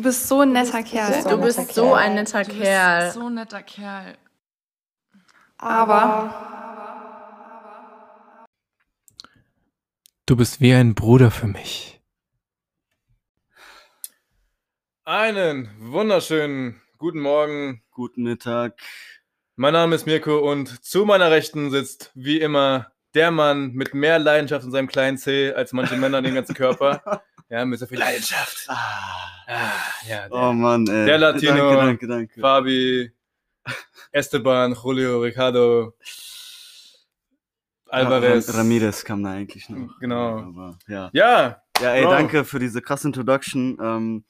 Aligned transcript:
Du 0.00 0.04
bist 0.04 0.28
so 0.28 0.40
ein 0.40 0.52
netter 0.52 0.82
Kerl. 0.82 1.24
Du 1.24 1.36
bist 1.36 1.74
so 1.74 1.92
ein 1.92 2.14
netter 2.14 2.42
Du 2.42 2.52
Kerl. 2.52 3.04
bist 3.04 3.14
so 3.16 3.26
ein 3.26 3.34
netter 3.34 3.62
Kerl. 3.62 4.16
Aber 5.58 6.34
Du 10.24 10.36
bist 10.36 10.62
wie 10.62 10.72
ein 10.72 10.94
Bruder 10.94 11.30
für 11.30 11.48
mich. 11.48 12.00
Einen 15.04 15.68
wunderschönen 15.78 16.80
guten 16.96 17.20
Morgen. 17.20 17.82
Guten 17.90 18.22
Mittag. 18.22 18.80
Mein 19.56 19.74
Name 19.74 19.96
ist 19.96 20.06
Mirko 20.06 20.38
und 20.50 20.82
zu 20.82 21.04
meiner 21.04 21.30
Rechten 21.30 21.70
sitzt 21.70 22.10
wie 22.14 22.40
immer 22.40 22.90
der 23.14 23.30
Mann 23.30 23.72
mit 23.72 23.92
mehr 23.92 24.18
Leidenschaft 24.18 24.64
in 24.64 24.70
seinem 24.72 24.88
kleinen 24.88 25.18
Zeh 25.18 25.52
als 25.52 25.74
manche 25.74 25.98
Männer 25.98 26.18
in 26.18 26.24
dem 26.24 26.34
ganzen 26.36 26.54
Körper. 26.54 27.22
Ja, 27.50 27.64
mit 27.64 27.78
so 27.80 27.86
viel 27.86 27.98
Leidenschaft. 27.98 28.64
Ah, 28.68 29.74
ja, 30.08 30.28
der, 30.28 30.32
Oh 30.32 30.52
Mann, 30.52 30.86
ey. 30.86 31.04
Der 31.06 31.18
Latino. 31.18 31.70
Danke, 31.74 32.06
danke, 32.06 32.06
danke. 32.06 32.40
Fabi, 32.40 33.10
Esteban, 34.12 34.72
Julio, 34.80 35.20
Ricardo, 35.20 35.92
Alvarez. 37.88 38.48
Ra- 38.48 38.58
Ramirez 38.58 39.04
kam 39.04 39.22
da 39.24 39.30
eigentlich 39.30 39.68
noch. 39.68 39.98
Genau. 39.98 40.38
Aber, 40.38 40.78
ja. 40.86 41.10
Ja, 41.12 41.62
ja, 41.80 41.90
ey, 41.94 42.04
Bro. 42.04 42.10
danke 42.10 42.44
für 42.44 42.58
diese 42.60 42.80
krasse 42.82 43.08
Introduction. 43.08 43.76
Ähm, 43.82 44.24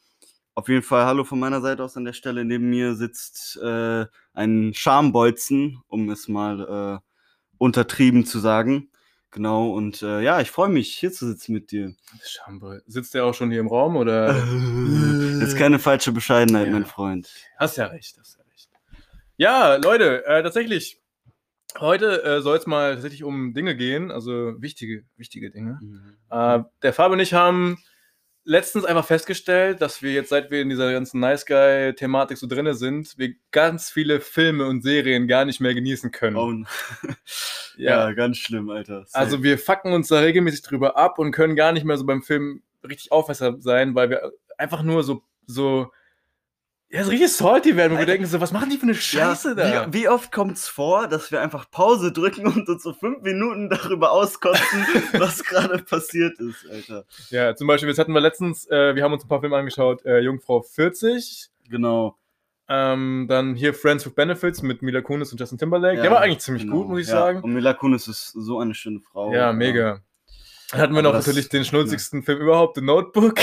auf 0.54 0.68
jeden 0.68 0.82
Fall 0.82 1.04
Hallo 1.04 1.24
von 1.24 1.38
meiner 1.38 1.60
Seite 1.60 1.84
aus 1.84 1.96
an 1.96 2.04
der 2.04 2.12
Stelle. 2.14 2.44
Neben 2.44 2.70
mir 2.70 2.94
sitzt 2.94 3.56
äh, 3.62 4.06
ein 4.32 4.72
Schambolzen, 4.74 5.82
um 5.88 6.08
es 6.10 6.26
mal 6.28 7.00
äh, 7.02 7.06
untertrieben 7.58 8.24
zu 8.24 8.38
sagen. 8.38 8.89
Genau, 9.32 9.70
und 9.70 10.02
äh, 10.02 10.20
ja, 10.22 10.40
ich 10.40 10.50
freue 10.50 10.68
mich, 10.68 10.92
hier 10.96 11.12
zu 11.12 11.26
sitzen 11.26 11.52
mit 11.52 11.70
dir. 11.70 11.94
Schamboy. 12.24 12.80
Sitzt 12.86 13.14
der 13.14 13.24
auch 13.24 13.34
schon 13.34 13.50
hier 13.50 13.60
im 13.60 13.68
Raum 13.68 13.96
oder? 13.96 14.34
Jetzt 15.40 15.56
keine 15.56 15.78
falsche 15.78 16.10
Bescheidenheit, 16.10 16.66
Ja. 16.66 16.72
mein 16.72 16.84
Freund. 16.86 17.30
Hast 17.56 17.76
ja 17.76 17.86
recht, 17.86 18.16
hast 18.18 18.38
ja 18.38 18.44
recht. 18.50 18.68
Ja, 19.36 19.76
Leute, 19.76 20.26
äh, 20.26 20.42
tatsächlich, 20.42 21.00
heute 21.78 22.24
äh, 22.24 22.40
soll 22.42 22.56
es 22.58 22.66
mal 22.66 22.94
tatsächlich 22.94 23.22
um 23.22 23.54
Dinge 23.54 23.76
gehen, 23.76 24.10
also 24.10 24.60
wichtige, 24.60 25.04
wichtige 25.16 25.50
Dinge. 25.52 25.78
Äh, 26.30 26.60
der 26.82 26.92
Fabi 26.92 27.12
und 27.14 27.20
ich 27.20 27.32
haben 27.32 27.78
letztens 28.50 28.84
einfach 28.84 29.06
festgestellt, 29.06 29.80
dass 29.80 30.02
wir 30.02 30.12
jetzt, 30.12 30.30
seit 30.30 30.50
wir 30.50 30.60
in 30.60 30.68
dieser 30.68 30.90
ganzen 30.92 31.20
Nice 31.20 31.46
Guy-Thematik 31.46 32.36
so 32.36 32.48
drinne 32.48 32.74
sind, 32.74 33.16
wir 33.16 33.34
ganz 33.52 33.90
viele 33.90 34.20
Filme 34.20 34.66
und 34.66 34.82
Serien 34.82 35.28
gar 35.28 35.44
nicht 35.44 35.60
mehr 35.60 35.72
genießen 35.72 36.10
können. 36.10 36.36
Oh, 36.36 36.52
ja. 37.76 38.10
ganz 38.10 38.38
schlimm, 38.38 38.68
Alter. 38.68 39.06
Also 39.12 39.44
wir 39.44 39.56
fucken 39.56 39.92
uns 39.92 40.08
da 40.08 40.18
regelmäßig 40.18 40.62
drüber 40.62 40.96
ab 40.96 41.20
und 41.20 41.30
können 41.30 41.54
gar 41.54 41.70
nicht 41.70 41.84
mehr 41.84 41.96
so 41.96 42.04
beim 42.04 42.22
Film 42.22 42.64
richtig 42.82 43.12
aufmerksam 43.12 43.60
sein, 43.60 43.94
weil 43.94 44.10
wir 44.10 44.32
einfach 44.58 44.82
nur 44.82 45.04
so, 45.04 45.22
so, 45.46 45.92
ja, 46.92 47.04
so 47.04 47.10
richtig 47.10 47.32
salty 47.32 47.76
werden, 47.76 47.94
wo 47.94 47.98
wir 47.98 48.06
denken 48.06 48.26
so, 48.26 48.40
was 48.40 48.50
machen 48.52 48.68
die 48.68 48.76
für 48.76 48.82
eine 48.82 48.94
Scheiße 48.94 49.54
da? 49.54 49.86
Wie, 49.92 50.00
wie 50.00 50.08
oft 50.08 50.32
kommt 50.32 50.56
es 50.56 50.66
vor, 50.66 51.06
dass 51.06 51.30
wir 51.30 51.40
einfach 51.40 51.70
Pause 51.70 52.10
drücken 52.10 52.46
und 52.46 52.68
uns 52.68 52.82
so 52.82 52.92
fünf 52.92 53.22
Minuten 53.22 53.68
darüber 53.70 54.10
auskotzen, 54.10 54.84
was 55.12 55.44
gerade 55.44 55.78
passiert 55.78 56.38
ist, 56.40 56.68
Alter. 56.68 57.04
Ja, 57.30 57.54
zum 57.54 57.68
Beispiel, 57.68 57.88
jetzt 57.88 57.98
hatten 57.98 58.12
wir 58.12 58.20
letztens, 58.20 58.68
äh, 58.70 58.94
wir 58.96 59.04
haben 59.04 59.12
uns 59.12 59.24
ein 59.24 59.28
paar 59.28 59.40
Filme 59.40 59.56
angeschaut, 59.56 60.04
äh, 60.04 60.18
Jungfrau 60.18 60.62
40, 60.62 61.50
Genau. 61.68 62.16
ähm, 62.68 63.26
dann 63.28 63.54
hier 63.54 63.72
Friends 63.72 64.04
with 64.04 64.14
Benefits 64.14 64.62
mit 64.62 64.82
Mila 64.82 65.00
Kunis 65.00 65.30
und 65.30 65.38
Justin 65.38 65.58
Timberlake. 65.58 65.98
Ja, 65.98 66.02
Der 66.02 66.10
war 66.10 66.20
eigentlich 66.20 66.40
ziemlich 66.40 66.64
genau. 66.64 66.78
gut, 66.78 66.88
muss 66.88 67.00
ich 67.00 67.06
ja. 67.06 67.12
sagen. 67.12 67.40
Und 67.42 67.52
Mila 67.52 67.72
Kunis 67.72 68.08
ist 68.08 68.32
so 68.32 68.58
eine 68.58 68.74
schöne 68.74 68.98
Frau. 69.00 69.32
Ja, 69.32 69.52
mega. 69.52 70.00
Dann 70.70 70.80
hatten 70.80 70.92
wir 70.92 71.00
Aber 71.00 71.08
noch 71.08 71.12
das- 71.12 71.26
natürlich 71.26 71.48
den 71.48 71.64
schnulzigsten 71.64 72.22
Film 72.22 72.40
überhaupt, 72.40 72.76
The 72.76 72.82
Notebook. 72.84 73.34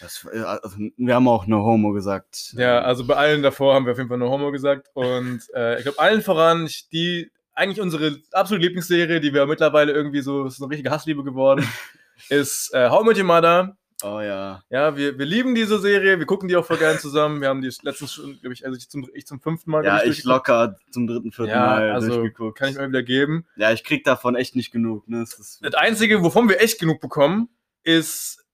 Das, 0.00 0.26
äh, 0.32 0.38
also, 0.38 0.76
wir 0.96 1.14
haben 1.14 1.26
auch 1.28 1.46
No 1.46 1.64
Homo 1.64 1.92
gesagt. 1.92 2.52
Ja, 2.56 2.80
also 2.80 3.04
bei 3.06 3.16
allen 3.16 3.42
davor 3.42 3.74
haben 3.74 3.86
wir 3.86 3.92
auf 3.92 3.98
jeden 3.98 4.08
Fall 4.08 4.18
nur 4.18 4.30
Homo 4.30 4.52
gesagt. 4.52 4.88
Und 4.94 5.40
äh, 5.54 5.78
ich 5.78 5.82
glaube, 5.82 5.98
allen 5.98 6.22
voran, 6.22 6.68
die 6.92 7.30
eigentlich 7.54 7.80
unsere 7.80 8.16
absolute 8.32 8.64
Lieblingsserie, 8.66 9.20
die 9.20 9.34
wir 9.34 9.44
mittlerweile 9.46 9.92
irgendwie 9.92 10.20
so, 10.20 10.44
ist 10.46 10.62
eine 10.62 10.70
richtige 10.70 10.90
Hassliebe 10.92 11.24
geworden, 11.24 11.66
ist 12.28 12.72
äh, 12.72 12.88
How 12.88 13.02
I 13.02 13.06
Met 13.08 13.18
Your 13.18 13.24
Mother. 13.24 13.76
Oh 14.04 14.20
ja. 14.20 14.62
Ja, 14.70 14.96
wir, 14.96 15.18
wir 15.18 15.26
lieben 15.26 15.54
diese 15.56 15.80
Serie, 15.80 16.18
wir 16.20 16.26
gucken 16.26 16.48
die 16.48 16.54
auch 16.56 16.64
voll 16.64 16.76
gern 16.78 16.98
zusammen. 16.98 17.40
Wir 17.40 17.48
haben 17.48 17.62
die 17.62 17.72
letztens 17.82 18.12
schon, 18.12 18.38
glaube 18.40 18.52
ich, 18.52 18.64
also 18.64 18.76
ich 18.76 18.88
zum, 18.88 19.08
ich 19.12 19.26
zum 19.26 19.40
fünften 19.40 19.70
Mal. 19.72 19.84
Ja, 19.84 20.04
ich 20.04 20.22
locker 20.22 20.76
zum 20.90 21.08
dritten, 21.08 21.32
vierten 21.32 21.50
Ja, 21.50 21.66
Mal 21.66 21.90
also 21.90 22.08
durchgeguckt. 22.08 22.58
kann 22.58 22.68
ich 22.68 22.76
mal 22.76 22.88
wieder 22.88 23.02
geben. 23.02 23.44
ja, 23.56 23.72
ich 23.72 23.82
krieg 23.82 24.04
davon 24.04 24.36
echt 24.36 24.54
nicht 24.54 24.70
genug. 24.70 25.08
Ne? 25.08 25.22
Es 25.22 25.34
ist, 25.38 25.58
Das 25.64 25.74
Einzige, 25.74 26.22
wovon 26.22 26.48
wir 26.48 26.60
echt 26.60 26.78
genug 26.78 27.00
bekommen, 27.00 27.48
ist, 27.82 28.44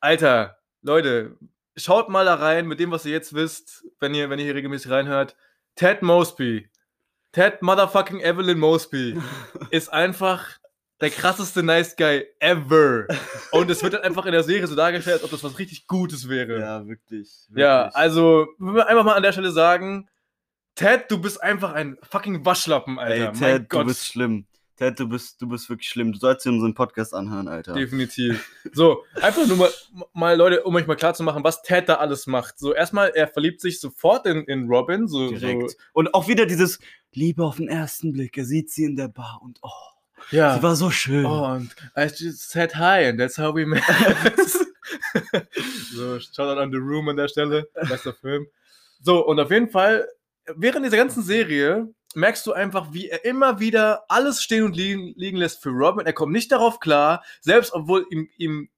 Alter, 0.00 0.56
Leute, 0.80 1.36
schaut 1.76 2.08
mal 2.08 2.24
da 2.24 2.36
rein 2.36 2.66
mit 2.66 2.80
dem, 2.80 2.90
was 2.90 3.04
ihr 3.04 3.12
jetzt 3.12 3.34
wisst, 3.34 3.84
wenn 4.00 4.14
ihr, 4.14 4.30
wenn 4.30 4.38
ihr 4.38 4.46
hier 4.46 4.54
regelmäßig 4.54 4.90
reinhört. 4.90 5.36
Ted 5.74 6.00
Mosby, 6.02 6.70
Ted 7.32 7.60
Motherfucking 7.60 8.20
Evelyn 8.20 8.58
Mosby 8.58 9.18
ist 9.70 9.92
einfach 9.92 10.58
der 11.00 11.10
krasseste 11.10 11.62
Nice 11.62 11.96
Guy 11.96 12.24
ever. 12.38 13.06
Und 13.50 13.70
es 13.70 13.82
wird 13.82 13.94
dann 13.94 14.02
einfach 14.02 14.26
in 14.26 14.32
der 14.32 14.42
Serie 14.42 14.66
so 14.66 14.74
dargestellt, 14.74 15.16
als 15.16 15.24
ob 15.24 15.30
das 15.30 15.44
was 15.44 15.58
richtig 15.58 15.86
Gutes 15.86 16.28
wäre. 16.28 16.60
ja, 16.60 16.86
wirklich. 16.86 17.46
Ja, 17.54 17.84
wirklich. 17.84 17.96
also, 17.96 18.46
wir 18.58 18.74
wir 18.74 18.88
einfach 18.88 19.04
mal 19.04 19.14
an 19.14 19.22
der 19.22 19.32
Stelle 19.32 19.50
sagen, 19.50 20.08
Ted, 20.74 21.04
du 21.08 21.20
bist 21.20 21.42
einfach 21.42 21.72
ein 21.72 21.96
fucking 22.02 22.44
Waschlappen, 22.44 22.98
Alter. 22.98 23.32
Ey, 23.32 23.32
Ted, 23.32 23.72
du 23.72 23.84
bist 23.84 24.06
schlimm. 24.06 24.46
Ted, 24.76 24.98
du 24.98 25.08
bist, 25.08 25.40
du 25.40 25.48
bist 25.48 25.70
wirklich 25.70 25.88
schlimm. 25.88 26.10
Du 26.12 26.18
sollst 26.18 26.44
dir 26.44 26.50
unseren 26.50 26.74
Podcast 26.74 27.14
anhören, 27.14 27.46
Alter. 27.46 27.74
Definitiv. 27.74 28.50
So, 28.72 29.04
einfach 29.20 29.46
nur 29.46 29.56
mal, 29.56 29.70
mal, 30.12 30.36
Leute, 30.36 30.64
um 30.64 30.74
euch 30.74 30.88
mal 30.88 30.96
klar 30.96 31.14
zu 31.14 31.22
machen, 31.22 31.44
was 31.44 31.62
Ted 31.62 31.88
da 31.88 31.96
alles 31.96 32.26
macht. 32.26 32.58
So, 32.58 32.74
erstmal, 32.74 33.10
er 33.10 33.28
verliebt 33.28 33.60
sich 33.60 33.78
sofort 33.78 34.26
in, 34.26 34.42
in 34.44 34.66
Robin. 34.66 35.06
So, 35.06 35.28
Direkt. 35.28 35.70
So, 35.70 35.76
Und 35.92 36.12
auch 36.12 36.26
wieder 36.26 36.44
dieses 36.44 36.80
Liebe 37.12 37.44
auf 37.44 37.56
den 37.56 37.68
ersten 37.68 38.12
Blick. 38.12 38.36
Er 38.36 38.44
sieht 38.44 38.70
sie 38.70 38.84
in 38.84 38.96
der 38.96 39.08
Bar 39.08 39.40
und 39.42 39.60
oh, 39.62 39.93
ja. 40.30 40.56
sie 40.56 40.62
war 40.62 40.76
so 40.76 40.90
schön. 40.90 41.24
Oh, 41.24 41.52
und 41.52 41.74
I 41.96 42.04
just 42.04 42.50
said 42.50 42.74
hi 42.74 43.08
and 43.08 43.18
that's 43.18 43.38
how 43.38 43.54
we 43.54 43.66
met. 43.66 43.82
so, 45.92 46.18
Shoutout 46.18 46.60
an 46.60 46.70
The 46.70 46.78
Room 46.78 47.08
an 47.08 47.16
der 47.16 47.28
Stelle. 47.28 47.68
Bester 47.88 48.12
Film. 48.12 48.46
So, 49.00 49.26
und 49.26 49.38
auf 49.40 49.50
jeden 49.50 49.68
Fall, 49.68 50.08
während 50.56 50.86
dieser 50.86 50.96
ganzen 50.96 51.22
Serie 51.22 51.88
merkst 52.14 52.46
du 52.46 52.52
einfach, 52.52 52.92
wie 52.92 53.08
er 53.08 53.24
immer 53.24 53.60
wieder 53.60 54.04
alles 54.08 54.42
stehen 54.42 54.64
und 54.64 54.76
liegen, 54.76 55.12
liegen 55.16 55.36
lässt 55.36 55.62
für 55.62 55.70
Robin. 55.70 56.06
Er 56.06 56.12
kommt 56.12 56.32
nicht 56.32 56.52
darauf 56.52 56.80
klar, 56.80 57.24
selbst 57.40 57.72
obwohl 57.72 58.06
ihm, 58.10 58.28
ihm 58.38 58.68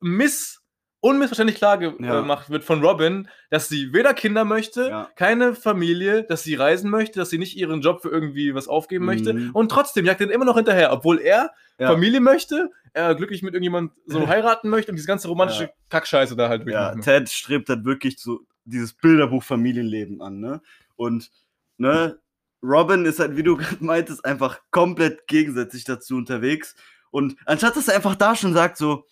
miss, 0.00 0.60
unmissverständlich 1.06 1.56
klar 1.58 1.80
Ja. 1.80 1.90
gemacht 2.20 2.50
wird 2.50 2.64
von 2.64 2.82
Robin, 2.84 3.28
dass 3.50 3.68
sie 3.68 3.92
weder 3.92 4.14
Kinder 4.14 4.44
möchte, 4.44 4.88
Ja. 4.88 5.10
keine 5.16 5.54
Familie, 5.54 6.24
dass 6.24 6.42
sie 6.42 6.54
reisen 6.54 6.90
möchte, 6.90 7.18
dass 7.18 7.30
sie 7.30 7.38
nicht 7.38 7.56
ihren 7.56 7.80
Job 7.80 8.02
für 8.02 8.08
irgendwie 8.10 8.54
was 8.54 8.68
aufgeben 8.68 9.04
möchte. 9.04 9.32
Mhm. 9.34 9.50
Und 9.52 9.70
trotzdem 9.70 10.04
jagt 10.04 10.20
er 10.20 10.30
immer 10.30 10.44
noch 10.44 10.56
hinterher, 10.56 10.92
obwohl 10.92 11.18
er 11.20 11.50
Ja. 11.78 11.88
Familie 11.88 12.20
möchte, 12.20 12.70
er 12.94 13.14
glücklich 13.14 13.42
mit 13.42 13.54
irgendjemand 13.54 13.92
so 14.06 14.26
heiraten 14.28 14.68
möchte 14.70 14.90
und 14.92 14.96
diese 14.96 15.06
ganze 15.08 15.28
romantische 15.28 15.64
Ja. 15.64 15.70
Kackscheiße 15.90 16.36
da 16.36 16.48
halt 16.48 16.62
Ja, 16.66 16.92
durchmachen. 16.94 17.02
Ted 17.02 17.28
strebt 17.28 17.68
halt 17.68 17.84
wirklich 17.84 18.18
so 18.18 18.40
dieses 18.64 18.94
Bilderbuch 18.94 19.42
Familienleben 19.42 20.20
an, 20.22 20.40
ne? 20.40 20.60
Und, 20.96 21.30
ne, 21.78 22.18
Robin 22.62 23.04
ist 23.04 23.20
halt, 23.20 23.36
wie 23.36 23.42
du 23.42 23.56
gerade 23.58 23.84
meintest, 23.84 24.24
einfach 24.24 24.60
möchtest, 24.70 25.26
gegensätzlich 25.28 25.84
dazu 25.84 26.16
unterwegs. 26.16 26.74
Und 27.10 27.36
anstatt 27.46 27.76
dass 27.76 27.88
er 27.88 27.94
einfach 27.96 28.16
da 28.16 28.34
schon 28.34 28.52
sagt, 28.54 28.76
so, 28.76 29.04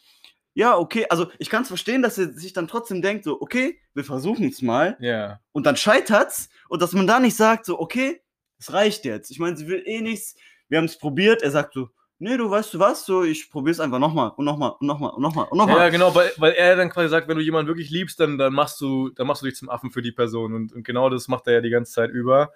ja, 0.54 0.78
okay, 0.78 1.06
also 1.10 1.26
ich 1.38 1.50
kann 1.50 1.62
es 1.62 1.68
verstehen, 1.68 2.00
dass 2.00 2.16
er 2.16 2.32
sich 2.32 2.52
dann 2.52 2.68
trotzdem 2.68 3.02
denkt, 3.02 3.24
so, 3.24 3.40
okay, 3.40 3.80
wir 3.92 4.04
versuchen 4.04 4.48
es 4.48 4.62
mal. 4.62 4.96
ja. 5.00 5.40
Und 5.52 5.66
dann 5.66 5.76
scheitert's. 5.76 6.48
Und 6.68 6.80
dass 6.80 6.92
man 6.92 7.06
da 7.06 7.20
nicht 7.20 7.36
sagt, 7.36 7.66
so, 7.66 7.78
okay, 7.78 8.22
es 8.58 8.72
reicht 8.72 9.04
jetzt. 9.04 9.30
Ich 9.30 9.38
meine, 9.38 9.56
sie 9.56 9.66
will 9.66 9.82
eh 9.84 10.00
nichts. 10.00 10.36
Wir 10.68 10.78
haben 10.78 10.84
es 10.86 10.98
probiert. 10.98 11.42
Er 11.42 11.50
sagt 11.50 11.74
so, 11.74 11.88
nee, 12.18 12.36
du 12.36 12.48
weißt 12.48 12.72
du 12.74 12.78
was, 12.78 13.04
so, 13.04 13.24
ich 13.24 13.50
probier's 13.50 13.80
einfach 13.80 13.98
nochmal 13.98 14.32
und 14.36 14.44
nochmal 14.44 14.74
und 14.78 14.86
nochmal 14.86 15.10
und 15.10 15.22
nochmal 15.22 15.46
und 15.50 15.58
nochmal. 15.58 15.78
Ja, 15.78 15.88
genau, 15.90 16.14
weil, 16.14 16.30
weil 16.38 16.52
er 16.52 16.76
dann 16.76 16.88
quasi 16.88 17.08
sagt, 17.08 17.28
wenn 17.28 17.36
du 17.36 17.42
jemanden 17.42 17.68
wirklich 17.68 17.90
liebst, 17.90 18.18
dann, 18.20 18.38
dann, 18.38 18.54
machst 18.54 18.80
du, 18.80 19.10
dann 19.10 19.26
machst 19.26 19.42
du 19.42 19.46
dich 19.46 19.56
zum 19.56 19.68
Affen 19.68 19.90
für 19.90 20.02
die 20.02 20.12
Person. 20.12 20.54
Und, 20.54 20.72
und 20.72 20.84
genau 20.84 21.10
das 21.10 21.28
macht 21.28 21.46
er 21.46 21.54
ja 21.54 21.60
die 21.60 21.70
ganze 21.70 21.92
Zeit 21.92 22.10
über. 22.10 22.52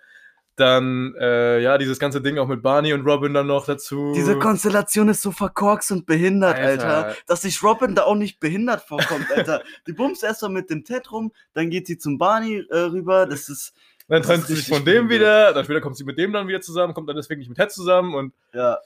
Dann, 0.59 1.15
äh, 1.21 1.61
ja, 1.61 1.79
dieses 1.79 1.99
ganze 1.99 2.21
Ding 2.21 2.39
auch 2.39 2.49
mit 2.49 2.63
Barney 2.63 2.93
und 2.93 3.07
Robin 3.07 3.33
dann 3.35 3.47
noch 3.47 3.67
dazu. 3.67 4.13
Diese 4.15 4.39
Konstellation 4.39 5.09
ist 5.09 5.23
so 5.23 5.31
verkorkst 5.31 5.93
und 5.93 6.07
behindert, 6.07 6.57
Alter. 6.59 7.05
Alter. 7.07 7.17
Dass 7.27 7.43
sich 7.43 7.63
Robin 7.63 7.95
da 7.95 8.05
auch 8.05 8.15
nicht 8.17 8.41
behindert 8.41 8.83
vorkommt, 8.83 9.27
Alter. 9.37 9.63
Die 9.87 9.93
bumst 9.93 10.25
erstmal 10.25 10.51
mit 10.51 10.71
dem 10.71 10.85
Ted 10.85 11.11
rum, 11.13 11.33
dann 11.55 11.71
geht 11.71 11.87
sie 11.87 11.99
zum 11.99 12.19
Barney 12.19 12.65
äh, 12.71 12.77
rüber. 12.77 13.27
Das 13.27 13.49
ist, 13.49 13.73
dann 14.09 14.23
trennt 14.23 14.47
sie 14.47 14.57
sich 14.57 14.69
von 14.69 14.85
dem 14.85 15.09
wieder, 15.09 15.53
dann 15.53 15.65
später 15.65 15.81
kommt 15.81 15.97
sie 15.97 16.05
mit 16.05 16.19
dem 16.19 16.33
dann 16.33 16.49
wieder 16.49 16.61
zusammen, 16.61 16.95
kommt 16.95 17.09
dann 17.09 17.17
deswegen 17.17 17.39
nicht 17.41 17.49
mit 17.49 17.59
Ted 17.59 17.71
zusammen 17.71 18.15
und. 18.15 18.33
ja. 18.53 18.79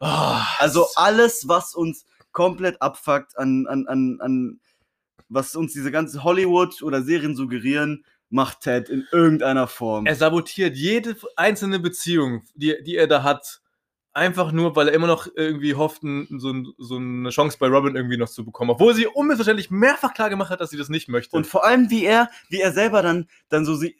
Ah, 0.00 0.46
Also 0.60 0.86
alles, 0.94 1.48
was 1.48 1.74
uns 1.74 2.06
komplett 2.30 2.80
abfuckt 2.80 3.36
an, 3.36 3.66
an, 3.66 3.86
an, 3.88 4.18
an 4.20 4.60
was 5.28 5.56
uns 5.56 5.72
diese 5.72 5.90
ganze 5.90 6.22
Hollywood 6.22 6.82
oder 6.82 7.02
Serien 7.02 7.34
suggerieren, 7.34 8.04
macht 8.30 8.60
Ted 8.60 8.88
in 8.88 9.06
irgendeiner 9.12 9.66
Form. 9.66 10.06
er 10.06 10.14
sabotiert 10.14 10.76
jede 10.76 11.16
einzelne 11.36 11.78
Beziehung, 11.78 12.42
die, 12.54 12.76
die 12.84 12.96
er 12.96 13.06
da 13.06 13.22
hat, 13.22 13.60
Einfach 14.18 14.50
nur, 14.50 14.74
weil 14.74 14.88
er 14.88 14.94
immer 14.94 15.06
noch 15.06 15.28
irgendwie 15.36 15.76
hofft, 15.76 16.02
so, 16.02 16.54
so 16.76 16.96
eine 16.96 17.30
Chance 17.30 17.56
bei 17.60 17.68
Robin 17.68 17.94
irgendwie 17.94 18.16
noch 18.16 18.28
zu 18.28 18.44
bekommen. 18.44 18.70
Obwohl 18.70 18.92
sie 18.92 19.06
unmissverständlich 19.06 19.70
mehrfach 19.70 20.12
klar 20.12 20.28
gemacht 20.28 20.50
hat, 20.50 20.60
dass 20.60 20.70
sie 20.70 20.76
das 20.76 20.88
nicht 20.88 21.08
möchte. 21.08 21.36
Und 21.36 21.46
vor 21.46 21.64
allem, 21.64 21.88
wie 21.88 22.04
er, 22.04 22.28
wie 22.48 22.60
er 22.60 22.72
selber 22.72 23.02
dann, 23.02 23.28
dann 23.48 23.64
so 23.64 23.76
sie, 23.76 23.94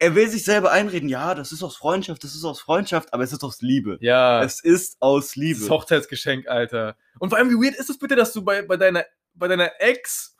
er 0.00 0.16
will 0.16 0.28
sich 0.28 0.44
selber 0.44 0.72
einreden, 0.72 1.08
ja, 1.08 1.36
das 1.36 1.52
ist 1.52 1.62
aus 1.62 1.76
Freundschaft, 1.76 2.24
das 2.24 2.34
ist 2.34 2.44
aus 2.44 2.60
Freundschaft, 2.60 3.14
aber 3.14 3.22
es 3.22 3.32
ist 3.32 3.44
aus 3.44 3.60
Liebe. 3.60 3.96
ja, 4.00 4.42
Es 4.42 4.58
ist 4.60 4.96
aus 4.98 5.36
Liebe. 5.36 5.60
das 5.60 5.70
Hochzeitsgeschenk, 5.70 6.48
Alter. 6.48 6.96
Und 7.20 7.28
vor 7.28 7.38
allem, 7.38 7.50
wie 7.50 7.64
weird 7.64 7.76
ist 7.76 7.90
es 7.90 7.98
bitte, 7.98 8.16
dass 8.16 8.32
du 8.32 8.42
bei, 8.42 8.62
bei, 8.62 8.76
deiner, 8.76 9.04
bei 9.34 9.46
deiner 9.46 9.70
Ex, 9.78 10.36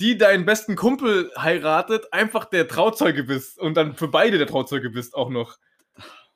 die 0.00 0.18
deinen 0.18 0.44
besten 0.44 0.74
Kumpel 0.76 1.30
heiratet, 1.38 2.12
einfach 2.12 2.44
der 2.46 2.66
Trauzeuge 2.68 3.24
bist 3.24 3.58
und 3.58 3.76
dann 3.76 3.94
für 3.94 4.08
beide 4.08 4.38
der 4.38 4.46
Trauzeuge 4.46 4.90
bist 4.90 5.14
auch 5.14 5.30
noch. 5.30 5.56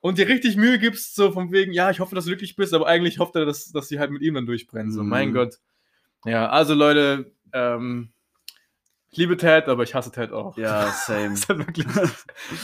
Und 0.01 0.19
dir 0.19 0.29
richtig 0.29 0.57
Mühe 0.57 0.79
gibst, 0.79 1.17
so 1.17 1.33
von 1.33 1.51
wegen, 1.51 1.73
ja, 1.73 1.91
ich 1.91 1.99
hoffe, 1.99 2.15
dass 2.15 2.25
du 2.25 2.31
glücklich 2.31 2.55
bist, 2.55 2.73
aber 2.73 2.87
eigentlich 2.87 3.19
hofft 3.19 3.35
er, 3.35 3.45
dass, 3.45 3.73
dass 3.73 3.89
sie 3.89 3.99
halt 3.99 4.13
mit 4.13 4.23
ihm 4.23 4.35
dann 4.35 4.47
durchbrennen. 4.47 4.93
So, 4.93 5.03
Mhm. 5.03 5.09
mein 5.09 5.33
Gott. 5.33 5.59
Ja, 6.25 6.49
also 6.51 6.75
Leute, 6.75 7.33
ähm, 7.53 8.13
ich 9.11 9.19
liebe 9.19 9.37
Ted, 9.37 9.67
aber 9.69 9.83
ich 9.83 9.95
hasse 9.97 10.13
Ted 10.13 10.31
auch. 10.33 10.57
ja, 10.57 10.93
same. 10.93 11.31
Das 11.31 11.41
ist 11.41 11.49
halt 11.49 11.59
wirklich, 11.61 11.87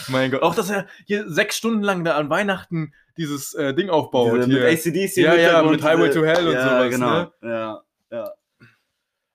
mein 0.09 0.31
Gott. 0.31 0.43
Auch, 0.43 0.55
dass 0.55 0.71
er 0.71 0.87
hier 1.07 1.29
sechs 1.29 1.57
Stunden 1.57 1.83
lang 1.83 2.05
da 2.05 2.17
an 2.17 2.31
Weihnachten 2.31 2.95
dieses 3.17 3.55
äh, 3.55 3.75
Ding 3.75 3.91
aufbaut. 3.91 4.37
Diese, 4.37 4.49
mit 4.49 4.57
hier. 4.59 4.69
ACDC 4.69 5.17
Ja, 5.17 5.35
ja, 5.35 5.63
mit 5.63 5.83
Highway 5.83 6.11
to 6.11 6.25
Hell 6.25 6.47
und 6.47 6.55
ja, 6.55 6.63
sowas, 6.69 6.91
Genau. 6.91 7.11
ne? 7.11 7.33
Ja, 7.43 7.83
ja. 8.13 8.33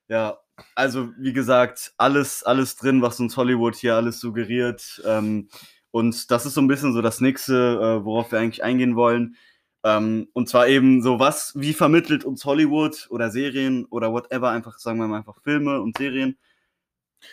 Ja, 0.08 0.38
also 0.76 1.10
wie 1.18 1.34
gesagt, 1.34 1.94
alles, 1.98 2.44
alles 2.44 2.76
drin, 2.76 3.02
was 3.02 3.20
uns 3.20 3.38
Hollywood 3.38 3.76
hier 3.76 3.96
alles 3.96 4.20
suggeriert. 4.20 5.02
Ähm, 5.06 5.50
und 5.92 6.30
das 6.32 6.46
ist 6.46 6.54
so 6.54 6.62
ein 6.62 6.68
bisschen 6.68 6.94
so 6.94 7.02
das 7.02 7.22
nächste, 7.22 7.56
äh, 8.02 8.06
worauf 8.06 8.32
wir 8.32 8.40
eigentlich 8.40 8.64
eingehen 8.64 8.96
wollen. 8.96 9.36
Ähm, 9.84 10.28
und 10.34 10.50
zwar 10.50 10.68
eben 10.68 11.02
so, 11.02 11.20
was, 11.20 11.54
wie 11.56 11.74
vermittelt 11.74 12.26
uns 12.26 12.46
Hollywood 12.46 13.08
oder 13.10 13.30
Serien 13.30 13.86
oder 13.86 14.12
whatever, 14.12 14.50
einfach 14.50 14.78
sagen 14.78 15.00
wir 15.00 15.08
mal 15.08 15.20
einfach 15.20 15.42
Filme 15.42 15.82
und 15.82 15.98
Serien. 15.98 16.38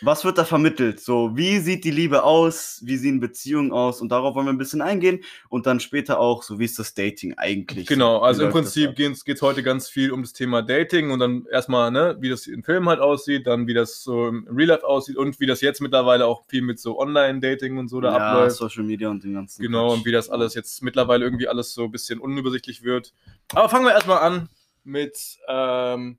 Was 0.01 0.25
wird 0.25 0.37
da 0.37 0.45
vermittelt? 0.45 0.99
So, 0.99 1.35
wie 1.35 1.59
sieht 1.59 1.83
die 1.83 1.91
Liebe 1.91 2.23
aus? 2.23 2.81
Wie 2.83 2.97
sehen 2.97 3.19
Beziehungen 3.19 3.71
aus? 3.71 4.01
Und 4.01 4.09
darauf 4.09 4.35
wollen 4.35 4.45
wir 4.45 4.53
ein 4.53 4.57
bisschen 4.57 4.81
eingehen. 4.81 5.23
Und 5.49 5.65
dann 5.65 5.79
später 5.79 6.19
auch, 6.19 6.43
so 6.43 6.59
wie 6.59 6.65
ist 6.65 6.77
das 6.77 6.93
Dating 6.93 7.33
eigentlich? 7.37 7.87
Genau, 7.87 8.19
also 8.19 8.45
im 8.45 8.51
Prinzip 8.51 8.95
geht 8.95 9.25
es 9.25 9.41
heute 9.41 9.63
ganz 9.63 9.89
viel 9.89 10.11
um 10.11 10.21
das 10.21 10.33
Thema 10.33 10.61
Dating 10.61 11.11
und 11.11 11.19
dann 11.19 11.45
erstmal, 11.51 11.89
ne, 11.91 12.17
wie 12.19 12.29
das 12.29 12.47
im 12.47 12.63
Film 12.63 12.87
halt 12.89 12.99
aussieht, 12.99 13.47
dann 13.47 13.65
wie 13.67 13.73
das 13.73 14.03
so 14.03 14.27
im 14.27 14.47
Real 14.49 14.67
Life 14.67 14.85
aussieht 14.85 15.17
und 15.17 15.39
wie 15.39 15.45
das 15.45 15.61
jetzt 15.61 15.81
mittlerweile 15.81 16.25
auch 16.25 16.45
viel 16.47 16.61
mit 16.61 16.79
so 16.79 16.99
Online-Dating 16.99 17.77
und 17.77 17.87
so 17.87 18.01
da 18.01 18.09
ja, 18.09 18.17
abläuft. 18.17 18.57
Social 18.57 18.83
Media 18.83 19.09
und 19.09 19.23
den 19.23 19.33
ganzen. 19.33 19.61
Genau, 19.61 19.87
Quatsch. 19.87 19.97
und 19.97 20.05
wie 20.05 20.11
das 20.11 20.29
alles 20.29 20.53
jetzt 20.53 20.83
mittlerweile 20.83 21.25
irgendwie 21.25 21.47
alles 21.47 21.73
so 21.73 21.85
ein 21.85 21.91
bisschen 21.91 22.19
unübersichtlich 22.19 22.83
wird. 22.83 23.13
Aber 23.53 23.69
fangen 23.69 23.85
wir 23.85 23.93
erstmal 23.93 24.19
an 24.19 24.49
mit 24.83 25.17
ähm, 25.47 26.17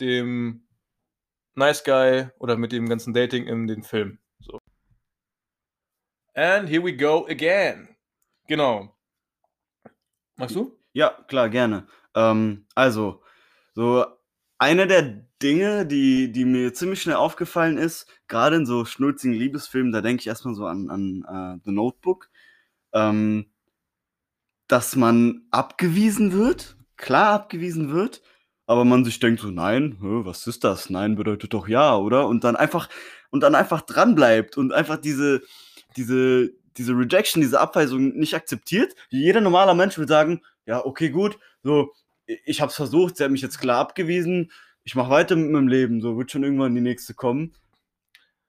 dem 0.00 0.62
Nice 1.54 1.84
Guy 1.84 2.28
oder 2.38 2.56
mit 2.56 2.72
dem 2.72 2.88
ganzen 2.88 3.14
Dating 3.14 3.46
in 3.46 3.66
den 3.66 3.82
Film. 3.82 4.18
So. 4.40 4.58
And 6.34 6.68
here 6.68 6.82
we 6.82 6.96
go 6.96 7.26
again. 7.26 7.96
Genau. 8.48 8.94
Magst 10.36 10.56
du? 10.56 10.76
Ja, 10.92 11.10
klar, 11.28 11.48
gerne. 11.48 11.86
Ähm, 12.14 12.66
also, 12.74 13.22
so 13.74 14.04
eine 14.58 14.86
der 14.86 15.26
Dinge, 15.42 15.86
die, 15.86 16.32
die 16.32 16.44
mir 16.44 16.74
ziemlich 16.74 17.02
schnell 17.02 17.16
aufgefallen 17.16 17.78
ist, 17.78 18.06
gerade 18.28 18.56
in 18.56 18.66
so 18.66 18.84
schnulzigen 18.84 19.34
Liebesfilmen, 19.34 19.92
da 19.92 20.00
denke 20.00 20.22
ich 20.22 20.26
erstmal 20.26 20.54
so 20.54 20.66
an, 20.66 20.90
an 20.90 21.24
äh, 21.28 21.60
The 21.64 21.72
Notebook, 21.72 22.30
ähm, 22.92 23.50
dass 24.66 24.96
man 24.96 25.46
abgewiesen 25.50 26.32
wird, 26.32 26.76
klar 26.96 27.34
abgewiesen 27.34 27.92
wird, 27.92 28.22
aber 28.66 28.84
man 28.84 29.04
sich 29.04 29.20
denkt 29.20 29.40
so, 29.40 29.48
nein, 29.50 29.96
was 30.00 30.46
ist 30.46 30.64
das? 30.64 30.90
Nein 30.90 31.16
bedeutet 31.16 31.52
doch 31.52 31.68
ja, 31.68 31.96
oder? 31.96 32.26
Und 32.26 32.44
dann 32.44 32.56
einfach, 32.56 32.88
und 33.30 33.40
dann 33.40 33.54
einfach 33.54 33.82
dranbleibt 33.82 34.56
und 34.56 34.72
einfach 34.72 34.96
diese, 34.96 35.42
diese, 35.96 36.50
diese 36.76 36.92
Rejection, 36.92 37.42
diese 37.42 37.60
Abweisung 37.60 38.16
nicht 38.16 38.34
akzeptiert. 38.34 38.94
Jeder 39.10 39.40
normaler 39.40 39.74
Mensch 39.74 39.98
würde 39.98 40.12
sagen, 40.12 40.42
ja, 40.66 40.84
okay, 40.84 41.10
gut, 41.10 41.38
so, 41.62 41.92
ich 42.26 42.60
hab's 42.60 42.76
versucht, 42.76 43.16
sie 43.16 43.24
hat 43.24 43.30
mich 43.30 43.42
jetzt 43.42 43.58
klar 43.58 43.78
abgewiesen, 43.80 44.50
ich 44.82 44.94
mach 44.94 45.10
weiter 45.10 45.36
mit 45.36 45.50
meinem 45.50 45.68
Leben, 45.68 46.00
so 46.00 46.16
wird 46.16 46.30
schon 46.30 46.44
irgendwann 46.44 46.74
die 46.74 46.80
nächste 46.80 47.14
kommen. 47.14 47.54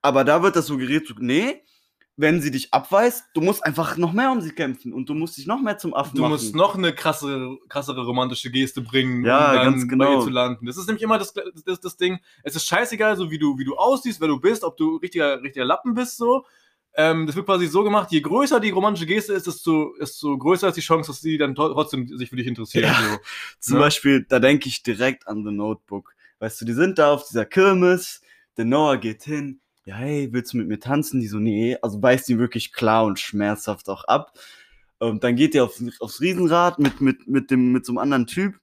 Aber 0.02 0.24
da 0.24 0.44
wird 0.44 0.56
das 0.56 0.68
suggeriert, 0.68 1.08
so, 1.08 1.16
nee, 1.18 1.64
wenn 2.18 2.42
sie 2.42 2.50
dich 2.52 2.74
abweist, 2.74 3.26
du 3.34 3.42
musst 3.42 3.66
einfach 3.66 3.98
noch 3.98 4.14
mehr 4.14 4.32
um 4.32 4.40
sie 4.40 4.52
kämpfen 4.52 4.94
und 4.94 5.10
du 5.10 5.14
musst 5.14 5.38
dich 5.38 5.48
noch 5.48 5.60
mehr 5.60 5.78
zum 5.78 5.94
Affen 5.94 6.16
Du 6.16 6.22
machen. 6.22 6.32
musst 6.32 6.56
noch 6.56 6.76
eine 6.76 6.94
krassere, 6.96 7.58
krassere 7.68 8.06
romantische 8.06 8.50
Geste 8.52 8.82
bringen, 8.82 9.26
Ja, 9.26 9.50
um 9.50 9.56
dann 9.56 9.66
ganz 9.66 9.82
bei 9.84 9.88
genau. 9.90 10.20
ihr 10.20 10.24
zu 10.24 10.30
landen. 10.30 10.66
Das 10.66 10.78
ist 10.78 10.88
nämlich 10.88 11.04
immer 11.04 11.18
das, 11.20 11.34
das, 11.66 11.80
das 11.82 11.98
Ding. 11.98 12.20
Es 12.44 12.56
ist 12.56 12.66
scheißegal, 12.68 13.18
so 13.18 13.32
wie 13.32 13.38
du, 13.38 13.58
wie 13.58 13.66
du 13.66 13.76
aussiehst, 13.76 14.22
wer 14.22 14.30
du 14.30 14.40
bist, 14.40 14.64
ob 14.64 14.78
du 14.78 14.96
richtiger, 14.98 15.42
richtiger 15.42 15.66
Lappen 15.66 15.94
bist, 15.94 16.18
so. 16.18 16.46
Ähm, 16.98 17.28
das 17.28 17.36
wird 17.36 17.46
quasi 17.46 17.68
so 17.68 17.84
gemacht, 17.84 18.10
je 18.14 18.22
größer 18.22 18.62
die 18.62 18.70
romantische 18.70 19.06
Geste 19.06 19.34
ist, 19.34 19.48
desto, 19.48 19.94
desto 20.00 20.38
größer 20.38 20.70
ist 20.70 20.76
die 20.78 20.82
Chance, 20.82 21.12
dass 21.12 21.20
sie 21.20 21.38
dann 21.38 21.54
trotzdem 21.54 22.08
sich 22.18 22.30
für 22.30 22.38
dich 22.38 22.48
interessieren. 22.48 22.86
Ja. 22.86 22.96
So. 22.96 23.18
Zum 23.60 23.74
Ne? 23.76 23.80
Beispiel, 23.82 24.26
da 24.30 24.40
denke 24.40 24.70
ich 24.70 24.82
direkt 24.82 25.28
an 25.28 25.44
The 25.44 25.52
Notebook. 25.52 26.14
Weißt 26.40 26.62
du, 26.62 26.64
die 26.66 26.72
sind 26.72 26.98
da 26.98 27.12
auf 27.12 27.28
dieser 27.28 27.44
Kirmes, 27.46 28.22
der 28.56 28.64
Noah 28.64 28.96
geht 28.96 29.24
hin, 29.24 29.60
ja, 29.86 29.96
hey, 29.96 30.30
willst 30.32 30.54
du 30.54 30.58
mit 30.58 30.68
mir 30.68 30.80
tanzen? 30.80 31.20
Die 31.22 31.28
so, 31.28 31.40
nee, 31.40 31.78
also 31.82 32.02
weist 32.02 32.28
ihn 32.30 32.40
wirklich 32.40 32.74
klar 32.74 33.06
und 33.06 33.20
schmerzhaft 33.20 33.88
auch 33.90 34.04
ab. 34.06 34.34
Und 34.98 35.24
dann 35.24 35.36
geht 35.36 35.56
er 35.56 35.66
auf, 35.66 35.80
aufs 36.00 36.22
Riesenrad 36.22 36.80
mit, 36.80 37.02
mit, 37.02 37.28
mit, 37.28 37.52
dem, 37.52 37.72
mit 37.72 37.86
so 37.86 37.92
einem 37.92 38.00
anderen 38.00 38.28
Typ 38.28 38.60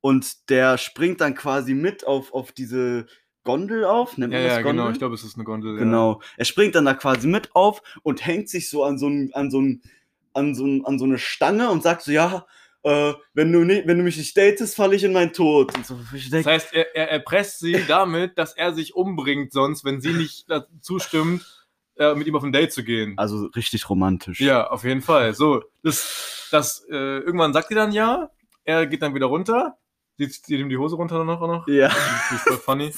und 0.00 0.50
der 0.50 0.78
springt 0.78 1.20
dann 1.20 1.34
quasi 1.34 1.74
mit 1.74 2.06
auf, 2.06 2.32
auf 2.32 2.52
diese 2.52 3.06
Gondel 3.44 3.84
auf. 3.84 4.18
Nennt 4.18 4.32
Ja, 4.32 4.38
man 4.38 4.48
das 4.48 4.56
ja, 4.56 4.62
Gondel? 4.62 4.82
genau. 4.84 4.92
Ich 4.92 4.98
glaube, 4.98 5.14
es 5.14 5.24
ist 5.24 5.36
eine 5.36 5.44
Gondel. 5.44 5.76
Genau. 5.78 6.20
Er 6.36 6.44
springt 6.44 6.74
dann 6.74 6.84
da 6.84 6.94
quasi 6.94 7.26
mit 7.28 7.54
auf 7.54 7.82
und 8.02 8.24
hängt 8.26 8.48
sich 8.48 8.68
so 8.68 8.84
an 8.84 8.98
so 8.98 9.08
ein, 9.08 9.30
an 9.32 9.50
so 9.50 9.60
ein, 9.60 9.82
an 10.32 10.54
so, 10.54 10.66
ein, 10.66 10.84
an 10.84 10.98
so 10.98 11.04
eine 11.04 11.18
Stange 11.18 11.70
und 11.70 11.82
sagt 11.82 12.02
so, 12.02 12.12
ja, 12.12 12.46
äh, 12.82 13.12
wenn 13.34 13.52
du 13.52 13.64
nicht, 13.64 13.86
wenn 13.86 13.98
du 13.98 14.04
mich 14.04 14.16
nicht 14.16 14.36
datest, 14.36 14.74
falle 14.76 14.96
ich 14.96 15.04
in 15.04 15.12
meinen 15.12 15.32
Tod. 15.32 15.72
So, 15.84 15.98
Das 16.30 16.46
heißt, 16.46 16.72
er, 16.72 16.94
er 16.96 17.10
erpresst 17.10 17.60
sie 17.60 17.84
damit, 17.88 18.38
dass 18.38 18.54
er 18.54 18.72
sich 18.74 18.94
umbringt, 18.94 19.52
sonst, 19.52 19.84
wenn 19.84 20.00
sie 20.00 20.12
nicht 20.12 20.46
zustimmt, 20.80 21.66
äh, 21.96 22.14
mit 22.14 22.26
ihm 22.26 22.36
auf 22.36 22.42
ein 22.42 22.52
Date 22.52 22.72
zu 22.72 22.82
gehen. 22.82 23.14
also 23.18 23.46
richtig 23.54 23.88
romantisch. 23.90 24.40
Ja, 24.40 24.68
auf 24.70 24.84
jeden 24.84 25.02
Fall. 25.02 25.34
So, 25.34 25.62
das, 25.82 26.48
das, 26.50 26.86
äh, 26.90 26.94
irgendwann 27.18 27.52
sagt 27.52 27.68
sie 27.68 27.74
dann 27.74 27.92
ja, 27.92 28.30
er 28.64 28.86
geht 28.86 29.02
dann 29.02 29.14
wieder 29.14 29.26
runter, 29.26 29.76
sie 30.16 30.28
zieht 30.28 30.58
ihm 30.58 30.68
die 30.70 30.78
Hose 30.78 30.96
runter 30.96 31.18
dann 31.18 31.26
noch. 31.26 31.40
noch. 31.40 31.68
Ja. 31.68 31.88
Das 31.88 32.32
ist 32.32 32.42
voll 32.48 32.56
funny. 32.58 32.94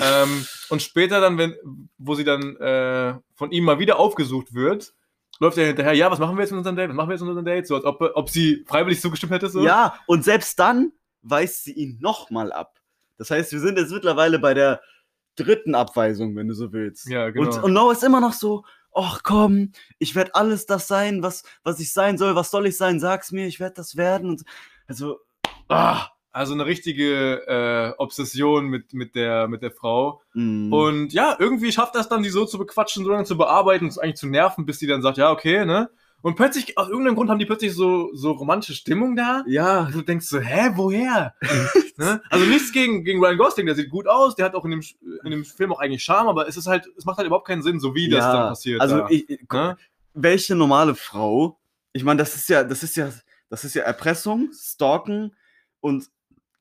ähm, 0.00 0.46
und 0.70 0.82
später 0.82 1.20
dann, 1.20 1.38
wenn, 1.38 1.54
wo 1.98 2.14
sie 2.14 2.24
dann 2.24 2.56
äh, 2.56 3.14
von 3.34 3.52
ihm 3.52 3.64
mal 3.64 3.78
wieder 3.78 3.98
aufgesucht 3.98 4.54
wird, 4.54 4.94
läuft 5.38 5.58
er 5.58 5.66
hinterher, 5.66 5.92
ja, 5.92 6.10
was 6.10 6.18
machen 6.18 6.36
wir 6.36 6.42
jetzt 6.42 6.50
mit 6.50 6.58
unserem 6.58 6.76
Date? 6.76 6.90
Was 6.90 6.96
machen 6.96 7.08
wir 7.08 7.14
jetzt 7.14 7.22
mit 7.22 7.30
unserem 7.30 7.44
Date? 7.44 7.66
So, 7.66 7.76
als 7.76 7.84
ob, 7.84 8.00
ob 8.14 8.30
sie 8.30 8.64
freiwillig 8.66 9.00
zugestimmt 9.00 9.32
hätte, 9.32 9.48
so. 9.48 9.64
Ja, 9.64 9.98
und 10.06 10.24
selbst 10.24 10.58
dann 10.58 10.92
weist 11.22 11.64
sie 11.64 11.72
ihn 11.72 11.98
nochmal 12.00 12.52
ab. 12.52 12.78
Das 13.18 13.30
heißt, 13.30 13.52
wir 13.52 13.60
sind 13.60 13.78
jetzt 13.78 13.92
mittlerweile 13.92 14.38
bei 14.38 14.54
der 14.54 14.80
dritten 15.36 15.74
Abweisung, 15.74 16.36
wenn 16.36 16.48
du 16.48 16.54
so 16.54 16.72
willst. 16.72 17.08
Ja, 17.08 17.30
genau. 17.30 17.48
Und, 17.48 17.62
und 17.62 17.72
Noah 17.72 17.92
ist 17.92 18.04
immer 18.04 18.20
noch 18.20 18.32
so, 18.32 18.64
ach 18.94 19.22
komm, 19.22 19.72
ich 19.98 20.14
werde 20.14 20.34
alles 20.34 20.66
das 20.66 20.86
sein, 20.88 21.22
was, 21.22 21.44
was 21.62 21.80
ich 21.80 21.92
sein 21.92 22.18
soll. 22.18 22.34
Was 22.36 22.50
soll 22.50 22.66
ich 22.66 22.76
sein? 22.76 23.00
Sag's 23.00 23.32
mir, 23.32 23.46
ich 23.46 23.60
werde 23.60 23.74
das 23.76 23.96
werden. 23.96 24.30
Und 24.30 24.42
also, 24.86 25.20
ah. 25.68 26.08
Also 26.32 26.54
eine 26.54 26.64
richtige 26.64 27.46
äh, 27.46 27.92
Obsession 27.98 28.66
mit, 28.66 28.94
mit, 28.94 29.14
der, 29.14 29.48
mit 29.48 29.62
der 29.62 29.70
Frau. 29.70 30.22
mm. 30.32 30.72
Und 30.72 31.12
ja, 31.12 31.36
irgendwie 31.38 31.72
schafft 31.72 31.94
das 31.94 32.08
dann, 32.08 32.22
die 32.22 32.30
so 32.30 32.46
zu 32.46 32.58
bequatschen, 32.58 33.04
so 33.04 33.10
lange 33.10 33.24
zu 33.24 33.36
bearbeiten, 33.36 33.84
und 33.84 33.98
eigentlich 33.98 34.16
zu 34.16 34.26
nerven, 34.26 34.64
bis 34.64 34.78
die 34.78 34.86
dann 34.86 35.02
sagt, 35.02 35.18
ja, 35.18 35.30
okay, 35.30 35.66
ne? 35.66 35.90
Und 36.22 36.36
plötzlich, 36.36 36.78
aus 36.78 36.88
irgendeinem 36.88 37.16
Grund 37.16 37.30
haben 37.30 37.40
die 37.40 37.46
plötzlich 37.46 37.74
so, 37.74 38.10
so 38.14 38.30
romantische 38.30 38.74
Stimmung 38.74 39.16
da. 39.16 39.42
ja, 39.46 39.86
Und 39.86 39.94
du 39.94 40.02
denkst 40.02 40.26
so, 40.26 40.38
hä, 40.38 40.70
woher? 40.74 41.34
ne? 41.96 42.22
Also 42.30 42.46
nichts 42.46 42.72
gegen, 42.72 43.04
gegen 43.04 43.22
Ryan 43.22 43.38
Gosling, 43.38 43.66
der 43.66 43.74
sieht 43.74 43.90
gut 43.90 44.06
aus, 44.06 44.36
der 44.36 44.46
hat 44.46 44.54
auch 44.54 44.64
in 44.64 44.70
dem, 44.70 44.82
in 45.24 45.30
dem 45.32 45.44
Film 45.44 45.72
auch 45.72 45.80
eigentlich 45.80 46.04
Charme, 46.04 46.28
aber 46.28 46.46
es 46.46 46.56
ist 46.56 46.68
halt, 46.68 46.88
es 46.96 47.04
macht 47.04 47.18
halt 47.18 47.26
überhaupt 47.26 47.48
keinen 47.48 47.62
Sinn, 47.62 47.80
so 47.80 47.94
wie 47.96 48.08
das 48.08 48.20
ja, 48.20 48.32
dann 48.32 48.48
passiert. 48.50 48.80
Also, 48.80 48.98
da, 48.98 49.08
ich, 49.10 49.28
ich, 49.28 49.40
ne? 49.52 49.76
welche 50.14 50.54
normale 50.54 50.94
Frau, 50.94 51.58
ich 51.92 52.04
meine, 52.04 52.18
das 52.18 52.36
ist 52.36 52.48
ja, 52.48 52.62
das 52.62 52.84
ist 52.84 52.96
ja, 52.96 53.10
das 53.50 53.64
ist 53.64 53.74
ja 53.74 53.82
Erpressung, 53.82 54.50
Stalken 54.54 55.34
und 55.80 56.08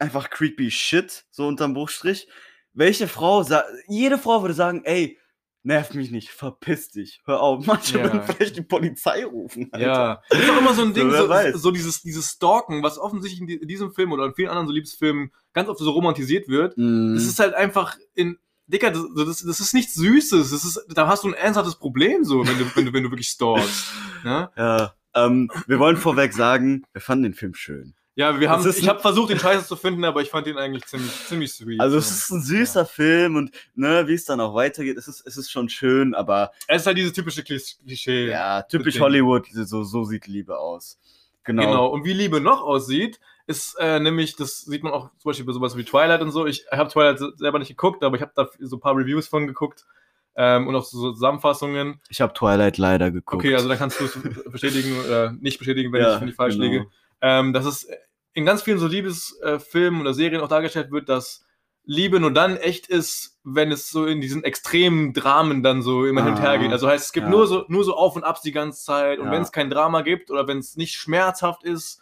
einfach 0.02 0.30
creepy 0.30 0.72
Shit, 0.72 1.26
so 1.32 1.48
unterm 1.48 1.74
Bruchstrich. 1.74 2.28
Welche 2.74 3.08
Frau, 3.08 3.46
jede 3.88 4.18
Frau 4.18 4.42
würde 4.42 4.54
sagen, 4.54 4.82
ey, 4.86 5.18
nerv 5.64 5.94
mich 5.94 6.12
nicht, 6.12 6.30
verpiss 6.30 6.90
dich, 6.90 7.22
hör 7.26 7.42
auf. 7.42 7.66
Manche 7.68 7.98
Ja. 7.98 8.04
würden 8.04 8.24
vielleicht 8.24 8.58
die 8.58 8.62
Polizei 8.62 9.26
rufen. 9.26 9.70
Alter. 9.72 9.86
Ja, 9.86 10.22
das 10.30 10.40
ist 10.40 10.50
auch 10.50 10.58
immer 10.58 10.74
so 10.74 10.82
ein 10.84 10.94
Ding, 10.94 11.12
so, 11.12 11.30
so 11.58 11.72
dieses, 11.72 12.02
dieses 12.02 12.32
Stalken, 12.32 12.84
was 12.84 12.98
offensichtlich 12.98 13.62
in 13.62 13.68
diesem 13.68 13.94
Film 13.94 14.12
oder 14.12 14.26
in 14.26 14.34
vielen 14.34 14.50
anderen 14.50 14.68
so 14.68 14.74
Liebesfilmen 14.74 15.32
ganz 15.54 15.70
oft 15.70 15.80
so 15.80 15.92
romantisiert 15.92 16.48
wird. 16.48 16.78
Mm. 16.78 17.14
Das 17.16 17.26
ist 17.26 17.40
halt 17.40 17.54
einfach 17.54 17.98
in. 18.14 18.38
Dicker, 18.68 18.92
das, 18.92 19.04
das, 19.18 19.44
das 19.44 19.60
ist 19.60 19.74
nichts 19.74 19.96
Süßes. 19.96 20.52
Das 20.52 20.64
ist, 20.64 20.86
da 20.96 21.06
hast 21.06 21.26
du 21.26 21.28
ein 21.28 21.34
ernsthaftes 21.34 21.76
Problem, 21.76 22.24
so, 22.24 22.48
wenn 22.48 22.58
du, 22.58 22.66
wenn 22.74 22.86
du, 22.86 22.94
wenn 22.94 23.04
du 23.04 23.12
wirklich 23.12 23.28
stalkst. 23.28 23.92
Ne? 24.24 24.50
ja, 24.56 24.94
ähm, 25.14 25.52
wir 25.68 25.78
wollen 25.78 25.98
vorweg 25.98 26.32
sagen, 26.32 26.86
wir 26.94 27.02
fanden 27.02 27.24
den 27.24 27.34
Film 27.34 27.54
schön. 27.54 27.96
Ja, 28.16 28.38
wir 28.40 28.50
haben, 28.50 28.68
ich 28.70 28.90
habe 28.90 29.00
versucht, 29.00 29.30
den 29.30 29.40
Scheiße 29.40 29.66
zu 29.66 29.76
finden, 29.78 30.04
aber 30.04 30.22
ich 30.22 30.30
fand 30.30 30.46
ihn 30.46 30.58
eigentlich 30.58 30.86
ziemlich, 30.86 31.12
ziemlich 31.28 31.54
sweet. 31.54 31.80
Also 31.80 31.98
es 31.98 32.12
ist 32.12 32.30
ein 32.30 32.42
süßer 32.42 32.86
Film 32.86 33.38
und 33.38 33.52
ne, 33.74 34.06
wie 34.08 34.14
es 34.14 34.26
dann 34.26 34.42
auch 34.42 34.54
weitergeht, 34.54 34.98
es 34.98 35.08
ist, 35.08 35.26
es 35.26 35.38
ist 35.38 35.50
schon 35.50 35.70
schön, 35.70 36.14
aber 36.14 36.52
Es 36.68 36.82
ist 36.82 36.88
halt 36.88 36.98
dieses 36.98 37.14
typische 37.14 37.42
Klis- 37.42 37.78
Klischee. 37.84 38.30
ja, 38.30 38.64
typisch. 38.64 39.00
Hollywood, 39.00 39.48
so, 39.54 39.84
so 39.84 40.04
sieht 40.04 40.28
Liebe 40.28 40.60
aus. 40.60 41.00
Genau. 41.46 41.64
Genau. 41.64 41.88
Und 41.88 42.04
wie 42.04 42.12
Liebe 42.14 42.42
noch 42.42 42.62
aussieht, 42.62 43.20
ist 43.48 43.76
äh, 43.80 44.00
nämlich, 44.00 44.36
das 44.36 44.62
sieht 44.62 44.84
man 44.84 44.92
auch 44.92 45.10
zum 45.18 45.30
Beispiel 45.30 45.46
bei 45.46 45.54
sowas 45.54 45.78
wie 45.78 45.84
Twilight 45.86 46.22
und 46.22 46.32
so. 46.32 46.46
Ich 46.46 46.66
habe 46.70 46.90
Twilight 46.90 47.18
se- 47.18 47.34
selber 47.38 47.60
nicht 47.60 47.70
geguckt, 47.70 48.04
aber 48.04 48.16
ich 48.18 48.22
habe 48.22 48.34
da 48.36 48.48
so 48.60 48.76
ein 48.76 48.80
paar 48.82 48.96
Reviews 48.96 49.28
von 49.30 49.48
geguckt 49.48 49.86
ähm, 50.36 50.68
und 50.68 50.76
auch 50.76 50.84
so 50.84 51.14
Zusammenfassungen. 51.14 52.00
Ich 52.10 52.20
habe 52.22 52.34
Twilight 52.34 52.78
leider 52.78 53.10
geguckt. 53.10 53.44
Okay, 53.44 53.56
also 53.56 53.68
dann 53.70 53.78
kannst 53.78 54.00
du 54.02 54.06
es 54.06 54.14
bestätigen 54.52 55.00
oder 55.06 55.32
nicht 55.32 55.58
bestätigen, 55.60 55.92
wenn, 55.94 56.02
Ja, 56.02 56.16
ich, 56.16 56.22
wenn 56.22 56.28
ich 56.28 56.36
falsch 56.36 56.56
genau. 56.56 56.66
liege. 56.66 56.86
Ähm, 57.22 57.54
dass 57.54 57.66
es 57.66 57.88
in 58.34 58.46
ganz 58.46 58.62
vielen 58.64 58.80
so 58.80 58.88
Liebesfilmen 58.88 60.02
oder 60.02 60.14
Serien 60.14 60.42
auch 60.42 60.48
dargestellt 60.48 60.92
wird, 60.92 61.10
dass 61.10 61.46
Liebe 61.84 62.20
nur 62.20 62.32
dann 62.32 62.58
echt 62.58 62.88
ist, 62.88 63.40
wenn 63.44 63.72
es 63.72 63.90
so 63.90 64.06
in 64.06 64.22
diesen 64.22 64.44
extremen 64.44 65.14
Dramen 65.14 65.64
dann 65.64 65.82
so 65.82 66.06
immer 66.06 66.24
hin 66.24 66.34
und 66.34 66.40
her 66.42 66.52
Ah, 66.52 66.58
geht. 66.58 66.72
Also 66.72 66.88
heißt, 66.88 67.06
es 67.06 67.12
gibt 67.12 67.26
ja. 67.26 67.32
nur 67.32 67.48
so 67.48 67.66
nur 67.70 67.84
so 67.84 67.96
Auf 67.96 68.16
und 68.16 68.24
Abs 68.24 68.42
die 68.42 68.52
ganze 68.52 68.84
Zeit. 68.84 69.20
Und 69.20 69.26
Ja. 69.28 69.32
wenn 69.32 69.42
es 69.42 69.52
kein 69.52 69.70
Drama 69.70 70.02
gibt 70.02 70.30
oder 70.32 70.48
wenn 70.48 70.60
es 70.60 70.76
nicht 70.78 70.94
schmerzhaft 70.94 71.64
ist, 71.64 72.00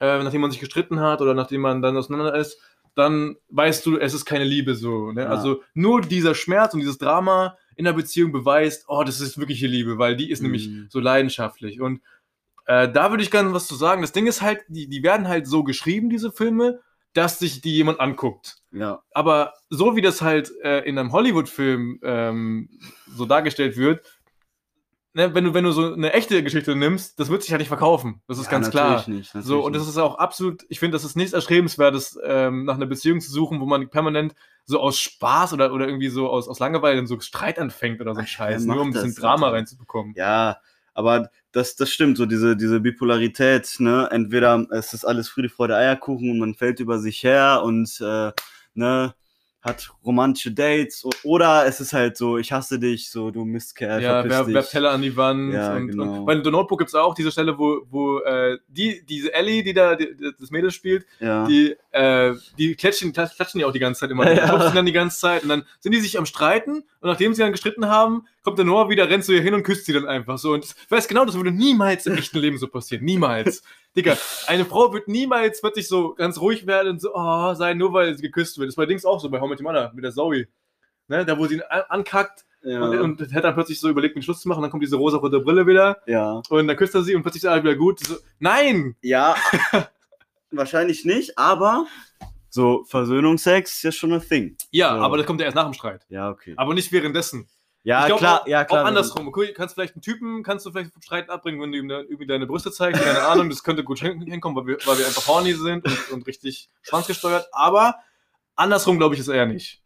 äh, 0.00 0.22
nachdem 0.22 0.42
man 0.42 0.50
sich 0.50 0.60
gestritten 0.60 1.00
hat 1.00 1.22
oder 1.22 1.32
nachdem 1.34 1.62
man 1.62 1.80
dann 1.80 1.96
auseinander 1.96 2.34
ist, 2.34 2.58
dann 2.94 3.36
weißt 3.48 3.84
du, 3.86 3.98
es 3.98 4.12
ist 4.14 4.26
keine 4.26 4.44
Liebe 4.44 4.74
so. 4.74 5.12
Ne? 5.12 5.22
Ja. 5.22 5.28
Also 5.28 5.62
nur 5.74 6.02
dieser 6.02 6.34
Schmerz 6.34 6.74
und 6.74 6.80
dieses 6.80 6.98
Drama 6.98 7.56
in 7.74 7.84
der 7.86 7.92
Beziehung 7.94 8.32
beweist, 8.32 8.84
oh, 8.88 9.02
das 9.04 9.20
ist 9.20 9.38
wirkliche 9.38 9.66
Liebe, 9.66 9.98
weil 9.98 10.16
die 10.16 10.30
ist 10.30 10.42
nämlich 10.42 10.68
Mhm. 10.68 10.86
so 10.90 11.00
leidenschaftlich. 11.00 11.80
Und 11.80 12.00
äh, 12.66 12.90
da 12.90 13.10
würde 13.10 13.22
ich 13.22 13.30
gerne 13.30 13.52
was 13.52 13.66
zu 13.66 13.74
sagen. 13.74 14.02
Das 14.02 14.12
Ding 14.12 14.26
ist 14.26 14.42
halt, 14.42 14.64
die, 14.68 14.88
die 14.88 15.02
werden 15.02 15.28
halt 15.28 15.46
so 15.46 15.64
geschrieben, 15.64 16.10
diese 16.10 16.32
Filme, 16.32 16.80
dass 17.14 17.38
sich 17.38 17.60
die 17.60 17.74
jemand 17.74 18.00
anguckt. 18.00 18.58
Ja. 18.72 19.02
Aber 19.12 19.54
so 19.70 19.96
wie 19.96 20.02
das 20.02 20.20
halt 20.20 20.52
äh, 20.62 20.80
in 20.80 20.98
einem 20.98 21.12
Hollywood-Film 21.12 22.00
ähm, 22.02 22.68
so 23.08 23.24
dargestellt 23.24 23.76
wird, 23.76 24.02
ne, 25.14 25.34
wenn, 25.34 25.44
du, 25.44 25.54
wenn 25.54 25.64
du 25.64 25.72
so 25.72 25.94
eine 25.94 26.12
echte 26.12 26.42
Geschichte 26.42 26.76
nimmst, 26.76 27.18
das 27.18 27.30
wird 27.30 27.42
sich 27.42 27.52
halt 27.52 27.60
nicht 27.60 27.68
verkaufen. 27.68 28.20
Das 28.28 28.38
ist 28.38 28.46
Ja, 28.46 28.50
ganz 28.50 28.66
natürlich 28.66 29.04
klar. 29.04 29.16
Nicht, 29.16 29.46
So, 29.46 29.64
und 29.64 29.74
das 29.74 29.88
ist 29.88 29.96
auch 29.96 30.18
absolut, 30.18 30.66
ich 30.68 30.78
finde, 30.78 30.96
das 30.96 31.04
ist 31.04 31.16
nichts 31.16 31.32
Erstrebenswertes, 31.32 32.18
ähm, 32.22 32.64
nach 32.64 32.74
einer 32.74 32.86
Beziehung 32.86 33.20
zu 33.20 33.30
suchen, 33.30 33.60
wo 33.60 33.66
man 33.66 33.88
permanent 33.88 34.34
so 34.66 34.78
aus 34.78 35.00
Spaß 35.00 35.54
oder, 35.54 35.72
oder 35.72 35.86
irgendwie 35.86 36.08
so 36.08 36.28
aus, 36.28 36.48
aus 36.48 36.58
Langeweile 36.58 37.06
so 37.06 37.18
Streit 37.20 37.58
anfängt 37.58 38.00
oder 38.00 38.14
so 38.14 38.20
ein 38.20 38.26
Scheiß, 38.26 38.64
nur 38.64 38.80
um 38.80 38.88
ein 38.88 38.92
bisschen 38.92 39.14
Drama 39.14 39.48
reinzubekommen. 39.48 40.12
Ja, 40.16 40.58
aber 40.96 41.30
das, 41.52 41.76
das 41.76 41.90
stimmt, 41.90 42.16
so 42.16 42.26
diese, 42.26 42.56
diese 42.56 42.80
Bipolarität, 42.80 43.76
ne? 43.78 44.08
Entweder 44.10 44.66
es 44.70 44.94
ist 44.94 45.04
alles 45.04 45.28
Friede, 45.28 45.48
Freude, 45.48 45.76
Eierkuchen 45.76 46.30
und 46.30 46.38
man 46.38 46.54
fällt 46.54 46.80
über 46.80 46.98
sich 46.98 47.22
her 47.22 47.62
und 47.64 48.00
äh, 48.00 48.32
ne, 48.74 49.14
hat 49.60 49.90
romantische 50.04 50.52
Dates 50.52 51.04
oder 51.24 51.66
es 51.66 51.80
ist 51.80 51.92
halt 51.92 52.16
so, 52.16 52.38
ich 52.38 52.52
hasse 52.52 52.78
dich, 52.78 53.10
so 53.10 53.30
du 53.30 53.44
Mistkerl, 53.44 54.00
Ja, 54.00 54.24
wer, 54.24 54.46
wer 54.46 54.64
Teller 54.64 54.92
an 54.92 55.02
die 55.02 55.16
Wand. 55.16 55.52
Ja, 55.52 55.74
und, 55.74 55.88
genau. 55.88 56.20
und 56.20 56.24
bei 56.24 56.42
The 56.42 56.50
Notebook 56.50 56.78
gibt 56.78 56.88
es 56.88 56.94
auch 56.94 57.14
diese 57.14 57.32
Stelle, 57.32 57.58
wo, 57.58 57.82
wo 57.90 58.20
äh, 58.20 58.58
die, 58.68 59.04
diese 59.04 59.34
Ellie, 59.34 59.64
die 59.64 59.74
da 59.74 59.96
die, 59.96 60.16
das 60.38 60.50
Mädel 60.50 60.70
spielt, 60.70 61.04
ja. 61.20 61.46
die, 61.46 61.76
äh, 61.96 62.34
die 62.58 62.74
klatschen, 62.74 63.12
klatschen 63.12 63.60
ja 63.60 63.66
auch 63.66 63.72
die 63.72 63.78
ganze 63.78 64.00
Zeit 64.00 64.10
immer. 64.10 64.24
Die 64.30 64.36
Ja. 64.36 64.48
klopfen 64.48 64.74
dann 64.74 64.86
die 64.86 64.92
ganze 64.92 65.18
Zeit 65.18 65.42
und 65.42 65.48
dann 65.48 65.64
sind 65.80 65.92
die 65.92 66.00
sich 66.00 66.18
am 66.18 66.26
Streiten 66.26 66.84
und 67.00 67.08
nachdem 67.08 67.32
sie 67.34 67.42
dann 67.42 67.52
gestritten 67.52 67.86
haben, 67.86 68.26
kommt 68.42 68.58
der 68.58 68.64
Noah 68.64 68.90
wieder, 68.90 69.08
rennt 69.08 69.24
zu 69.24 69.32
ihr 69.32 69.40
hin 69.40 69.54
und 69.54 69.62
küsst 69.62 69.86
sie 69.86 69.92
dann 69.92 70.06
einfach 70.06 70.38
so. 70.38 70.52
Und 70.52 70.64
ich 70.64 70.90
weiß 70.90 71.08
genau, 71.08 71.24
das 71.24 71.34
würde 71.34 71.50
niemals 71.50 72.06
im 72.06 72.16
echten 72.16 72.38
Leben 72.38 72.58
so 72.58 72.68
passieren. 72.68 73.04
Niemals. 73.04 73.62
Digga, 73.96 74.16
eine 74.46 74.66
Frau 74.66 74.92
wird 74.92 75.08
niemals 75.08 75.60
plötzlich 75.60 75.88
so 75.88 76.14
ganz 76.14 76.38
ruhig 76.38 76.66
werden 76.66 76.92
und 76.92 77.00
so 77.00 77.14
oh, 77.14 77.54
sein, 77.54 77.78
nur 77.78 77.92
weil 77.94 78.14
sie 78.14 78.22
geküsst 78.22 78.58
wird. 78.58 78.68
Das 78.68 78.72
ist 78.72 78.76
bei 78.76 78.86
Dings 78.86 79.06
auch 79.06 79.20
so, 79.20 79.30
bei 79.30 79.40
How 79.40 79.48
Met 79.48 79.60
Your 79.60 79.72
Mother, 79.72 79.92
mit 79.94 80.04
der 80.04 80.12
Zoe. 80.12 80.48
Ne, 81.08 81.24
da 81.24 81.38
wo 81.38 81.46
sie 81.46 81.54
ihn 81.54 81.62
an 81.70 81.82
ankackt 81.88 82.44
ja. 82.62 82.82
und, 82.82 83.20
und 83.20 83.34
hat 83.34 83.44
dann 83.44 83.54
plötzlich 83.54 83.78
so 83.78 83.88
überlegt, 83.88 84.16
den 84.16 84.22
Schluss 84.22 84.40
zu 84.40 84.48
machen, 84.48 84.60
dann 84.62 84.70
kommt 84.70 84.82
diese 84.82 84.96
rosa-rote 84.96 85.40
Brille 85.40 85.66
wieder 85.66 86.02
ja. 86.06 86.42
und 86.48 86.66
dann 86.66 86.76
küsst 86.76 86.94
er 86.94 87.02
sie 87.02 87.14
und 87.14 87.22
plötzlich 87.22 87.44
ist 87.44 87.48
alles 87.48 87.62
wieder 87.62 87.76
gut. 87.76 88.00
So, 88.00 88.16
nein! 88.40 88.96
Ja, 89.02 89.36
wahrscheinlich 90.50 91.04
nicht, 91.04 91.36
aber 91.38 91.86
so 92.50 92.84
Versöhnungssex 92.84 93.72
ist 93.76 93.82
ja 93.82 93.92
schon 93.92 94.12
ein 94.12 94.20
Thing. 94.22 94.56
Ja, 94.70 94.96
So. 94.96 95.02
aber 95.02 95.16
das 95.18 95.26
kommt 95.26 95.40
ja 95.40 95.46
erst 95.46 95.56
nach 95.56 95.64
dem 95.64 95.74
Streit. 95.74 96.06
Ja, 96.08 96.30
okay. 96.30 96.54
Aber 96.56 96.74
nicht 96.74 96.90
währenddessen. 96.92 97.48
Ja, 97.82 98.06
glaub, 98.06 98.18
klar, 98.18 98.42
auch, 98.42 98.46
ja, 98.48 98.64
klar. 98.64 98.82
Auch 98.82 98.86
andersrum. 98.88 99.28
Okay, 99.28 99.52
kannst 99.52 99.74
vielleicht 99.74 99.94
einen 99.94 100.02
Typen, 100.02 100.42
kannst 100.42 100.66
du 100.66 100.72
vielleicht 100.72 100.92
vom 100.92 101.02
Streiten 101.02 101.30
abbringen, 101.30 101.60
wenn 101.60 101.70
du 101.70 101.78
ihm 101.78 101.88
da 101.88 102.00
irgendwie 102.00 102.26
deine 102.26 102.46
Brüste 102.46 102.72
zeigst, 102.72 103.00
keine 103.02 103.22
Ahnung, 103.22 103.48
das 103.48 103.62
könnte 103.62 103.84
gut 103.84 104.00
hin- 104.00 104.22
hinkommen, 104.22 104.56
weil 104.56 104.66
wir, 104.66 104.78
weil 104.86 104.98
wir 104.98 105.06
einfach 105.06 105.28
horny 105.28 105.52
sind 105.54 105.84
und, 105.84 106.10
und 106.12 106.26
richtig 106.26 106.68
schwanzgesteuert, 106.82 107.46
aber 107.52 107.94
andersrum 108.56 108.98
glaube 108.98 109.14
ich 109.14 109.20
es 109.20 109.28
eher 109.28 109.46
nicht. 109.46 109.82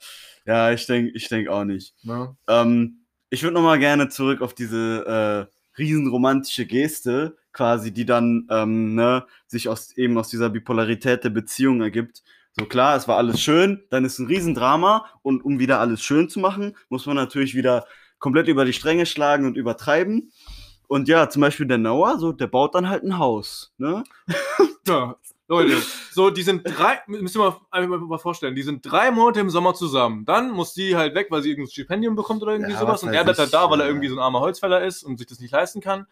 Ja, 0.46 0.70
ich 0.72 0.86
denke 0.86 1.12
ich 1.14 1.28
denk 1.28 1.48
auch 1.48 1.64
nicht. 1.64 1.94
Ne? 2.02 2.34
Ähm, 2.48 3.04
ich 3.28 3.42
würde 3.42 3.52
nochmal 3.54 3.78
gerne 3.78 4.08
zurück 4.08 4.40
auf 4.40 4.54
diese 4.54 5.48
äh, 5.50 5.59
riesenromantische 5.80 6.66
Geste, 6.66 7.36
quasi, 7.52 7.92
die 7.92 8.06
dann 8.06 8.46
ähm, 8.50 8.94
ne, 8.94 9.26
sich 9.46 9.68
aus, 9.68 9.96
eben 9.96 10.16
aus 10.18 10.28
dieser 10.28 10.50
Bipolarität 10.50 11.24
der 11.24 11.30
Beziehung 11.30 11.80
ergibt. 11.80 12.22
So 12.52 12.66
klar, 12.66 12.96
es 12.96 13.08
war 13.08 13.16
alles 13.16 13.40
schön, 13.40 13.82
dann 13.90 14.04
ist 14.04 14.18
ein 14.18 14.26
Riesendrama 14.26 15.06
und 15.22 15.44
um 15.44 15.58
wieder 15.58 15.80
alles 15.80 16.02
schön 16.02 16.28
zu 16.28 16.40
machen, 16.40 16.76
muss 16.88 17.06
man 17.06 17.16
natürlich 17.16 17.54
wieder 17.54 17.86
komplett 18.18 18.48
über 18.48 18.64
die 18.64 18.72
Stränge 18.72 19.06
schlagen 19.06 19.46
und 19.46 19.56
übertreiben. 19.56 20.30
Und 20.86 21.08
ja, 21.08 21.28
zum 21.28 21.40
Beispiel 21.42 21.66
der 21.66 21.78
Noah, 21.78 22.18
so, 22.18 22.32
der 22.32 22.48
baut 22.48 22.74
dann 22.74 22.88
halt 22.88 23.02
ein 23.02 23.18
Haus. 23.18 23.72
Ne? 23.78 24.04
Ja, 24.86 25.16
Leute, 25.50 25.82
so, 26.12 26.30
die 26.30 26.42
sind 26.42 26.62
drei, 26.64 27.00
müsst 27.08 27.34
ihr 27.34 27.40
mal, 27.40 27.56
einfach 27.72 27.98
mal 27.98 28.18
vorstellen, 28.18 28.54
die 28.54 28.62
sind 28.62 28.82
drei 28.88 29.10
Monate 29.10 29.40
im 29.40 29.50
Sommer 29.50 29.74
zusammen. 29.74 30.24
Dann 30.24 30.52
muss 30.52 30.74
die 30.74 30.94
halt 30.96 31.16
weg, 31.16 31.26
weil 31.30 31.42
sie 31.42 31.50
irgendein 31.50 31.72
Stipendium 31.72 32.14
bekommt 32.14 32.40
oder 32.42 32.52
irgendwie 32.52 32.70
Ja, 32.72 32.78
sowas. 32.78 32.94
was 32.94 33.02
Und 33.02 33.12
er 33.14 33.24
bleibt 33.24 33.40
halt 33.40 33.52
da, 33.52 33.68
weil 33.68 33.80
er 33.80 33.88
irgendwie 33.88 34.06
so 34.08 34.14
ein 34.14 34.20
armer 34.20 34.38
Holzfäller 34.40 34.84
ist 34.84 35.02
und 35.02 35.18
sich 35.18 35.26
das 35.26 35.40
nicht 35.40 35.50
leisten 35.52 35.80
kann. 35.80 36.06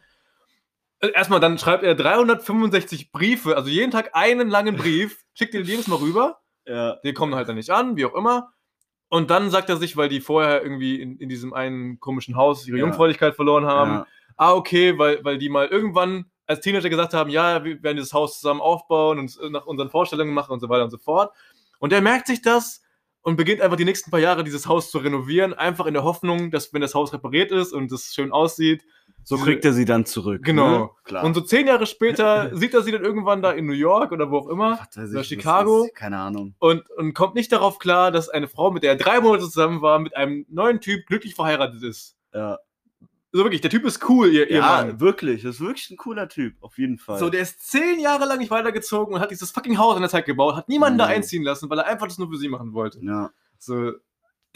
Äh, 0.98 1.12
Erstmal, 1.12 1.38
dann 1.38 1.56
schreibt 1.56 1.84
er 1.84 1.94
365 1.94 3.12
Briefe, 3.12 3.56
also 3.56 3.68
jeden 3.70 3.92
Tag 3.92 4.10
einen 4.14 4.48
langen 4.50 4.76
Brief, 4.76 5.22
schickt 5.34 5.54
ihn 5.54 5.64
jedes 5.64 5.86
Mal 5.86 5.96
rüber. 5.96 6.40
Ja, 6.66 6.96
Die 7.04 7.12
kommen 7.14 7.36
halt 7.36 7.48
dann 7.48 7.54
nicht 7.56 7.70
an, 7.70 7.96
wie 7.96 8.04
auch 8.06 8.14
immer. 8.14 8.52
Und 9.08 9.30
dann 9.30 9.50
sagt 9.50 9.70
er 9.70 9.76
sich, 9.76 9.96
weil 9.96 10.08
die 10.08 10.20
vorher 10.20 10.62
irgendwie 10.62 11.00
in, 11.00 11.16
in 11.18 11.28
diesem 11.28 11.54
einen 11.54 12.00
komischen 12.00 12.34
Haus 12.36 12.66
ihre 12.66 12.76
Ja. 12.78 12.84
Jungfräulichkeit 12.84 13.36
verloren 13.36 13.64
haben, 13.66 13.90
ja, 13.90 14.06
ah, 14.36 14.52
okay, 14.52 14.98
weil, 14.98 15.24
weil 15.24 15.38
die 15.38 15.48
mal 15.48 15.68
irgendwann 15.68 16.26
als 16.48 16.60
Teenager 16.60 16.88
gesagt 16.88 17.14
haben, 17.14 17.30
ja, 17.30 17.62
wir 17.62 17.80
werden 17.82 17.96
dieses 17.98 18.12
Haus 18.12 18.40
zusammen 18.40 18.60
aufbauen 18.60 19.18
und 19.20 19.38
nach 19.52 19.66
unseren 19.66 19.90
Vorstellungen 19.90 20.34
machen 20.34 20.50
und 20.52 20.60
so 20.60 20.68
weiter 20.68 20.82
und 20.84 20.90
so 20.90 20.98
fort. 20.98 21.32
Und 21.78 21.92
er 21.92 22.00
merkt 22.00 22.26
sich 22.26 22.42
das 22.42 22.82
und 23.22 23.36
beginnt 23.36 23.60
einfach 23.60 23.76
die 23.76 23.84
nächsten 23.84 24.10
paar 24.10 24.18
Jahre 24.20 24.42
dieses 24.42 24.66
Haus 24.66 24.90
zu 24.90 24.98
renovieren, 24.98 25.54
einfach 25.54 25.86
in 25.86 25.94
der 25.94 26.02
Hoffnung, 26.04 26.50
dass 26.50 26.72
wenn 26.72 26.80
das 26.80 26.94
Haus 26.94 27.12
repariert 27.12 27.52
ist 27.52 27.72
und 27.72 27.92
es 27.92 28.14
schön 28.14 28.32
aussieht, 28.32 28.82
so 29.24 29.36
kriegt 29.36 29.62
er 29.66 29.74
sie 29.74 29.84
dann 29.84 30.06
zurück. 30.06 30.42
Genau. 30.42 30.78
Ne? 30.78 30.90
Klar. 31.04 31.24
und 31.24 31.34
so 31.34 31.42
zehn 31.42 31.66
Jahre 31.66 31.84
später 31.86 32.50
sieht 32.56 32.72
er 32.72 32.80
sie 32.82 32.92
dann 32.92 33.04
irgendwann 33.04 33.42
da 33.42 33.50
in 33.52 33.66
New 33.66 33.74
York 33.74 34.10
oder 34.12 34.30
wo 34.30 34.38
auch 34.38 34.48
immer 34.48 34.78
weiß 34.94 35.10
oder 35.10 35.22
Chicago. 35.24 35.84
ist- 35.84 35.94
Keine 35.94 36.18
Ahnung. 36.18 36.54
und, 36.60 36.88
und 36.96 37.12
kommt 37.12 37.34
nicht 37.34 37.52
darauf 37.52 37.78
klar, 37.78 38.10
dass 38.10 38.30
eine 38.30 38.48
Frau, 38.48 38.70
mit 38.70 38.84
der 38.84 38.92
er 38.92 38.96
drei 38.96 39.20
Monate 39.20 39.44
zusammen 39.44 39.82
war, 39.82 39.98
mit 39.98 40.16
einem 40.16 40.46
neuen 40.48 40.80
Typ 40.80 41.06
glücklich 41.06 41.34
verheiratet 41.34 41.82
ist. 41.82 42.16
Ja. 42.32 42.58
So 43.30 43.42
wirklich, 43.42 43.60
der 43.60 43.70
Typ 43.70 43.84
ist 43.84 44.08
cool, 44.08 44.28
ihr, 44.32 44.48
ihr 44.50 44.56
Ja, 44.58 44.62
Mann. 44.84 45.00
wirklich. 45.00 45.42
Das 45.42 45.56
ist 45.56 45.60
wirklich 45.60 45.90
ein 45.90 45.96
cooler 45.98 46.28
Typ, 46.30 46.54
auf 46.62 46.78
jeden 46.78 46.96
Fall. 46.98 47.18
So, 47.18 47.28
der 47.28 47.42
ist 47.42 47.70
zehn 47.70 48.00
Jahre 48.00 48.24
lang 48.24 48.38
nicht 48.38 48.50
weitergezogen 48.50 49.14
und 49.14 49.20
hat 49.20 49.30
dieses 49.30 49.50
fucking 49.50 49.76
Haus 49.76 49.96
in 49.96 50.00
der 50.02 50.08
Zeit 50.10 50.24
gebaut, 50.24 50.56
hat 50.56 50.68
niemanden 50.68 50.98
da 50.98 51.04
Mhm. 51.06 51.10
einziehen 51.12 51.42
lassen, 51.42 51.68
weil 51.68 51.78
er 51.78 51.86
einfach 51.86 52.06
das 52.08 52.16
nur 52.18 52.30
für 52.30 52.38
sie 52.38 52.48
machen 52.48 52.72
wollte. 52.72 53.00
ja. 53.02 53.30
So, 53.58 53.92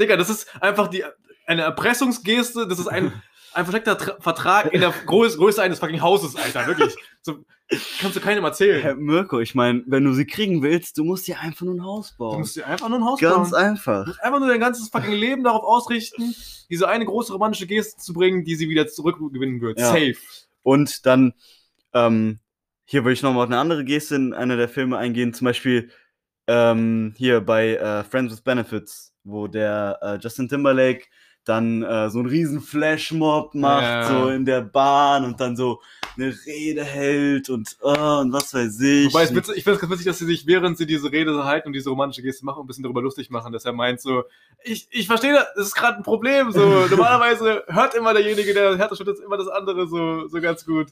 Digga, 0.00 0.16
das 0.16 0.30
ist 0.30 0.48
einfach 0.62 0.88
die, 0.88 1.04
eine 1.46 1.62
Erpressungsgeste, 1.62 2.66
das 2.66 2.78
ist 2.78 2.86
ein, 2.86 3.12
ein 3.54 3.64
versteckter 3.64 3.98
Tra 3.98 4.16
Vertrag 4.20 4.72
in 4.72 4.80
der 4.80 4.90
Größe, 5.06 5.36
Größe 5.38 5.62
eines 5.62 5.78
fucking 5.78 6.00
Hauses, 6.00 6.36
Alter, 6.36 6.66
wirklich. 6.66 6.94
So, 7.22 7.44
kannst 8.00 8.16
du 8.16 8.20
keinem 8.20 8.44
erzählen. 8.44 8.82
Herr 8.82 8.94
Mirko, 8.96 9.40
ich 9.40 9.54
meine, 9.54 9.82
wenn 9.86 10.04
du 10.04 10.12
sie 10.12 10.26
kriegen 10.26 10.62
willst, 10.62 10.98
du 10.98 11.04
musst 11.04 11.26
dir 11.28 11.38
einfach 11.40 11.64
nur 11.64 11.74
ein 11.74 11.84
Haus 11.84 12.12
Du 12.12 12.18
bauen. 12.18 12.38
musst 12.40 12.56
dir 12.56 12.66
einfach 12.66 12.88
nur 12.88 12.98
ein 12.98 13.04
Haus 13.04 13.20
Ganz 13.20 13.50
bauen. 13.50 13.60
einfach. 13.62 14.02
Du 14.04 14.10
musst 14.10 14.22
einfach 14.22 14.38
nur 14.40 14.48
dein 14.48 14.60
ganzes 14.60 14.88
fucking 14.88 15.12
Leben 15.14 15.44
darauf 15.44 15.62
ausrichten, 15.64 16.34
diese 16.70 16.88
eine 16.88 17.04
große 17.04 17.32
romantische 17.32 17.66
Geste 17.66 18.00
zu 18.00 18.12
bringen, 18.12 18.44
die 18.44 18.54
sie 18.56 18.68
wieder 18.68 18.88
zurückgewinnen 18.88 19.60
wird. 19.60 19.78
Ja. 19.78 19.88
Safe. 19.88 20.14
Und 20.62 21.06
dann, 21.06 21.32
ähm, 21.92 22.38
hier 22.84 23.04
würde 23.04 23.12
ich 23.14 23.22
nochmal 23.22 23.44
auf 23.44 23.50
eine 23.50 23.58
andere 23.58 23.84
Geste 23.84 24.16
in 24.16 24.32
einer 24.34 24.56
der 24.56 24.68
Filme 24.68 24.98
eingehen, 24.98 25.32
zum 25.34 25.44
Beispiel 25.46 25.90
ähm, 26.48 27.14
hier 27.16 27.40
bei 27.40 27.76
äh, 27.76 28.02
Friends 28.04 28.32
with 28.32 28.40
Benefits, 28.42 29.14
wo 29.24 29.46
der 29.46 29.98
äh, 30.02 30.16
Justin 30.20 30.48
Timberlake 30.48 31.04
dann 31.44 31.82
äh, 31.82 32.08
so 32.10 32.20
einen 32.20 32.28
riesen 32.28 32.60
Flashmob 32.60 33.54
macht, 33.54 33.82
Ja. 33.82 34.08
so 34.08 34.28
in 34.28 34.44
der 34.44 34.60
Bahn 34.60 35.24
und 35.24 35.40
dann 35.40 35.56
so 35.56 35.80
eine 36.16 36.34
Rede 36.46 36.84
hält 36.84 37.48
und, 37.48 37.76
oh, 37.80 38.18
und 38.20 38.32
was 38.32 38.52
weiß 38.52 38.78
ich. 38.80 39.06
Wobei, 39.08 39.24
es 39.24 39.34
witzig, 39.34 39.56
ich 39.56 39.64
finde 39.64 39.76
es 39.76 39.80
ganz 39.80 39.92
witzig, 39.92 40.06
dass 40.06 40.18
sie 40.18 40.26
sich, 40.26 40.46
während 40.46 40.76
sie 40.78 40.86
diese 40.86 41.10
Rede 41.10 41.44
halten 41.44 41.68
und 41.68 41.72
diese 41.72 41.90
romantische 41.90 42.22
Geste 42.22 42.44
machen, 42.44 42.62
ein 42.62 42.66
bisschen 42.66 42.84
darüber 42.84 43.00
lustig 43.02 43.30
machen, 43.30 43.52
dass 43.52 43.64
er 43.64 43.72
meint 43.72 44.00
so, 44.00 44.24
ich, 44.62 44.86
ich 44.90 45.06
verstehe, 45.06 45.32
das 45.32 45.46
das 45.56 45.66
ist 45.68 45.74
gerade 45.74 45.96
ein 45.96 46.02
Problem, 46.02 46.52
so, 46.52 46.60
normalerweise 46.90 47.64
hört 47.66 47.94
immer 47.94 48.12
derjenige, 48.12 48.52
der 48.54 48.76
hört 48.76 48.90
das 48.92 49.00
immer 49.00 49.38
das 49.38 49.48
andere 49.48 49.88
so, 49.88 50.28
so 50.28 50.40
ganz 50.40 50.64
gut. 50.66 50.88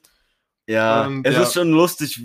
Ja, 0.67 1.07
Und, 1.07 1.27
es 1.27 1.35
ja. 1.35 1.43
ist 1.43 1.55
schon 1.55 1.71
lustig, 1.71 2.19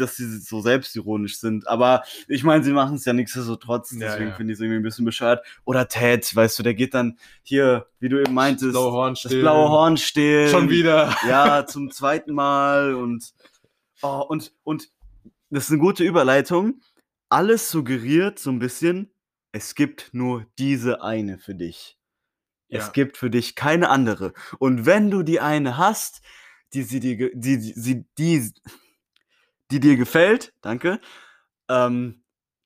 dass 0.00 0.16
sie 0.16 0.38
so 0.38 0.60
selbstironisch 0.60 1.38
sind. 1.38 1.68
Aber 1.68 2.02
ich 2.26 2.44
meine, 2.44 2.64
sie 2.64 2.72
machen 2.72 2.96
es 2.96 3.04
ja 3.04 3.12
nichtsdestotrotz. 3.12 3.90
Deswegen 3.90 4.30
ja. 4.30 4.34
finde 4.34 4.52
ich 4.52 4.58
es 4.58 4.60
irgendwie 4.60 4.80
ein 4.80 4.82
bisschen 4.82 5.04
bescheuert. 5.04 5.44
Oder 5.64 5.88
Ted, 5.88 6.34
weißt 6.34 6.58
du, 6.58 6.62
der 6.62 6.74
geht 6.74 6.94
dann 6.94 7.18
hier, 7.42 7.86
wie 8.00 8.08
du 8.08 8.20
eben 8.20 8.34
meintest, 8.34 8.72
blaue 8.72 8.92
Horn 8.92 9.12
das 9.14 9.20
stehlen. 9.20 9.40
blaue 9.42 9.68
Horn 9.68 9.96
stehlen. 9.96 10.50
Schon 10.50 10.70
wieder. 10.70 11.16
Ja, 11.28 11.66
zum 11.66 11.90
zweiten 11.90 12.32
Mal 12.32 12.94
und, 12.94 13.32
oh, 14.02 14.24
und, 14.28 14.52
und 14.64 14.88
das 15.50 15.64
ist 15.64 15.70
eine 15.70 15.80
gute 15.80 16.04
Überleitung. 16.04 16.80
Alles 17.28 17.70
suggeriert 17.70 18.38
so 18.38 18.50
ein 18.50 18.58
bisschen, 18.58 19.10
es 19.52 19.74
gibt 19.74 20.10
nur 20.12 20.46
diese 20.58 21.02
eine 21.02 21.38
für 21.38 21.54
dich. 21.54 21.98
Ja. 22.68 22.80
Es 22.80 22.92
gibt 22.92 23.16
für 23.16 23.30
dich 23.30 23.54
keine 23.54 23.88
andere. 23.88 24.34
Und 24.58 24.86
wenn 24.86 25.10
du 25.10 25.22
die 25.22 25.40
eine 25.40 25.78
hast, 25.78 26.20
die, 26.74 26.82
sie 26.82 27.00
dir, 27.00 27.30
die, 27.34 27.58
die, 27.58 27.74
die, 27.74 28.04
die, 28.18 28.52
die 29.70 29.80
dir 29.80 29.96
gefällt, 29.96 30.52
danke, 30.60 31.00
ähm, 31.68 32.22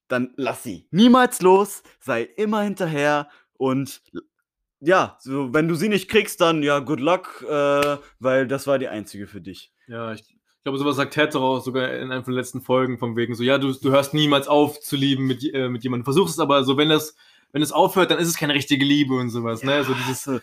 dann 0.09 0.32
lass 0.37 0.62
sie 0.62 0.87
niemals 0.90 1.42
los, 1.42 1.82
sei 2.00 2.23
immer 2.23 2.62
hinterher 2.62 3.28
und 3.54 4.02
ja, 4.80 5.16
so, 5.21 5.54
wenn 5.54 5.68
du 5.68 5.75
sie 5.76 5.88
nicht 5.88 6.09
kriegst, 6.09 6.40
dann 6.40 6.62
ja, 6.62 6.80
good 6.80 7.00
luck, 7.00 7.44
äh, 7.49 7.97
weil 8.18 8.49
das 8.49 8.66
war 8.66 8.78
die 8.78 8.88
einzige 8.88 9.26
für 9.26 9.40
dich. 9.40 9.73
Ja, 9.87 10.12
ich, 10.12 10.23
ich 10.23 10.64
glaube, 10.64 10.78
sowas 10.78 10.97
sagt 10.97 11.14
Ted 11.14 11.35
auch 11.37 11.61
sogar 11.61 11.92
in 11.92 12.11
einer 12.11 12.25
von 12.25 12.32
den 12.32 12.38
letzten 12.38 12.61
Folgen, 12.61 12.99
von 12.99 13.16
wegen 13.16 13.35
so, 13.35 13.42
ja, 13.42 13.59
du, 13.59 13.73
du 13.73 13.90
hörst 13.90 14.12
niemals 14.12 14.49
auf 14.49 14.80
zu 14.80 14.97
lieben 14.97 15.26
mit, 15.26 15.42
äh, 15.54 15.68
mit 15.68 15.85
jemandem. 15.85 16.04
Versuchst 16.04 16.35
es 16.35 16.40
aber 16.40 16.64
so, 16.64 16.76
wenn 16.76 16.88
das, 16.88 17.16
wenn 17.52 17.62
es 17.62 17.73
aufhört, 17.73 18.11
dann 18.11 18.18
ist 18.18 18.28
es 18.28 18.37
keine 18.37 18.54
richtige 18.54 18.85
Liebe 18.85 19.14
und 19.14 19.30
sowas, 19.30 19.62
ne? 19.62 19.85
So 19.85 19.94
dieses, 19.94 20.26
äh, 20.26 20.40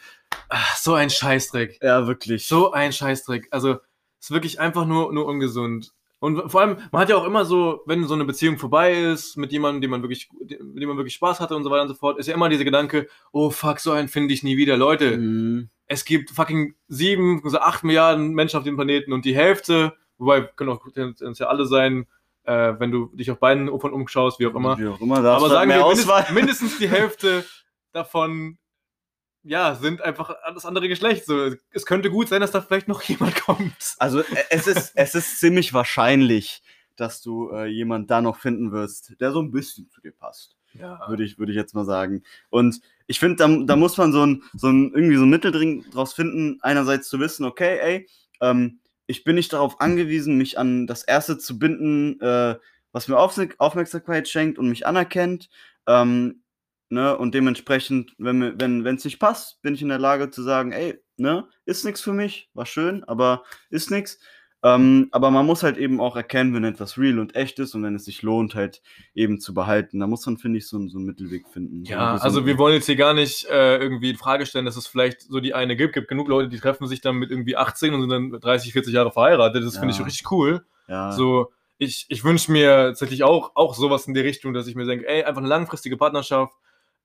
ach, 0.49 0.75
so 0.77 0.93
ein 0.93 1.09
Scheißdreck. 1.09 1.79
ja, 1.81 2.07
wirklich. 2.07 2.47
So 2.47 2.71
ein 2.71 2.93
Scheißdreck. 2.93 3.47
Also, 3.51 3.77
ist 4.19 4.31
wirklich 4.31 4.59
einfach 4.59 4.85
nur, 4.85 5.13
nur 5.13 5.25
ungesund. 5.25 5.93
Und 6.19 6.51
vor 6.51 6.61
allem, 6.61 6.77
man 6.91 7.01
hat 7.01 7.09
ja 7.09 7.15
auch 7.15 7.25
immer 7.25 7.45
so, 7.45 7.81
wenn 7.85 8.05
so 8.05 8.13
eine 8.13 8.25
Beziehung 8.25 8.57
vorbei 8.57 8.93
ist, 8.93 9.37
mit 9.37 9.51
jemandem, 9.53 9.81
den 9.81 9.89
man 9.91 10.01
wirklich, 10.01 10.29
mit 10.39 10.51
dem 10.51 10.87
man 10.89 10.97
wirklich 10.97 11.13
Spaß 11.15 11.39
hatte 11.39 11.55
und 11.55 11.63
so 11.63 11.69
weiter 11.71 11.83
und 11.83 11.87
so 11.87 11.93
fort, 11.95 12.19
ist 12.19 12.27
ja 12.27 12.33
immer 12.33 12.49
dieser 12.49 12.65
Gedanke, 12.65 13.07
oh 13.31 13.49
fuck, 13.49 13.79
so 13.79 13.91
einen 13.91 14.09
finde 14.09 14.33
ich 14.33 14.43
nie 14.43 14.57
wieder. 14.57 14.75
Leute, 14.75 15.17
Mhm. 15.17 15.69
es 15.85 16.03
gibt 16.03 16.31
fucking 16.31 16.75
sieben, 16.89 17.41
also 17.45 17.59
acht 17.59 17.83
Milliarden 17.85 18.33
Menschen 18.33 18.57
auf 18.57 18.63
dem 18.65 18.75
Planeten 18.75 19.13
und 19.13 19.23
die 19.23 19.33
Hälfte, 19.35 19.93
wobei 20.17 20.41
können 20.41 20.69
auch 20.71 20.85
ja 20.95 21.47
alle 21.47 21.65
sein, 21.65 22.05
äh, 22.43 22.73
wenn 22.79 22.91
du 22.91 23.07
dich 23.13 23.31
auf 23.31 23.39
beiden 23.39 23.69
Opern 23.69 23.93
umschaust, 23.93 24.39
wie 24.39 24.47
auch 24.47 24.55
immer. 24.55 24.77
Wie 24.77 24.87
auch 24.87 24.99
immer, 24.99 25.21
da 25.21 25.35
Aber 25.35 25.43
halt 25.43 25.51
sagen 25.53 25.69
wir, 25.69 25.77
mehr 25.77 25.85
mindest, 25.85 26.09
Auswahl. 26.09 26.33
mindestens 26.33 26.77
die 26.79 26.89
Hälfte 26.89 27.45
davon, 27.93 28.57
ja, 29.49 29.73
sind 29.73 30.01
einfach 30.01 30.35
das 30.53 30.65
andere 30.65 30.87
Geschlecht. 30.87 31.25
So, 31.25 31.51
es 31.71 31.85
könnte 31.87 32.11
gut 32.11 32.29
sein, 32.29 32.39
dass 32.39 32.51
da 32.51 32.61
vielleicht 32.61 32.87
noch 32.87 33.01
jemand 33.03 33.35
kommt. 33.35 33.95
Also 33.97 34.19
äh, 34.19 34.43
es 34.51 34.67
ist, 34.67 34.91
es 34.95 35.15
ist 35.15 35.39
ziemlich 35.39 35.73
wahrscheinlich, 35.73 36.61
dass 36.95 37.21
du 37.21 37.49
äh, 37.49 37.65
jemand 37.65 38.11
da 38.11 38.21
noch 38.21 38.37
finden 38.37 38.71
wirst, 38.71 39.19
der 39.19 39.31
so 39.31 39.41
ein 39.41 39.51
bisschen 39.51 39.89
zu 39.89 40.01
dir 40.01 40.11
passt. 40.11 40.55
Ja, 40.73 41.09
würde 41.09 41.23
ich, 41.23 41.39
würde 41.39 41.51
ich 41.51 41.55
jetzt 41.55 41.73
mal 41.73 41.85
sagen. 41.85 42.21
Und 42.51 42.79
ich 43.07 43.19
finde, 43.19 43.37
da, 43.37 43.47
da 43.65 43.75
muss 43.75 43.97
man 43.97 44.13
so 44.13 44.23
ein, 44.23 44.43
so 44.53 44.67
ein 44.67 44.91
irgendwie 44.93 45.15
so 45.15 45.23
ein 45.23 45.29
Mitteldring 45.29 45.89
draus 45.89 46.13
finden, 46.13 46.59
einerseits 46.61 47.09
zu 47.09 47.19
wissen, 47.19 47.43
okay, 47.43 47.79
ey, 47.81 48.07
ähm, 48.41 48.79
ich 49.07 49.23
bin 49.23 49.35
nicht 49.35 49.51
darauf 49.51 49.81
angewiesen, 49.81 50.37
mich 50.37 50.59
an 50.59 50.85
das 50.85 51.01
Erste 51.01 51.39
zu 51.39 51.57
binden, 51.57 52.21
äh, 52.21 52.59
was 52.91 53.07
mir 53.07 53.17
Aufmerksamkeit 53.17 54.29
schenkt 54.29 54.59
und 54.59 54.69
mich 54.69 54.85
anerkennt. 54.85 55.49
Ähm, 55.87 56.43
ne? 56.89 57.17
Und 57.17 57.33
dementsprechend, 57.35 58.13
wenn 58.17 58.37
mir- 58.39 58.53
wenn 58.59 58.85
es 58.85 59.05
nicht 59.05 59.19
passt, 59.19 59.61
bin 59.61 59.73
ich 59.75 59.81
in 59.81 59.89
der 59.89 59.99
Lage 59.99 60.29
zu 60.29 60.41
sagen, 60.43 60.71
ey, 60.71 60.99
ne, 61.17 61.47
ist 61.65 61.85
nichts 61.85 62.01
für 62.01 62.13
mich, 62.13 62.49
war 62.53 62.65
schön, 62.65 63.03
aber 63.05 63.43
ist 63.69 63.91
nichts. 63.91 64.19
Ähm, 64.61 65.07
aber 65.11 65.31
man 65.31 65.45
muss 65.45 65.63
halt 65.63 65.77
eben 65.77 66.01
auch 66.01 66.17
erkennen, 66.17 66.53
wenn 66.53 66.65
etwas 66.65 66.97
real 66.97 67.19
und 67.19 67.33
echt 67.33 67.59
ist 67.59 67.75
und 67.75 67.83
wenn 67.83 67.95
es 67.95 68.03
sich 68.03 68.23
lohnt, 68.23 68.55
halt 68.55 68.81
eben 69.15 69.39
zu 69.39 69.53
behalten. 69.53 70.01
Da 70.01 70.07
muss 70.07 70.25
man, 70.25 70.37
finde 70.37 70.57
ich, 70.57 70.67
so, 70.67 70.75
einen- 70.75 70.89
so 70.89 70.97
einen 70.97 71.05
Mittelweg 71.07 71.47
finden. 71.47 71.85
So 71.85 71.93
Ja, 71.93 72.09
einen 72.11 72.19
also 72.19 72.45
wir 72.45 72.57
wollen 72.57 72.73
jetzt 72.73 72.85
hier 72.87 72.97
gar 72.97 73.13
nicht 73.13 73.45
äh, 73.45 73.77
irgendwie 73.77 74.09
in 74.09 74.17
Frage 74.17 74.45
stellen, 74.45 74.65
dass 74.65 74.75
es 74.75 74.85
vielleicht 74.85 75.21
so 75.21 75.39
die 75.39 75.53
eine 75.53 75.77
gibt. 75.77 75.93
gibt 75.93 76.09
genug 76.09 76.27
Leute, 76.27 76.49
die 76.49 76.59
treffen 76.59 76.87
sich 76.89 76.99
dann 76.99 77.15
mit 77.15 77.31
irgendwie 77.31 77.55
18 77.55 77.93
und 77.93 78.01
sind 78.01 78.09
dann 78.09 78.31
30, 78.31 78.73
40 78.73 78.93
Jahre 78.93 79.13
verheiratet. 79.13 79.63
Das 79.63 79.77
finde 79.77 79.93
ich 79.93 79.99
Ja. 79.99 80.03
richtig 80.05 80.29
cool. 80.29 80.65
ja. 80.89 81.13
So, 81.13 81.53
ich, 81.77 82.05
ich 82.09 82.25
wünsche 82.25 82.51
mir 82.51 82.87
tatsächlich 82.87 83.23
auch, 83.23 83.51
auch 83.55 83.73
sowas 83.75 84.07
in 84.07 84.13
die 84.13 84.19
Richtung, 84.19 84.51
dass 84.53 84.67
ich 84.67 84.75
mir 84.75 84.85
denke, 84.85 85.07
ey, 85.07 85.23
einfach 85.23 85.39
eine 85.39 85.47
langfristige 85.47 85.95
Partnerschaft, 85.95 86.53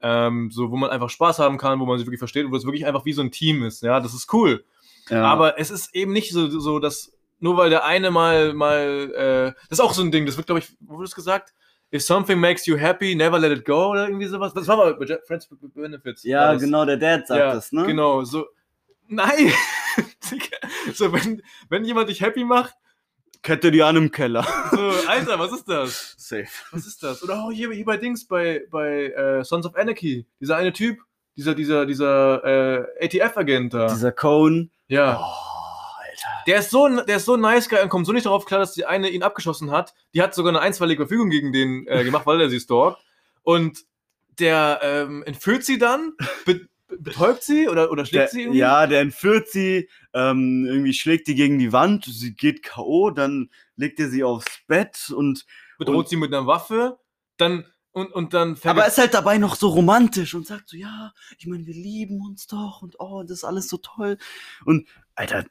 ähm, 0.04 0.50
so, 0.52 0.70
wo 0.70 0.76
man 0.76 0.90
einfach 0.90 1.08
Spaß 1.08 1.38
haben 1.38 1.56
kann, 1.56 1.80
wo 1.80 1.86
man 1.86 1.96
sich 1.96 2.06
wirklich 2.06 2.18
versteht 2.18 2.44
und 2.44 2.52
wo 2.52 2.56
es 2.56 2.66
wirklich 2.66 2.86
einfach 2.86 3.06
wie 3.06 3.14
so 3.14 3.22
ein 3.22 3.30
Team 3.30 3.64
ist. 3.64 3.82
Ja, 3.82 4.00
das 4.00 4.12
ist 4.12 4.32
cool. 4.34 4.64
ja. 5.08 5.24
Aber 5.24 5.58
es 5.58 5.70
ist 5.70 5.94
eben 5.94 6.12
nicht 6.12 6.30
so, 6.30 6.48
so 6.60 6.78
dass 6.78 7.12
nur 7.40 7.56
weil 7.56 7.70
der 7.70 7.84
eine 7.84 8.10
mal, 8.10 8.52
mal, 8.52 9.12
äh, 9.14 9.60
das 9.68 9.78
ist 9.78 9.80
auch 9.80 9.94
so 9.94 10.02
ein 10.02 10.12
Ding, 10.12 10.26
das 10.26 10.36
wird, 10.36 10.46
glaube 10.46 10.60
ich, 10.60 10.76
wo 10.80 10.94
wurde 10.94 11.04
das 11.04 11.14
gesagt? 11.14 11.54
If 11.92 12.02
something 12.02 12.38
makes 12.38 12.66
you 12.66 12.76
happy, 12.76 13.14
never 13.14 13.38
let 13.38 13.56
it 13.56 13.64
go 13.64 13.90
oder 13.90 14.06
irgendwie 14.06 14.26
sowas. 14.26 14.52
Das 14.52 14.68
war 14.68 14.76
mal 14.76 14.94
bei 14.94 15.06
Friends 15.26 15.50
with 15.50 15.58
Benefits. 15.74 16.22
ja, 16.24 16.52
das. 16.52 16.62
genau, 16.62 16.84
der 16.84 16.96
Dad 16.98 17.26
sagt 17.26 17.40
ja, 17.40 17.54
das, 17.54 17.72
ne? 17.72 17.86
Genau, 17.86 18.24
so. 18.24 18.46
Nein! 19.08 19.52
so, 20.94 21.12
wenn, 21.12 21.42
wenn 21.68 21.84
jemand 21.84 22.08
dich 22.08 22.20
happy 22.20 22.44
macht, 22.44 22.74
Kette 23.44 23.70
die 23.70 23.82
an 23.82 23.94
im 23.96 24.10
Keller. 24.10 24.42
so, 24.72 24.90
Alter, 25.06 25.38
was 25.38 25.52
ist 25.52 25.68
das? 25.68 26.14
Safe. 26.16 26.48
Was 26.72 26.86
ist 26.86 27.02
das? 27.02 27.22
Oder 27.22 27.44
oh, 27.46 27.50
hier, 27.52 27.70
hier 27.70 27.84
bei 27.84 27.98
Dings, 27.98 28.26
bei, 28.26 28.62
bei 28.70 29.10
äh, 29.10 29.44
Sons 29.44 29.66
of 29.66 29.76
Anarchy. 29.76 30.26
Dieser 30.40 30.56
eine 30.56 30.72
Typ, 30.72 30.98
dieser, 31.36 31.54
dieser, 31.54 31.84
dieser 31.84 32.42
äh, 32.42 33.04
ATF-Agent 33.04 33.74
da. 33.74 33.86
Dieser 33.88 34.12
Cone. 34.12 34.70
ja. 34.88 35.20
Oh, 35.20 36.00
Alter. 36.00 36.44
Der 36.46 36.58
ist 36.58 36.70
so, 36.70 36.88
der 36.88 37.16
ist 37.16 37.26
so 37.26 37.36
nice 37.36 37.68
guy 37.68 37.82
und 37.82 37.90
kommt 37.90 38.06
so 38.06 38.12
nicht 38.12 38.24
darauf 38.24 38.46
klar, 38.46 38.60
dass 38.60 38.72
die 38.72 38.86
eine 38.86 39.10
ihn 39.10 39.22
abgeschossen 39.22 39.70
hat. 39.70 39.94
Die 40.14 40.22
hat 40.22 40.34
sogar 40.34 40.50
eine 40.50 40.60
einstweilige 40.60 41.02
Verfügung 41.02 41.28
gegen 41.28 41.52
den 41.52 41.86
äh, 41.86 42.02
gemacht, 42.02 42.24
weil 42.24 42.40
er 42.40 42.48
sie 42.48 42.60
stalkt. 42.60 42.98
Und 43.42 43.84
der 44.38 44.80
ähm, 44.82 45.22
entführt 45.24 45.64
sie 45.64 45.78
dann, 45.78 46.14
betäubt 46.98 47.42
sie 47.42 47.68
oder, 47.68 47.90
oder 47.90 48.04
schlägt 48.06 48.22
Der, 48.24 48.28
sie 48.28 48.42
irgendwie. 48.42 48.58
ja, 48.58 48.86
der 48.86 49.00
entführt 49.00 49.48
sie, 49.48 49.88
ähm, 50.12 50.66
irgendwie 50.66 50.94
schlägt 50.94 51.26
die 51.28 51.34
gegen 51.34 51.58
die 51.58 51.72
Wand, 51.72 52.04
sie 52.04 52.34
geht 52.34 52.62
K.O., 52.62 53.10
dann 53.10 53.50
legt 53.76 53.98
er 54.00 54.08
sie 54.08 54.24
aufs 54.24 54.46
Bett 54.66 55.10
und. 55.14 55.44
bedroht 55.78 55.96
und- 55.96 56.08
sie 56.08 56.16
mit 56.16 56.32
einer 56.32 56.46
Waffe. 56.46 56.98
Dann, 57.36 57.64
und, 57.92 58.12
und 58.12 58.34
dann 58.34 58.56
Aber 58.64 58.82
er 58.82 58.88
ist 58.88 58.98
halt 58.98 59.14
dabei 59.14 59.38
noch 59.38 59.56
so 59.56 59.68
romantisch 59.68 60.34
und 60.34 60.46
sagt 60.46 60.68
so, 60.68 60.76
ja, 60.76 61.12
ich 61.38 61.46
meine, 61.46 61.66
wir 61.66 61.74
lieben 61.74 62.20
uns 62.20 62.46
doch 62.46 62.82
und 62.82 62.96
oh, 62.98 63.22
das 63.22 63.38
ist 63.38 63.44
alles 63.44 63.68
so 63.68 63.76
toll. 63.78 64.18
Und, 64.64 64.88
Alter. 65.14 65.44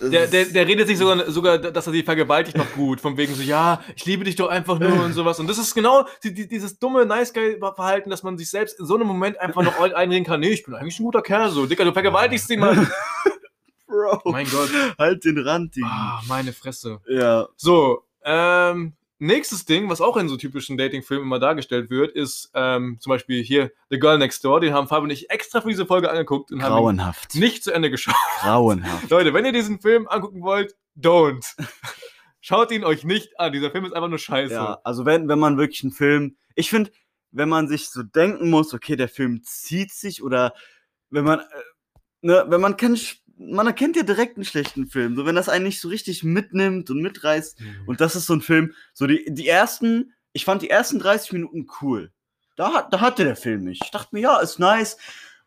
Der, 0.00 0.26
der, 0.26 0.44
der 0.46 0.66
redet 0.66 0.86
sich 0.88 0.98
sogar, 0.98 1.30
sogar, 1.30 1.58
dass 1.58 1.86
er 1.86 1.92
sie 1.92 2.02
vergewaltigt 2.02 2.56
noch 2.56 2.70
gut. 2.72 3.00
Von 3.00 3.16
wegen 3.16 3.34
so, 3.34 3.42
ja, 3.42 3.82
ich 3.94 4.04
liebe 4.04 4.24
dich 4.24 4.36
doch 4.36 4.48
einfach 4.48 4.78
nur 4.78 5.04
und 5.04 5.12
sowas. 5.14 5.40
Und 5.40 5.48
das 5.48 5.58
ist 5.58 5.74
genau 5.74 6.06
die, 6.22 6.34
die, 6.34 6.48
dieses 6.48 6.78
dumme 6.78 7.06
Nice 7.06 7.32
Guy-Verhalten, 7.32 8.10
dass 8.10 8.22
man 8.22 8.36
sich 8.36 8.50
selbst 8.50 8.78
in 8.78 8.86
so 8.86 8.94
einem 8.94 9.06
Moment 9.06 9.40
einfach 9.40 9.62
noch 9.62 9.78
einreden 9.80 10.24
kann. 10.24 10.40
Nee, 10.40 10.50
ich 10.50 10.64
bin 10.64 10.74
eigentlich 10.74 10.98
ein 11.00 11.04
guter 11.04 11.22
Kerl, 11.22 11.50
so. 11.50 11.66
Dicker, 11.66 11.84
du 11.84 11.92
vergewaltigst 11.92 12.50
ihn 12.50 12.60
mal. 12.60 12.74
Bro, 13.86 14.20
mein 14.26 14.46
Gott. 14.50 14.68
halt 14.98 15.24
den 15.24 15.38
Rand, 15.38 15.76
Digga. 15.76 15.86
Ah, 15.88 16.22
meine 16.26 16.52
Fresse. 16.52 17.00
Ja, 17.08 17.48
So, 17.56 18.02
ähm, 18.24 18.92
nächstes 19.18 19.64
Ding, 19.64 19.88
was 19.88 20.00
auch 20.00 20.16
in 20.16 20.28
so 20.28 20.36
typischen 20.36 20.76
Dating-Filmen 20.76 21.24
immer 21.24 21.38
dargestellt 21.38 21.90
wird, 21.90 22.12
ist 22.12 22.50
ähm, 22.54 22.98
zum 23.00 23.10
Beispiel 23.10 23.42
hier 23.42 23.70
The 23.90 23.98
Girl 23.98 24.18
Next 24.18 24.44
Door. 24.44 24.60
Den 24.60 24.74
haben 24.74 24.88
Fabi 24.88 25.04
und 25.04 25.10
ich 25.10 25.30
extra 25.30 25.60
für 25.60 25.68
diese 25.68 25.86
Folge 25.86 26.10
angeguckt 26.10 26.52
und 26.52 26.62
haben 26.62 26.72
grauenhaft. 26.72 27.34
ihn 27.34 27.40
nicht 27.40 27.64
zu 27.64 27.72
Ende 27.72 27.90
geschaut. 27.90 28.14
Grauenhaft. 28.40 29.10
Leute, 29.10 29.32
wenn 29.34 29.44
ihr 29.44 29.52
diesen 29.52 29.80
Film 29.80 30.06
angucken 30.08 30.42
wollt, 30.42 30.74
don't. 30.98 31.44
Schaut 32.40 32.70
ihn 32.70 32.84
euch 32.84 33.04
nicht 33.04 33.40
an. 33.40 33.52
Dieser 33.52 33.70
Film 33.70 33.84
ist 33.84 33.92
einfach 33.92 34.08
nur 34.08 34.18
scheiße. 34.18 34.54
Ja, 34.54 34.78
also 34.84 35.04
wenn, 35.04 35.28
wenn 35.28 35.38
man 35.38 35.58
wirklich 35.58 35.82
einen 35.82 35.92
Film, 35.92 36.36
ich 36.54 36.70
finde, 36.70 36.92
wenn 37.32 37.48
man 37.48 37.68
sich 37.68 37.88
so 37.88 38.02
denken 38.02 38.50
muss, 38.50 38.72
okay, 38.72 38.96
der 38.96 39.08
Film 39.08 39.42
zieht 39.42 39.92
sich 39.92 40.22
oder 40.22 40.54
wenn 41.10 41.24
man, 41.24 41.40
äh, 41.40 41.44
ne, 42.22 42.44
wenn 42.48 42.60
man 42.60 42.76
kennt, 42.76 43.20
man 43.38 43.66
erkennt 43.66 43.96
ja 43.96 44.02
direkt 44.02 44.36
einen 44.36 44.44
schlechten 44.44 44.86
Film, 44.88 45.14
so 45.16 45.26
wenn 45.26 45.34
das 45.34 45.48
einen 45.48 45.64
nicht 45.64 45.80
so 45.80 45.88
richtig 45.88 46.24
mitnimmt 46.24 46.90
und 46.90 47.00
mitreißt 47.02 47.58
und 47.86 48.00
das 48.00 48.16
ist 48.16 48.26
so 48.26 48.34
ein 48.34 48.40
Film, 48.40 48.72
so 48.94 49.06
die, 49.06 49.24
die 49.28 49.46
ersten, 49.48 50.12
ich 50.32 50.44
fand 50.44 50.62
die 50.62 50.70
ersten 50.70 50.98
30 50.98 51.32
Minuten 51.32 51.66
cool. 51.82 52.10
Da, 52.56 52.72
hat- 52.72 52.92
da 52.92 53.00
hatte 53.00 53.24
der 53.24 53.36
Film 53.36 53.64
mich. 53.64 53.80
Ich 53.84 53.90
dachte 53.90 54.08
mir, 54.12 54.20
ja, 54.20 54.38
ist 54.40 54.58
nice. 54.58 54.96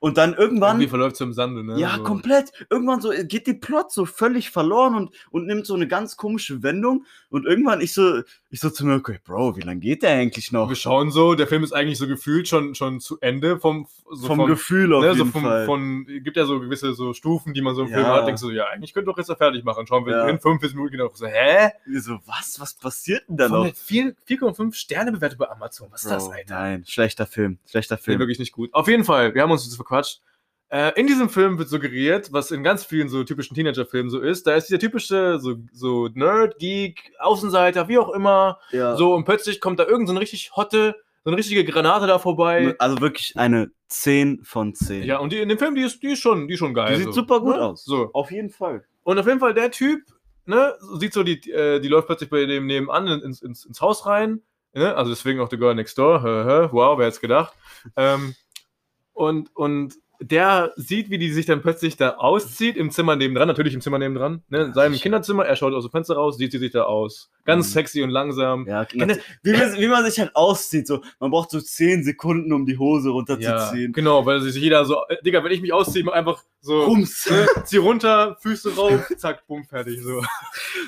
Und 0.02 0.18
dann 0.18 0.34
irgendwann. 0.34 0.78
Irgendwie 0.78 0.88
verläuft 0.88 1.16
es 1.16 1.22
im 1.22 1.34
Sande, 1.34 1.62
ne? 1.64 1.78
Ja, 1.78 1.96
so. 1.98 2.04
komplett. 2.04 2.52
Irgendwann 2.70 3.02
so 3.02 3.12
geht 3.24 3.48
die 3.48 3.54
Plot 3.54 3.92
so 3.92 4.06
völlig 4.06 4.50
verloren 4.50 4.96
und, 4.96 5.10
und 5.30 5.46
nimmt 5.46 5.66
so 5.66 5.74
eine 5.76 5.88
ganz 5.88 6.16
komische 6.16 6.64
Wendung. 6.64 7.06
Und 7.30 7.46
irgendwann 7.46 7.82
ich 7.82 7.94
so, 7.94 8.22
ich 8.50 8.62
so 8.62 8.70
zu 8.70 8.86
mir, 8.86 8.96
okay, 8.96 9.20
Bro, 9.26 9.58
wie 9.58 9.62
lange 9.62 9.82
geht 9.82 10.04
der 10.04 10.12
eigentlich 10.12 10.52
noch? 10.54 10.70
Wir 10.70 10.78
schauen 10.78 11.12
so, 11.12 11.36
der 11.36 11.48
Film 11.48 11.64
ist 11.66 11.74
eigentlich 11.74 11.98
so 11.98 12.08
gefühlt 12.08 12.48
schon, 12.48 12.76
schon 12.76 13.02
zu 13.02 13.20
Ende 13.20 13.60
vom, 13.60 13.88
so 14.12 14.28
Vom 14.28 14.46
Gefühl 14.48 14.94
auf 14.94 15.04
ne, 15.04 15.12
so 15.12 15.18
jeden 15.18 15.32
vom, 15.34 15.44
Fall. 15.44 15.66
von, 15.66 16.06
gibt 16.24 16.38
ja 16.38 16.46
so 16.46 16.60
gewisse 16.62 16.94
so 16.94 17.14
Stufen, 17.14 17.54
die 17.54 17.62
man 17.62 17.76
so 17.76 17.82
im 17.82 17.90
Film 17.90 18.00
Ja. 18.02 18.16
hat, 18.16 18.26
denkst 18.28 18.42
du, 18.42 18.48
so, 18.48 18.54
ja, 18.54 18.68
eigentlich 18.68 18.94
könnte 18.94 19.12
doch 19.12 19.18
jetzt 19.18 19.32
fertig 19.38 19.64
machen. 19.66 19.86
Schauen 19.86 20.06
wir 20.06 20.14
Ja. 20.16 20.28
in 20.30 20.40
45 20.40 20.76
Minuten 20.76 20.94
genau 20.94 21.12
so, 21.14 21.28
hä? 21.28 21.72
Wir 21.86 22.02
so, 22.02 22.20
was? 22.26 22.58
Was 22.60 22.74
passiert 22.74 23.28
denn 23.28 23.36
da 23.38 23.50
noch? 23.50 23.66
der 23.66 23.74
vier- 23.76 24.16
4,5 24.28 24.74
Sterne 24.74 25.12
bewertet 25.12 25.38
bei 25.38 25.50
Amazon. 25.50 25.90
Was 25.92 26.04
ist 26.04 26.10
das, 26.10 26.26
Bro, 26.26 26.34
Alter? 26.36 26.54
Nein, 26.56 26.84
schlechter 26.88 27.28
Film. 27.28 27.60
Schlechter 27.70 27.96
Nee, 27.96 28.02
Film. 28.02 28.20
wirklich 28.20 28.40
nicht 28.40 28.54
gut. 28.54 28.74
Auf 28.74 28.88
jeden 28.88 29.04
Fall, 29.04 29.36
wir 29.36 29.42
haben 29.44 29.52
uns 29.52 29.66
jetzt 29.66 29.78
verquatscht. 29.90 30.22
Äh, 30.72 30.92
in 31.00 31.08
diesem 31.08 31.30
Film 31.30 31.58
wird 31.58 31.68
suggeriert, 31.68 32.32
was 32.32 32.52
in 32.52 32.64
ganz 32.64 32.86
vielen 32.86 33.10
so 33.10 33.24
typischen 33.24 33.56
Teenager-Filmen 33.56 34.12
so 34.12 34.20
ist, 34.20 34.46
da 34.46 34.54
ist 34.54 34.68
dieser 34.70 34.78
typische 34.78 35.40
so, 35.40 35.56
so 35.74 36.10
Nerd, 36.14 36.60
Geek, 36.60 37.12
Außenseiter, 37.20 37.88
wie 37.88 37.98
auch 37.98 38.12
immer, 38.12 38.60
Ja. 38.72 38.96
so 38.96 39.16
und 39.16 39.26
plötzlich 39.26 39.62
kommt 39.62 39.80
da 39.80 39.86
irgend 39.86 40.08
so 40.08 40.14
eine 40.14 40.22
richtig 40.22 40.56
hotte, 40.56 40.96
so 41.24 41.32
eine 41.32 41.38
richtige 41.38 41.66
Granate 41.66 42.06
da 42.06 42.20
vorbei. 42.20 42.76
Also 42.78 43.02
wirklich 43.02 43.34
eine 43.36 43.72
10 43.88 44.44
von 44.44 44.76
10. 44.76 45.04
Ja, 45.04 45.18
und 45.18 45.34
die, 45.34 45.40
in 45.40 45.50
dem 45.50 45.58
Film, 45.58 45.74
die 45.74 45.82
ist, 45.82 46.04
die 46.04 46.12
ist 46.12 46.20
schon, 46.20 46.48
die 46.48 46.54
ist 46.54 46.60
schon 46.60 46.76
geil. 46.76 46.92
Die 46.94 46.98
sieht 46.98 47.06
so, 47.06 47.22
super 47.22 47.40
gut 47.40 47.56
ne? 47.56 47.62
aus. 47.62 47.84
So. 47.84 48.12
Auf 48.14 48.30
jeden 48.30 48.52
Fall. 48.52 48.86
Und 49.02 49.18
auf 49.18 49.26
jeden 49.26 49.40
Fall 49.40 49.56
der 49.56 49.72
Typ, 49.72 50.02
ne, 50.46 50.76
sieht 51.00 51.14
so, 51.14 51.24
die, 51.24 51.40
äh, 51.52 51.80
die 51.80 51.88
läuft 51.88 52.06
plötzlich 52.06 52.30
bei 52.30 52.46
dem 52.46 52.68
nebenan 52.68 53.08
ins, 53.22 53.42
ins, 53.42 53.66
ins 53.66 53.82
Haus 53.82 54.06
rein. 54.06 54.44
Ne? 54.74 54.96
Also 54.96 55.10
deswegen 55.10 55.40
auch 55.40 55.50
The 55.50 55.58
Girl 55.58 55.74
Next 55.74 55.98
Door. 55.98 56.70
Wow, 56.72 57.00
wer 57.00 57.08
hätte 57.08 57.16
es 57.16 57.22
gedacht? 57.22 57.54
Ähm, 57.96 58.36
und, 59.20 59.56
und 59.56 59.96
der 60.22 60.74
sieht, 60.76 61.10
wie 61.10 61.18
die 61.18 61.32
sich 61.32 61.46
dann 61.46 61.62
plötzlich 61.62 61.96
da 61.96 62.16
auszieht 62.18 62.76
im 62.76 62.92
Zimmer 62.92 63.16
nebendran, 63.16 63.48
natürlich 63.48 63.74
im 63.74 63.80
Zimmer 63.80 64.00
nebendran, 64.00 64.44
ne, 64.50 64.64
in 64.66 64.74
seinem. 64.74 64.96
Kinderzimmer, 64.96 65.46
er 65.46 65.56
schaut 65.56 65.74
aus 65.74 65.86
dem 65.86 65.92
Fenster 65.92 66.16
raus, 66.16 66.38
sieht 66.38 66.52
sie 66.52 66.58
sich 66.58 66.72
da 66.74 66.84
aus. 66.84 67.30
Ganz 67.46 67.68
Mhm. 67.70 67.72
sexy 67.72 68.04
und 68.04 68.10
langsam. 68.10 68.68
Ja, 68.68 68.86
ihr- 68.92 69.18
wie, 69.44 69.54
man- 69.54 69.78
wie 69.80 69.88
man 69.88 70.04
sich 70.04 70.20
halt 70.20 70.36
auszieht. 70.36 70.88
So, 70.88 71.02
man 71.22 71.32
braucht 71.32 71.52
so 71.52 71.62
10 71.62 72.04
Sekunden, 72.04 72.52
um 72.52 72.66
die 72.66 72.78
Hose 72.78 73.08
Ja, 73.08 73.14
runterzuziehen. 73.14 73.94
genau, 73.94 74.26
weil 74.26 74.42
sich 74.42 74.56
jeder 74.56 74.84
so, 74.84 74.98
äh, 75.08 75.16
Digga, 75.24 75.42
wenn 75.42 75.54
ich 75.54 75.62
mich 75.62 75.72
ausziehe, 75.72 76.12
einfach 76.12 76.44
so, 76.60 76.82
Rums. 76.84 77.30
ne, 77.30 77.48
zieh 77.64 77.78
runter, 77.78 78.36
Füße 78.42 78.76
rauf, 78.76 79.08
zack, 79.16 79.48
bumm, 79.48 79.64
fertig, 79.64 80.02
so. 80.04 80.22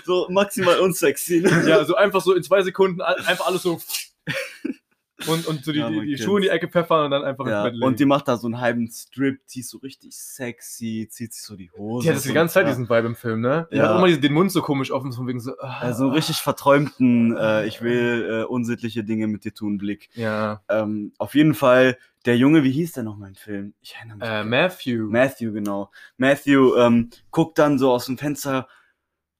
So 0.04 0.28
maximal 0.30 0.78
unsexy. 0.82 1.40
Ne? 1.40 1.64
Ja, 1.70 1.86
so 1.86 1.96
einfach 1.96 2.20
so 2.22 2.34
in 2.34 2.44
zwei 2.44 2.64
Sekunden 2.64 3.00
einfach 3.00 3.48
alles 3.48 3.64
so. 3.64 3.80
Und, 5.28 5.46
und 5.48 5.64
so 5.64 5.72
die, 5.72 5.80
Ja, 5.80 5.90
die, 5.90 6.06
die. 6.06 6.18
Schuhe 6.18 6.38
in 6.40 6.44
die 6.44 6.50
Ecke 6.50 6.68
pfeffern 6.68 7.06
und 7.06 7.12
dann 7.12 7.24
einfach 7.24 7.46
Ja, 7.48 7.60
ins 7.62 7.64
Bett 7.66 7.74
legen. 7.76 7.86
und 7.86 8.00
die 8.00 8.06
macht 8.06 8.28
da 8.28 8.38
so 8.38 8.48
einen 8.48 8.60
halben 8.60 8.88
Strip, 8.90 9.40
die 9.54 9.60
ist 9.62 9.70
so 9.70 9.78
richtig 9.80 10.14
sexy, 10.16 11.08
zieht 11.10 11.34
sich 11.34 11.44
so 11.44 11.56
die 11.56 11.72
Hose. 11.72 12.04
die 12.04 12.10
hat 12.10 12.16
das 12.18 12.24
die 12.24 12.34
ganze 12.34 12.54
Zeit, 12.56 12.64
ja. 12.66 12.70
diesen 12.72 12.90
Vibe 12.90 13.08
im 13.08 13.16
Film, 13.16 13.42
ne? 13.42 13.68
Die 13.72 13.78
Ja. 13.78 13.90
hat 13.90 13.98
immer 13.98 14.16
den 14.18 14.34
Mund 14.34 14.52
so 14.52 14.62
komisch 14.62 14.92
offen, 14.92 15.12
so 15.12 15.18
von 15.18 15.28
wegen 15.28 15.40
so. 15.40 15.54
ah. 15.60 15.80
Einen 15.82 16.12
richtig 16.12 16.38
verträumten, 16.38 17.36
äh, 17.38 17.66
ich 17.68 17.82
will 17.82 18.42
äh, 18.42 18.44
unsittliche 18.46 19.04
Dinge 19.04 19.28
mit 19.28 19.46
dir 19.46 19.54
tun, 19.54 19.78
Blick. 19.78 20.10
Ja. 20.14 20.62
Ähm, 20.70 21.14
auf 21.18 21.36
jeden 21.36 21.54
Fall, 21.54 21.98
der 22.26 22.38
Junge, 22.38 22.64
wie 22.64 22.72
hieß 22.72 22.94
der 22.94 23.04
noch 23.04 23.20
im 23.20 23.36
Film? 23.36 23.74
Ich 23.82 23.96
erinnere 23.96 24.18
mich. 24.18 24.28
Äh, 24.28 24.44
Matthew. 24.44 25.10
Matthew, 25.10 25.52
genau. 25.54 25.92
Matthew 26.18 26.76
ähm, 26.78 27.10
guckt 27.32 27.58
dann 27.60 27.80
so 27.80 27.92
aus 27.92 28.06
dem 28.06 28.18
Fenster, 28.18 28.68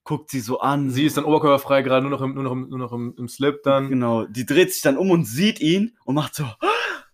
guckt 0.04 0.30
sie 0.30 0.40
so 0.40 0.60
an. 0.60 0.90
Sie 0.90 1.06
ist 1.06 1.16
dann 1.16 1.24
oberkörperfrei, 1.24 1.82
gerade 1.82 2.06
nur 2.06 2.10
noch 2.10 2.22
im, 2.22 2.34
nur 2.34 2.42
noch 2.42 2.52
im, 2.52 2.68
nur 2.68 2.78
noch 2.78 2.92
im, 2.92 3.14
im 3.16 3.28
Slip 3.28 3.62
dann. 3.62 3.88
Genau, 3.88 4.24
die 4.26 4.46
dreht 4.46 4.72
sich 4.72 4.82
dann 4.82 4.96
um 4.96 5.10
und 5.10 5.24
sieht 5.24 5.60
ihn 5.60 5.96
und 6.04 6.14
macht 6.14 6.34
so. 6.34 6.46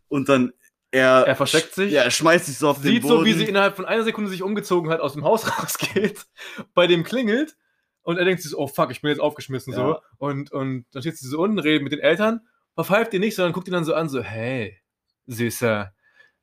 Und 0.08 0.28
dann 0.28 0.52
er. 0.90 1.26
Er 1.26 1.36
versteckt 1.36 1.74
sich. 1.74 1.92
Ja, 1.92 2.02
er 2.02 2.10
schmeißt 2.10 2.46
sich 2.46 2.58
so 2.58 2.68
auf 2.68 2.80
den 2.80 2.92
Sieht 2.92 3.02
Boden. 3.02 3.18
so, 3.18 3.24
wie 3.24 3.34
sie 3.34 3.44
innerhalb 3.44 3.76
von 3.76 3.84
einer 3.84 4.04
Sekunde 4.04 4.30
sich 4.30 4.42
umgezogen 4.42 4.90
hat, 4.90 5.00
aus 5.00 5.12
dem 5.12 5.24
Haus 5.24 5.58
rausgeht, 5.58 6.26
bei 6.74 6.86
dem 6.86 7.04
klingelt 7.04 7.56
und 8.08 8.16
er 8.16 8.24
denkt 8.24 8.40
sich 8.40 8.52
so, 8.52 8.58
oh 8.58 8.66
fuck, 8.66 8.90
ich 8.90 9.02
bin 9.02 9.10
jetzt 9.10 9.20
aufgeschmissen 9.20 9.74
so. 9.74 9.80
Ja. 9.80 10.00
Und, 10.16 10.50
und 10.50 10.86
dann 10.92 11.02
steht 11.02 11.18
sie 11.18 11.28
so 11.28 11.40
unten, 11.40 11.58
redet 11.58 11.82
mit 11.82 11.92
den 11.92 12.00
Eltern, 12.00 12.40
verpfeift 12.74 13.12
ihr 13.12 13.20
nicht, 13.20 13.36
sondern 13.36 13.52
guckt 13.52 13.68
ihn 13.68 13.74
dann 13.74 13.84
so 13.84 13.92
an, 13.92 14.08
so, 14.08 14.22
hey, 14.22 14.78
Süßer, 15.26 15.92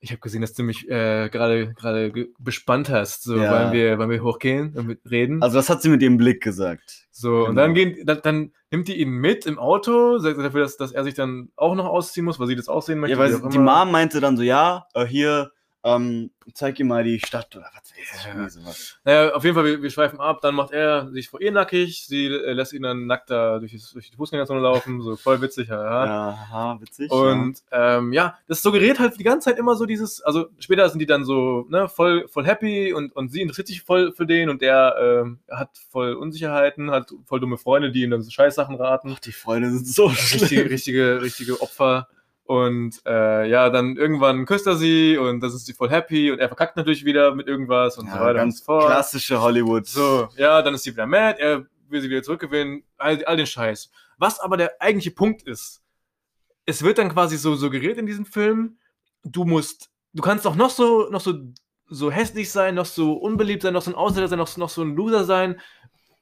ich 0.06 0.12
habe 0.12 0.22
gesehen, 0.22 0.42
dass 0.42 0.54
du 0.54 0.64
mich 0.64 0.88
äh, 0.90 1.30
gerade 1.30 1.74
gerade 1.74 2.12
ge- 2.12 2.30
bespannt 2.40 2.90
hast. 2.90 3.24
So, 3.24 3.36
Ja. 3.38 3.52
wollen, 3.52 3.72
wir, 3.74 3.98
wollen 3.98 4.10
wir 4.10 4.24
hochgehen 4.24 4.74
und 4.78 4.98
reden? 5.10 5.42
Also, 5.44 5.58
das 5.58 5.70
hat 5.70 5.82
sie 5.82 5.90
mit 5.90 6.02
ihrem 6.02 6.18
Blick 6.18 6.42
gesagt. 6.42 7.08
so, 7.12 7.40
und 7.42 7.50
genau. 7.50 7.62
dann, 7.62 7.74
gehen, 7.74 7.98
dann, 8.06 8.20
dann 8.24 8.52
nimmt 8.72 8.88
die 8.88 9.00
ihn 9.02 9.10
mit 9.10 9.46
im 9.46 9.58
Auto, 9.60 10.18
sagt 10.20 10.38
dafür, 10.40 10.62
dass, 10.62 10.78
dass 10.78 10.92
er 10.92 11.04
sich 11.04 11.14
dann 11.16 11.50
auch 11.56 11.76
noch 11.76 11.86
ausziehen 11.86 12.26
muss, 12.26 12.40
weil 12.40 12.48
sie 12.48 12.56
das 12.56 12.70
aussehen 12.70 13.00
möchte. 13.00 13.14
Ja, 13.18 13.20
weil 13.20 13.36
auch 13.36 13.50
die. 13.50 13.58
Mom 13.58 13.92
meinte 13.92 14.22
dann 14.22 14.38
so: 14.38 14.44
Ja, 14.44 14.86
äh, 14.94 15.06
hier, 15.06 15.52
ähm, 15.86 16.32
zeig 16.54 16.80
ihr 16.80 16.86
mal 16.86 17.04
die 17.04 17.20
Stadt 17.20 17.56
oder 17.56 17.70
was 17.76 17.92
weiß 17.92 18.56
ich. 18.58 18.64
Ja. 18.64 18.74
Naja, 19.04 19.34
auf 19.36 19.44
jeden 19.44 19.56
Fall, 19.56 19.66
wir, 19.66 19.82
wir 19.84 19.90
schweifen 19.92 20.20
ab, 20.20 20.40
dann 20.42 20.56
macht 20.56 20.72
er 20.72 21.12
sich 21.12 21.30
vor 21.30 21.40
ihr 21.42 21.52
nackig, 21.52 22.06
sie 22.08 22.26
äh, 22.26 22.54
lässt 22.54 22.74
ihn 22.74 22.82
dann 22.82 23.06
nackt 23.06 23.30
da 23.30 23.60
durch, 23.60 23.74
das, 23.74 23.92
durch 23.92 24.10
die 24.10 24.18
Fußgängerzone 24.18 24.60
laufen, 24.60 25.02
so 25.02 25.16
voll 25.16 25.42
witzig, 25.42 25.70
ja. 25.70 26.06
Ja, 26.06 26.30
aha, 26.30 26.82
witzig. 26.82 27.12
Und 27.12 27.62
ähm, 27.72 28.14
ja, 28.14 28.36
das 28.48 28.64
suggeriert 28.64 29.00
halt 29.00 29.20
die 29.20 29.24
ganze 29.24 29.52
Zeit 29.52 29.60
immer 29.60 29.76
so 29.76 29.86
dieses, 29.86 30.22
also 30.22 30.48
später 30.58 30.90
sind 30.90 31.00
die 31.00 31.06
dann 31.06 31.24
so 31.24 31.68
ne, 31.70 31.88
voll, 31.88 32.28
voll 32.30 32.46
happy 32.46 32.92
und, 32.92 33.16
und 33.16 33.32
sie 33.32 33.42
interessiert 33.42 33.68
sich 33.68 33.84
voll 33.84 34.12
für 34.12 34.26
den 34.26 34.50
und 34.50 34.64
der 34.64 34.96
ähm, 35.00 35.40
hat 35.52 35.70
voll 35.92 36.14
Unsicherheiten, 36.14 36.90
hat 36.90 37.14
voll 37.26 37.40
dumme 37.40 37.58
Freunde, 37.58 37.92
die 37.92 38.02
ihm 38.02 38.10
dann 38.10 38.24
so 38.24 38.32
Scheißsachen 38.32 38.78
ja. 38.78 38.84
raten. 38.84 39.14
Ach, 39.16 39.20
die 39.20 39.32
Freunde 39.32 39.70
sind 39.70 39.88
so 39.88 40.08
Richtige, 40.08 40.48
schlimm. 40.48 40.68
richtige, 40.68 41.22
richtige 41.22 41.62
Opfer. 41.62 42.08
Und 42.48 43.02
äh, 43.08 43.50
ja, 43.50 43.72
dann 43.72 43.98
irgendwann 43.98 44.46
küsst 44.46 44.68
er 44.68 44.76
sie 44.76 45.18
und 45.18 45.40
das 45.42 45.56
ist 45.56 45.66
sie 45.66 45.74
voll 45.74 45.90
happy 45.90 46.32
und 46.32 46.38
er 46.38 46.48
verkackt 46.48 46.78
natürlich 46.78 47.04
wieder 47.04 47.34
mit 47.34 47.48
irgendwas 47.48 47.98
und 47.98 48.08
so 48.08 48.16
Ja, 48.16 48.22
weiter 48.22 48.36
ganz 48.36 48.56
und 48.56 48.60
so 48.60 48.66
fort. 48.66 48.86
klassische 48.86 49.42
Hollywood. 49.42 49.88
So, 49.88 50.28
ja, 50.38 50.62
dann 50.62 50.76
ist 50.76 50.84
sie 50.84 50.92
wieder 50.94 51.08
mad, 51.08 51.40
er 51.42 51.66
will 51.90 52.02
sie 52.02 52.10
wieder 52.10 52.22
zurückgewinnen, 52.22 52.84
all, 52.98 53.24
all 53.26 53.36
den 53.38 53.48
Scheiß. 53.48 53.90
Was 54.20 54.40
aber 54.40 54.58
der 54.58 54.80
eigentliche 54.80 55.10
Punkt 55.12 55.42
ist, 55.42 55.82
es 56.68 56.84
wird 56.84 57.00
dann 57.00 57.10
quasi 57.10 57.38
so 57.38 57.56
suggeriert 57.56 57.98
in 57.98 58.06
diesem 58.06 58.26
Film, 58.28 58.78
du 59.24 59.44
musst, 59.44 59.90
du 60.14 60.22
kannst 60.22 60.46
doch 60.46 60.56
noch 60.56 60.70
so, 60.70 61.10
noch 61.10 61.22
so, 61.22 61.34
so 61.88 62.12
hässlich 62.12 62.52
sein, 62.52 62.76
noch 62.76 62.86
so 62.86 63.14
unbeliebt 63.14 63.64
sein, 63.64 63.74
noch 63.74 63.82
so 63.82 63.90
ein 63.92 63.96
Ausländer 63.96 64.28
sein, 64.28 64.38
noch, 64.40 64.56
noch 64.58 64.70
so 64.70 64.84
ein 64.84 64.96
Loser 64.96 65.24
sein. 65.24 65.60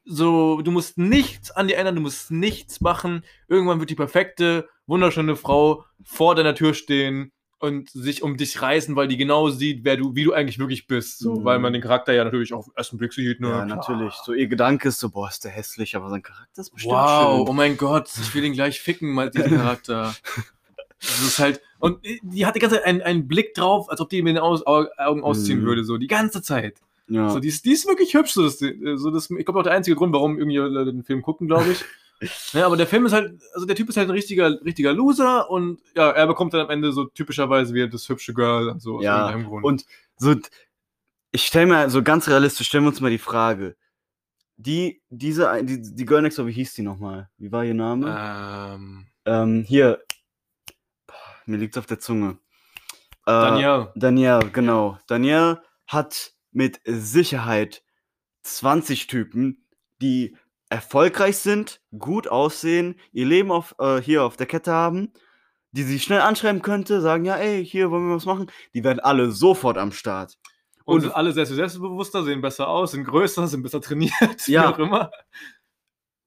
So, 0.06 0.60
du 0.62 0.70
musst 0.70 0.96
nichts 0.98 1.50
an 1.50 1.68
dir 1.68 1.76
ändern, 1.76 1.96
du 1.96 2.00
musst 2.02 2.30
nichts 2.30 2.80
machen. 2.80 3.24
Irgendwann 3.48 3.80
wird 3.80 3.90
die 3.90 3.94
perfekte, 3.94 4.68
wunderschöne 4.86 5.36
Frau 5.36 5.84
vor 6.04 6.34
deiner 6.34 6.54
Tür 6.54 6.74
stehen 6.74 7.32
und 7.60 7.88
sich 7.90 8.22
um 8.22 8.36
dich 8.36 8.60
reißen, 8.60 8.94
weil 8.96 9.08
die 9.08 9.16
genau 9.16 9.48
sieht, 9.48 9.84
wer 9.84 9.96
du, 9.96 10.14
wie 10.14 10.24
du 10.24 10.32
eigentlich 10.34 10.58
wirklich 10.58 10.86
bist. 10.86 11.18
So, 11.20 11.36
Mhm. 11.36 11.44
weil 11.44 11.58
man 11.58 11.72
den 11.72 11.80
Charakter 11.80 12.12
ja 12.12 12.24
natürlich 12.24 12.52
auf 12.52 12.66
den 12.66 12.74
ersten 12.76 12.98
Blick 12.98 13.12
sieht. 13.14 13.40
Ne? 13.40 13.48
Ja, 13.48 13.64
Klar. 13.64 13.76
natürlich. 13.76 14.12
So 14.24 14.34
ihr 14.34 14.48
Gedanke 14.48 14.88
ist 14.88 15.00
so, 15.00 15.08
boah, 15.08 15.28
ist 15.28 15.44
der 15.44 15.50
hässlich, 15.52 15.96
aber 15.96 16.10
sein 16.10 16.22
Charakter 16.22 16.60
ist 16.60 16.70
bestimmt 16.70 16.92
Wow, 16.94 17.40
oh 17.40 17.46
schön. 17.46 17.56
mein 17.56 17.76
Gott, 17.78 18.10
ich 18.20 18.34
will 18.34 18.44
ihn 18.44 18.52
gleich 18.52 18.80
ficken, 18.80 19.12
mal 19.12 19.30
diesen 19.30 19.50
Charakter. 19.56 20.14
Das 21.00 21.20
ist 21.22 21.38
halt. 21.38 21.60
Und 21.78 21.98
die 22.22 22.44
hat 22.46 22.54
die 22.56 22.60
ganze 22.60 22.76
Zeit 22.76 22.84
einen, 22.86 23.02
einen 23.02 23.28
Blick 23.28 23.54
drauf, 23.54 23.88
als 23.90 24.00
ob 24.00 24.08
die 24.10 24.20
mir 24.22 24.30
in 24.30 24.36
den 24.36 24.42
Aus, 24.44 24.66
Au- 24.66 24.86
Augen 24.98 25.22
ausziehen 25.22 25.60
Mhm. 25.60 25.64
würde, 25.66 25.84
so 25.84 25.96
die 25.98 26.06
ganze 26.06 26.42
Zeit. 26.42 26.78
Ja. 27.08 27.28
So, 27.30 27.40
die, 27.40 27.48
ist, 27.48 27.64
die 27.66 27.72
ist 27.72 27.86
wirklich 27.86 28.14
hübsch. 28.14 28.32
So, 28.32 28.42
das, 28.42 28.58
so 28.58 29.10
das, 29.10 29.28
ich 29.30 29.44
glaube 29.44 29.60
auch 29.60 29.62
der 29.64 29.72
einzige 29.72 29.94
Grund, 29.96 30.14
warum 30.14 30.38
irgendwie 30.38 30.56
Leute 30.56 30.92
den 30.92 31.04
Film 31.04 31.22
gucken, 31.22 31.46
glaube 31.46 31.72
ich. 31.72 31.84
ja, 32.52 32.66
aber 32.66 32.76
der 32.76 32.86
Film 32.86 33.06
ist 33.06 33.12
halt, 33.12 33.40
also 33.54 33.66
der 33.66 33.76
Typ 33.76 33.88
ist 33.88 33.96
halt 33.96 34.08
ein 34.08 34.12
richtiger, 34.14 34.60
richtiger 34.64 34.92
Loser 34.92 35.50
und 35.50 35.80
ja, 35.94 36.10
er 36.10 36.26
bekommt 36.26 36.54
dann 36.54 36.62
am 36.62 36.70
Ende 36.70 36.92
so 36.92 37.04
typischerweise 37.04 37.74
wie 37.74 37.88
das 37.88 38.08
hübsche 38.08 38.34
Girl 38.34 38.68
und 38.68 38.80
so. 38.80 38.98
aus 38.98 39.04
Ja. 39.04 39.34
Und 39.34 39.84
so, 40.16 40.34
ich 41.32 41.46
stelle 41.46 41.66
mir 41.66 41.90
so 41.90 42.02
ganz 42.02 42.28
realistisch, 42.28 42.68
stellen 42.68 42.84
wir 42.84 42.88
uns 42.90 43.00
mal 43.00 43.10
die 43.10 43.18
Frage. 43.18 43.76
Die, 44.56 45.02
diese, 45.10 45.64
die, 45.64 45.82
die 45.82 46.06
Girl 46.06 46.22
Next 46.22 46.38
Door, 46.38 46.46
wie 46.46 46.52
hieß 46.52 46.74
die 46.74 46.82
nochmal? 46.82 47.28
Wie 47.38 47.50
war 47.50 47.64
ihr 47.64 47.74
Name? 47.74 48.06
ähm, 48.74 49.06
Ähm, 49.24 49.64
hier. 49.66 50.04
Boah, 51.06 51.14
Mir 51.46 51.56
liegt's 51.56 51.76
auf 51.76 51.86
der 51.86 51.98
Zunge. 51.98 52.38
Äh, 53.26 53.32
Danielle. 53.32 53.92
Danielle, 53.96 54.50
genau. 54.50 54.98
Danielle 55.06 55.62
hat 55.86 56.32
mit 56.52 56.80
Sicherheit 56.84 57.82
20 58.42 59.06
Typen, 59.06 59.66
die 60.00 60.36
erfolgreich 60.74 61.38
sind, 61.38 61.80
gut 61.98 62.26
aussehen, 62.28 62.96
ihr 63.12 63.26
Leben 63.26 63.50
auf, 63.52 63.74
äh, 63.78 64.00
hier 64.00 64.24
auf 64.24 64.36
der 64.36 64.46
Kette 64.46 64.72
haben, 64.72 65.12
die 65.72 65.82
sie 65.84 65.98
schnell 66.00 66.20
anschreiben 66.20 66.62
könnte, 66.62 67.00
sagen, 67.00 67.24
ja, 67.24 67.36
ey, 67.36 67.64
hier 67.64 67.90
wollen 67.90 68.08
wir 68.08 68.16
was 68.16 68.26
machen. 68.26 68.50
Die 68.74 68.82
werden 68.84 69.00
alle 69.00 69.30
sofort 69.30 69.78
am 69.78 69.92
Start. 69.92 70.38
Und, 70.84 70.96
Und- 70.96 71.00
sind 71.02 71.12
alle 71.16 71.32
sehr 71.32 71.46
selbstbewusster, 71.46 72.24
sehen 72.24 72.40
besser 72.42 72.68
aus, 72.68 72.90
sind 72.92 73.04
größer, 73.04 73.46
sind 73.48 73.62
besser 73.62 73.80
trainiert, 73.80 74.12
Ja. 74.46 74.62
wie 74.68 74.74
auch 74.74 74.78
immer. 74.78 75.10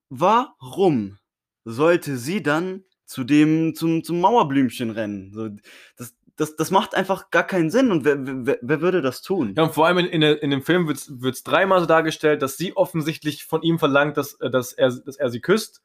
Warum 0.09 1.17
sollte 1.65 2.17
sie 2.17 2.41
dann 2.41 2.83
zu 3.05 3.23
dem, 3.23 3.75
zum, 3.75 4.03
zum 4.03 4.19
Mauerblümchen 4.21 4.89
rennen? 4.91 5.31
So, 5.33 5.49
das, 5.97 6.15
das, 6.37 6.55
das 6.55 6.71
macht 6.71 6.95
einfach 6.95 7.31
gar 7.31 7.45
keinen 7.45 7.69
Sinn. 7.69 7.91
Und 7.91 8.05
wer, 8.05 8.17
wer, 8.19 8.59
wer 8.61 8.81
würde 8.81 9.01
das 9.01 9.21
tun? 9.21 9.53
Ja, 9.57 9.63
und 9.63 9.73
vor 9.73 9.87
allem 9.87 9.97
in, 9.97 10.05
in, 10.05 10.21
in 10.21 10.49
dem 10.51 10.61
Film 10.61 10.87
wird 10.87 11.35
es 11.35 11.43
dreimal 11.43 11.79
so 11.79 11.85
dargestellt, 11.85 12.41
dass 12.41 12.57
sie 12.57 12.77
offensichtlich 12.77 13.43
von 13.43 13.63
ihm 13.63 13.79
verlangt, 13.79 14.17
dass, 14.17 14.33
äh, 14.35 14.49
dass, 14.49 14.71
er, 14.73 14.91
dass 14.91 15.17
er 15.17 15.29
sie 15.29 15.41
küsst. 15.41 15.81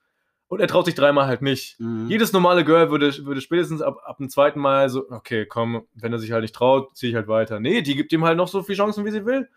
Und 0.49 0.61
er 0.61 0.69
traut 0.69 0.85
sich 0.85 0.95
dreimal 0.95 1.27
halt 1.27 1.41
nicht. 1.41 1.81
Mhm. 1.81 2.09
Jedes 2.11 2.35
normale 2.35 2.63
Girl 2.67 2.91
würde, 2.91 3.11
würde 3.25 3.41
spätestens 3.41 3.81
ab, 3.81 4.03
ab 4.05 4.19
dem 4.19 4.29
zweiten 4.29 4.61
Mal 4.61 4.91
so, 4.91 5.11
okay, 5.11 5.47
komm, 5.47 5.87
wenn 5.95 6.13
er 6.13 6.19
sich 6.19 6.33
halt 6.33 6.43
nicht 6.43 6.55
traut, 6.55 6.95
ziehe 6.95 7.09
ich 7.09 7.17
halt 7.17 7.27
weiter. 7.27 7.59
Nee, 7.59 7.81
die 7.81 7.97
gibt 7.97 8.13
ihm 8.13 8.23
halt 8.23 8.37
noch 8.37 8.49
so 8.49 8.63
viele 8.63 8.77
Chancen, 8.77 9.07
wie 9.07 9.11
sie 9.11 9.25
will. 9.25 9.49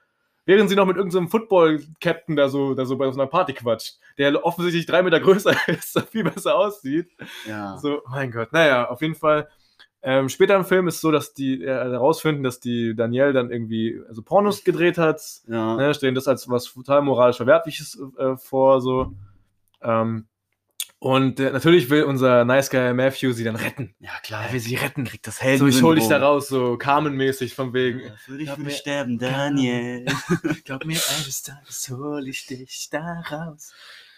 Während 0.45 0.69
sie 0.69 0.75
noch 0.77 0.85
mit 0.85 0.95
irgendeinem 0.95 1.27
Football-Captain 1.27 2.37
da 2.37 2.47
so, 2.47 2.75
da 2.75 2.85
so 2.85 2.95
bei 2.97 3.11
so 3.11 3.19
einer 3.19 3.27
Party 3.27 3.51
quatscht, 3.53 3.97
der 4.17 4.45
offensichtlich 4.45 4.85
drei 4.85 5.03
Meter 5.03 5.19
größer 5.19 5.53
ist, 5.67 5.99
viel 6.11 6.23
besser 6.23 6.55
aussieht. 6.55 7.09
ja. 7.45 7.77
So, 7.77 8.01
mein 8.09 8.31
Gott. 8.31 8.53
Naja, 8.53 8.87
auf 8.87 9.01
jeden 9.01 9.15
Fall. 9.15 9.49
Ähm, 10.07 10.29
später 10.29 10.55
im 10.55 10.65
Film 10.65 10.87
ist 10.87 10.95
es 10.95 11.01
so, 11.01 11.09
dass 11.11 11.33
die 11.33 11.63
äh, 11.63 11.67
herausfinden, 11.67 12.43
dass 12.43 12.59
die 12.59 12.95
Danielle 12.95 13.33
dann 13.33 13.49
irgendwie 13.49 13.99
also 14.07 14.21
Pornos 14.21 14.63
gedreht 14.63 14.99
hat. 14.99 15.19
ja. 15.47 15.75
Ne, 15.77 15.93
stellen 15.95 16.13
das 16.13 16.27
als 16.27 16.47
was 16.47 16.71
total 16.71 17.01
moralisch 17.01 17.37
Verwerfliches 17.37 17.97
äh, 18.19 18.37
vor, 18.37 18.81
so. 18.81 19.13
Ähm, 19.81 20.27
Und 20.99 21.39
äh, 21.39 21.49
natürlich 21.51 21.89
will 21.89 22.03
unser 22.03 22.45
Nice 22.45 22.69
Guy 22.69 22.93
Matthew 22.93 23.31
sie 23.33 23.43
dann 23.43 23.55
retten. 23.55 23.95
Ja, 23.99 24.11
klar. 24.23 24.45
Er 24.45 24.53
will 24.53 24.59
sie 24.59 24.75
retten. 24.75 25.05
kriegt 25.05 25.25
das 25.25 25.37
So, 25.37 25.41
Helden. 25.43 25.67
ich 25.69 25.81
hol 25.83 25.95
dich 25.95 26.07
da 26.07 26.19
raus, 26.19 26.47
so 26.49 26.77
Carmen-mäßig 26.77 27.55
von 27.55 27.73
wegen. 27.73 28.01
Für 28.19 28.37
dich 28.37 28.45
Glaub 28.45 28.57
würde 28.59 28.69
ich 28.69 28.75
mir- 28.75 28.79
sterben, 28.79 29.17
Daniel. 29.17 30.05
Glaub 30.65 30.85
mir, 30.85 30.99
eines 31.17 31.41
Tages 31.43 31.89
hol 31.89 32.27
ich 32.27 32.45
dich 32.45 32.89
da 32.91 33.21
raus. 33.31 33.73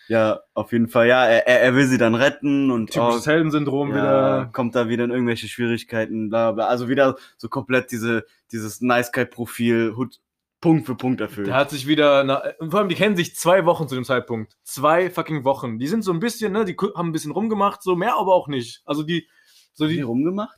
Ja, 0.08 0.40
auf 0.54 0.72
jeden 0.72 0.88
Fall. 0.88 1.08
Ja, 1.08 1.26
er, 1.26 1.46
er 1.48 1.76
will 1.76 1.88
sie 1.88 1.98
dann 1.98 2.16
retten 2.16 2.72
und 2.72 2.92
Typisches 2.92 3.28
Heldensyndrom 3.28 3.90
ja, 3.90 3.96
wieder. 3.96 4.50
kommt 4.54 4.76
da 4.76 4.88
wieder 4.90 5.04
in 5.06 5.12
irgendwelche 5.12 5.48
Schwierigkeiten, 5.48 6.30
bla 6.30 6.52
bla. 6.52 6.68
Also 6.68 6.90
wieder 6.90 7.16
so 7.38 7.50
komplett 7.50 7.92
diese, 7.92 8.26
dieses 8.52 8.82
Nice 8.82 9.12
Guy-Profil, 9.12 9.94
Hut- 9.96 10.20
Punkt 10.60 10.88
für 10.88 10.96
Punkt 10.96 11.22
erfüllt. 11.22 11.46
Der 11.48 11.54
hat 11.56 11.70
sich 11.70 11.86
wieder, 11.86 12.24
na, 12.24 12.42
vor 12.70 12.80
allem, 12.80 12.90
die 12.90 12.96
kennen 12.96 13.16
sich 13.16 13.36
zwei 13.36 13.66
Wochen 13.66 13.88
zu 13.88 13.94
dem 13.94 14.04
Zeitpunkt. 14.04 14.58
Zwei 14.64 15.12
fucking 15.12 15.44
Wochen. 15.44 15.78
Die 15.78 15.88
sind 15.88 16.04
so 16.04 16.12
ein 16.12 16.20
bisschen, 16.20 16.52
ne, 16.52 16.66
die 16.66 16.76
haben 16.96 17.10
ein 17.10 17.12
bisschen 17.12 17.32
rumgemacht, 17.32 17.84
so 17.84 17.96
mehr 17.96 18.16
aber 18.16 18.34
auch 18.34 18.48
nicht. 18.48 18.82
Also 18.86 19.04
die, 19.04 19.28
so 19.74 19.86
die 19.86 19.98
die, 19.98 20.02
rumgemacht? 20.02 20.58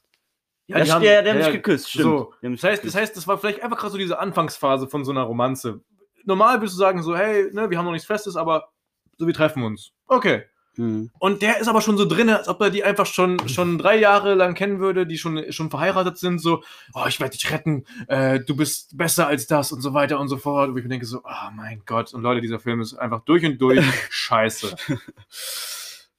ja, 0.67 0.77
Ja, 0.77 0.83
die 0.85 0.91
haben, 0.93 1.03
ja, 1.03 1.21
der 1.21 1.33
hat 1.33 1.39
ja, 1.41 1.45
mich 1.47 1.55
geküsst, 1.55 1.89
stimmt. 1.89 2.03
So. 2.03 2.33
Die 2.41 2.45
haben 2.47 2.53
Das 2.55 2.63
heißt, 2.63 2.77
das 2.77 2.81
geküsst. 2.83 2.95
heißt, 2.95 3.17
das 3.17 3.27
war 3.27 3.37
vielleicht 3.39 3.61
einfach 3.61 3.77
gerade 3.77 3.91
so 3.91 3.97
diese 3.97 4.19
Anfangsphase 4.19 4.87
von 4.87 5.03
so 5.03 5.11
einer 5.11 5.23
Romanze. 5.23 5.81
Normal 6.23 6.61
würdest 6.61 6.75
du 6.75 6.79
sagen 6.79 7.03
so, 7.03 7.17
hey, 7.17 7.49
ne, 7.51 7.69
wir 7.69 7.77
haben 7.77 7.85
noch 7.85 7.91
nichts 7.91 8.07
Festes, 8.07 8.37
aber 8.37 8.69
so, 9.19 9.27
wir 9.27 9.33
treffen 9.33 9.63
uns. 9.63 9.91
Okay. 10.07 10.45
Hm. 10.75 11.11
Und 11.19 11.41
der 11.41 11.59
ist 11.59 11.67
aber 11.67 11.81
schon 11.81 11.97
so 11.97 12.05
drin, 12.05 12.29
als 12.29 12.47
ob 12.47 12.61
er 12.61 12.69
die 12.69 12.85
einfach 12.85 13.05
schon, 13.05 13.49
schon 13.49 13.77
drei 13.77 13.97
Jahre 13.97 14.33
lang 14.33 14.55
kennen 14.55 14.79
würde, 14.79 15.05
die 15.05 15.17
schon, 15.17 15.51
schon 15.51 15.69
verheiratet 15.69 16.17
sind, 16.17 16.39
so, 16.39 16.63
oh, 16.93 17.03
ich 17.05 17.19
werde 17.19 17.35
dich 17.35 17.51
retten, 17.51 17.85
äh, 18.07 18.39
du 18.39 18.55
bist 18.55 18.97
besser 18.97 19.27
als 19.27 19.45
das 19.45 19.73
und 19.73 19.81
so 19.81 19.93
weiter 19.93 20.19
und 20.19 20.29
so 20.29 20.37
fort. 20.37 20.69
Und 20.69 20.77
ich 20.77 20.87
denke 20.87 21.05
so, 21.05 21.19
oh 21.19 21.51
mein 21.53 21.83
Gott. 21.85 22.13
Und 22.13 22.21
Leute, 22.21 22.39
dieser 22.39 22.59
Film 22.59 22.79
ist 22.79 22.93
einfach 22.95 23.25
durch 23.25 23.45
und 23.45 23.59
durch 23.59 23.83
scheiße. 24.09 24.75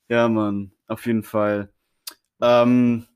Ja, 0.09 0.29
Mann, 0.29 0.73
auf 0.89 1.07
jeden 1.07 1.23
Fall. 1.23 1.73
Ähm, 2.43 3.07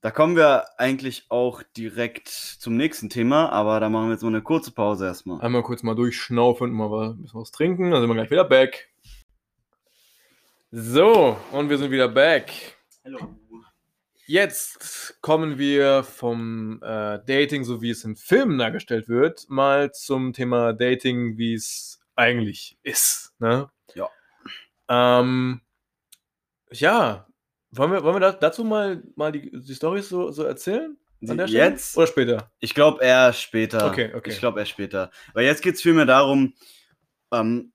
da 0.00 0.10
kommen 0.10 0.36
wir 0.36 0.78
eigentlich 0.78 1.26
auch 1.28 1.62
direkt 1.76 2.28
zum 2.28 2.76
nächsten 2.76 3.08
Thema, 3.08 3.50
aber 3.50 3.80
da 3.80 3.88
machen 3.88 4.08
wir 4.08 4.12
jetzt 4.12 4.22
mal 4.22 4.28
eine 4.28 4.42
kurze 4.42 4.70
Pause 4.70 5.06
erstmal. 5.06 5.40
Einmal 5.40 5.62
kurz 5.62 5.82
mal 5.82 5.94
durchschnaufen 5.94 6.70
und 6.70 6.76
mal 6.76 6.90
was, 6.90 7.14
ein 7.14 7.22
bisschen 7.22 7.40
was 7.40 7.50
trinken, 7.50 7.90
dann 7.90 8.00
sind 8.00 8.10
wir 8.10 8.14
gleich 8.14 8.30
wieder 8.30 8.44
back. 8.44 8.87
So, 10.70 11.38
und 11.52 11.70
wir 11.70 11.78
sind 11.78 11.90
wieder 11.90 12.08
back. 12.08 12.52
Hallo. 13.02 13.34
Jetzt 14.26 15.16
kommen 15.22 15.56
wir 15.56 16.02
vom 16.04 16.82
äh, 16.82 17.20
Dating, 17.24 17.64
so 17.64 17.80
wie 17.80 17.88
es 17.88 18.04
in 18.04 18.16
Filmen 18.16 18.58
dargestellt 18.58 19.08
wird, 19.08 19.48
mal 19.48 19.92
zum 19.92 20.34
Thema 20.34 20.74
Dating, 20.74 21.38
wie 21.38 21.54
es 21.54 22.00
eigentlich 22.16 22.76
ist. 22.82 23.32
Ne? 23.38 23.70
Ja. 23.94 24.10
Ähm, 24.90 25.62
ja, 26.70 27.26
wollen 27.70 27.92
wir, 27.92 28.02
wollen 28.02 28.16
wir 28.16 28.20
da, 28.20 28.32
dazu 28.32 28.62
mal, 28.62 29.02
mal 29.16 29.32
die, 29.32 29.50
die 29.50 29.74
Storys 29.74 30.10
so, 30.10 30.30
so 30.32 30.42
erzählen? 30.42 30.98
An 31.26 31.38
der 31.38 31.48
Stelle? 31.48 31.64
Jetzt? 31.64 31.96
Oder 31.96 32.08
später? 32.08 32.52
Ich 32.60 32.74
glaube 32.74 33.02
eher 33.02 33.32
später. 33.32 33.86
Okay, 33.86 34.12
okay. 34.14 34.32
Ich 34.32 34.38
glaube 34.38 34.60
eher 34.60 34.66
später. 34.66 35.10
Weil 35.32 35.46
jetzt 35.46 35.62
geht 35.62 35.76
es 35.76 35.80
vielmehr 35.80 36.04
darum, 36.04 36.52
ähm, 37.32 37.72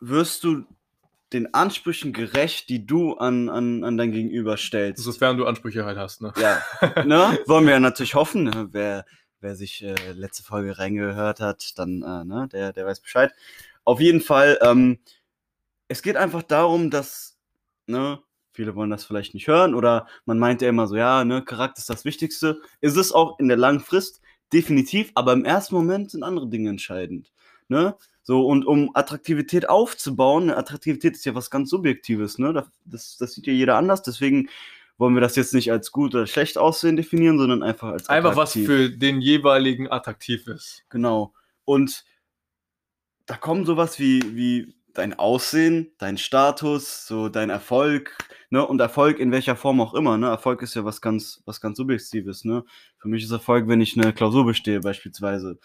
wirst 0.00 0.44
du 0.44 0.66
den 1.32 1.52
Ansprüchen 1.54 2.12
gerecht, 2.12 2.68
die 2.68 2.86
du 2.86 3.14
an, 3.14 3.48
an, 3.48 3.84
an 3.84 3.96
dein 3.96 4.12
Gegenüber 4.12 4.56
stellst? 4.56 5.02
Sofern 5.02 5.36
du 5.36 5.46
Ansprüche 5.46 5.84
halt 5.84 5.98
hast. 5.98 6.22
Ne? 6.22 6.32
Ja, 6.40 6.62
ne? 7.04 7.38
wollen 7.46 7.66
wir 7.66 7.72
ja 7.72 7.80
natürlich 7.80 8.14
hoffen. 8.14 8.44
Ne? 8.44 8.68
Wer, 8.72 9.04
wer 9.40 9.54
sich 9.54 9.82
äh, 9.84 9.94
letzte 10.12 10.42
Folge 10.42 10.78
reingehört 10.78 11.40
hat, 11.40 11.78
dann, 11.78 12.02
äh, 12.02 12.24
ne, 12.24 12.48
der, 12.50 12.72
der 12.72 12.86
weiß 12.86 13.00
Bescheid. 13.00 13.32
Auf 13.84 14.00
jeden 14.00 14.20
Fall, 14.20 14.58
ähm, 14.62 14.98
es 15.88 16.02
geht 16.02 16.16
einfach 16.16 16.42
darum, 16.42 16.90
dass, 16.90 17.38
ne, 17.86 18.20
viele 18.52 18.74
wollen 18.74 18.90
das 18.90 19.04
vielleicht 19.04 19.34
nicht 19.34 19.48
hören 19.48 19.74
oder 19.74 20.06
man 20.24 20.38
meint 20.38 20.62
ja 20.62 20.68
immer 20.68 20.86
so, 20.86 20.96
ja, 20.96 21.24
ne, 21.24 21.44
Charakter 21.44 21.78
ist 21.78 21.90
das 21.90 22.04
Wichtigste. 22.04 22.60
Ist 22.80 22.96
es 22.96 23.12
auch 23.12 23.38
in 23.38 23.48
der 23.48 23.56
langen 23.56 23.80
Frist, 23.80 24.20
definitiv, 24.52 25.12
aber 25.14 25.32
im 25.32 25.44
ersten 25.44 25.74
Moment 25.74 26.10
sind 26.10 26.22
andere 26.22 26.48
Dinge 26.48 26.70
entscheidend. 26.70 27.32
Ne? 27.68 27.96
So, 28.28 28.44
und 28.46 28.66
um 28.66 28.90
Attraktivität 28.92 29.70
aufzubauen, 29.70 30.50
Attraktivität 30.50 31.14
ist 31.14 31.24
ja 31.24 31.34
was 31.34 31.48
ganz 31.48 31.70
Subjektives, 31.70 32.36
ne? 32.36 32.52
Das, 32.84 33.16
das, 33.16 33.32
sieht 33.32 33.46
ja 33.46 33.54
jeder 33.54 33.76
anders, 33.78 34.02
deswegen 34.02 34.50
wollen 34.98 35.14
wir 35.14 35.22
das 35.22 35.34
jetzt 35.34 35.54
nicht 35.54 35.72
als 35.72 35.92
gut 35.92 36.14
oder 36.14 36.26
schlecht 36.26 36.58
aussehen 36.58 36.96
definieren, 36.96 37.38
sondern 37.38 37.62
einfach 37.62 37.88
als 37.88 38.10
Einfach 38.10 38.36
was 38.36 38.50
attraktiv. 38.50 38.66
für 38.66 38.90
den 38.90 39.22
jeweiligen 39.22 39.90
attraktiv 39.90 40.46
ist. 40.46 40.84
Genau. 40.90 41.32
Und 41.64 42.04
da 43.24 43.34
kommen 43.34 43.64
sowas 43.64 43.98
wie, 43.98 44.20
wie 44.36 44.74
dein 44.92 45.18
Aussehen, 45.18 45.92
dein 45.96 46.18
Status, 46.18 47.06
so 47.06 47.30
dein 47.30 47.48
Erfolg, 47.48 48.14
ne? 48.50 48.66
Und 48.66 48.78
Erfolg 48.78 49.20
in 49.20 49.32
welcher 49.32 49.56
Form 49.56 49.80
auch 49.80 49.94
immer, 49.94 50.18
ne? 50.18 50.26
Erfolg 50.26 50.60
ist 50.60 50.74
ja 50.74 50.84
was 50.84 51.00
ganz, 51.00 51.40
was 51.46 51.62
ganz 51.62 51.78
Subjektives, 51.78 52.44
ne? 52.44 52.62
Für 52.98 53.08
mich 53.08 53.24
ist 53.24 53.30
Erfolg, 53.30 53.68
wenn 53.68 53.80
ich 53.80 53.98
eine 53.98 54.12
Klausur 54.12 54.44
bestehe, 54.44 54.80
beispielsweise. 54.80 55.58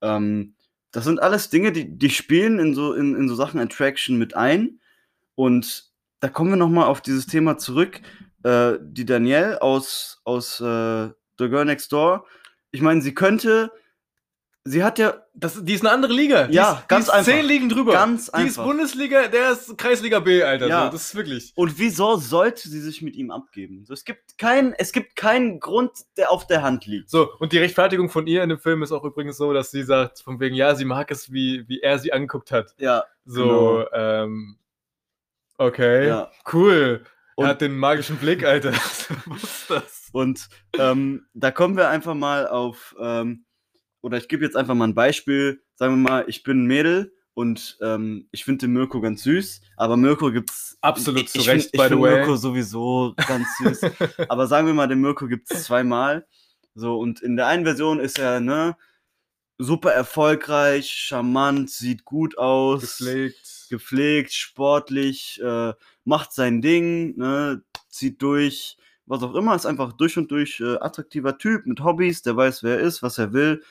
Ähm, 0.00 0.54
das 0.94 1.02
sind 1.02 1.20
alles 1.20 1.50
Dinge, 1.50 1.72
die, 1.72 1.98
die 1.98 2.10
spielen 2.10 2.60
in 2.60 2.72
so, 2.72 2.94
in, 2.94 3.16
in 3.16 3.28
so 3.28 3.34
Sachen 3.34 3.58
Attraction 3.58 4.16
mit 4.16 4.36
ein. 4.36 4.78
Und 5.34 5.90
da 6.20 6.28
kommen 6.28 6.50
wir 6.50 6.56
nochmal 6.56 6.86
auf 6.86 7.00
dieses 7.00 7.26
Thema 7.26 7.58
zurück. 7.58 8.00
Äh, 8.44 8.74
die 8.80 9.04
Danielle 9.04 9.60
aus, 9.60 10.20
aus 10.22 10.60
äh, 10.60 11.08
The 11.38 11.48
Girl 11.48 11.64
Next 11.64 11.92
Door, 11.92 12.26
ich 12.70 12.80
meine, 12.80 13.02
sie 13.02 13.12
könnte, 13.12 13.72
sie 14.64 14.82
hat 14.82 14.98
ja 14.98 15.14
Das, 15.34 15.62
die 15.64 15.74
ist 15.74 15.82
eine 15.82 15.90
andere 15.92 16.12
Liga. 16.12 16.46
Die 16.46 16.54
Ja, 16.54 16.74
ist, 16.78 16.88
ganz 16.88 17.04
die 17.06 17.10
ist 17.10 17.14
einfach. 17.18 17.32
zehn 17.32 17.44
Ligen 17.46 17.68
drüber. 17.68 17.92
Ganz 17.92 18.26
Die 18.26 18.28
ist 18.28 18.34
einfach. 18.58 18.64
Bundesliga, 18.64 19.28
der 19.28 19.50
ist 19.52 19.76
Kreisliga 19.76 20.20
B, 20.20 20.42
Alter. 20.42 20.68
Ja. 20.68 20.84
So, 20.86 20.92
das 20.92 21.02
ist 21.08 21.14
wirklich. 21.16 21.52
Und 21.56 21.78
wieso 21.78 22.16
sollte 22.16 22.68
sie 22.68 22.80
sich 22.80 23.02
mit 23.02 23.16
ihm 23.16 23.30
abgeben? 23.30 23.84
So, 23.84 23.92
es 23.92 24.04
gibt 24.04 24.38
keinen, 24.38 24.72
es 24.74 24.92
gibt 24.92 25.16
keinen 25.16 25.60
Grund, 25.60 25.90
der 26.16 26.30
auf 26.30 26.46
der 26.46 26.62
Hand 26.62 26.86
liegt. 26.86 27.10
So, 27.10 27.30
und 27.40 27.52
die 27.52 27.58
Rechtfertigung 27.58 28.08
von 28.08 28.26
ihr 28.26 28.42
in 28.42 28.48
dem 28.48 28.58
Film 28.58 28.82
ist 28.82 28.92
auch 28.92 29.04
übrigens 29.04 29.36
so, 29.36 29.52
dass 29.52 29.70
sie 29.70 29.82
sagt, 29.82 30.20
von 30.20 30.38
wegen, 30.40 30.54
ja, 30.54 30.74
sie 30.74 30.84
mag 30.84 31.10
es, 31.10 31.32
wie, 31.32 31.68
wie 31.68 31.80
er 31.80 31.98
sie 31.98 32.12
angeguckt 32.12 32.50
hat. 32.52 32.74
Ja, 32.78 33.04
So, 33.24 33.84
ähm, 33.92 34.56
okay, 35.58 36.08
Ja. 36.08 36.30
cool. 36.52 37.04
Und- 37.36 37.46
er 37.46 37.50
hat 37.50 37.60
den 37.60 37.76
magischen 37.76 38.16
Blick, 38.16 38.44
Alter. 38.44 38.70
Was 39.26 39.42
ist 39.42 39.70
das? 39.70 40.08
und 40.12 40.48
ähm, 40.78 41.26
da 41.34 41.50
kommen 41.50 41.76
wir 41.76 41.88
einfach 41.88 42.14
mal 42.14 42.46
auf, 42.46 42.94
ähm, 43.00 43.44
oder 44.04 44.18
ich 44.18 44.28
gebe 44.28 44.44
jetzt 44.44 44.54
einfach 44.54 44.74
mal 44.74 44.88
ein 44.88 44.94
Beispiel. 44.94 45.62
Sagen 45.76 45.94
wir 45.94 46.10
mal, 46.10 46.24
ich 46.28 46.42
bin 46.42 46.64
ein 46.64 46.66
Mädel 46.66 47.14
und 47.32 47.78
ähm, 47.80 48.28
ich 48.32 48.44
finde 48.44 48.66
den 48.66 48.74
Mirko 48.74 49.00
ganz 49.00 49.22
süß, 49.22 49.62
aber 49.78 49.96
Mirko 49.96 50.30
gibt's 50.30 50.76
Absolut 50.82 51.26
zu 51.30 51.38
Recht, 51.38 51.70
find, 51.70 51.72
by 51.72 51.82
ich 51.84 51.88
the 51.88 51.98
way. 51.98 52.16
Mirko 52.16 52.36
sowieso 52.36 53.14
ganz 53.26 53.48
süß. 53.56 53.80
aber 54.28 54.46
sagen 54.46 54.66
wir 54.66 54.74
mal, 54.74 54.88
den 54.88 55.00
Mirko 55.00 55.26
gibt's 55.26 55.64
zweimal. 55.64 56.26
So, 56.74 56.98
und 56.98 57.22
in 57.22 57.36
der 57.36 57.46
einen 57.46 57.64
Version 57.64 57.98
ist 57.98 58.18
er, 58.18 58.40
ne, 58.40 58.76
super 59.56 59.92
erfolgreich, 59.92 60.90
charmant, 60.90 61.70
sieht 61.70 62.04
gut 62.04 62.36
aus. 62.36 62.98
Gepflegt. 62.98 63.66
gepflegt, 63.70 64.34
sportlich, 64.34 65.40
äh, 65.42 65.72
macht 66.04 66.34
sein 66.34 66.60
Ding, 66.60 67.16
ne, 67.16 67.62
zieht 67.88 68.20
durch, 68.20 68.76
was 69.06 69.22
auch 69.22 69.34
immer, 69.34 69.54
ist 69.54 69.64
einfach 69.64 69.94
durch 69.94 70.18
und 70.18 70.30
durch 70.30 70.60
äh, 70.60 70.76
attraktiver 70.76 71.38
Typ 71.38 71.64
mit 71.64 71.80
Hobbys, 71.80 72.20
der 72.20 72.36
weiß, 72.36 72.62
wer 72.62 72.78
er 72.78 72.84
ist, 72.84 73.02
was 73.02 73.16
er 73.16 73.32
will. 73.32 73.62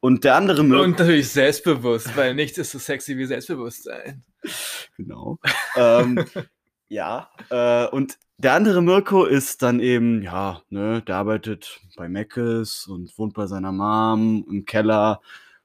Und 0.00 0.24
der 0.24 0.36
andere 0.36 0.62
Mirko, 0.62 0.84
Und 0.84 0.98
natürlich 0.98 1.28
selbstbewusst, 1.28 2.16
weil 2.16 2.34
nichts 2.34 2.58
ist 2.58 2.70
so 2.70 2.78
sexy 2.78 3.16
wie 3.16 3.26
Selbstbewusstsein. 3.26 4.22
genau, 4.96 5.38
ähm, 5.76 6.24
ja, 6.88 7.30
äh, 7.50 7.86
und 7.88 8.16
der 8.36 8.52
andere 8.54 8.80
Mirko 8.80 9.24
ist 9.24 9.62
dann 9.62 9.80
eben, 9.80 10.22
ja, 10.22 10.62
ne, 10.70 11.02
der 11.02 11.16
arbeitet 11.16 11.80
bei 11.96 12.08
Meckes 12.08 12.86
und 12.86 13.16
wohnt 13.18 13.34
bei 13.34 13.46
seiner 13.46 13.72
Mom 13.72 14.46
im 14.48 14.64
Keller, 14.64 15.20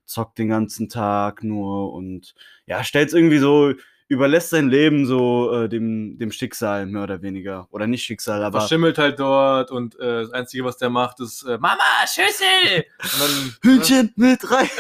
zockt 0.06 0.40
den 0.40 0.50
ganzen 0.50 0.90
Tag 0.90 1.44
nur 1.44 1.94
und 1.94 2.34
ja, 2.66 2.84
stellt's 2.84 3.14
irgendwie 3.14 3.38
so, 3.38 3.74
überlässt 4.14 4.52
sein 4.52 4.70
Leben 4.70 5.06
so 5.06 5.52
äh, 5.52 5.70
dem, 5.70 6.18
dem 6.18 6.32
Schicksal, 6.32 6.86
mehr 6.86 7.04
oder 7.04 7.22
weniger. 7.22 7.68
Oder 7.72 7.88
nicht 7.88 8.04
Schicksal, 8.04 8.44
aber 8.44 8.60
Verschimmelt 8.62 8.98
halt 8.98 9.20
dort 9.20 9.72
und 9.72 10.00
äh, 10.00 10.22
das 10.22 10.32
Einzige, 10.32 10.64
was 10.64 10.78
der 10.78 10.90
macht, 10.90 11.20
ist 11.20 11.44
äh, 11.44 11.58
Mama, 11.58 11.84
Schüssel! 12.08 12.86
Und 13.02 13.22
dann, 13.22 13.56
Hühnchen 13.62 14.14
mit 14.16 14.50
rein. 14.50 14.70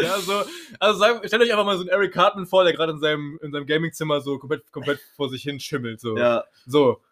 Ja, 0.00 0.20
so, 0.20 0.44
also 0.78 0.98
sag, 0.98 1.26
stellt 1.26 1.42
euch 1.42 1.50
einfach 1.50 1.64
mal 1.64 1.76
so 1.76 1.80
einen 1.80 1.88
Eric 1.88 2.12
Cartman 2.12 2.46
vor, 2.46 2.64
der 2.64 2.72
gerade 2.72 2.92
in 2.92 3.00
seinem, 3.00 3.38
in 3.42 3.52
seinem 3.52 3.66
Gamingzimmer 3.66 4.20
so 4.20 4.38
komplett, 4.38 4.70
komplett 4.70 5.00
vor 5.16 5.28
sich 5.28 5.42
hin 5.42 5.58
schimmelt. 5.58 6.00
So. 6.00 6.16
Ja, 6.16 6.44
so. 6.66 7.02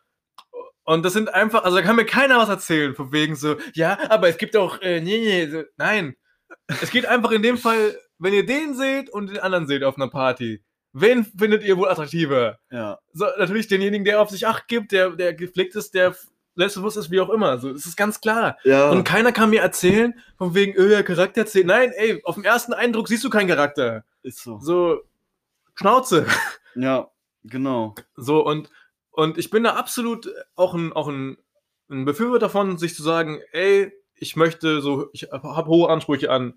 Und 0.84 1.04
das 1.04 1.14
sind 1.14 1.32
einfach, 1.32 1.64
also 1.64 1.76
da 1.76 1.82
kann 1.82 1.96
mir 1.96 2.04
keiner 2.04 2.38
was 2.38 2.48
erzählen, 2.48 2.94
von 2.94 3.10
wegen 3.10 3.36
so, 3.36 3.56
ja, 3.72 3.98
aber 4.10 4.28
es 4.28 4.36
gibt 4.36 4.56
auch, 4.56 4.80
äh, 4.82 5.00
nee, 5.00 5.18
nee, 5.18 5.50
so, 5.50 5.62
nein. 5.76 6.14
Es 6.80 6.90
geht 6.90 7.06
einfach 7.06 7.30
in 7.32 7.42
dem 7.42 7.58
Fall, 7.58 7.98
wenn 8.24 8.34
ihr 8.34 8.44
den 8.46 8.74
seht 8.74 9.08
und 9.10 9.30
den 9.30 9.38
anderen 9.38 9.66
seht 9.66 9.84
auf 9.84 9.96
einer 9.96 10.08
Party, 10.08 10.62
wen 10.92 11.24
findet 11.24 11.62
ihr 11.62 11.76
wohl 11.76 11.88
attraktiver? 11.88 12.58
ja, 12.70 12.98
So, 13.12 13.26
natürlich 13.38 13.68
denjenigen, 13.68 14.04
der 14.04 14.20
auf 14.20 14.30
sich 14.30 14.46
Acht 14.46 14.66
gibt, 14.68 14.92
der, 14.92 15.10
der 15.10 15.34
gepflegt 15.34 15.76
ist, 15.76 15.94
der 15.94 16.14
selbstbewusst 16.56 16.96
ist, 16.96 17.10
wie 17.10 17.20
auch 17.20 17.30
immer. 17.30 17.58
So, 17.58 17.72
das 17.72 17.86
ist 17.86 17.96
ganz 17.96 18.20
klar. 18.20 18.56
ja. 18.64 18.90
Und 18.90 19.04
keiner 19.04 19.32
kann 19.32 19.50
mir 19.50 19.60
erzählen, 19.60 20.14
von 20.38 20.54
wegen, 20.54 20.74
öh, 20.76 21.02
Charakter 21.02 21.46
zählt. 21.46 21.66
Nein, 21.66 21.92
ey, 21.96 22.20
auf 22.24 22.36
den 22.36 22.44
ersten 22.44 22.72
Eindruck 22.72 23.08
siehst 23.08 23.24
du 23.24 23.30
keinen 23.30 23.48
Charakter. 23.48 24.04
ist 24.22 24.42
so. 24.42 24.58
So, 24.60 25.02
Schnauze. 25.74 26.26
Ja, 26.76 27.08
Genau. 27.44 27.94
So, 28.16 28.44
und, 28.44 28.70
und 29.10 29.38
ich 29.38 29.50
bin 29.50 29.64
da 29.64 29.74
absolut 29.74 30.28
auch 30.56 30.74
ein, 30.74 30.92
auch 30.92 31.08
ein, 31.08 31.36
ein 31.90 32.04
Befürworter 32.04 32.46
davon, 32.46 32.78
sich 32.78 32.94
zu 32.96 33.02
sagen, 33.02 33.40
ey, 33.52 33.92
ich 34.16 34.34
möchte 34.34 34.80
so, 34.80 35.08
ich 35.12 35.28
habe 35.30 35.66
hohe 35.68 35.90
Ansprüche 35.90 36.30
an, 36.30 36.54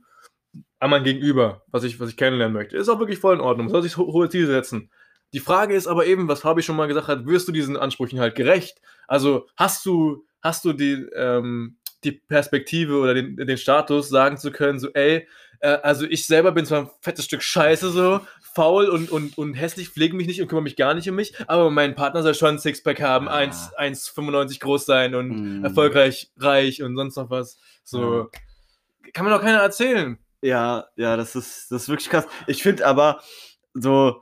an 0.79 0.89
mein 0.89 1.03
Gegenüber, 1.03 1.63
was 1.67 1.83
ich, 1.83 1.99
was 1.99 2.09
ich 2.09 2.17
kennenlernen 2.17 2.53
möchte. 2.55 2.77
Ist 2.77 2.89
auch 2.89 2.99
wirklich 2.99 3.19
voll 3.19 3.35
in 3.35 3.41
Ordnung. 3.41 3.65
Man 3.67 3.71
soll 3.71 3.83
sich 3.83 3.97
ho 3.97 4.11
hohe 4.11 4.29
Ziele 4.29 4.47
setzen. 4.47 4.91
Die 5.33 5.39
Frage 5.39 5.75
ist 5.75 5.87
aber 5.87 6.05
eben, 6.05 6.27
was 6.27 6.41
Fabi 6.41 6.61
schon 6.61 6.75
mal 6.75 6.87
gesagt 6.87 7.07
hat, 7.07 7.25
wirst 7.25 7.47
du 7.47 7.51
diesen 7.51 7.75
Ansprüchen 7.77 8.19
halt 8.19 8.35
gerecht? 8.35 8.79
Also 9.07 9.47
hast 9.57 9.85
du, 9.85 10.25
hast 10.41 10.63
du 10.65 10.73
die, 10.73 11.05
ähm, 11.15 11.77
die 12.03 12.11
Perspektive 12.13 12.99
oder 12.99 13.13
den, 13.13 13.35
den 13.35 13.57
Status, 13.57 14.07
sagen 14.07 14.37
zu 14.37 14.51
können, 14.51 14.79
so, 14.79 14.89
ey, 14.93 15.27
äh, 15.59 15.67
also 15.81 16.05
ich 16.05 16.27
selber 16.27 16.51
bin 16.51 16.65
zwar 16.65 16.81
ein 16.83 16.89
fettes 17.01 17.25
Stück 17.25 17.41
Scheiße, 17.41 17.89
so 17.89 18.21
faul 18.53 18.87
und, 18.87 19.11
und, 19.11 19.37
und 19.37 19.53
hässlich, 19.55 19.89
pflege 19.89 20.15
mich 20.15 20.27
nicht 20.27 20.41
und 20.41 20.47
kümmere 20.47 20.63
mich 20.63 20.75
gar 20.75 20.93
nicht 20.93 21.09
um 21.09 21.15
mich, 21.15 21.33
aber 21.47 21.69
mein 21.71 21.95
Partner 21.95 22.23
soll 22.23 22.33
schon 22.35 22.49
ein 22.55 22.59
Sixpack 22.59 23.01
haben. 23.01 23.27
1 23.27 23.71
1,95 23.77 24.59
groß 24.59 24.85
sein 24.85 25.15
und 25.15 25.27
Mhm. 25.57 25.63
erfolgreich, 25.63 26.31
reich 26.37 26.81
und 26.83 26.95
sonst 26.95 27.17
noch 27.17 27.29
was. 27.29 27.59
So, 27.83 28.29
kann 29.13 29.25
mir 29.25 29.31
doch 29.31 29.41
keiner 29.41 29.59
erzählen. 29.59 30.17
Ja, 30.41 30.87
ja, 30.95 31.17
das 31.17 31.35
ist, 31.35 31.71
das 31.71 31.83
ist 31.83 31.89
wirklich 31.89 32.09
krass. 32.09 32.27
Ich 32.45 32.61
finde 32.61 32.85
aber 32.85 33.21
so, 33.73 34.21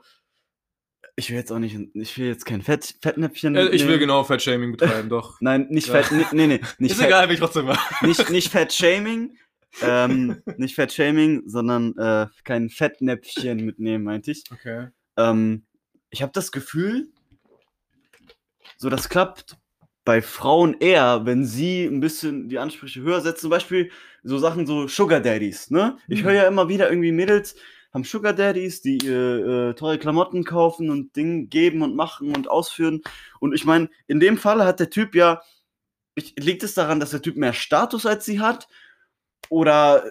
ich 1.16 1.30
will 1.30 1.36
jetzt 1.36 1.50
auch 1.50 1.58
nicht, 1.58 1.76
ich 1.94 2.18
will 2.18 2.26
jetzt 2.26 2.44
kein 2.44 2.62
Fett, 2.62 2.96
Fettnäpfchen. 3.00 3.56
Äh, 3.56 3.68
ich 3.68 3.82
will 3.82 3.88
nehmen. 3.88 4.00
genau 4.00 4.24
Fat-Shaming 4.24 4.72
betreiben, 4.72 5.08
doch. 5.10 5.38
Nein, 5.40 5.66
nicht 5.70 5.88
Ja. 5.88 6.02
Fett, 6.02 6.12
nee, 6.12 6.26
nee, 6.32 6.46
nee, 6.46 6.60
nicht 6.78 6.92
ist 6.92 6.98
Fett, 6.98 7.06
egal, 7.06 7.28
will 7.28 7.34
ich 7.34 7.40
trotzdem 7.40 7.66
mal. 7.66 7.78
nicht, 8.02 8.30
nicht 8.30 8.50
Fett-Shaming, 8.50 9.36
ähm, 9.82 10.42
nicht 10.58 10.74
Fett-Shaming, 10.74 11.42
sondern 11.46 11.96
äh, 11.96 12.26
kein 12.44 12.68
Fettnäpfchen 12.68 13.64
mitnehmen, 13.64 14.04
meinte 14.04 14.30
ich. 14.30 14.44
Okay. 14.52 14.88
Ähm, 15.16 15.66
ich 16.10 16.22
habe 16.22 16.32
das 16.32 16.52
Gefühl, 16.52 17.08
so 18.76 18.90
das 18.90 19.08
klappt 19.08 19.56
bei 20.06 20.22
Frauen 20.22 20.76
eher, 20.80 21.26
wenn 21.26 21.44
sie 21.44 21.84
ein 21.84 22.00
bisschen 22.00 22.48
die 22.48 22.58
Ansprüche 22.58 23.02
höher 23.02 23.20
setzen. 23.20 23.42
Zum 23.42 23.50
Beispiel 23.50 23.90
so 24.22 24.38
Sachen 24.38 24.66
so 24.66 24.88
Sugar 24.88 25.20
Daddies, 25.20 25.70
ne? 25.70 25.98
Ich 26.08 26.22
Mhm. 26.22 26.26
höre 26.26 26.34
ja 26.34 26.48
immer 26.48 26.70
wieder 26.70 26.88
irgendwie 26.88 27.12
Mädels 27.12 27.56
haben 27.94 28.04
Sugar 28.04 28.34
Daddies, 28.34 28.82
die 28.82 28.98
äh, 29.06 29.74
teure 29.74 29.98
Klamotten 29.98 30.44
kaufen 30.44 30.90
und 30.90 31.16
Dinge 31.16 31.46
geben 31.46 31.82
und 31.82 31.96
machen 31.96 32.34
und 32.36 32.48
ausführen. 32.48 33.02
Und 33.40 33.54
ich 33.54 33.64
meine, 33.64 33.88
in 34.06 34.20
dem 34.20 34.38
Fall 34.38 34.64
hat 34.64 34.80
der 34.80 34.90
Typ 34.90 35.14
ja, 35.14 35.40
ich, 36.14 36.34
liegt 36.38 36.62
es 36.62 36.74
daran, 36.74 37.00
dass 37.00 37.10
der 37.10 37.22
Typ 37.22 37.36
mehr 37.36 37.52
Status 37.54 38.06
als 38.06 38.24
sie 38.26 38.40
hat? 38.40 38.68
Oder 39.48 40.04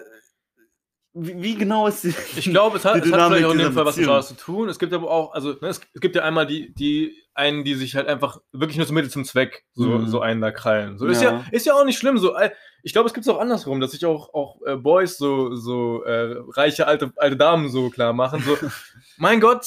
wie, 1.18 1.42
wie 1.42 1.54
genau 1.54 1.86
ist 1.86 2.02
sie? 2.02 2.14
Ich 2.36 2.44
glaube, 2.44 2.76
es 2.76 2.84
hat, 2.84 2.96
Die 2.96 3.08
es 3.08 3.12
hat 3.14 3.28
vielleicht 3.32 3.46
auch 3.46 3.52
in 3.52 3.58
dem 3.58 3.72
Fall 3.72 3.86
was 3.86 3.96
mit 3.96 4.24
zu 4.24 4.34
tun. 4.36 4.68
Es 4.68 4.78
gibt 4.78 4.92
aber 4.92 5.10
auch, 5.10 5.32
also 5.32 5.52
ne, 5.60 5.68
es, 5.68 5.80
gibt 5.94 6.14
ja 6.14 6.22
einmal 6.22 6.46
die, 6.46 6.74
die 6.74 7.16
einen, 7.32 7.64
die 7.64 7.74
sich 7.74 7.96
halt 7.96 8.06
einfach 8.06 8.38
wirklich 8.52 8.76
nur 8.76 8.86
zum 8.86 8.94
Mittel 8.94 9.10
zum 9.10 9.24
Zweck 9.24 9.64
so, 9.72 9.88
Mhm. 9.88 10.08
so 10.08 10.20
einen 10.20 10.40
da 10.40 10.50
krallen. 10.50 10.98
So 10.98 11.06
ist 11.06 11.22
Ja. 11.22 11.32
ja, 11.32 11.44
ist 11.52 11.64
ja 11.66 11.74
auch 11.74 11.84
nicht 11.84 11.98
schlimm. 11.98 12.18
So, 12.18 12.34
ich 12.82 12.92
glaube, 12.92 13.06
es 13.08 13.14
gibt 13.14 13.26
es 13.26 13.32
auch 13.32 13.40
andersrum, 13.40 13.80
dass 13.80 13.92
sich 13.92 14.04
auch, 14.04 14.32
auch 14.34 14.60
äh, 14.66 14.76
Boys 14.76 15.16
so, 15.16 15.54
so 15.54 16.02
äh, 16.04 16.36
reiche 16.54 16.86
alte, 16.86 17.12
alte 17.16 17.36
Damen 17.36 17.70
so 17.70 17.88
klar 17.88 18.12
machen. 18.12 18.42
So, 18.42 18.56
mein 19.16 19.40
Gott, 19.40 19.66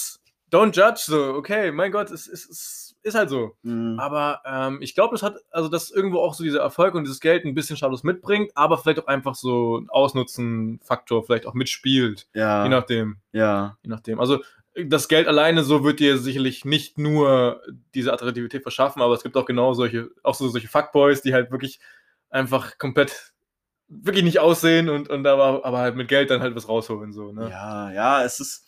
don't 0.51 0.75
judge. 0.75 1.01
So, 1.05 1.33
okay, 1.33 1.71
mein 1.71 1.91
Gott, 1.91 2.11
es 2.11 2.27
ist, 2.27 2.88
ist, 3.01 3.15
halt 3.15 3.29
so. 3.29 3.55
Mhm. 3.63 3.99
Aber 3.99 4.41
ähm, 4.45 4.79
ich 4.81 4.95
glaube, 4.95 5.13
das 5.13 5.23
hat, 5.23 5.35
also 5.51 5.69
dass 5.69 5.91
irgendwo 5.91 6.19
auch 6.19 6.33
so 6.33 6.43
dieser 6.43 6.59
Erfolg 6.59 6.95
und 6.95 7.03
dieses 7.03 7.19
Geld 7.19 7.45
ein 7.45 7.53
bisschen 7.53 7.77
Status 7.77 8.03
mitbringt, 8.03 8.51
aber 8.55 8.77
vielleicht 8.77 8.99
auch 8.99 9.07
einfach 9.07 9.35
so 9.35 9.77
ein 9.79 9.89
Ausnutzen-Faktor 9.89 11.23
vielleicht 11.23 11.45
auch 11.45 11.53
mitspielt. 11.53 12.27
Ja, 12.33 12.63
Je 12.63 12.69
nachdem. 12.69 13.17
ja, 13.31 13.77
Je 13.83 13.89
nachdem. 13.89 14.19
Also 14.19 14.39
das 14.85 15.07
Geld 15.07 15.27
alleine 15.27 15.63
so 15.63 15.83
wird 15.83 15.99
dir 15.99 16.17
sicherlich 16.17 16.65
nicht 16.65 16.97
nur 16.97 17.61
diese 17.93 18.13
Attraktivität 18.13 18.63
verschaffen, 18.63 19.01
aber 19.01 19.13
es 19.13 19.23
gibt 19.23 19.35
auch 19.35 19.45
genau 19.45 19.73
solche, 19.73 20.09
auch 20.23 20.35
so 20.35 20.47
solche 20.47 20.67
Fuckboys, 20.67 21.21
die 21.21 21.33
halt 21.33 21.51
wirklich 21.51 21.79
einfach 22.29 22.77
komplett 22.77 23.33
wirklich 23.87 24.23
nicht 24.23 24.39
aussehen 24.39 24.87
und, 24.87 25.09
und 25.09 25.25
aber, 25.25 25.65
aber 25.65 25.79
halt 25.79 25.95
mit 25.95 26.07
Geld 26.07 26.29
dann 26.29 26.41
halt 26.41 26.55
was 26.55 26.69
rausholen. 26.69 27.11
So, 27.11 27.31
ne? 27.31 27.49
ja, 27.49 27.91
ja, 27.91 28.23
es 28.23 28.39
ist, 28.39 28.65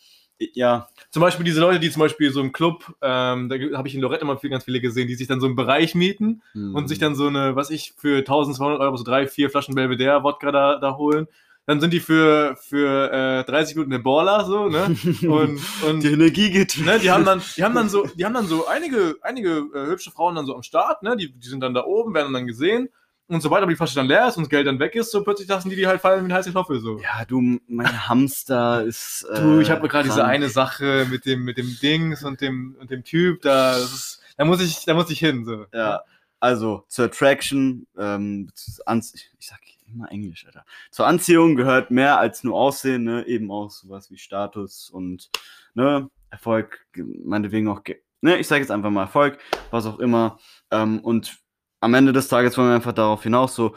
ja, 0.54 0.88
Zum 1.10 1.20
Beispiel 1.20 1.44
diese 1.44 1.60
Leute, 1.60 1.78
die 1.80 1.90
zum 1.90 2.00
Beispiel 2.00 2.32
so 2.32 2.40
im 2.40 2.52
Club, 2.52 2.94
ähm, 3.00 3.48
da 3.48 3.56
habe 3.76 3.88
ich 3.88 3.94
in 3.94 4.00
Lorette 4.00 4.22
immer 4.22 4.38
viel, 4.38 4.50
ganz 4.50 4.64
viele 4.64 4.80
gesehen, 4.80 5.08
die 5.08 5.14
sich 5.14 5.28
dann 5.28 5.40
so 5.40 5.46
einen 5.46 5.56
Bereich 5.56 5.94
mieten 5.94 6.42
und 6.54 6.88
sich 6.88 6.98
dann 6.98 7.14
so 7.14 7.26
eine, 7.26 7.54
was 7.56 7.70
ich, 7.70 7.94
für 7.96 8.18
1200 8.18 8.80
Euro 8.80 8.96
so 8.96 9.04
drei, 9.04 9.26
vier 9.26 9.50
Flaschen 9.50 9.74
Belvedere 9.74 10.22
Wodka 10.22 10.50
da, 10.50 10.78
da 10.78 10.96
holen. 10.96 11.28
Dann 11.66 11.80
sind 11.80 11.92
die 11.92 12.00
für, 12.00 12.56
für 12.60 13.12
äh, 13.12 13.44
30 13.44 13.76
Minuten 13.76 13.92
eine 13.92 14.02
Baller, 14.02 14.44
so, 14.44 14.68
ne? 14.68 14.96
Und, 15.28 15.60
und 15.88 16.02
die 16.02 16.12
Energie 16.12 16.50
geht. 16.50 16.76
ne, 16.84 16.98
die 16.98 17.10
haben 17.10 17.24
dann, 17.24 17.40
die 17.56 17.62
haben 17.62 17.74
dann 17.76 17.88
so, 17.88 18.04
die 18.16 18.24
haben 18.24 18.34
dann 18.34 18.46
so 18.46 18.66
einige, 18.66 19.16
einige 19.22 19.68
äh, 19.72 19.86
hübsche 19.86 20.10
Frauen 20.10 20.34
dann 20.34 20.44
so 20.44 20.56
am 20.56 20.64
Start, 20.64 21.04
ne? 21.04 21.16
Die, 21.16 21.32
die 21.32 21.48
sind 21.48 21.60
dann 21.60 21.72
da 21.72 21.84
oben, 21.84 22.14
werden 22.14 22.32
dann 22.32 22.48
gesehen. 22.48 22.88
Und 23.34 23.40
sobald 23.40 23.62
aber 23.62 23.70
die 23.72 23.76
Flasche 23.76 23.94
dann 23.94 24.06
leer 24.06 24.28
ist 24.28 24.36
und 24.36 24.44
das 24.44 24.50
Geld 24.50 24.66
dann 24.66 24.78
weg 24.78 24.94
ist, 24.94 25.10
so 25.10 25.22
plötzlich 25.24 25.48
lassen 25.48 25.70
die 25.70 25.76
die 25.76 25.86
halt 25.86 26.00
fallen 26.00 26.24
wie 26.24 26.30
ein 26.30 26.34
heißer 26.36 26.52
Kartoffel, 26.52 26.80
so. 26.80 26.98
Ja, 27.00 27.24
du, 27.26 27.58
mein 27.68 28.08
Hamster 28.08 28.82
ist. 28.84 29.24
Äh, 29.32 29.40
Du, 29.40 29.60
ich 29.60 29.70
habe 29.70 29.88
gerade 29.88 30.08
diese 30.08 30.24
eine 30.24 30.48
Sache 30.48 31.06
mit 31.10 31.24
dem, 31.26 31.44
mit 31.44 31.58
dem 31.58 31.76
Dings 31.80 32.24
und 32.24 32.40
dem, 32.40 32.76
und 32.80 32.90
dem 32.90 33.04
Typ, 33.04 33.42
da, 33.42 33.76
ist, 33.76 34.20
da 34.36 34.44
muss 34.44 34.60
ich, 34.60 34.84
da 34.84 34.94
muss 34.94 35.10
ich 35.10 35.18
hin, 35.18 35.44
so. 35.44 35.66
Ja, 35.72 36.02
also 36.40 36.84
zur 36.88 37.06
Attraction, 37.06 37.86
ähm, 37.96 38.50
ich 38.56 39.46
sag 39.46 39.60
immer 39.86 40.10
Englisch, 40.10 40.46
Alter. 40.46 40.64
Zur 40.90 41.06
Anziehung 41.06 41.54
gehört 41.54 41.90
mehr 41.90 42.18
als 42.18 42.44
nur 42.44 42.54
Aussehen, 42.54 43.04
ne? 43.04 43.26
Eben 43.26 43.50
auch 43.50 43.70
sowas 43.70 44.10
wie 44.10 44.16
Status 44.18 44.88
und 44.90 45.30
ne, 45.74 46.08
Erfolg, 46.30 46.86
ge- 46.92 47.04
meinetwegen 47.24 47.68
auch, 47.68 47.82
ne, 48.22 48.38
ich 48.38 48.46
sage 48.48 48.62
jetzt 48.62 48.70
einfach 48.70 48.90
mal 48.90 49.02
Erfolg, 49.02 49.38
was 49.70 49.84
auch 49.86 49.98
immer. 49.98 50.38
Ähm, 50.70 51.00
und 51.00 51.38
am 51.82 51.94
Ende 51.94 52.12
des 52.12 52.28
Tages 52.28 52.56
wollen 52.56 52.68
wir 52.68 52.74
einfach 52.76 52.92
darauf 52.92 53.24
hinaus, 53.24 53.54
so, 53.54 53.74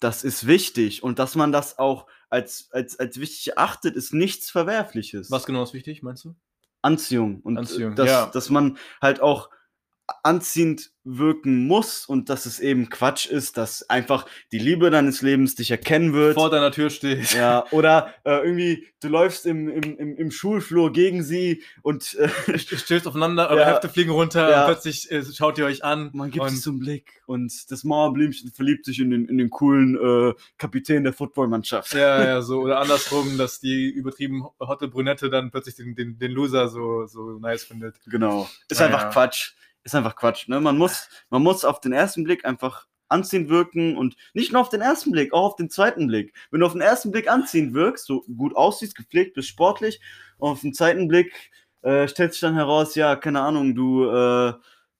das 0.00 0.22
ist 0.22 0.46
wichtig 0.46 1.02
und 1.02 1.18
dass 1.18 1.34
man 1.34 1.50
das 1.50 1.78
auch 1.78 2.06
als, 2.28 2.68
als, 2.72 2.98
als 2.98 3.18
wichtig 3.18 3.56
erachtet, 3.56 3.96
ist 3.96 4.12
nichts 4.12 4.50
Verwerfliches. 4.50 5.30
Was 5.30 5.46
genau 5.46 5.62
ist 5.62 5.72
wichtig, 5.72 6.02
meinst 6.02 6.24
du? 6.26 6.36
Anziehung. 6.82 7.40
Und 7.40 7.56
Anziehung, 7.56 7.94
dass, 7.94 8.08
ja. 8.08 8.26
dass 8.26 8.50
man 8.50 8.76
halt 9.00 9.20
auch 9.20 9.48
anziehend 10.22 10.90
wirken 11.08 11.66
muss 11.68 12.04
und 12.06 12.28
dass 12.30 12.46
es 12.46 12.58
eben 12.58 12.88
Quatsch 12.90 13.26
ist, 13.26 13.56
dass 13.56 13.88
einfach 13.88 14.26
die 14.50 14.58
Liebe 14.58 14.90
deines 14.90 15.22
Lebens 15.22 15.54
dich 15.54 15.70
erkennen 15.70 16.12
wird. 16.12 16.34
Vor 16.34 16.50
deiner 16.50 16.72
Tür 16.72 16.90
steht. 16.90 17.32
ja, 17.32 17.64
oder 17.70 18.12
äh, 18.24 18.38
irgendwie, 18.44 18.86
du 19.00 19.08
läufst 19.08 19.46
im, 19.46 19.68
im, 19.68 19.96
im, 19.98 20.16
im 20.16 20.30
Schulflur 20.32 20.92
gegen 20.92 21.22
sie 21.22 21.62
und 21.82 22.14
äh, 22.14 22.58
Stößt 22.58 23.06
aufeinander, 23.06 23.48
eure 23.50 23.60
Ja. 23.60 23.66
Hefte 23.66 23.88
fliegen 23.88 24.10
runter 24.10 24.50
Ja. 24.50 24.60
und 24.66 24.72
plötzlich 24.72 25.08
äh, 25.12 25.24
schaut 25.24 25.58
ihr 25.58 25.66
euch 25.66 25.84
an. 25.84 26.10
man 26.12 26.30
gibt 26.32 26.44
es 26.46 26.60
zum 26.60 26.80
Blick 26.80 27.22
und 27.26 27.52
das 27.70 27.84
Mauerblümchen 27.84 28.50
verliebt 28.50 28.84
sich 28.84 28.98
in 28.98 29.10
den, 29.10 29.26
in 29.28 29.38
den 29.38 29.50
coolen 29.50 29.96
äh, 29.96 30.34
Kapitän 30.58 31.04
der 31.04 31.12
Footballmannschaft. 31.12 31.94
Ja, 31.94 32.24
ja, 32.24 32.42
so. 32.42 32.62
Oder 32.62 32.80
andersrum, 32.80 33.38
dass 33.38 33.60
die 33.60 33.88
übertrieben 33.90 34.44
hotte 34.58 34.88
Brünette 34.88 35.30
dann 35.30 35.52
plötzlich 35.52 35.76
den, 35.76 35.94
den, 35.94 36.18
den 36.18 36.32
Loser 36.32 36.66
so, 36.68 37.06
so 37.06 37.38
nice 37.38 37.62
findet. 37.62 37.96
Genau. 38.06 38.48
Ist 38.68 38.80
Ja, 38.80 38.86
einfach 38.86 39.02
ja. 39.02 39.10
Quatsch. 39.10 39.52
Ist 39.86 39.94
einfach 39.94 40.16
Quatsch. 40.16 40.48
Ne? 40.48 40.60
Man, 40.60 40.76
muss, 40.76 41.08
man 41.30 41.44
muss 41.44 41.64
auf 41.64 41.80
den 41.80 41.92
ersten 41.92 42.24
Blick 42.24 42.44
einfach 42.44 42.88
anziehend 43.08 43.48
wirken 43.48 43.96
und 43.96 44.16
nicht 44.34 44.52
nur 44.52 44.60
auf 44.60 44.68
den 44.68 44.80
ersten 44.80 45.12
Blick, 45.12 45.32
auch 45.32 45.44
auf 45.44 45.54
den 45.54 45.70
zweiten 45.70 46.08
Blick. 46.08 46.34
Wenn 46.50 46.58
du 46.58 46.66
auf 46.66 46.72
den 46.72 46.80
ersten 46.80 47.12
Blick 47.12 47.30
anziehend 47.30 47.72
wirkst, 47.72 48.04
so 48.04 48.22
gut 48.36 48.56
aussiehst, 48.56 48.96
gepflegt 48.96 49.34
bist, 49.34 49.48
sportlich, 49.48 50.00
und 50.38 50.50
auf 50.50 50.60
den 50.60 50.74
zweiten 50.74 51.06
Blick 51.06 51.32
äh, 51.82 52.08
stellt 52.08 52.32
sich 52.32 52.40
dann 52.40 52.54
heraus, 52.56 52.96
ja, 52.96 53.14
keine 53.14 53.42
Ahnung, 53.42 53.76
du, 53.76 54.06
äh, 54.10 54.54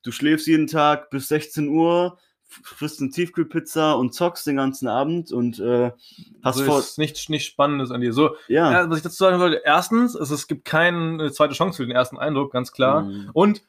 du 0.05 0.13
schläfst 0.13 0.47
jeden 0.47 0.69
Tag 0.69 1.11
bis 1.11 1.27
16 1.27 1.67
Uhr, 1.69 2.17
frisst 2.47 3.01
eine 3.01 3.11
Tiefkühlpizza 3.11 3.95
und 3.95 4.15
zockst 4.15 4.47
den 4.47 4.55
ganzen 4.55 4.87
Abend 4.87 5.33
und 5.33 5.59
äh, 5.59 5.91
hast 6.45 6.59
so 6.59 6.65
vor. 6.65 6.79
ist 6.79 6.97
nichts 6.97 7.29
nicht 7.29 7.45
Spannendes 7.45 7.91
an 7.91 8.03
dir. 8.03 8.13
So, 8.13 8.37
Ja. 8.47 8.71
ja, 8.71 8.89
was 8.89 8.99
ich 8.99 9.03
dazu 9.03 9.17
sagen 9.17 9.41
sollte, 9.41 9.63
erstens, 9.65 10.15
es, 10.15 10.31
es 10.31 10.47
gibt 10.47 10.65
keine 10.65 11.33
zweite 11.33 11.55
Chance 11.55 11.79
für 11.79 11.87
den 11.87 11.97
ersten 11.97 12.19
Eindruck, 12.19 12.53
ganz 12.53 12.71
klar. 12.71 13.03
Mhm. 13.03 13.31
Und 13.33 13.63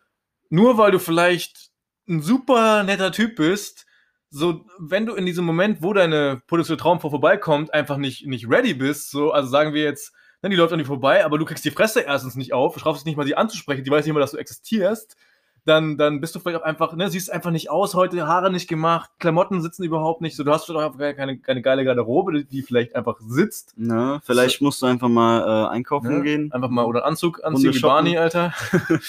nur 0.49 0.77
weil 0.77 0.91
du 0.91 0.99
vielleicht 0.99 1.69
ein 2.07 2.21
super 2.21 2.83
netter 2.83 3.12
Typ 3.12 3.36
bist, 3.36 3.86
so, 4.29 4.65
wenn 4.79 5.05
du 5.05 5.15
in 5.15 5.25
diesem 5.25 5.45
Moment, 5.45 5.81
wo 5.81 5.93
deine 5.93 6.41
potenzielle 6.47 6.77
Traumfrau 6.77 7.10
vorbeikommt, 7.10 7.73
einfach 7.73 7.97
nicht, 7.97 8.27
nicht 8.27 8.49
ready 8.49 8.73
bist, 8.73 9.10
so, 9.10 9.31
also 9.31 9.47
sagen 9.47 9.73
wir 9.73 9.83
jetzt, 9.83 10.13
ne, 10.41 10.49
die 10.49 10.55
läuft 10.55 10.73
an 10.73 10.79
dir 10.79 10.86
vorbei, 10.86 11.23
aber 11.23 11.38
du 11.38 11.45
kriegst 11.45 11.63
die 11.63 11.71
Fresse 11.71 12.01
erstens 12.01 12.36
nicht 12.36 12.53
auf, 12.53 12.77
schaffst 12.77 13.01
es 13.01 13.05
nicht 13.05 13.15
mal, 13.15 13.25
sie 13.25 13.36
anzusprechen, 13.36 13.83
die 13.83 13.91
weiß 13.91 14.05
nicht 14.05 14.13
mal, 14.13 14.19
dass 14.19 14.31
du 14.31 14.38
existierst, 14.38 15.15
dann, 15.67 15.97
dann 15.97 16.21
bist 16.21 16.34
du 16.34 16.39
vielleicht 16.39 16.62
auch 16.62 16.65
einfach, 16.65 16.93
ne, 16.95 17.10
siehst 17.10 17.32
einfach 17.32 17.51
nicht 17.51 17.70
aus 17.70 17.93
heute, 17.93 18.26
Haare 18.26 18.49
nicht 18.51 18.68
gemacht, 18.68 19.09
Klamotten 19.20 19.61
sitzen 19.61 19.84
überhaupt 19.84 20.22
nicht, 20.22 20.36
so, 20.36 20.43
du 20.43 20.51
hast 20.51 20.65
vielleicht 20.65 20.89
auch 20.93 20.97
keine, 20.97 21.13
keine, 21.15 21.38
keine 21.39 21.61
geile 21.61 21.84
Garderobe, 21.86 22.32
die, 22.34 22.45
die 22.45 22.61
vielleicht 22.61 22.95
einfach 22.95 23.18
sitzt. 23.20 23.78
Ne? 23.78 24.20
Vielleicht 24.24 24.61
musst 24.61 24.82
du 24.82 24.86
einfach 24.86 25.09
mal 25.09 25.65
äh, 25.65 25.70
einkaufen 25.70 26.18
Ne? 26.20 26.24
gehen. 26.24 26.51
Einfach 26.53 26.70
mal, 26.70 26.86
oder 26.86 27.05
Anzug 27.05 27.43
anziehen 27.43 27.74
wie. 27.74 27.80
Barney, 27.82 28.18
Alter. 28.18 28.53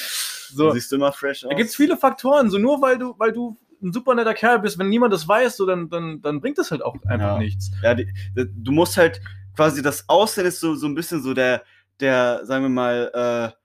so. 0.52 0.70
Siehst 0.72 0.90
du 0.92 0.96
immer 0.96 1.12
fresh 1.12 1.44
aus. 1.44 1.50
Da 1.50 1.56
gibt 1.56 1.70
es 1.70 1.76
viele 1.76 1.96
Faktoren. 1.96 2.50
So 2.50 2.59
nur 2.59 2.80
weil 2.82 2.98
du, 2.98 3.14
weil 3.18 3.32
du 3.32 3.56
ein 3.82 3.92
super 3.92 4.14
netter 4.14 4.34
Kerl 4.34 4.59
bist, 4.59 4.78
wenn 4.78 4.88
niemand 4.88 5.12
das 5.12 5.28
weiß, 5.28 5.56
so 5.56 5.64
dann, 5.66 5.88
dann, 5.88 6.20
dann 6.20 6.40
bringt 6.40 6.59
das 6.59 6.70
halt 6.70 6.82
auch 6.82 6.96
einfach 7.06 7.34
Ja. 7.34 7.38
nichts. 7.38 7.70
Ja, 7.82 7.94
die, 7.94 8.06
die- 8.36 8.48
du 8.52 8.72
musst 8.72 8.96
halt 8.96 9.20
quasi 9.54 9.82
das 9.82 10.09
Aussehen 10.09 10.46
ist 10.46 10.61
so, 10.61 10.74
so 10.74 10.86
ein 10.86 10.94
bisschen 10.94 11.22
so 11.22 11.34
der, 11.34 11.62
der, 12.00 12.44
sagen 12.44 12.64
wir 12.64 12.68
mal, 12.70 13.52
äh, 13.54 13.56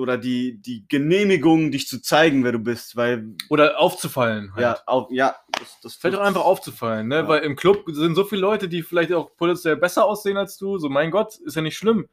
oder 0.00 0.18
die, 0.18 0.58
die 0.60 0.84
Genehmigung, 0.88 1.70
dich 1.70 1.86
zu 1.86 2.02
zeigen, 2.02 2.42
wer 2.42 2.52
du 2.52 2.58
bist, 2.58 2.96
weil, 2.96 3.36
Oder 3.48 3.78
aufzufallen. 3.78 4.52
Halt. 4.54 4.62
ja, 4.62 4.78
auch, 4.86 5.10
ja, 5.10 5.36
das, 5.58 5.78
das 5.82 5.94
Vielleicht 5.94 6.18
auch 6.18 6.24
einfach 6.24 6.44
aufzufallen, 6.44 7.08
ne? 7.08 7.16
Ja. 7.16 7.28
Weil 7.28 7.42
im 7.42 7.54
Club 7.54 7.84
sind 7.86 8.14
so 8.14 8.24
viele 8.24 8.40
Leute, 8.40 8.68
die 8.68 8.82
vielleicht 8.82 9.12
auch 9.12 9.36
potenziell 9.36 9.76
besser 9.76 10.04
aussehen 10.04 10.36
als 10.36 10.56
du. 10.58 10.78
So, 10.78 10.88
mein 10.88 11.10
Gott, 11.10 11.36
ist 11.36 11.56
ja 11.56 11.62
nicht 11.62 11.76
schlimm. 11.76 12.08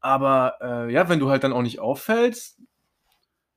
Aber 0.00 0.54
äh, 0.60 0.92
ja, 0.92 1.08
wenn 1.08 1.20
du 1.20 1.30
halt 1.30 1.44
dann 1.44 1.52
auch 1.52 1.62
nicht 1.62 1.78
auffällst, 1.78 2.58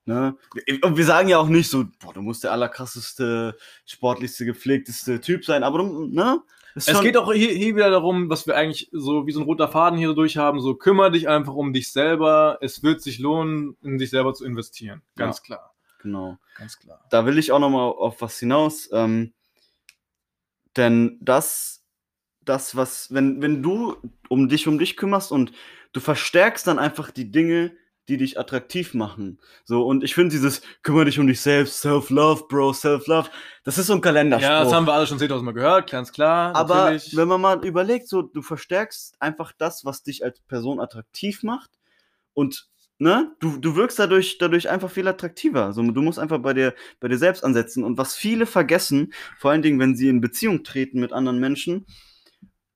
Ne? 0.09 0.35
Und 0.81 0.97
wir 0.97 1.05
sagen 1.05 1.29
ja 1.29 1.37
auch 1.37 1.47
nicht 1.47 1.69
so, 1.69 1.85
boah, 1.99 2.13
du 2.15 2.23
musst 2.23 2.43
der 2.43 2.51
allerkrasseste, 2.51 3.55
sportlichste, 3.85 4.43
gepflegteste 4.43 5.21
Typ 5.21 5.45
sein, 5.45 5.61
aber 5.63 5.77
du, 5.77 6.07
ne? 6.07 6.41
Es 6.75 7.01
geht 7.01 7.17
auch 7.17 7.33
hier, 7.33 7.51
hier 7.51 7.75
wieder 7.75 7.89
darum, 7.89 8.29
was 8.29 8.47
wir 8.47 8.55
eigentlich 8.55 8.89
so 8.91 9.25
wie 9.25 9.31
so 9.31 9.39
ein 9.39 9.45
roter 9.45 9.67
Faden 9.67 9.97
hier 9.97 10.09
so 10.09 10.13
durchhaben. 10.13 10.61
So, 10.61 10.75
kümmere 10.75 11.11
dich 11.11 11.27
einfach 11.27 11.53
um 11.53 11.73
dich 11.73 11.91
selber. 11.91 12.57
Es 12.61 12.83
wird 12.83 13.01
sich 13.01 13.19
lohnen, 13.19 13.77
in 13.81 13.97
dich 13.97 14.09
selber 14.09 14.33
zu 14.33 14.45
investieren. 14.45 15.01
Ganz 15.15 15.41
klar. 15.41 15.73
Genau. 16.01 16.37
Ganz 16.57 16.77
klar. 16.79 17.05
Da 17.09 17.25
will 17.25 17.37
ich 17.37 17.51
auch 17.51 17.59
noch 17.59 17.69
mal 17.69 17.85
auf 17.85 18.21
was 18.21 18.39
hinaus. 18.39 18.89
Ähm, 18.91 19.33
denn 20.77 21.17
das, 21.21 21.83
das, 22.41 22.75
was, 22.75 23.13
wenn, 23.13 23.41
wenn 23.41 23.61
du 23.61 23.97
um 24.29 24.47
dich 24.47 24.67
um 24.67 24.79
dich 24.79 24.95
kümmerst 24.95 25.31
und 25.31 25.51
du 25.91 25.99
verstärkst 25.99 26.67
dann 26.67 26.79
einfach 26.79 27.11
die 27.11 27.31
Dinge, 27.31 27.75
die 28.09 28.17
dich 28.17 28.39
attraktiv 28.39 28.93
machen. 28.93 29.39
So, 29.63 29.85
und 29.85 30.03
ich 30.03 30.15
finde 30.15 30.31
dieses, 30.31 30.61
kümmere 30.81 31.05
dich 31.05 31.19
um 31.19 31.27
dich 31.27 31.39
selbst, 31.39 31.81
Self-Love, 31.81 32.45
Bro, 32.49 32.73
Self-Love, 32.73 33.29
das 33.63 33.77
ist 33.77 33.87
so 33.87 33.93
ein 33.93 34.01
Kalenderspruch. 34.01 34.49
Ja, 34.49 34.63
das 34.63 34.73
haben 34.73 34.87
wir 34.87 34.93
alle 34.93 35.05
schon 35.07 35.19
10.000 35.19 35.43
Mal 35.43 35.53
gehört, 35.53 35.91
ganz 35.91 36.11
klar. 36.11 36.55
Aber 36.55 36.75
natürlich. 36.75 37.15
wenn 37.15 37.27
man 37.27 37.39
mal 37.39 37.65
überlegt, 37.65 38.09
so 38.09 38.23
du 38.23 38.41
verstärkst 38.41 39.15
einfach 39.19 39.53
das, 39.57 39.85
was 39.85 40.03
dich 40.03 40.23
als 40.23 40.41
Person 40.41 40.79
attraktiv 40.79 41.43
macht 41.43 41.69
und 42.33 42.67
ne, 42.97 43.31
du, 43.39 43.57
du 43.57 43.75
wirkst 43.75 43.99
dadurch, 43.99 44.37
dadurch 44.39 44.69
einfach 44.69 44.89
viel 44.89 45.07
attraktiver. 45.07 45.71
So, 45.73 45.83
du 45.83 46.01
musst 46.01 46.19
einfach 46.19 46.39
bei 46.39 46.53
dir, 46.53 46.73
bei 46.99 47.07
dir 47.07 47.17
selbst 47.17 47.43
ansetzen. 47.43 47.83
Und 47.83 47.97
was 47.97 48.15
viele 48.15 48.45
vergessen, 48.45 49.13
vor 49.37 49.51
allen 49.51 49.61
Dingen, 49.61 49.79
wenn 49.79 49.95
sie 49.95 50.09
in 50.09 50.19
Beziehung 50.19 50.63
treten 50.63 50.99
mit 50.99 51.13
anderen 51.13 51.39
Menschen, 51.39 51.85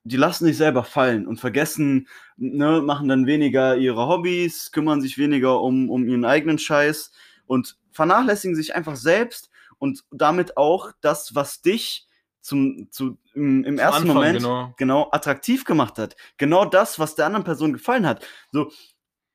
die 0.03 0.17
lassen 0.17 0.45
sich 0.45 0.57
selber 0.57 0.83
fallen 0.83 1.27
und 1.27 1.39
vergessen, 1.39 2.07
ne, 2.37 2.81
machen 2.81 3.07
dann 3.07 3.25
weniger 3.25 3.77
ihre 3.77 4.07
Hobbys, 4.07 4.71
kümmern 4.71 5.01
sich 5.01 5.17
weniger 5.17 5.61
um, 5.61 5.89
um 5.89 6.07
ihren 6.07 6.25
eigenen 6.25 6.59
Scheiß 6.59 7.11
und 7.45 7.77
vernachlässigen 7.91 8.55
sich 8.55 8.75
einfach 8.75 8.95
selbst 8.95 9.49
und 9.79 10.03
damit 10.11 10.57
auch 10.57 10.91
das, 11.01 11.35
was 11.35 11.61
dich 11.61 12.07
zum, 12.41 12.89
zu, 12.91 13.17
im, 13.33 13.63
im 13.63 13.77
Zum 13.77 13.79
ersten 13.79 14.01
Anfang, 14.01 14.15
Moment 14.15 14.37
genau. 14.39 14.73
genau 14.77 15.09
attraktiv 15.11 15.63
gemacht 15.63 15.97
hat. 15.97 16.15
Genau 16.37 16.65
das, 16.65 16.99
was 16.99 17.15
der 17.15 17.25
anderen 17.25 17.45
Person 17.45 17.71
gefallen 17.71 18.05
hat. 18.05 18.25
So, 18.51 18.71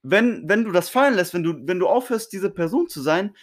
wenn, 0.02 0.46
wenn 0.48 0.64
du 0.64 0.72
das 0.72 0.90
fallen 0.90 1.14
lässt, 1.14 1.32
wenn 1.32 1.42
du, 1.42 1.54
wenn 1.66 1.78
du 1.78 1.88
aufhörst, 1.88 2.32
diese 2.32 2.50
Person 2.50 2.88
zu 2.88 3.00
sein, 3.00 3.34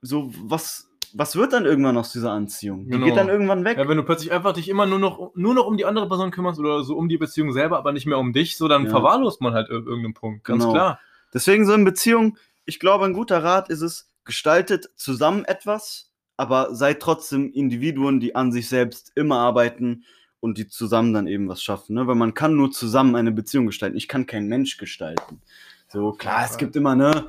so, 0.00 0.32
was, 0.42 0.90
was 1.14 1.36
wird 1.36 1.52
dann 1.52 1.64
irgendwann 1.66 1.96
aus 1.96 2.12
dieser 2.12 2.32
Anziehung? 2.32 2.84
Die 2.84 2.90
Genau. 2.90 3.06
geht 3.06 3.16
dann 3.16 3.28
irgendwann 3.28 3.64
weg. 3.64 3.78
Ja, 3.78 3.88
wenn 3.88 3.96
du 3.96 4.02
plötzlich 4.02 4.32
einfach 4.32 4.52
dich 4.52 4.68
immer 4.68 4.86
nur 4.86 4.98
noch, 4.98 5.32
nur 5.34 5.54
noch 5.54 5.66
um 5.66 5.76
die 5.76 5.84
andere 5.84 6.08
Person 6.08 6.30
kümmerst 6.30 6.58
oder 6.58 6.82
so 6.84 6.96
um 6.96 7.08
die 7.08 7.18
Beziehung 7.18 7.52
selber, 7.52 7.78
aber 7.78 7.92
nicht 7.92 8.06
mehr 8.06 8.18
um 8.18 8.32
dich, 8.32 8.56
so 8.56 8.68
dann 8.68 8.84
Ja. 8.84 8.90
verwahrlost 8.90 9.40
man 9.40 9.54
halt 9.54 9.68
ir- 9.68 9.84
irgendeinen 9.86 10.14
Punkt. 10.14 10.44
Ganz 10.44 10.62
Genau. 10.62 10.72
klar. 10.72 11.00
Deswegen 11.34 11.66
so 11.66 11.72
in 11.74 11.84
Beziehung, 11.84 12.36
ich 12.64 12.78
glaube, 12.78 13.04
ein 13.04 13.12
guter 13.14 13.42
Rat 13.42 13.68
ist 13.70 13.80
es, 13.82 14.10
gestaltet 14.24 14.88
zusammen 14.96 15.44
etwas, 15.44 16.10
aber 16.36 16.74
seid 16.74 17.00
trotzdem 17.00 17.50
Individuen, 17.52 18.20
die 18.20 18.34
an 18.36 18.52
sich 18.52 18.68
selbst 18.68 19.12
immer 19.14 19.38
arbeiten 19.38 20.04
und 20.40 20.58
die 20.58 20.68
zusammen 20.68 21.12
dann 21.12 21.26
eben 21.26 21.48
was 21.48 21.62
schaffen. 21.62 21.94
Ne? 21.94 22.06
Weil 22.06 22.14
man 22.16 22.34
kann 22.34 22.54
nur 22.56 22.70
zusammen 22.70 23.16
eine 23.16 23.32
Beziehung 23.32 23.66
gestalten. 23.66 23.96
Ich 23.96 24.08
kann 24.08 24.26
kein 24.26 24.46
Mensch 24.46 24.76
gestalten. 24.76 25.40
So, 25.88 26.12
klar, 26.12 26.44
es 26.44 26.56
gibt 26.56 26.74
immer, 26.74 26.94
ne, 26.96 27.26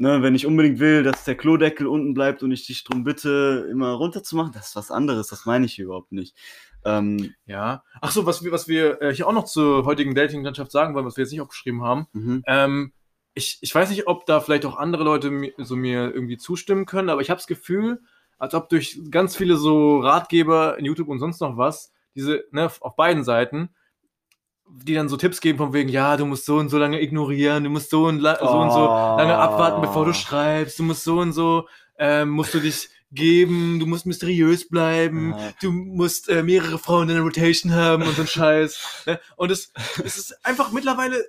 ne, 0.00 0.22
wenn 0.22 0.34
ich 0.34 0.46
unbedingt 0.46 0.78
will, 0.78 1.02
dass 1.02 1.24
der 1.24 1.36
Klodeckel 1.36 1.86
unten 1.86 2.14
bleibt 2.14 2.42
und 2.42 2.50
ich 2.50 2.66
dich 2.66 2.84
drum 2.84 3.04
bitte, 3.04 3.68
immer 3.70 3.92
runterzumachen, 3.92 4.52
das 4.52 4.68
ist 4.68 4.76
was 4.76 4.90
anderes, 4.90 5.28
das 5.28 5.44
meine 5.44 5.66
ich 5.66 5.78
überhaupt 5.78 6.10
nicht. 6.10 6.34
Ähm, 6.84 7.34
Ja. 7.44 7.84
Ach 8.00 8.10
so, 8.10 8.24
was 8.24 8.42
wir, 8.42 8.50
was 8.50 8.66
wir 8.66 9.02
äh, 9.02 9.14
hier 9.14 9.28
auch 9.28 9.34
noch 9.34 9.44
zur 9.44 9.84
heutigen 9.84 10.14
Dating-Landschaft 10.14 10.72
sagen 10.72 10.94
wollen, 10.94 11.04
was 11.04 11.18
wir 11.18 11.24
jetzt 11.24 11.32
nicht 11.32 11.42
aufgeschrieben 11.42 11.82
haben. 11.82 12.06
mhm. 12.12 12.42
Ähm, 12.46 12.92
ich, 13.34 13.58
ich 13.60 13.72
weiß 13.72 13.90
nicht, 13.90 14.08
ob 14.08 14.26
da 14.26 14.40
vielleicht 14.40 14.66
auch 14.66 14.76
andere 14.76 15.04
Leute 15.04 15.30
mir, 15.30 15.52
so 15.58 15.76
mir 15.76 16.12
irgendwie 16.12 16.36
zustimmen 16.36 16.84
können, 16.84 17.10
aber 17.10 17.20
ich 17.20 17.30
habe 17.30 17.38
das 17.38 17.46
Gefühl, 17.46 18.00
als 18.38 18.54
ob 18.54 18.70
durch 18.70 18.98
ganz 19.10 19.36
viele 19.36 19.56
so 19.56 20.00
Ratgeber 20.00 20.78
in 20.78 20.84
YouTube 20.84 21.08
und 21.08 21.20
sonst 21.20 21.40
noch 21.40 21.56
was, 21.56 21.92
diese, 22.16 22.44
ne, 22.50 22.70
auf 22.80 22.96
beiden 22.96 23.22
Seiten, 23.22 23.70
die 24.72 24.94
dann 24.94 25.08
so 25.08 25.16
Tipps 25.16 25.40
geben 25.40 25.58
von 25.58 25.72
wegen, 25.72 25.88
ja, 25.90 26.16
du 26.16 26.26
musst 26.26 26.46
so 26.46 26.56
und 26.56 26.68
so 26.68 26.78
lange 26.78 27.00
ignorieren, 27.02 27.64
du 27.64 27.70
musst 27.70 27.90
so 27.90 28.06
und, 28.06 28.18
la 28.20 28.38
so, 28.38 28.58
und 28.58 28.70
so 28.70 28.86
lange 29.16 29.36
abwarten, 29.38 29.80
bevor 29.80 30.04
du 30.04 30.10
Oh. 30.10 30.14
schreibst, 30.14 30.78
du 30.78 30.82
musst 30.84 31.04
so 31.04 31.18
und 31.20 31.32
so, 31.32 31.68
ähm, 31.98 32.30
musst 32.30 32.54
du 32.54 32.60
dich 32.60 32.88
geben, 33.12 33.78
du 33.80 33.86
musst 33.86 34.06
mysteriös 34.06 34.68
bleiben, 34.68 35.34
Ja. 35.36 35.52
du 35.62 35.70
musst 35.72 36.28
äh, 36.28 36.42
mehrere 36.42 36.78
Frauen 36.78 37.08
in 37.08 37.16
der 37.16 37.24
Rotation 37.24 37.72
haben 37.74 38.04
und 38.04 38.14
so 38.14 38.22
ein 38.22 38.28
Scheiß. 38.28 38.78
Ne? 39.06 39.20
Und 39.36 39.50
es, 39.50 39.72
es 40.04 40.16
ist 40.16 40.46
einfach 40.46 40.70
mittlerweile 40.72 41.24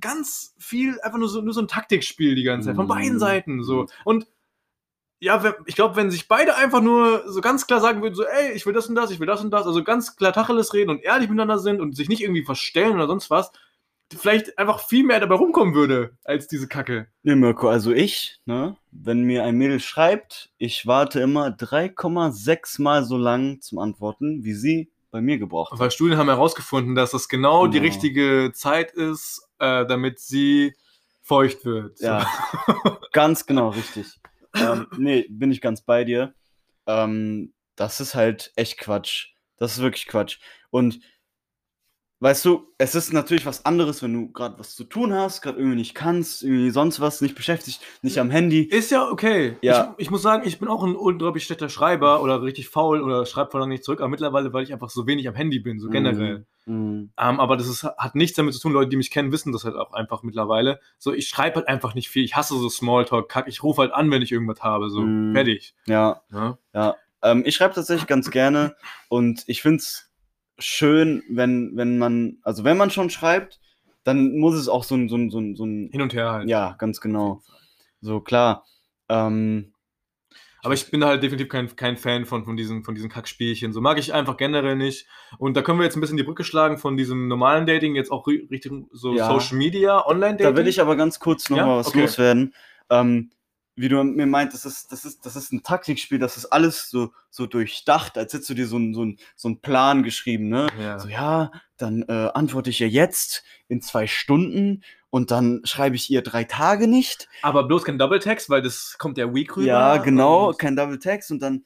ganz 0.00 0.54
viel 0.58 0.98
einfach 1.02 1.18
nur 1.18 1.28
so, 1.28 1.40
nur 1.40 1.54
so 1.54 1.60
ein 1.60 1.68
Taktikspiel 1.68 2.34
die 2.34 2.42
ganze 2.42 2.68
Zeit, 2.68 2.76
von 2.76 2.86
Mhm. 2.86 2.90
beiden 2.90 3.18
Seiten 3.18 3.62
so. 3.62 3.86
Und 4.04 4.26
ja, 5.24 5.42
ich 5.64 5.74
glaube, 5.74 5.96
wenn 5.96 6.10
sich 6.10 6.28
beide 6.28 6.54
einfach 6.56 6.82
nur 6.82 7.24
so 7.26 7.40
ganz 7.40 7.66
klar 7.66 7.80
sagen 7.80 8.02
würden, 8.02 8.14
so, 8.14 8.24
ey, 8.24 8.52
ich 8.52 8.66
will 8.66 8.74
das 8.74 8.88
und 8.88 8.94
das, 8.94 9.10
ich 9.10 9.18
will 9.20 9.26
das 9.26 9.42
und 9.42 9.50
das, 9.50 9.66
also 9.66 9.82
ganz 9.82 10.16
klar 10.16 10.34
Tacheles 10.34 10.74
reden 10.74 10.90
und 10.90 11.02
ehrlich 11.02 11.28
miteinander 11.30 11.58
sind 11.58 11.80
und 11.80 11.96
sich 11.96 12.10
nicht 12.10 12.22
irgendwie 12.22 12.44
verstellen 12.44 12.94
oder 12.94 13.06
sonst 13.06 13.30
was, 13.30 13.50
vielleicht 14.14 14.58
einfach 14.58 14.86
viel 14.86 15.02
mehr 15.02 15.20
dabei 15.20 15.36
rumkommen 15.36 15.74
würde, 15.74 16.16
als 16.24 16.46
diese 16.46 16.68
Kacke. 16.68 17.08
Nee, 17.22 17.36
Mirko, 17.36 17.68
also 17.68 17.90
ich, 17.90 18.38
ne, 18.44 18.76
wenn 18.90 19.22
mir 19.22 19.44
ein 19.44 19.56
Mädel 19.56 19.80
schreibt, 19.80 20.50
ich 20.58 20.86
warte 20.86 21.20
immer 21.20 21.48
3,6 21.48 22.82
Mal 22.82 23.04
so 23.04 23.16
lang 23.16 23.62
zum 23.62 23.78
Antworten, 23.78 24.44
wie 24.44 24.52
sie 24.52 24.90
bei 25.10 25.22
mir 25.22 25.38
gebraucht 25.38 25.72
hat. 25.72 25.78
Weil 25.78 25.90
Studien 25.90 26.18
haben 26.18 26.28
herausgefunden, 26.28 26.94
dass 26.94 27.12
das 27.12 27.30
genau, 27.30 27.66
die 27.66 27.78
Genau. 27.78 27.84
richtige 27.90 28.52
Zeit 28.52 28.92
ist, 28.92 29.48
äh, 29.58 29.86
damit 29.86 30.18
sie 30.18 30.74
feucht 31.22 31.64
wird. 31.64 31.98
Ja, 32.00 32.26
ganz 33.12 33.46
genau, 33.46 33.70
richtig. 33.70 34.20
Ähm, 34.54 34.86
nee, 34.98 35.26
bin 35.28 35.50
ich 35.50 35.60
ganz 35.60 35.82
bei 35.82 36.04
dir. 36.04 36.34
Ähm, 36.86 37.52
das 37.76 38.00
ist 38.00 38.14
halt 38.14 38.52
echt 38.56 38.78
Quatsch. 38.78 39.34
Das 39.56 39.72
ist 39.72 39.82
wirklich 39.82 40.06
Quatsch. 40.06 40.38
Und 40.70 41.00
weißt 42.24 42.42
du, 42.46 42.66
es 42.78 42.94
ist 42.94 43.12
natürlich 43.12 43.44
was 43.44 43.66
anderes, 43.66 44.02
wenn 44.02 44.14
du 44.14 44.32
gerade 44.32 44.58
was 44.58 44.74
zu 44.74 44.84
tun 44.84 45.12
hast, 45.12 45.42
gerade 45.42 45.58
irgendwie 45.58 45.76
nicht 45.76 45.94
kannst, 45.94 46.42
irgendwie 46.42 46.70
sonst 46.70 46.98
was, 46.98 47.20
nicht 47.20 47.34
beschäftigt, 47.34 47.82
nicht 48.00 48.18
am 48.18 48.30
Handy. 48.30 48.62
Ist 48.62 48.90
ja 48.90 49.06
okay. 49.10 49.58
Ja. 49.60 49.94
Ich, 49.98 50.06
ich 50.06 50.10
muss 50.10 50.22
sagen, 50.22 50.42
ich 50.46 50.58
bin 50.58 50.68
auch 50.68 50.82
ein 50.82 50.96
unglaublich 50.96 51.44
schlechter 51.44 51.68
Schreiber 51.68 52.22
oder 52.22 52.42
richtig 52.42 52.70
faul 52.70 53.02
oder 53.02 53.26
schreibe 53.26 53.50
vor 53.50 53.60
allem 53.60 53.68
nicht 53.68 53.84
zurück, 53.84 54.00
aber 54.00 54.08
mittlerweile, 54.08 54.54
weil 54.54 54.64
ich 54.64 54.72
einfach 54.72 54.88
so 54.88 55.06
wenig 55.06 55.28
am 55.28 55.34
Handy 55.34 55.58
bin, 55.58 55.78
so 55.78 55.90
generell. 55.90 56.46
Mhm. 56.64 57.10
Ähm, 57.18 57.40
aber 57.40 57.58
das 57.58 57.68
ist, 57.68 57.84
hat 57.84 58.14
nichts 58.14 58.36
damit 58.38 58.54
zu 58.54 58.60
tun, 58.60 58.72
Leute, 58.72 58.88
die 58.88 58.96
mich 58.96 59.10
kennen, 59.10 59.30
wissen 59.30 59.52
das 59.52 59.64
halt 59.64 59.76
auch 59.76 59.92
einfach 59.92 60.22
mittlerweile. 60.22 60.80
So, 60.96 61.12
ich 61.12 61.28
schreibe 61.28 61.56
halt 61.56 61.68
einfach 61.68 61.94
nicht 61.94 62.08
viel. 62.08 62.24
Ich 62.24 62.36
hasse 62.36 62.54
so 62.58 62.70
Smalltalk-Kack. 62.70 63.48
Ich 63.48 63.62
rufe 63.62 63.82
halt 63.82 63.92
an, 63.92 64.10
wenn 64.10 64.22
ich 64.22 64.32
irgendwas 64.32 64.62
habe. 64.62 64.88
So, 64.88 65.02
Mhm. 65.02 65.34
fertig. 65.34 65.74
Ja, 65.84 66.22
Ja? 66.32 66.56
Ja, 66.72 66.96
ähm, 67.22 67.42
ich 67.44 67.54
schreibe 67.54 67.74
tatsächlich 67.74 68.06
ganz 68.06 68.30
gerne 68.30 68.76
und 69.10 69.44
ich 69.46 69.60
finde 69.60 69.76
es 69.80 70.10
schön, 70.58 71.22
wenn, 71.28 71.72
wenn 71.76 71.98
man, 71.98 72.38
also 72.42 72.64
wenn 72.64 72.76
man 72.76 72.90
schon 72.90 73.10
schreibt, 73.10 73.60
dann 74.04 74.36
muss 74.38 74.54
es 74.54 74.68
auch 74.68 74.84
so 74.84 74.94
ein, 74.94 75.08
so 75.08 75.16
ein, 75.16 75.30
so 75.30 75.38
ein, 75.40 75.56
so 75.56 75.64
ein 75.64 75.88
Hin 75.90 76.02
und 76.02 76.12
her 76.14 76.30
halt. 76.32 76.48
ja, 76.48 76.74
ganz 76.78 77.00
genau. 77.00 77.42
So, 78.00 78.20
klar. 78.20 78.64
Ähm, 79.08 79.72
Aber 80.62 80.74
ich 80.74 80.90
bin 80.90 81.04
halt 81.04 81.22
definitiv 81.22 81.48
kein, 81.48 81.74
kein 81.74 81.96
Fan 81.96 82.26
von, 82.26 82.44
von, 82.44 82.56
diesen, 82.56 82.84
von 82.84 82.94
diesen 82.94 83.08
Kackspielchen. 83.10 83.72
So 83.72 83.80
mag 83.80 83.98
ich 83.98 84.12
einfach 84.12 84.36
generell 84.36 84.76
nicht. 84.76 85.06
Und 85.38 85.56
da 85.56 85.62
können 85.62 85.78
wir 85.78 85.84
jetzt 85.84 85.96
ein 85.96 86.00
bisschen 86.00 86.16
die 86.18 86.22
Brücke 86.22 86.44
schlagen 86.44 86.78
von 86.78 86.96
diesem 86.96 87.28
normalen 87.28 87.66
Dating 87.66 87.94
jetzt 87.96 88.10
auch 88.10 88.26
ri- 88.26 88.48
Richtung 88.50 88.88
so 88.92 89.14
Ja. 89.14 89.26
Social 89.26 89.56
Media, 89.56 90.06
Online-Dating. 90.06 90.54
da 90.54 90.56
will 90.56 90.68
ich 90.68 90.80
aber 90.80 90.96
ganz 90.96 91.18
kurz 91.18 91.48
noch 91.50 91.56
Ja? 91.58 91.66
mal 91.66 91.76
was 91.78 91.88
Okay. 91.88 92.02
loswerden. 92.02 92.54
Ähm, 92.90 93.30
wie 93.76 93.88
du 93.88 94.02
mir 94.04 94.26
meint, 94.26 94.54
das 94.54 94.64
ist, 94.64 94.92
das 94.92 95.04
ist, 95.04 95.26
das 95.26 95.34
ist 95.36 95.52
ein 95.52 95.62
Taktikspiel, 95.62 96.18
das 96.18 96.36
ist 96.36 96.46
alles 96.46 96.88
so, 96.90 97.12
so 97.30 97.46
durchdacht, 97.46 98.16
als 98.16 98.32
hättest 98.32 98.50
du 98.50 98.54
dir 98.54 98.66
so 98.68 98.76
einen 98.76 98.94
so 98.94 99.02
einen- 99.02 99.18
so 99.34 99.48
einen 99.48 99.60
Plan 99.60 100.02
geschrieben, 100.04 100.48
ne? 100.48 100.68
ja. 100.80 100.98
So, 100.98 101.08
ja, 101.08 101.50
dann 101.76 102.02
äh, 102.02 102.30
antworte 102.34 102.70
ich 102.70 102.80
ihr 102.80 102.88
jetzt 102.88 103.42
in 103.68 103.82
zwei 103.82 104.06
Stunden 104.06 104.82
und 105.10 105.30
dann 105.32 105.60
schreibe 105.64 105.96
ich 105.96 106.08
ihr 106.10 106.22
drei 106.22 106.44
Tage 106.44 106.86
nicht. 106.86 107.28
Aber 107.42 107.64
bloß 107.66 107.84
kein 107.84 107.98
Double-Text, 107.98 108.48
weil 108.50 108.62
das 108.62 108.96
kommt 108.98 109.16
der 109.16 109.34
Week 109.34 109.56
rüber. 109.56 109.66
Ja, 109.66 109.96
genau, 109.96 110.52
kein 110.52 110.76
Double 110.76 110.98
Text 111.00 111.30
und 111.32 111.40
dann 111.40 111.64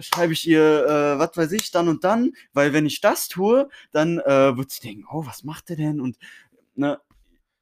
schreibe 0.00 0.32
ich 0.32 0.46
ihr, 0.48 0.84
äh, 0.86 1.18
was 1.20 1.36
weiß 1.36 1.52
ich, 1.52 1.70
dann 1.70 1.88
und 1.88 2.02
dann, 2.02 2.32
weil 2.52 2.72
wenn 2.72 2.86
ich 2.86 3.00
das 3.00 3.28
tue, 3.28 3.68
dann 3.92 4.18
äh, 4.18 4.56
wird 4.56 4.70
sie 4.72 4.80
denken, 4.80 5.04
oh, 5.08 5.24
was 5.26 5.44
macht 5.44 5.68
der 5.68 5.76
denn? 5.76 6.00
Und 6.00 6.16
ne, 6.74 6.98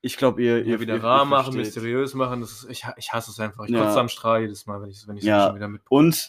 ich 0.02 0.16
glaube, 0.16 0.42
ihr, 0.42 0.58
ihr 0.64 0.74
Ja, 0.74 0.80
wieder 0.80 0.96
ihr- 0.96 1.02
rar 1.04 1.22
ihr 1.22 1.24
machen, 1.26 1.52
versteht. 1.54 1.64
mysteriös 1.76 2.14
machen. 2.14 2.40
Das 2.42 2.50
ist, 2.52 2.66
ich, 2.70 2.84
ich 2.96 3.12
hasse 3.12 3.30
es 3.30 3.38
einfach. 3.40 3.64
Ich 3.64 3.70
Ja. 3.70 3.84
kotze 3.84 4.00
am 4.00 4.08
Strahl 4.08 4.42
jedes 4.42 4.66
Mal, 4.66 4.82
wenn 4.82 4.90
ich 4.90 5.06
wenn 5.06 5.16
ich 5.16 5.24
Ja. 5.24 5.46
schon 5.46 5.56
wieder 5.56 5.68
mit. 5.68 5.82
Und 5.88 6.28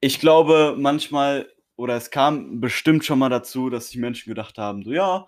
ich 0.00 0.18
glaube 0.18 0.76
manchmal, 0.78 1.48
oder 1.76 1.96
es 1.96 2.10
kam 2.10 2.60
bestimmt 2.60 3.04
schon 3.04 3.18
mal 3.18 3.28
dazu, 3.28 3.70
dass 3.70 3.88
die 3.90 3.98
Menschen 3.98 4.28
gedacht 4.30 4.58
haben, 4.58 4.82
so 4.82 4.92
ja, 4.92 5.26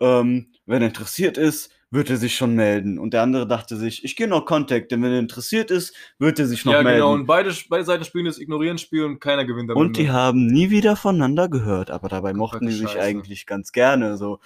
ähm, 0.00 0.52
wenn 0.66 0.82
er 0.82 0.88
interessiert 0.88 1.38
ist, 1.38 1.70
wird 1.90 2.08
er 2.08 2.16
sich 2.16 2.34
schon 2.34 2.54
melden. 2.54 2.98
Und 2.98 3.12
der 3.12 3.20
andere 3.22 3.46
dachte 3.46 3.76
sich, 3.76 4.02
ich 4.02 4.16
gehe 4.16 4.26
noch 4.26 4.46
Contact, 4.46 4.90
denn 4.90 5.02
wenn 5.02 5.12
er 5.12 5.18
interessiert 5.18 5.70
ist, 5.70 5.94
wird 6.18 6.38
er 6.38 6.46
sich 6.46 6.64
noch 6.64 6.72
ja, 6.72 6.82
melden. 6.82 7.00
genau. 7.00 7.12
Und 7.12 7.26
beide, 7.26 7.54
beide 7.68 7.84
Seiten 7.84 8.04
spielen 8.04 8.24
das 8.24 8.38
Ignorieren-Spiel 8.38 9.04
und 9.04 9.20
keiner 9.20 9.44
gewinnt 9.44 9.70
am 9.70 9.76
Und 9.76 9.98
die 9.98 10.02
Ende. 10.02 10.12
haben 10.14 10.46
nie 10.46 10.70
wieder 10.70 10.96
voneinander 10.96 11.48
gehört, 11.50 11.90
aber 11.90 12.08
dabei 12.08 12.32
mochten 12.32 12.66
die 12.66 12.72
sich 12.72 12.98
eigentlich 12.98 13.44
ganz 13.44 13.72
gerne. 13.72 14.16
So. 14.16 14.40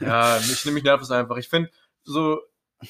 Ja, 0.00 0.38
mich, 0.40 0.64
mich 0.64 0.84
nervt 0.84 1.04
es 1.04 1.10
einfach. 1.10 1.36
Ich 1.36 1.48
finde, 1.48 1.70
so, 2.02 2.40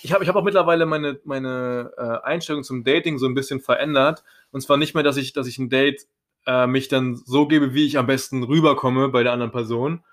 ich 0.02 0.12
habe 0.12 0.22
ich 0.22 0.28
hab 0.28 0.36
auch 0.36 0.44
mittlerweile 0.44 0.86
meine, 0.86 1.20
meine 1.24 1.92
äh, 1.96 2.26
Einstellung 2.26 2.62
zum 2.62 2.84
Dating 2.84 3.18
so 3.18 3.26
ein 3.26 3.34
bisschen 3.34 3.60
verändert. 3.60 4.22
Und 4.50 4.60
zwar 4.60 4.76
nicht 4.76 4.94
mehr, 4.94 5.02
dass 5.02 5.16
ich, 5.16 5.32
dass 5.32 5.46
ich 5.46 5.58
ein 5.58 5.68
Date 5.68 6.06
äh, 6.46 6.66
mich 6.66 6.88
dann 6.88 7.16
so 7.16 7.46
gebe, 7.46 7.74
wie 7.74 7.86
ich 7.86 7.98
am 7.98 8.06
besten 8.06 8.42
rüberkomme 8.42 9.08
bei 9.08 9.22
der 9.22 9.32
anderen 9.32 9.52
Person. 9.52 10.04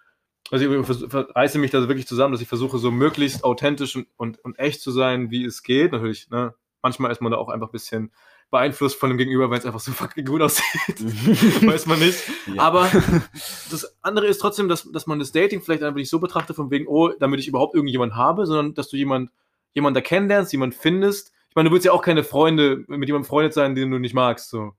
Also 0.50 0.66
ich 0.66 1.36
reiße 1.36 1.60
mich 1.60 1.72
da 1.72 1.88
wirklich 1.88 2.08
zusammen, 2.08 2.32
dass 2.32 2.42
ich 2.42 2.48
versuche, 2.48 2.78
so 2.78 2.90
möglichst 2.90 3.44
authentisch 3.44 3.96
und, 3.96 4.08
und, 4.16 4.40
und 4.44 4.58
echt 4.60 4.82
zu 4.82 4.92
sein, 4.92 5.30
wie 5.30 5.44
es 5.44 5.62
geht. 5.62 5.92
Natürlich, 5.92 6.30
ne? 6.30 6.54
Manchmal 6.82 7.12
ist 7.12 7.22
man 7.22 7.32
da 7.32 7.38
auch 7.38 7.50
einfach 7.50 7.68
ein 7.68 7.74
bisschen 7.74 8.12
beeinflusst 8.50 8.98
von 9.00 9.10
dem 9.10 9.18
Gegenüber, 9.18 9.50
wenn 9.50 9.58
es 9.58 9.66
einfach 9.66 9.80
so 9.80 9.92
fucking 9.94 10.26
gut 10.26 10.42
aussieht. 10.42 11.00
Weiß 11.66 11.86
man 11.86 12.00
nicht. 12.00 12.20
Ja. 12.54 12.62
Aber 12.62 12.90
das 13.72 13.96
andere 14.02 14.28
ist 14.28 14.40
trotzdem, 14.40 14.70
dass, 14.70 14.90
dass 14.92 15.08
man 15.08 15.20
das 15.20 15.32
Dating 15.32 15.62
vielleicht 15.62 15.84
einfach 15.84 15.98
nicht 15.98 16.10
so 16.10 16.20
betrachtet, 16.20 16.56
von 16.56 16.72
wegen, 16.72 16.88
oh, 16.88 17.10
damit 17.20 17.40
ich 17.40 17.48
überhaupt 17.48 17.76
irgendjemanden 17.76 18.18
habe, 18.18 18.46
sondern 18.46 18.74
dass 18.74 18.90
du 18.90 18.98
jemand, 18.98 19.32
jemanden 19.74 19.96
da 19.96 20.02
kennenlernst, 20.02 20.52
jemanden 20.52 20.78
findest. 20.80 21.32
Ich 21.50 21.56
meine, 21.56 21.70
du 21.70 21.74
willst 21.74 21.86
ja 21.86 21.92
auch 21.92 22.02
keine 22.02 22.24
Freunde 22.24 22.78
mit 22.88 23.08
jemandem 23.08 23.22
befreundet 23.24 23.54
sein, 23.54 23.76
den 23.76 23.92
du 23.92 24.00
nicht 24.00 24.14
magst. 24.14 24.50
So. 24.50 24.74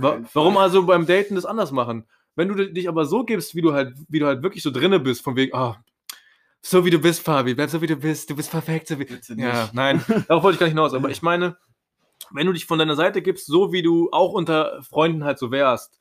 Fall. 0.00 0.24
warum 0.32 0.56
also 0.56 0.86
beim 0.86 1.06
Daten 1.06 1.34
das 1.34 1.44
anders 1.44 1.70
machen? 1.70 2.06
Wenn 2.34 2.48
du 2.48 2.72
dich 2.72 2.88
aber 2.88 3.04
so 3.04 3.24
gibst, 3.24 3.54
wie 3.54 3.60
du 3.60 3.74
halt, 3.74 3.94
wie 4.08 4.18
du 4.18 4.26
halt 4.26 4.42
wirklich 4.42 4.62
so 4.62 4.70
drinne 4.70 4.98
bist, 4.98 5.22
von 5.22 5.36
wegen, 5.36 5.54
ah, 5.54 5.82
so 6.62 6.84
wie 6.84 6.90
du 6.90 6.98
bist, 6.98 7.20
Fabi, 7.20 7.54
bleib 7.54 7.68
so 7.68 7.82
wie 7.82 7.86
du 7.86 7.96
bist, 7.96 8.30
du 8.30 8.36
bist 8.36 8.50
perfekt, 8.50 8.86
so 8.86 8.98
wie. 8.98 9.06
Ja, 9.36 9.68
nein, 9.72 10.02
darauf 10.28 10.42
wollte 10.42 10.54
ich 10.54 10.60
gar 10.60 10.66
nicht 10.66 10.74
hinaus. 10.74 10.94
Aber 10.94 11.10
ich 11.10 11.20
meine, 11.20 11.56
wenn 12.34 12.46
du 12.46 12.52
dich 12.52 12.66
von 12.66 12.78
deiner 12.78 12.96
Seite 12.96 13.22
gibst, 13.22 13.46
so 13.46 13.72
wie 13.72 13.82
du 13.82 14.10
auch 14.12 14.32
unter 14.32 14.82
Freunden 14.82 15.24
halt 15.24 15.38
so 15.38 15.50
wärst, 15.50 16.00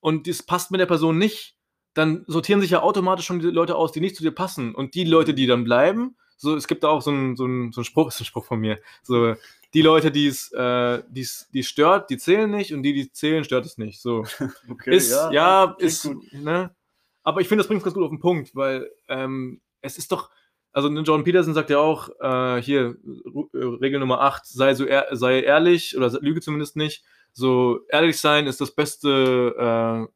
und 0.00 0.26
das 0.28 0.42
passt 0.42 0.70
mit 0.70 0.80
der 0.80 0.86
Person 0.86 1.16
nicht, 1.18 1.56
dann 1.94 2.24
sortieren 2.26 2.60
sich 2.60 2.70
ja 2.70 2.82
automatisch 2.82 3.24
schon 3.26 3.38
die 3.38 3.46
Leute 3.46 3.76
aus, 3.76 3.92
die 3.92 4.00
nicht 4.00 4.16
zu 4.16 4.22
dir 4.22 4.32
passen. 4.32 4.74
Und 4.74 4.94
die 4.94 5.04
Leute, 5.04 5.32
die 5.32 5.46
dann 5.46 5.64
bleiben, 5.64 6.16
so, 6.36 6.56
es 6.56 6.66
gibt 6.66 6.82
da 6.84 6.88
auch 6.88 7.00
so 7.00 7.10
einen 7.10 7.36
so 7.36 7.44
einen- 7.44 7.72
so 7.72 7.80
einen 7.80 7.84
Spruch, 7.84 8.08
ist 8.12 8.20
ein 8.20 8.24
Spruch 8.24 8.44
von 8.44 8.58
mir, 8.60 8.78
so, 9.02 9.34
die 9.72 9.82
Leute, 9.82 10.10
die 10.10 10.26
es, 10.26 10.52
äh, 10.52 11.02
die's- 11.08 11.48
die 11.52 11.62
stört, 11.62 12.10
die 12.10 12.18
zählen 12.18 12.50
nicht 12.50 12.72
und 12.74 12.82
die, 12.82 12.92
die 12.92 13.10
zählen, 13.12 13.44
stört 13.44 13.64
es 13.66 13.78
nicht. 13.78 14.00
So. 14.00 14.24
Okay, 14.68 14.96
ist, 14.96 15.10
ja, 15.32 15.74
klingt 15.76 15.80
ist, 15.92 16.02
gut. 16.04 16.32
ne? 16.32 16.74
Aber 17.22 17.40
ich 17.40 17.48
finde, 17.48 17.60
das 17.62 17.68
bringt 17.68 17.78
es 17.78 17.84
ganz 17.84 17.94
gut 17.94 18.04
auf 18.04 18.10
den 18.10 18.20
Punkt, 18.20 18.54
weil 18.54 18.90
ähm, 19.08 19.60
es 19.80 19.96
ist 19.98 20.12
doch, 20.12 20.30
also 20.74 20.88
Jordan 20.88 21.24
Peterson 21.24 21.54
sagt 21.54 21.70
ja 21.70 21.78
auch, 21.78 22.08
äh, 22.20 22.60
hier, 22.60 22.96
äh, 23.54 23.58
Regel 23.58 24.00
Nummer 24.00 24.20
8, 24.20 24.44
sei 24.44 24.74
so 24.74 24.84
ehr, 24.84 25.06
sei 25.12 25.40
ehrlich 25.40 25.96
oder 25.96 26.10
lüge 26.20 26.40
zumindest 26.40 26.76
nicht. 26.76 27.04
So, 27.32 27.80
ehrlich 27.88 28.18
sein 28.20 28.46
ist 28.46 28.60
das 28.60 28.72
beste, 28.74 29.54
äh, 29.58 30.12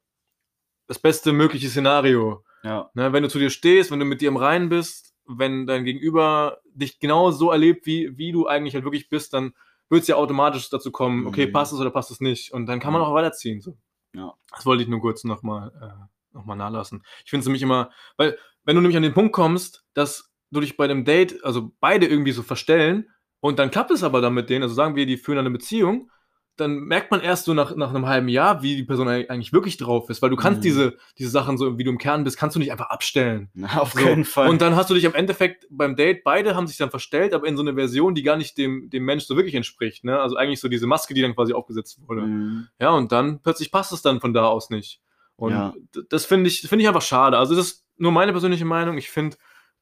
das 0.86 0.98
beste 0.98 1.32
mögliche 1.32 1.68
Szenario. 1.68 2.44
Ja. 2.62 2.90
Ne? 2.94 3.12
Wenn 3.12 3.22
du 3.22 3.28
zu 3.28 3.38
dir 3.38 3.50
stehst, 3.50 3.90
wenn 3.90 4.00
du 4.00 4.04
mit 4.04 4.20
dir 4.20 4.28
im 4.28 4.36
Reinen 4.36 4.68
bist, 4.68 5.14
wenn 5.26 5.66
dein 5.66 5.84
Gegenüber 5.84 6.58
dich 6.72 6.98
genau 7.00 7.30
so 7.30 7.50
erlebt, 7.50 7.86
wie, 7.86 8.16
wie 8.16 8.32
du 8.32 8.46
eigentlich 8.46 8.74
halt 8.74 8.84
wirklich 8.84 9.08
bist, 9.08 9.32
dann 9.34 9.52
wird 9.90 10.02
es 10.02 10.08
ja 10.08 10.16
automatisch 10.16 10.68
dazu 10.70 10.90
kommen, 10.90 11.26
okay, 11.26 11.46
Mhm. 11.46 11.52
passt 11.52 11.72
es 11.72 11.80
oder 11.80 11.90
passt 11.90 12.10
es 12.10 12.20
nicht. 12.20 12.52
Und 12.52 12.66
dann 12.66 12.80
kann 12.80 12.92
man 12.92 13.02
auch 13.02 13.14
weiterziehen. 13.14 13.60
So. 13.60 13.76
Ja. 14.14 14.34
Das 14.50 14.66
wollte 14.66 14.82
ich 14.82 14.88
nur 14.88 15.00
kurz 15.00 15.24
nochmal 15.24 15.72
äh, 15.80 16.34
noch 16.36 16.44
mal 16.46 16.56
nachlassen. 16.56 17.02
Ich 17.24 17.30
finde 17.30 17.40
es 17.42 17.46
nämlich 17.46 17.62
immer, 17.62 17.90
weil, 18.16 18.38
wenn 18.64 18.74
du 18.76 18.82
nämlich 18.82 18.96
an 18.96 19.02
den 19.02 19.14
Punkt 19.14 19.32
kommst, 19.32 19.84
dass 19.94 20.30
du 20.50 20.60
dich 20.60 20.76
bei 20.76 20.86
dem 20.86 21.04
Date, 21.04 21.44
also 21.44 21.72
beide 21.80 22.06
irgendwie 22.06 22.32
so 22.32 22.42
verstellen 22.42 23.08
und 23.40 23.58
dann 23.58 23.70
klappt 23.70 23.90
es 23.90 24.02
aber 24.02 24.20
dann 24.20 24.34
mit 24.34 24.50
denen, 24.50 24.62
also 24.62 24.74
sagen 24.74 24.96
wir, 24.96 25.06
die 25.06 25.16
führen 25.16 25.38
eine 25.38 25.50
Beziehung, 25.50 26.10
dann 26.56 26.74
merkt 26.80 27.12
man 27.12 27.20
erst 27.20 27.44
so 27.44 27.54
nach, 27.54 27.76
nach 27.76 27.90
einem 27.90 28.06
halben 28.06 28.26
Jahr, 28.26 28.62
wie 28.64 28.74
die 28.74 28.82
Person 28.82 29.06
eigentlich 29.06 29.52
wirklich 29.52 29.76
drauf 29.76 30.10
ist, 30.10 30.22
weil 30.22 30.30
du 30.30 30.34
kannst 30.34 30.58
Mhm. 30.58 30.62
diese, 30.62 30.96
diese 31.16 31.30
Sachen, 31.30 31.56
so 31.56 31.78
wie 31.78 31.84
du 31.84 31.90
im 31.90 31.98
Kern 31.98 32.24
bist, 32.24 32.36
kannst 32.36 32.56
du 32.56 32.58
nicht 32.58 32.72
einfach 32.72 32.90
abstellen. 32.90 33.48
Na, 33.54 33.78
auf 33.78 33.92
So. 33.92 34.00
keinen 34.00 34.24
Fall. 34.24 34.48
Und 34.48 34.60
dann 34.60 34.74
hast 34.74 34.90
du 34.90 34.94
dich 34.94 35.06
am 35.06 35.14
Endeffekt 35.14 35.68
beim 35.70 35.94
Date, 35.94 36.24
beide 36.24 36.56
haben 36.56 36.66
sich 36.66 36.76
dann 36.76 36.90
verstellt, 36.90 37.32
aber 37.32 37.46
in 37.46 37.56
so 37.56 37.62
eine 37.62 37.74
Version, 37.74 38.16
die 38.16 38.24
gar 38.24 38.36
nicht 38.36 38.58
dem, 38.58 38.90
dem 38.90 39.04
Mensch 39.04 39.24
so 39.26 39.36
wirklich 39.36 39.54
entspricht. 39.54 40.02
Ne? 40.02 40.18
Also 40.18 40.34
eigentlich 40.34 40.58
so 40.58 40.68
diese 40.68 40.88
Maske, 40.88 41.14
die 41.14 41.22
dann 41.22 41.36
quasi 41.36 41.52
aufgesetzt 41.52 42.00
wurde. 42.08 42.22
Mhm. 42.22 42.66
Ja, 42.80 42.90
und 42.90 43.12
dann 43.12 43.40
plötzlich 43.40 43.70
passt 43.70 43.92
es 43.92 44.02
dann 44.02 44.20
von 44.20 44.32
da 44.32 44.46
aus 44.46 44.68
nicht. 44.68 45.00
Und 45.36 45.52
Ja. 45.52 45.74
das 46.10 46.24
finde 46.24 46.48
ich, 46.48 46.62
finde 46.62 46.82
ich 46.82 46.88
einfach 46.88 47.02
schade. 47.02 47.38
Also, 47.38 47.54
das 47.54 47.66
ist 47.68 47.84
nur 47.98 48.10
meine 48.10 48.32
persönliche 48.32 48.64
Meinung. 48.64 48.98
Ich 48.98 49.10
finde, 49.10 49.36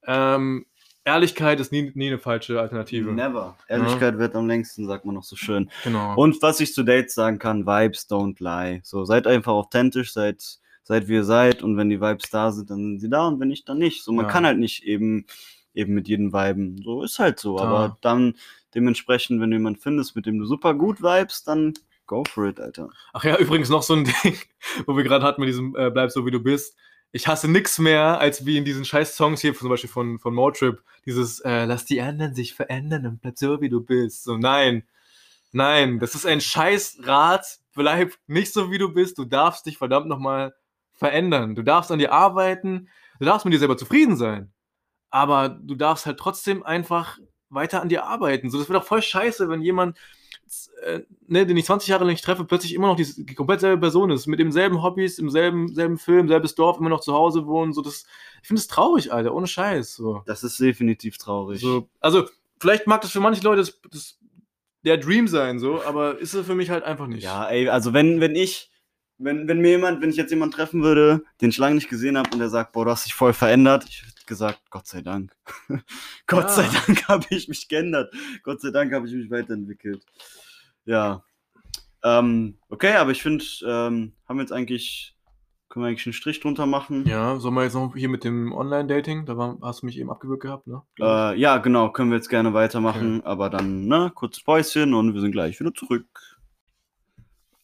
ähm, 0.06 0.66
Ehrlichkeit 1.04 1.60
ist 1.60 1.70
nie, 1.70 1.92
nie 1.94 2.08
eine 2.08 2.18
falsche 2.18 2.60
Alternative. 2.60 3.12
Never. 3.12 3.56
Ehrlichkeit 3.68 4.18
wird 4.18 4.34
am 4.34 4.48
längsten, 4.48 4.86
sagt 4.86 5.04
man 5.04 5.14
noch 5.14 5.22
so 5.22 5.36
schön. 5.36 5.70
Genau. 5.84 6.16
Und 6.16 6.42
was 6.42 6.58
ich 6.58 6.74
zu 6.74 6.82
Dates 6.82 7.14
sagen 7.14 7.38
kann, 7.38 7.64
Vibes 7.64 8.08
don't 8.10 8.36
lie. 8.42 8.80
So, 8.82 9.04
seid 9.04 9.26
einfach 9.28 9.52
authentisch, 9.52 10.12
seid, 10.12 10.42
seid 10.82 11.06
wie 11.06 11.14
ihr 11.14 11.24
seid 11.24 11.62
und 11.62 11.76
wenn 11.76 11.90
die 11.90 12.00
Vibes 12.00 12.28
da 12.30 12.50
sind, 12.50 12.70
dann 12.70 12.78
sind 12.78 13.00
sie 13.00 13.08
da 13.08 13.28
und 13.28 13.38
wenn 13.38 13.48
nicht, 13.48 13.68
dann 13.68 13.78
nicht. 13.78 14.02
So, 14.02 14.12
man 14.12 14.24
Ja. 14.26 14.32
kann 14.32 14.44
halt 14.46 14.58
nicht 14.58 14.82
eben, 14.82 15.26
eben 15.74 15.94
mit 15.94 16.08
jedem 16.08 16.32
viben. 16.32 16.82
So 16.82 17.02
ist 17.04 17.20
halt 17.20 17.38
so. 17.38 17.56
Ja. 17.56 17.64
Aber 17.64 17.98
dann 18.00 18.34
dementsprechend, 18.74 19.40
wenn 19.40 19.50
du 19.52 19.56
jemanden 19.58 19.78
findest, 19.80 20.16
mit 20.16 20.26
dem 20.26 20.38
du 20.40 20.44
super 20.44 20.74
gut 20.74 21.00
vibest, 21.02 21.46
dann 21.46 21.74
go 22.06 22.24
for 22.28 22.46
it, 22.46 22.58
Alter. 22.58 22.88
Ach 23.12 23.22
ja, 23.24 23.36
übrigens 23.38 23.68
noch 23.68 23.82
so 23.84 23.94
ein 23.94 24.04
Ding, 24.24 24.36
wo 24.86 24.96
wir 24.96 25.04
gerade 25.04 25.24
hatten 25.24 25.40
mit 25.40 25.48
diesem 25.48 25.76
äh, 25.76 25.88
Bleib 25.90 26.10
so 26.10 26.26
wie 26.26 26.30
du 26.32 26.40
bist. 26.40 26.76
Ich 27.12 27.28
hasse 27.28 27.48
nix 27.48 27.78
mehr, 27.78 28.20
als 28.20 28.44
wie 28.44 28.58
in 28.58 28.64
diesen 28.64 28.84
scheiß 28.84 29.16
Songs 29.16 29.40
hier, 29.40 29.54
zum 29.54 29.68
Beispiel 29.68 29.88
von, 29.90 30.18
von 30.18 30.34
Motrip, 30.34 30.82
dieses 31.06 31.40
äh, 31.40 31.64
Lass 31.64 31.84
die 31.84 32.00
anderen 32.00 32.34
sich 32.34 32.54
verändern 32.54 33.06
und 33.06 33.22
bleib 33.22 33.38
so 33.38 33.60
wie 33.60 33.68
du 33.68 33.80
bist. 33.80 34.24
So, 34.24 34.36
nein. 34.36 34.84
Nein, 35.52 35.98
das 35.98 36.14
ist 36.14 36.26
ein 36.26 36.40
scheiß 36.40 36.98
Rat. 37.04 37.58
Bleib 37.74 38.14
nicht 38.26 38.52
so 38.52 38.70
wie 38.70 38.78
du 38.78 38.92
bist. 38.92 39.16
Du 39.18 39.24
darfst 39.24 39.66
dich 39.66 39.78
verdammt 39.78 40.08
nochmal 40.08 40.54
verändern. 40.92 41.54
Du 41.54 41.62
darfst 41.62 41.90
an 41.90 41.98
dir 41.98 42.12
arbeiten. 42.12 42.88
Du 43.18 43.24
darfst 43.24 43.44
mit 43.44 43.54
dir 43.54 43.58
selber 43.58 43.76
zufrieden 43.78 44.16
sein. 44.16 44.52
Aber 45.10 45.48
du 45.48 45.74
darfst 45.74 46.04
halt 46.04 46.18
trotzdem 46.18 46.62
einfach 46.62 47.18
weiter 47.48 47.80
an 47.80 47.88
dir 47.88 48.04
arbeiten. 48.04 48.50
So, 48.50 48.58
das 48.58 48.68
wäre 48.68 48.80
doch 48.80 48.86
voll 48.86 49.02
scheiße, 49.02 49.48
wenn 49.48 49.62
jemand, 49.62 49.96
ne, 51.26 51.46
den 51.46 51.56
ich 51.56 51.64
20 51.64 51.88
Jahre 51.88 52.04
lang 52.04 52.12
nicht 52.12 52.24
treffe, 52.24 52.44
plötzlich 52.44 52.74
immer 52.74 52.86
noch 52.88 52.96
die, 52.96 53.06
die 53.24 53.34
komplett 53.34 53.60
selbe 53.60 53.80
Person 53.80 54.10
ist, 54.10 54.26
mit 54.26 54.38
demselben 54.38 54.82
Hobbys, 54.82 55.18
im 55.18 55.30
selben, 55.30 55.74
selben 55.74 55.98
Film, 55.98 56.28
selbes 56.28 56.54
Dorf, 56.54 56.78
immer 56.78 56.88
noch 56.88 57.00
zu 57.00 57.12
Hause 57.14 57.46
wohnen. 57.46 57.72
So, 57.72 57.82
das, 57.82 58.06
ich 58.42 58.48
finde 58.48 58.60
es 58.60 58.68
traurig, 58.68 59.12
Alter, 59.12 59.34
ohne 59.34 59.46
Scheiß. 59.46 59.94
So. 59.94 60.22
Das 60.26 60.42
ist 60.42 60.58
definitiv 60.60 61.18
traurig. 61.18 61.60
So, 61.60 61.88
also, 62.00 62.28
vielleicht 62.60 62.86
mag 62.86 63.00
das 63.00 63.10
für 63.10 63.20
manche 63.20 63.42
Leute 63.42 63.62
das, 63.62 63.80
das, 63.90 64.18
der 64.84 64.98
Dream 64.98 65.26
sein, 65.26 65.58
so, 65.58 65.82
aber 65.82 66.18
ist 66.18 66.34
es 66.34 66.46
für 66.46 66.54
mich 66.54 66.70
halt 66.70 66.84
einfach 66.84 67.08
nicht. 67.08 67.24
Ja, 67.24 67.48
ey, 67.48 67.68
also 67.68 67.92
wenn, 67.92 68.20
wenn 68.20 68.36
ich, 68.36 68.70
wenn, 69.18 69.48
wenn 69.48 69.60
mir 69.60 69.70
jemand, 69.70 70.02
wenn 70.02 70.10
ich 70.10 70.16
jetzt 70.16 70.30
jemanden 70.30 70.54
treffen 70.54 70.82
würde, 70.82 71.22
den 71.40 71.50
ich 71.50 71.58
lange 71.58 71.76
nicht 71.76 71.88
gesehen 71.88 72.18
habe 72.18 72.30
und 72.32 72.38
der 72.38 72.48
sagt, 72.50 72.72
boah, 72.72 72.84
du 72.84 72.90
hast 72.90 73.06
dich 73.06 73.14
voll 73.14 73.32
verändert, 73.32 73.84
ich 73.88 74.02
hätte 74.02 74.26
gesagt, 74.26 74.60
Gott 74.70 74.86
sei 74.86 75.00
Dank. 75.02 75.34
Gott 76.26 76.44
Ja. 76.44 76.48
sei 76.48 76.68
Dank 76.86 77.08
habe 77.08 77.24
ich 77.30 77.48
mich 77.48 77.68
geändert. 77.68 78.12
Gott 78.42 78.60
sei 78.60 78.70
Dank 78.70 78.92
habe 78.92 79.06
ich 79.06 79.14
mich 79.14 79.30
weiterentwickelt. 79.30 80.04
Ja. 80.84 81.22
Ähm, 82.04 82.58
okay, 82.68 82.94
aber 82.94 83.10
ich 83.10 83.22
finde, 83.22 83.44
ähm, 83.64 84.12
haben 84.28 84.36
wir 84.36 84.42
jetzt 84.42 84.52
eigentlich, 84.52 85.16
können 85.68 85.84
wir 85.84 85.88
eigentlich 85.88 86.06
einen 86.06 86.12
Strich 86.12 86.38
drunter 86.40 86.66
machen? 86.66 87.04
Ja, 87.06 87.38
sollen 87.40 87.54
wir 87.54 87.64
jetzt 87.64 87.74
noch 87.74 87.96
hier 87.96 88.08
mit 88.08 88.22
dem 88.22 88.52
Online-Dating? 88.52 89.26
Da 89.26 89.36
war, 89.36 89.58
hast 89.62 89.82
du 89.82 89.86
mich 89.86 89.98
eben 89.98 90.10
abgewürgt 90.10 90.42
gehabt, 90.42 90.66
ne? 90.66 90.82
Äh, 91.00 91.38
ja, 91.40 91.56
genau, 91.58 91.90
können 91.90 92.10
wir 92.10 92.16
jetzt 92.16 92.28
gerne 92.28 92.52
weitermachen, 92.54 93.24
aber 93.24 93.50
dann, 93.50 93.86
ne, 93.86 94.12
kurzes 94.14 94.44
Päuschen 94.44 94.94
und 94.94 95.14
wir 95.14 95.20
sind 95.20 95.32
gleich 95.32 95.58
wieder 95.58 95.74
zurück. 95.74 96.06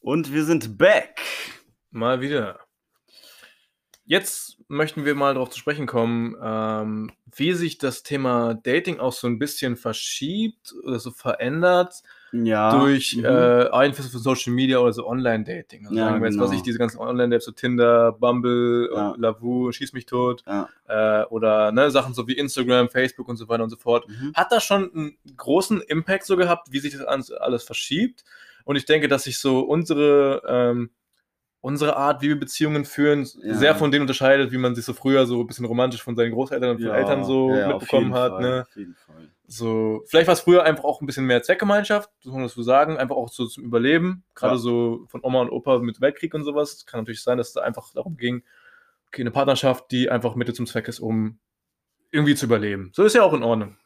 Und 0.02 0.32
wir 0.32 0.44
sind 0.44 0.78
back. 0.78 1.20
Mal 1.92 2.20
wieder. 2.20 2.58
Jetzt 4.04 4.58
möchten 4.66 5.04
wir 5.04 5.14
mal 5.14 5.34
darauf 5.34 5.50
zu 5.50 5.58
sprechen 5.60 5.86
kommen, 5.86 6.34
ähm, 6.42 7.12
wie 7.36 7.52
sich 7.52 7.78
das 7.78 8.02
Thema 8.02 8.54
Dating 8.54 8.98
auch 8.98 9.12
so 9.12 9.28
ein 9.28 9.38
bisschen 9.38 9.76
verschiebt 9.76 10.74
oder 10.84 10.98
so 10.98 11.12
verändert 11.12 12.02
Ja. 12.32 12.76
durch 12.80 13.14
mhm. 13.16 13.24
äh, 13.26 13.68
Einflüsse 13.70 14.10
von 14.10 14.20
Social 14.20 14.52
Media 14.52 14.78
oder 14.78 14.92
so 14.92 15.06
Online-Dating. 15.06 15.86
Also 15.86 15.96
Ja, 15.96 16.06
sagen 16.06 16.20
wir 16.20 16.28
jetzt, 16.30 16.40
was 16.40 16.50
genau. 16.50 16.58
ich, 16.58 16.64
diese 16.64 16.78
ganzen 16.78 16.98
Online-Dates, 16.98 17.44
so 17.44 17.52
Tinder, 17.52 18.10
Bumble, 18.12 18.90
Ja. 18.92 19.14
Lavu, 19.16 19.70
Schieß 19.70 19.92
mich 19.92 20.06
tot, 20.06 20.42
Ja. 20.48 20.68
äh, 20.88 21.24
oder 21.26 21.70
ne, 21.70 21.92
Sachen 21.92 22.12
so 22.12 22.26
wie 22.26 22.36
Instagram, 22.36 22.88
Facebook 22.88 23.28
und 23.28 23.36
so 23.36 23.48
weiter 23.48 23.62
und 23.62 23.70
so 23.70 23.76
fort. 23.76 24.08
Mhm. 24.08 24.32
Hat 24.34 24.50
das 24.50 24.64
schon 24.64 24.92
einen 24.92 25.16
großen 25.36 25.80
Impact 25.80 26.26
so 26.26 26.36
gehabt, 26.36 26.72
wie 26.72 26.80
sich 26.80 26.92
das 26.98 27.30
alles 27.30 27.62
verschiebt? 27.62 28.24
Und 28.64 28.76
ich 28.76 28.84
denke, 28.84 29.08
dass 29.08 29.24
sich 29.24 29.38
so 29.38 29.60
unsere, 29.60 30.42
ähm, 30.46 30.90
unsere 31.60 31.96
Art, 31.96 32.22
wie 32.22 32.28
wir 32.28 32.38
Beziehungen 32.40 32.84
führen, 32.84 33.26
Ja. 33.42 33.54
sehr 33.54 33.74
von 33.74 33.90
denen 33.90 34.02
unterscheidet, 34.02 34.50
wie 34.52 34.58
man 34.58 34.74
sich 34.74 34.84
so 34.84 34.92
früher 34.94 35.26
so 35.26 35.40
ein 35.40 35.46
bisschen 35.46 35.64
romantisch 35.64 36.02
von 36.02 36.16
seinen 36.16 36.32
Großeltern 36.32 36.70
und 36.70 36.78
von 36.78 36.88
Ja, 36.88 36.94
Eltern 36.96 37.24
so 37.24 37.54
ja, 37.54 37.68
mitbekommen 37.68 38.14
hat. 38.14 38.32
Fall, 38.32 38.42
Ne? 38.42 38.64
Auf 38.68 38.76
jeden 38.76 38.94
Fall. 38.94 39.28
So, 39.46 40.02
vielleicht 40.06 40.28
war 40.28 40.32
es 40.32 40.40
früher 40.40 40.64
einfach 40.64 40.84
auch 40.84 41.00
ein 41.02 41.06
bisschen 41.06 41.26
mehr 41.26 41.42
Zweckgemeinschaft, 41.42 42.10
so 42.20 42.30
kann 42.30 42.38
man 42.40 42.46
das 42.46 42.54
so 42.54 42.62
sagen, 42.62 42.96
einfach 42.96 43.16
auch 43.16 43.28
so 43.28 43.46
zum 43.46 43.64
Überleben. 43.64 44.24
Gerade 44.34 44.56
so 44.56 45.04
von 45.08 45.20
Oma 45.22 45.42
und 45.42 45.50
Opa 45.50 45.78
mit 45.80 46.00
Weltkrieg 46.00 46.32
und 46.34 46.42
sowas. 46.44 46.72
Es 46.72 46.86
kann 46.86 47.00
natürlich 47.00 47.22
sein, 47.22 47.36
dass 47.38 47.48
es 47.48 47.52
da 47.54 47.60
einfach 47.60 47.92
darum 47.92 48.16
ging, 48.16 48.44
okay, 49.08 49.20
eine 49.22 49.30
Partnerschaft, 49.30 49.90
die 49.90 50.08
einfach 50.10 50.36
Mittel 50.36 50.54
zum 50.54 50.66
Zweck 50.66 50.88
ist, 50.88 51.00
um 51.00 51.38
irgendwie 52.12 52.34
zu 52.34 52.46
überleben. 52.46 52.92
So 52.94 53.04
ist 53.04 53.14
ja 53.14 53.22
auch 53.22 53.34
in 53.34 53.42
Ordnung. 53.42 53.76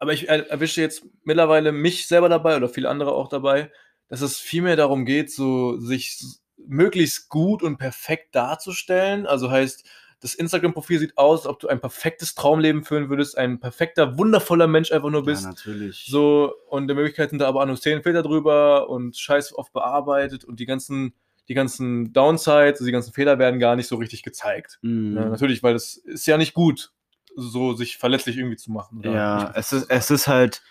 Aber 0.00 0.12
ich 0.12 0.28
er- 0.28 0.50
erwische 0.50 0.80
jetzt 0.80 1.04
mittlerweile 1.22 1.70
mich 1.70 2.08
selber 2.08 2.28
dabei 2.28 2.56
oder 2.56 2.68
viele 2.68 2.88
andere 2.88 3.12
auch 3.12 3.28
dabei, 3.28 3.70
dass 4.08 4.22
es 4.22 4.38
vielmehr 4.38 4.74
darum 4.74 5.04
geht, 5.04 5.30
so 5.30 5.78
sich 5.78 6.20
möglichst 6.56 7.28
gut 7.28 7.62
und 7.62 7.78
perfekt 7.78 8.34
darzustellen. 8.34 9.26
Also 9.26 9.50
heißt, 9.50 9.84
das 10.20 10.34
Instagram-Profil 10.34 10.98
sieht 10.98 11.16
aus, 11.16 11.40
als 11.40 11.46
ob 11.46 11.60
du 11.60 11.68
ein 11.68 11.80
perfektes 11.80 12.34
Traumleben 12.34 12.84
führen 12.84 13.08
würdest, 13.08 13.38
ein 13.38 13.60
perfekter, 13.60 14.18
wundervoller 14.18 14.66
Mensch 14.66 14.92
einfach 14.92 15.10
nur 15.10 15.24
bist. 15.24 15.44
Ja, 15.44 15.50
natürlich. 15.50 16.06
So, 16.06 16.52
und 16.68 16.90
in 16.90 16.96
Möglichkeit 16.96 17.30
sind 17.30 17.38
da 17.38 17.48
aber 17.48 17.62
auch 17.62 17.66
nur 17.66 17.80
10 17.80 18.02
Filter 18.02 18.22
drüber 18.22 18.90
und 18.90 19.16
scheiß 19.16 19.54
oft 19.54 19.72
bearbeitet 19.72 20.44
und 20.44 20.60
die 20.60 20.66
ganzen, 20.66 21.14
die 21.48 21.54
ganzen 21.54 22.12
Downsides, 22.12 22.80
also 22.80 22.84
die 22.86 22.92
ganzen 22.92 23.14
Fehler 23.14 23.38
werden 23.38 23.60
gar 23.60 23.76
nicht 23.76 23.86
so 23.86 23.96
richtig 23.96 24.22
gezeigt. 24.22 24.78
Mhm. 24.82 25.16
Ja, 25.16 25.28
natürlich, 25.28 25.62
weil 25.62 25.72
das 25.72 25.96
ist 25.96 26.26
ja 26.26 26.36
nicht 26.36 26.52
gut, 26.52 26.92
so 27.36 27.74
sich 27.74 27.96
verletzlich 27.98 28.36
irgendwie 28.36 28.56
zu 28.56 28.70
machen. 28.70 29.00
oder 29.00 29.12
Ja, 29.12 29.52
es 29.54 29.72
ist, 29.72 29.90
es 29.90 30.10
ist 30.10 30.28
halt 30.28 30.62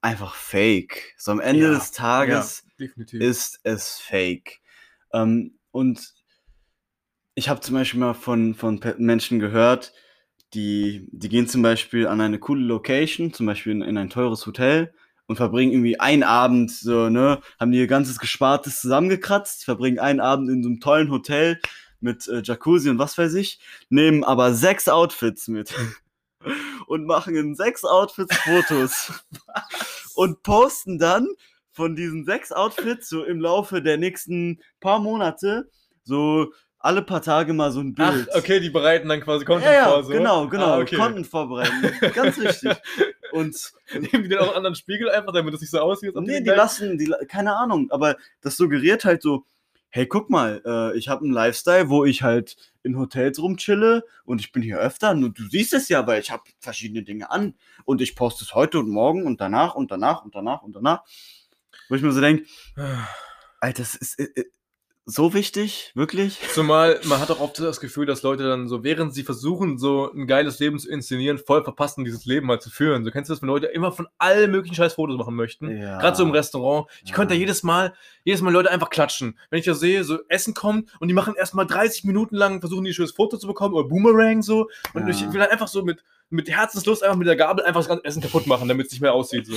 einfach 0.00 0.34
fake. 0.34 1.14
So 1.16 1.32
am 1.32 1.40
Ende 1.40 1.62
Ja, 1.66 1.74
des 1.74 1.92
Tages 1.92 2.64
definitiv. 2.78 3.20
ist 3.20 3.60
es 3.64 3.98
fake. 3.98 4.60
Ähm, 5.12 5.58
und 5.70 6.14
ich 7.34 7.48
habe 7.48 7.60
zum 7.60 7.74
Beispiel 7.74 8.00
mal 8.00 8.14
von, 8.14 8.54
von 8.54 8.80
Menschen 8.98 9.38
gehört, 9.40 9.92
die, 10.52 11.08
die 11.10 11.28
gehen 11.28 11.48
zum 11.48 11.62
Beispiel 11.62 12.06
an 12.06 12.20
eine 12.20 12.38
coole 12.38 12.64
Location, 12.64 13.32
zum 13.32 13.46
Beispiel 13.46 13.72
in, 13.72 13.82
in 13.82 13.98
ein 13.98 14.10
teures 14.10 14.46
Hotel 14.46 14.94
und 15.26 15.36
verbringen 15.36 15.72
irgendwie 15.72 15.98
einen 15.98 16.22
Abend, 16.22 16.70
so, 16.70 17.08
ne, 17.08 17.40
haben 17.58 17.72
ihr 17.72 17.86
ganzes 17.86 18.18
Gespartes 18.20 18.80
zusammengekratzt, 18.80 19.64
verbringen 19.64 19.98
einen 19.98 20.20
Abend 20.20 20.50
in 20.50 20.62
so 20.62 20.68
einem 20.68 20.80
tollen 20.80 21.10
Hotel 21.10 21.60
mit 22.04 22.28
äh, 22.28 22.42
Jacuzzi 22.44 22.90
und 22.90 22.98
was 22.98 23.18
weiß 23.18 23.34
ich, 23.34 23.58
nehmen 23.88 24.22
aber 24.22 24.54
sechs 24.54 24.88
Outfits 24.88 25.48
mit 25.48 25.74
und 26.86 27.06
machen 27.06 27.34
in 27.34 27.56
sechs 27.56 27.84
Outfits 27.84 28.36
Fotos 28.36 29.12
und 30.14 30.42
posten 30.42 30.98
dann 30.98 31.26
von 31.72 31.96
diesen 31.96 32.24
sechs 32.24 32.52
Outfits 32.52 33.08
so 33.08 33.24
im 33.24 33.40
Laufe 33.40 33.82
der 33.82 33.96
nächsten 33.96 34.60
paar 34.80 35.00
Monate 35.00 35.68
so 36.04 36.52
alle 36.78 37.00
paar 37.00 37.22
Tage 37.22 37.54
mal 37.54 37.72
so 37.72 37.80
ein 37.80 37.94
Ach, 37.98 38.12
Bild. 38.12 38.28
okay, 38.34 38.60
die 38.60 38.68
bereiten 38.68 39.08
dann 39.08 39.22
quasi 39.22 39.46
Content 39.46 39.72
Ja, 39.72 39.72
ja, 39.72 39.88
vor. 39.88 40.04
So. 40.04 40.12
genau, 40.12 40.46
genau. 40.48 40.66
Ah, 40.66 40.78
okay. 40.80 40.96
Content 40.96 41.26
vorbereiten. 41.26 41.90
Ganz 42.12 42.38
richtig. 42.38 42.76
Und 43.32 43.72
Nehmen 43.92 44.22
die 44.22 44.28
dann 44.28 44.40
auch 44.40 44.48
einen 44.48 44.56
anderen 44.58 44.74
Spiegel 44.76 45.10
einfach, 45.10 45.32
damit 45.32 45.54
das 45.54 45.62
nicht 45.62 45.70
so 45.70 45.80
aussieht? 45.80 46.14
nee, 46.16 46.40
die 46.40 46.50
lassen, 46.50 46.98
die, 46.98 47.12
keine 47.26 47.56
Ahnung, 47.56 47.90
aber 47.90 48.16
das 48.42 48.56
suggeriert 48.56 49.04
halt 49.04 49.22
so, 49.22 49.44
hey, 49.94 50.08
guck 50.08 50.28
mal, 50.28 50.60
äh, 50.66 50.98
ich 50.98 51.08
habe 51.08 51.22
einen 51.22 51.32
Lifestyle, 51.32 51.88
wo 51.88 52.04
ich 52.04 52.24
halt 52.24 52.56
in 52.82 52.98
Hotels 52.98 53.38
rumchille 53.38 54.02
und 54.24 54.40
ich 54.40 54.50
bin 54.50 54.60
hier 54.60 54.78
öfter 54.78 55.12
und 55.12 55.38
du 55.38 55.48
siehst 55.48 55.72
es 55.72 55.88
ja, 55.88 56.04
weil 56.04 56.20
ich 56.20 56.32
habe 56.32 56.42
verschiedene 56.58 57.04
Dinge 57.04 57.30
an 57.30 57.54
und 57.84 58.00
ich 58.00 58.16
poste 58.16 58.42
es 58.42 58.56
heute 58.56 58.80
und 58.80 58.88
morgen 58.88 59.24
und 59.24 59.40
danach 59.40 59.76
und 59.76 59.92
danach 59.92 60.24
und 60.24 60.34
danach 60.34 60.62
und 60.62 60.74
danach. 60.74 61.04
Wo 61.88 61.94
ich 61.94 62.02
mir 62.02 62.10
so 62.10 62.20
denke, 62.20 62.44
Alter, 63.60 63.82
das 63.82 63.94
ist 63.94 64.18
äh, 64.18 64.24
äh, 64.34 64.50
so 65.06 65.34
wichtig, 65.34 65.92
wirklich? 65.94 66.38
Zumal 66.54 66.98
man 67.04 67.20
hat 67.20 67.30
auch 67.30 67.40
oft 67.40 67.58
das 67.58 67.80
Gefühl, 67.80 68.06
dass 68.06 68.22
Leute 68.22 68.42
dann 68.44 68.68
so, 68.68 68.82
während 68.82 69.12
sie 69.14 69.22
versuchen, 69.22 69.76
so 69.78 70.10
ein 70.12 70.26
geiles 70.26 70.58
Leben 70.60 70.78
zu 70.78 70.88
inszenieren, 70.90 71.38
voll 71.38 71.62
verpassen, 71.62 72.04
dieses 72.04 72.24
Leben 72.24 72.46
mal 72.46 72.60
zu 72.60 72.70
führen. 72.70 73.04
So 73.04 73.10
kennst 73.10 73.28
du 73.28 73.34
das, 73.34 73.42
wenn 73.42 73.48
Leute 73.48 73.66
immer 73.66 73.92
von 73.92 74.08
allen 74.18 74.50
möglichen 74.50 74.74
scheiß 74.74 74.94
Fotos 74.94 75.16
machen 75.18 75.34
möchten? 75.34 75.68
Ja. 75.76 75.98
Gerade 75.98 76.16
so 76.16 76.22
im 76.22 76.30
Restaurant. 76.30 76.86
Ich 77.02 77.10
Ja. 77.10 77.16
könnte 77.16 77.34
da 77.34 77.38
jedes 77.38 77.62
Mal, 77.62 77.92
jedes 78.24 78.40
Mal 78.40 78.52
Leute 78.52 78.70
einfach 78.70 78.88
klatschen. 78.90 79.38
Wenn 79.50 79.58
ich 79.58 79.66
da 79.66 79.74
sehe, 79.74 80.04
so 80.04 80.18
Essen 80.28 80.54
kommt 80.54 80.90
und 81.00 81.08
die 81.08 81.14
machen 81.14 81.34
erstmal 81.36 81.66
30 81.66 82.04
Minuten 82.04 82.36
lang, 82.36 82.60
versuchen 82.60 82.84
die 82.84 82.90
ein 82.90 82.94
schönes 82.94 83.12
Foto 83.12 83.36
zu 83.36 83.46
bekommen 83.46 83.74
oder 83.74 83.88
Boomerang 83.88 84.42
so. 84.42 84.68
Und 84.94 85.02
Ja. 85.02 85.08
ich 85.08 85.20
will 85.32 85.40
dann 85.40 85.50
einfach 85.50 85.68
so 85.68 85.82
mit, 85.84 86.02
mit 86.30 86.48
Herzenslust 86.48 87.02
einfach 87.02 87.16
mit 87.18 87.26
der 87.28 87.36
Gabel 87.36 87.64
einfach 87.64 87.80
das 87.80 87.88
ganze 87.88 88.04
Essen 88.04 88.22
kaputt 88.22 88.46
machen, 88.46 88.68
damit 88.68 88.86
es 88.86 88.92
nicht 88.92 89.02
mehr 89.02 89.12
aussieht. 89.12 89.46
So. 89.46 89.56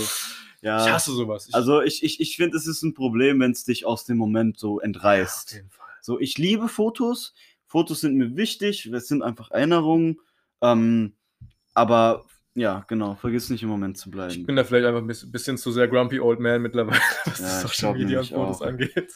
Ja. 0.61 0.85
Ich 0.85 0.91
hasse 0.91 1.11
sowas. 1.11 1.47
Ich, 1.47 1.55
Also 1.55 1.81
ich, 1.81 2.03
ich, 2.03 2.19
ich 2.19 2.35
finde, 2.35 2.57
es 2.57 2.67
ist 2.67 2.81
ein 2.83 2.93
Problem, 2.93 3.39
wenn 3.39 3.51
es 3.51 3.63
dich 3.63 3.85
aus 3.85 4.05
dem 4.05 4.17
Moment 4.17 4.57
so 4.57 4.77
auf 4.77 4.83
entreißt. 4.83 5.53
jeden 5.53 5.69
Fall. 5.69 5.85
So, 6.01 6.19
ich 6.19 6.37
liebe 6.37 6.67
Fotos. 6.67 7.33
Fotos 7.67 8.01
sind 8.01 8.15
mir 8.15 8.35
wichtig. 8.35 8.85
Es 8.87 9.07
sind 9.07 9.21
einfach 9.21 9.51
Erinnerungen. 9.51 10.19
Ähm, 10.61 11.13
aber 11.73 12.25
ja, 12.55 12.83
genau, 12.87 13.13
vergiss 13.13 13.51
nicht 13.51 13.61
im 13.61 13.69
Moment 13.69 13.99
zu 13.99 14.09
Ich 14.09 14.11
bleiben. 14.15 14.45
bin 14.47 14.55
da 14.55 14.63
vielleicht 14.63 14.87
einfach 14.87 15.01
ein 15.01 15.05
bisschen, 15.07 15.57
zu 15.59 15.71
sehr 15.71 15.87
grumpy 15.87 16.19
old 16.19 16.39
man 16.39 16.59
mittlerweile, 16.63 16.99
was 17.25 17.39
Ja, 17.39 17.61
ich 17.63 17.71
Social 17.71 17.93
Media 17.95 18.19
und 18.21 18.29
Fotos 18.29 18.61
auch. 18.63 18.65
angeht. 18.65 19.13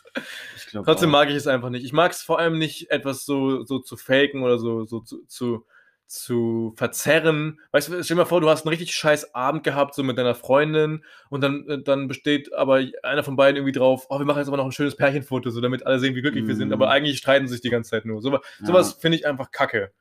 Ich 0.56 0.66
Trotzdem 0.72 1.10
auch. 1.10 1.14
mag 1.14 1.30
ich 1.30 1.36
es 1.36 1.48
einfach 1.48 1.72
nicht. 1.72 1.84
Ich 1.84 1.92
mag 1.92 2.12
es 2.12 2.22
vor 2.22 2.38
allem 2.38 2.60
nicht, 2.60 2.92
etwas 2.92 3.26
so, 3.26 3.64
so 3.64 3.80
zu 3.80 3.98
faken 3.98 4.44
oder 4.44 4.60
so, 4.60 4.86
so 4.86 5.00
zu, 5.00 5.26
zu, 5.26 5.66
zu 6.12 6.74
verzerren. 6.76 7.60
Weißt 7.72 7.88
du, 7.88 8.04
stell 8.04 8.16
dir 8.16 8.24
mal 8.24 8.26
vor, 8.26 8.42
du 8.42 8.50
hast 8.50 8.66
einen 8.66 8.70
richtig 8.70 8.94
scheiß 8.94 9.34
Abend 9.34 9.64
gehabt, 9.64 9.96
so 9.96 10.04
mit 10.04 10.18
deiner 10.18 10.36
Freundin, 10.36 11.06
und 11.30 11.42
dann, 11.42 11.66
äh, 11.70 11.82
dann 11.82 12.10
besteht 12.10 12.54
aber 12.54 12.84
einer 13.04 13.24
von 13.24 13.38
beiden 13.38 13.56
irgendwie 13.56 13.72
drauf, 13.72 14.08
oh, 14.10 14.20
wir 14.20 14.26
machen 14.26 14.40
jetzt 14.40 14.50
aber 14.50 14.58
noch 14.58 14.66
ein 14.66 14.74
schönes 14.74 14.98
Pärchenfoto, 14.98 15.50
so 15.50 15.62
damit 15.62 15.86
alle 15.86 16.00
sehen, 16.00 16.14
wie 16.14 16.22
glücklich 16.22 16.46
wir 16.46 16.56
sind. 16.56 16.74
Aber 16.74 16.90
eigentlich 16.90 17.18
streiten 17.18 17.48
sie 17.48 17.54
sich 17.54 17.62
die 17.62 17.70
ganze 17.70 17.92
Zeit 17.92 18.04
nur. 18.04 18.22
So, 18.22 18.30
Ja. 18.30 18.42
Sowas 18.62 18.94
finde 18.94 19.18
ich 19.18 19.26
einfach 19.26 19.52
kacke. 19.52 19.94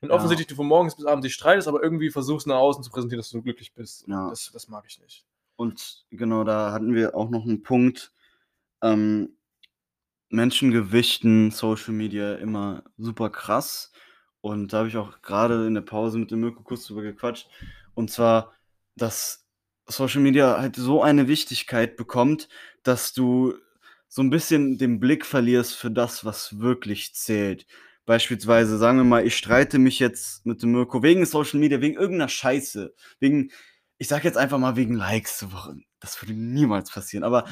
Und 0.00 0.08
Ja. 0.08 0.14
offensichtlich 0.14 0.46
du 0.46 0.54
von 0.54 0.66
morgens 0.66 0.96
bis 0.96 1.04
abends 1.04 1.24
dich 1.24 1.34
streitest, 1.34 1.68
aber 1.68 1.82
irgendwie 1.82 2.10
versuchst 2.10 2.46
nach 2.46 2.56
außen 2.56 2.82
zu 2.82 2.90
präsentieren, 2.90 3.20
dass 3.20 3.30
du 3.30 3.42
glücklich 3.42 3.74
bist. 3.74 4.06
Ja. 4.08 4.30
Das, 4.30 4.50
das 4.50 4.68
mag 4.68 4.84
ich 4.88 4.98
nicht. 4.98 5.26
Und 5.56 6.04
genau, 6.10 6.44
da 6.44 6.72
hatten 6.72 6.94
wir 6.94 7.14
auch 7.14 7.28
noch 7.28 7.44
einen 7.44 7.62
Punkt. 7.62 8.12
Ähm, 8.82 9.36
Menschen 10.30 10.70
gewichten 10.70 11.50
Social 11.50 11.92
Media 11.92 12.34
immer 12.36 12.82
super 12.96 13.28
krass. 13.28 13.92
Und 14.44 14.74
da 14.74 14.80
habe 14.80 14.88
ich 14.88 14.96
auch 14.98 15.22
gerade 15.22 15.66
in 15.66 15.72
der 15.72 15.80
Pause 15.80 16.18
mit 16.18 16.30
dem 16.30 16.40
Mirko 16.40 16.62
kurz 16.62 16.84
drüber 16.84 17.00
gequatscht. 17.00 17.48
Und 17.94 18.10
zwar, 18.10 18.52
dass 18.94 19.46
Social 19.86 20.20
Media 20.20 20.60
halt 20.60 20.76
so 20.76 21.02
eine 21.02 21.28
Wichtigkeit 21.28 21.96
bekommt, 21.96 22.50
dass 22.82 23.14
du 23.14 23.54
so 24.06 24.20
ein 24.20 24.28
bisschen 24.28 24.76
den 24.76 25.00
Blick 25.00 25.24
verlierst 25.24 25.76
für 25.76 25.90
das, 25.90 26.26
was 26.26 26.58
wirklich 26.58 27.14
zählt. 27.14 27.66
Beispielsweise, 28.04 28.76
sagen 28.76 28.98
wir 28.98 29.04
mal, 29.04 29.26
ich 29.26 29.34
streite 29.34 29.78
mich 29.78 29.98
jetzt 29.98 30.44
mit 30.44 30.62
dem 30.62 30.72
Mirko 30.72 31.02
wegen 31.02 31.24
Social 31.24 31.58
Media, 31.58 31.80
wegen 31.80 31.94
irgendeiner 31.94 32.28
Scheiße, 32.28 32.94
wegen, 33.20 33.50
ich 33.96 34.08
sag 34.08 34.24
jetzt 34.24 34.36
einfach 34.36 34.58
mal 34.58 34.76
wegen 34.76 34.92
Likes. 34.92 35.46
Das 36.00 36.20
würde 36.20 36.34
niemals 36.34 36.90
passieren, 36.90 37.24
aber 37.24 37.46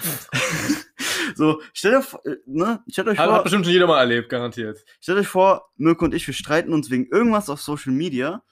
so, 1.35 1.61
stellt 1.73 1.97
euch, 1.97 2.05
vor- 2.05 2.25
äh, 2.27 2.37
ne, 2.47 2.83
stellt 2.89 3.09
euch 3.09 3.19
Hat, 3.19 3.27
vor, 3.27 3.35
hat 3.37 3.43
bestimmt 3.45 3.65
schon 3.65 3.73
jeder 3.73 3.87
mal 3.87 3.99
erlebt, 4.01 4.29
garantiert. 4.29 4.85
stellt 5.01 5.19
euch 5.19 5.29
vor, 5.29 5.71
Mirko 5.77 6.05
und 6.05 6.15
ich, 6.15 6.27
wir 6.27 6.35
streiten 6.35 6.73
uns 6.73 6.91
wegen 6.91 7.07
irgendwas 7.07 7.49
auf 7.51 7.61
Social 7.61 7.93
Media. 7.93 8.43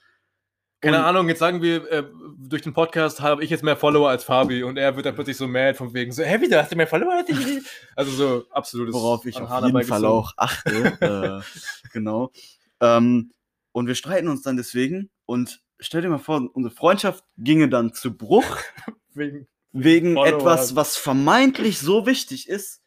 Keine 0.83 0.97
Und- 0.97 1.03
Ahnung, 1.03 1.29
jetzt 1.29 1.37
sagen 1.39 1.61
wir, 1.61 1.91
äh, 1.91 2.03
durch 2.39 2.63
den 2.63 2.73
Podcast 2.73 3.21
habe 3.21 3.43
ich 3.43 3.51
jetzt 3.51 3.63
mehr 3.63 3.77
Follower 3.77 4.09
als 4.09 4.23
Fabi 4.23 4.63
und 4.63 4.77
er 4.77 4.95
wird 4.95 5.05
dann 5.05 5.13
plötzlich 5.13 5.37
so 5.37 5.47
mad 5.47 5.75
von 5.75 5.93
wegen 5.93 6.11
so, 6.11 6.23
hä, 6.23 6.41
wie, 6.41 6.49
da 6.49 6.61
hast 6.63 6.71
du 6.71 6.75
mehr 6.75 6.87
Follower 6.87 7.13
als 7.13 7.29
ich? 7.29 7.37
Also 7.95 8.11
so 8.11 8.45
absolutes 8.49 8.95
worauf 8.95 9.25
ich 9.27 9.35
auf 9.39 9.47
Hahn 9.49 9.65
jeden 9.65 9.83
Fall 9.83 10.01
herbeigezogen. 10.01 10.05
auch 10.07 10.33
achte. 10.37 11.43
äh, 11.45 11.89
genau. 11.93 12.31
Ähm, 12.79 13.31
und 13.73 13.85
wir 13.87 13.93
streiten 13.95 14.27
uns 14.27 14.41
dann 14.41 14.57
deswegen. 14.57 15.11
Und 15.27 15.61
stell 15.79 16.01
dir 16.01 16.09
mal 16.09 16.17
vor, 16.17 16.49
unsere 16.53 16.73
Freundschaft 16.73 17.23
ginge 17.37 17.69
dann 17.69 17.93
zu 17.93 18.17
Bruch 18.17 18.57
Wegen, 19.13 19.47
wegen 19.71 20.15
Follower. 20.15 20.37
etwas, 20.39 20.75
was 20.75 20.97
vermeintlich 20.97 21.79
so 21.79 22.05
wichtig 22.05 22.47
ist. 22.49 22.79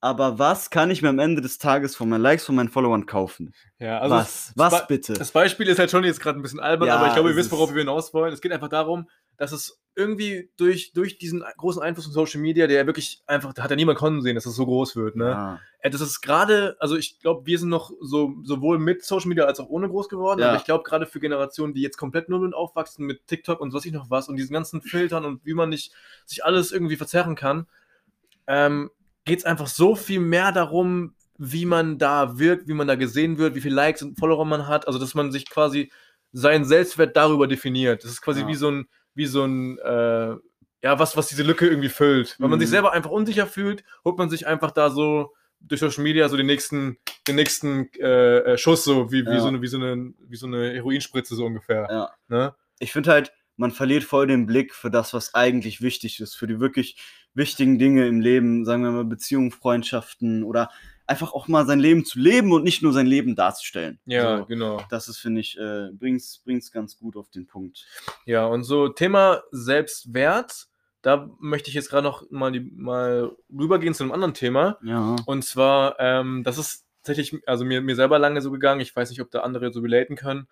Aber 0.00 0.38
was 0.38 0.70
kann 0.70 0.92
ich 0.92 1.02
mir 1.02 1.08
am 1.08 1.18
Ende 1.18 1.42
des 1.42 1.58
Tages 1.58 1.96
von 1.96 2.08
meinen 2.08 2.20
Likes, 2.22 2.44
von 2.46 2.54
meinen 2.54 2.68
Followern 2.68 3.06
kaufen? 3.06 3.52
ja, 3.80 3.98
also 3.98 4.14
was? 4.14 4.52
Was 4.54 4.80
Be- 4.82 4.84
bitte? 4.94 5.14
Das 5.14 5.32
Beispiel 5.32 5.66
ist 5.66 5.80
halt 5.80 5.90
schon 5.90 6.04
jetzt 6.04 6.20
gerade 6.20 6.38
ein 6.38 6.42
bisschen 6.42 6.60
albern, 6.60 6.86
Ja, 6.86 6.98
aber 6.98 7.08
ich 7.08 7.14
glaube, 7.14 7.30
ihr 7.30 7.36
wisst, 7.36 7.50
worauf 7.50 7.72
wir 7.74 7.80
hinaus 7.80 8.14
wollen. 8.14 8.32
Es 8.32 8.40
geht 8.40 8.52
einfach 8.52 8.68
darum, 8.68 9.08
dass 9.38 9.52
es 9.52 9.80
irgendwie 9.94 10.48
durch, 10.56 10.92
durch 10.92 11.18
diesen 11.18 11.42
großen 11.56 11.82
Einfluss 11.82 12.04
von 12.04 12.12
Social 12.14 12.40
Media, 12.40 12.68
der 12.68 12.76
ja 12.76 12.86
wirklich 12.86 13.20
einfach, 13.26 13.52
da 13.52 13.64
hat 13.64 13.70
ja 13.70 13.76
niemand 13.76 13.98
kommen 13.98 14.22
sehen, 14.22 14.36
dass 14.36 14.46
es 14.46 14.54
so 14.54 14.64
groß 14.64 14.94
wird, 14.94 15.16
ne? 15.16 15.24
Ja. 15.30 15.60
Äh, 15.80 15.90
Das 15.90 16.00
ist 16.00 16.20
gerade, 16.20 16.76
also 16.78 16.96
ich 16.96 17.18
glaube, 17.18 17.46
wir 17.46 17.58
sind 17.58 17.68
noch 17.68 17.90
so 18.00 18.36
sowohl 18.44 18.78
mit 18.78 19.04
Social 19.04 19.28
Media 19.28 19.46
als 19.46 19.58
auch 19.58 19.68
ohne 19.68 19.88
groß 19.88 20.08
geworden, 20.08 20.38
Ja. 20.40 20.50
aber 20.50 20.58
ich 20.58 20.64
glaube 20.64 20.84
gerade 20.84 21.06
für 21.06 21.18
Generationen, 21.18 21.74
die 21.74 21.80
jetzt 21.82 21.96
komplett 21.96 22.28
null 22.28 22.44
und 22.44 22.54
aufwachsen 22.54 23.06
mit 23.06 23.26
TikTok 23.26 23.60
und 23.60 23.72
was 23.72 23.86
ich 23.86 23.92
noch 23.92 24.08
was 24.08 24.28
und 24.28 24.36
diesen 24.36 24.52
ganzen 24.52 24.82
Filtern 24.82 25.24
und 25.24 25.44
wie 25.44 25.54
man 25.54 25.68
nicht 25.70 25.92
sich 26.26 26.44
alles 26.44 26.70
irgendwie 26.70 26.96
verzerren 26.96 27.34
kann, 27.34 27.66
ähm, 28.46 28.90
geht 29.24 29.40
es 29.40 29.44
einfach 29.44 29.66
so 29.66 29.94
viel 29.96 30.20
mehr 30.20 30.52
darum, 30.52 31.14
wie 31.38 31.66
man 31.66 31.98
da 31.98 32.38
wirkt, 32.38 32.66
wie 32.68 32.74
man 32.74 32.86
da 32.86 32.94
gesehen 32.94 33.38
wird, 33.38 33.54
wie 33.54 33.60
viele 33.60 33.74
Likes 33.74 34.02
und 34.02 34.18
Follower 34.18 34.44
man 34.44 34.66
hat, 34.68 34.86
also 34.86 34.98
dass 34.98 35.14
man 35.14 35.32
sich 35.32 35.48
quasi 35.48 35.90
seinen 36.32 36.64
Selbstwert 36.64 37.16
darüber 37.16 37.46
definiert. 37.46 38.04
Das 38.04 38.10
ist 38.10 38.22
quasi 38.22 38.42
Ja. 38.42 38.48
wie 38.48 38.54
so 38.54 38.70
ein, 38.70 38.88
wie 39.18 39.26
so 39.26 39.44
ein, 39.44 39.78
äh, 39.78 40.36
ja, 40.82 40.98
was, 40.98 41.16
was 41.16 41.26
diese 41.26 41.42
Lücke 41.42 41.66
irgendwie 41.68 41.88
füllt. 41.88 42.36
Wenn 42.38 42.48
man 42.50 42.60
sich 42.60 42.68
Mhm. 42.68 42.72
selber 42.72 42.92
einfach 42.92 43.10
unsicher 43.10 43.46
fühlt, 43.46 43.82
holt 44.04 44.16
man 44.16 44.30
sich 44.30 44.46
einfach 44.46 44.70
da 44.70 44.88
so 44.90 45.34
durch 45.60 45.80
Social 45.80 46.04
Media 46.04 46.28
so 46.28 46.36
den 46.36 46.46
nächsten, 46.46 46.98
den 47.26 47.34
nächsten 47.34 47.90
äh, 47.98 48.38
äh, 48.52 48.56
Schuss, 48.58 48.84
so 48.84 49.10
wie, 49.10 49.26
wie, 49.26 49.30
Ja. 49.30 49.40
so 49.40 49.48
eine, 49.48 49.60
wie, 49.60 49.66
so 49.66 49.76
eine, 49.76 50.14
wie 50.20 50.36
so 50.36 50.46
eine 50.46 50.70
Heroinspritze, 50.70 51.34
so 51.34 51.44
ungefähr. 51.44 51.86
Ja. 51.90 52.10
Ne? 52.28 52.54
ich 52.78 52.92
finde 52.92 53.10
halt, 53.10 53.32
man 53.56 53.72
verliert 53.72 54.04
voll 54.04 54.28
den 54.28 54.46
Blick 54.46 54.72
für 54.72 54.88
das, 54.88 55.12
was 55.12 55.34
eigentlich 55.34 55.80
wichtig 55.82 56.20
ist, 56.20 56.36
für 56.36 56.46
die 56.46 56.60
wirklich 56.60 56.96
wichtigen 57.34 57.76
Dinge 57.80 58.06
im 58.06 58.20
Leben, 58.20 58.64
sagen 58.64 58.84
wir 58.84 58.92
mal 58.92 59.04
Beziehungen, 59.04 59.50
Freundschaften 59.50 60.44
oder 60.44 60.70
einfach 61.08 61.32
auch 61.32 61.48
mal 61.48 61.66
sein 61.66 61.80
Leben 61.80 62.04
zu 62.04 62.18
leben 62.18 62.52
und 62.52 62.62
nicht 62.64 62.82
nur 62.82 62.92
sein 62.92 63.06
Leben 63.06 63.34
darzustellen. 63.34 63.98
Ja, 64.04 64.38
So, 64.38 64.44
genau. 64.44 64.82
das 64.90 65.08
ist, 65.08 65.18
finde 65.18 65.40
ich, 65.40 65.58
äh, 65.58 65.88
bringt's, 65.92 66.42
bringt's 66.44 66.70
ganz 66.70 66.96
gut 66.98 67.16
auf 67.16 67.30
den 67.30 67.46
Punkt. 67.46 67.86
Ja, 68.26 68.46
und 68.46 68.62
so 68.64 68.88
Thema 68.88 69.42
Selbstwert, 69.50 70.68
da 71.02 71.30
möchte 71.40 71.70
ich 71.70 71.74
jetzt 71.74 71.88
gerade 71.88 72.06
noch 72.06 72.30
mal, 72.30 72.52
die, 72.52 72.60
mal 72.60 73.34
rübergehen 73.50 73.94
zu 73.94 74.02
einem 74.02 74.12
anderen 74.12 74.34
Thema. 74.34 74.78
Ja. 74.82 75.16
Und 75.26 75.44
zwar, 75.44 75.98
ähm, 75.98 76.42
das 76.44 76.58
ist 76.58 76.84
tatsächlich, 77.02 77.40
also 77.46 77.64
mir, 77.64 77.80
mir 77.80 77.96
selber 77.96 78.18
lange 78.18 78.42
so 78.42 78.50
gegangen, 78.50 78.80
ich 78.80 78.94
weiß 78.94 79.08
nicht, 79.10 79.22
ob 79.22 79.30
da 79.30 79.40
andere 79.40 79.72
so 79.72 79.80
relaten 79.80 80.16
können. 80.16 80.46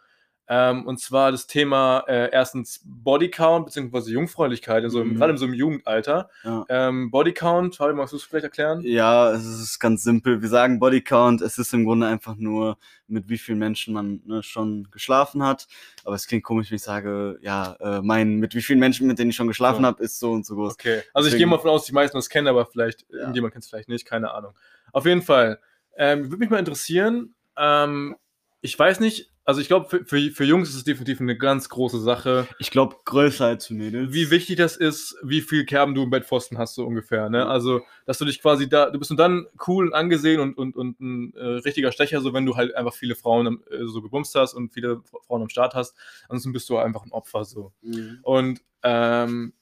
Ähm, 0.48 0.86
und 0.86 1.00
zwar 1.00 1.32
das 1.32 1.48
Thema 1.48 2.04
äh, 2.06 2.30
erstens 2.32 2.80
Bodycount 2.84 3.66
bzw. 3.66 4.10
Jungfräulichkeit, 4.12 4.84
also 4.84 5.02
Mhm. 5.04 5.16
gerade 5.16 5.32
in 5.32 5.38
so 5.38 5.44
einem 5.44 5.54
Jugendalter. 5.54 6.30
Ja. 6.44 6.64
Ähm, 6.68 7.10
Bodycount, 7.10 7.74
Fabi, 7.76 7.94
magst 7.94 8.12
du 8.12 8.16
es 8.16 8.22
vielleicht 8.22 8.44
erklären? 8.44 8.80
Ja, 8.82 9.32
es 9.32 9.44
ist 9.44 9.80
ganz 9.80 10.04
simpel. 10.04 10.42
Wir 10.42 10.48
sagen 10.48 10.78
Bodycount. 10.78 11.40
Es 11.42 11.58
ist 11.58 11.74
im 11.74 11.84
Grunde 11.84 12.06
einfach 12.06 12.36
nur, 12.36 12.78
mit 13.08 13.28
wie 13.28 13.38
vielen 13.38 13.58
Menschen 13.58 13.92
man 13.94 14.20
ne, 14.24 14.42
schon 14.42 14.88
geschlafen 14.92 15.42
hat. 15.42 15.66
Aber 16.04 16.14
es 16.14 16.26
klingt 16.26 16.44
komisch, 16.44 16.70
wenn 16.70 16.76
ich 16.76 16.82
sage, 16.82 17.38
ja, 17.40 17.76
äh, 17.80 18.00
mein, 18.02 18.36
mit 18.36 18.54
wie 18.54 18.62
vielen 18.62 18.78
Menschen, 18.78 19.06
mit 19.08 19.18
denen 19.18 19.30
ich 19.30 19.36
schon 19.36 19.46
geschlafen 19.48 19.82
So. 19.82 19.86
habe, 19.86 20.02
ist 20.02 20.18
so 20.20 20.32
und 20.32 20.46
so 20.46 20.54
groß. 20.54 20.74
Okay, 20.74 21.02
also 21.12 21.26
ich 21.26 21.32
Deswegen- 21.32 21.38
gehe 21.38 21.46
mal 21.48 21.56
davon 21.56 21.70
aus, 21.70 21.84
die 21.86 21.92
meisten 21.92 22.16
das 22.16 22.28
kennen, 22.28 22.46
aber 22.48 22.66
vielleicht, 22.66 23.04
Ja. 23.10 23.18
irgendjemand 23.20 23.52
kennt 23.52 23.64
es 23.64 23.70
vielleicht 23.70 23.88
nicht, 23.88 24.06
keine 24.06 24.32
Ahnung. 24.32 24.52
Auf 24.92 25.06
jeden 25.06 25.22
Fall, 25.22 25.58
ähm, 25.96 26.24
würde 26.26 26.36
mich 26.38 26.50
mal 26.50 26.58
interessieren, 26.58 27.34
ähm, 27.56 28.16
ich 28.60 28.78
weiß 28.78 29.00
nicht, 29.00 29.30
also 29.46 29.60
ich 29.60 29.68
glaube, 29.68 29.88
für, 29.88 30.04
für, 30.04 30.30
für 30.32 30.44
Jungs 30.44 30.68
ist 30.68 30.74
es 30.74 30.84
definitiv 30.84 31.20
eine 31.20 31.38
ganz 31.38 31.68
große 31.70 32.00
Sache, 32.00 32.46
Ich 32.58 32.70
glaube, 32.70 32.96
größer 33.04 33.46
als 33.46 33.68
für 33.68 33.74
Mädels. 33.74 34.12
wie 34.12 34.30
wichtig 34.30 34.56
das 34.56 34.76
ist, 34.76 35.16
wie 35.22 35.40
viel 35.40 35.64
Kerben 35.64 35.94
du 35.94 36.02
im 36.02 36.10
Bettpfosten 36.10 36.58
hast, 36.58 36.74
so 36.74 36.84
ungefähr. 36.84 37.30
Ne? 37.30 37.46
Also, 37.46 37.80
dass 38.04 38.18
du 38.18 38.24
dich 38.24 38.42
quasi 38.42 38.68
da, 38.68 38.90
du 38.90 38.98
bist 38.98 39.10
nur 39.10 39.16
dann 39.16 39.46
cool 39.66 39.86
und 39.86 39.94
angesehen 39.94 40.40
und, 40.40 40.58
und, 40.58 40.76
und 40.76 41.00
ein 41.00 41.32
äh, 41.34 41.44
richtiger 41.64 41.92
Stecher, 41.92 42.20
so 42.20 42.34
wenn 42.34 42.44
du 42.44 42.56
halt 42.56 42.74
einfach 42.74 42.92
viele 42.94 43.14
Frauen 43.14 43.46
am- 43.46 43.62
äh, 43.70 43.86
so 43.86 44.02
gebumst 44.02 44.34
hast 44.34 44.52
und 44.54 44.72
viele 44.74 45.00
Frauen 45.26 45.42
am 45.42 45.48
Start 45.48 45.74
hast. 45.74 45.96
Ansonsten 46.24 46.52
bist 46.52 46.68
du 46.68 46.76
einfach 46.76 47.04
ein 47.04 47.12
Opfer 47.12 47.44
so. 47.44 47.72
Mhm. 47.82 48.18
Und 48.22 48.60
ähm, 48.82 49.52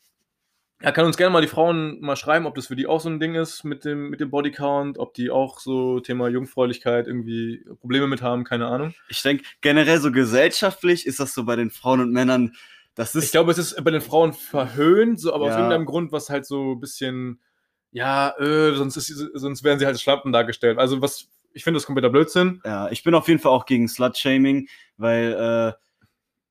ja, 0.85 0.93
kann 0.93 1.07
uns 1.07 1.17
gerne 1.17 1.33
mal 1.33 1.41
die 1.41 1.49
Frauen 1.49 1.99
mal 2.03 2.15
schreiben, 2.15 2.45
ob 2.45 2.55
das 2.57 2.67
für 2.67 2.77
die 2.77 2.87
auch 2.87 3.01
so 3.01 3.09
ein 3.09 3.19
Ding 3.19 3.35
ist 3.35 3.65
mit 3.65 3.87
dem, 3.87 4.11
mit 4.11 4.21
dem 4.21 4.29
Bodycount, 4.31 4.99
ob 4.99 5.15
die 5.15 5.31
auch 5.31 5.59
so 5.59 6.01
Thema 6.01 6.29
Jungfräulichkeit 6.29 7.07
irgendwie 7.07 7.65
Probleme 7.81 8.07
mit 8.07 8.21
haben, 8.21 8.45
keine 8.45 8.67
Ahnung. 8.67 8.93
Ich 9.09 9.23
denke, 9.23 9.45
generell 9.63 9.99
so 9.99 10.13
gesellschaftlich 10.13 11.07
ist 11.07 11.21
das 11.21 11.33
so 11.33 11.45
bei 11.45 11.57
den 11.57 11.71
Frauen 11.71 12.01
und 12.01 12.13
Männern. 12.13 12.53
Das 12.95 13.15
ist 13.15 13.25
Ich 13.25 13.31
glaube, 13.31 13.51
es 13.51 13.57
ist 13.57 13.83
bei 13.83 13.91
den 13.91 14.03
Frauen 14.03 14.35
verhöhnt, 14.35 15.19
so, 15.19 15.33
aber 15.33 15.47
aus 15.47 15.53
Ja. 15.53 15.57
irgendeinem 15.57 15.87
Grund, 15.87 16.13
was 16.13 16.29
halt 16.29 16.45
so 16.45 16.73
ein 16.73 16.81
bisschen, 16.81 17.41
ja, 17.91 18.35
äh, 18.39 18.75
sonst, 18.75 18.99
ist, 18.99 19.09
sonst 19.33 19.65
werden 19.65 19.79
sie 19.79 19.87
halt 19.87 19.95
als 19.95 20.03
Schlampen 20.03 20.33
dargestellt. 20.33 20.79
Also 20.79 21.01
was, 21.01 21.29
ich 21.55 21.65
finde 21.65 21.79
das 21.79 21.87
kompletter 21.87 22.11
Blödsinn. 22.11 22.61
Ja, 22.63 22.91
ich 22.91 23.03
bin 23.03 23.15
auf 23.15 23.27
jeden 23.29 23.41
Fall 23.41 23.53
auch 23.53 23.65
gegen 23.65 23.89
Slut-Shaming, 23.89 24.69
weil, 24.99 25.33
äh, 25.33 25.84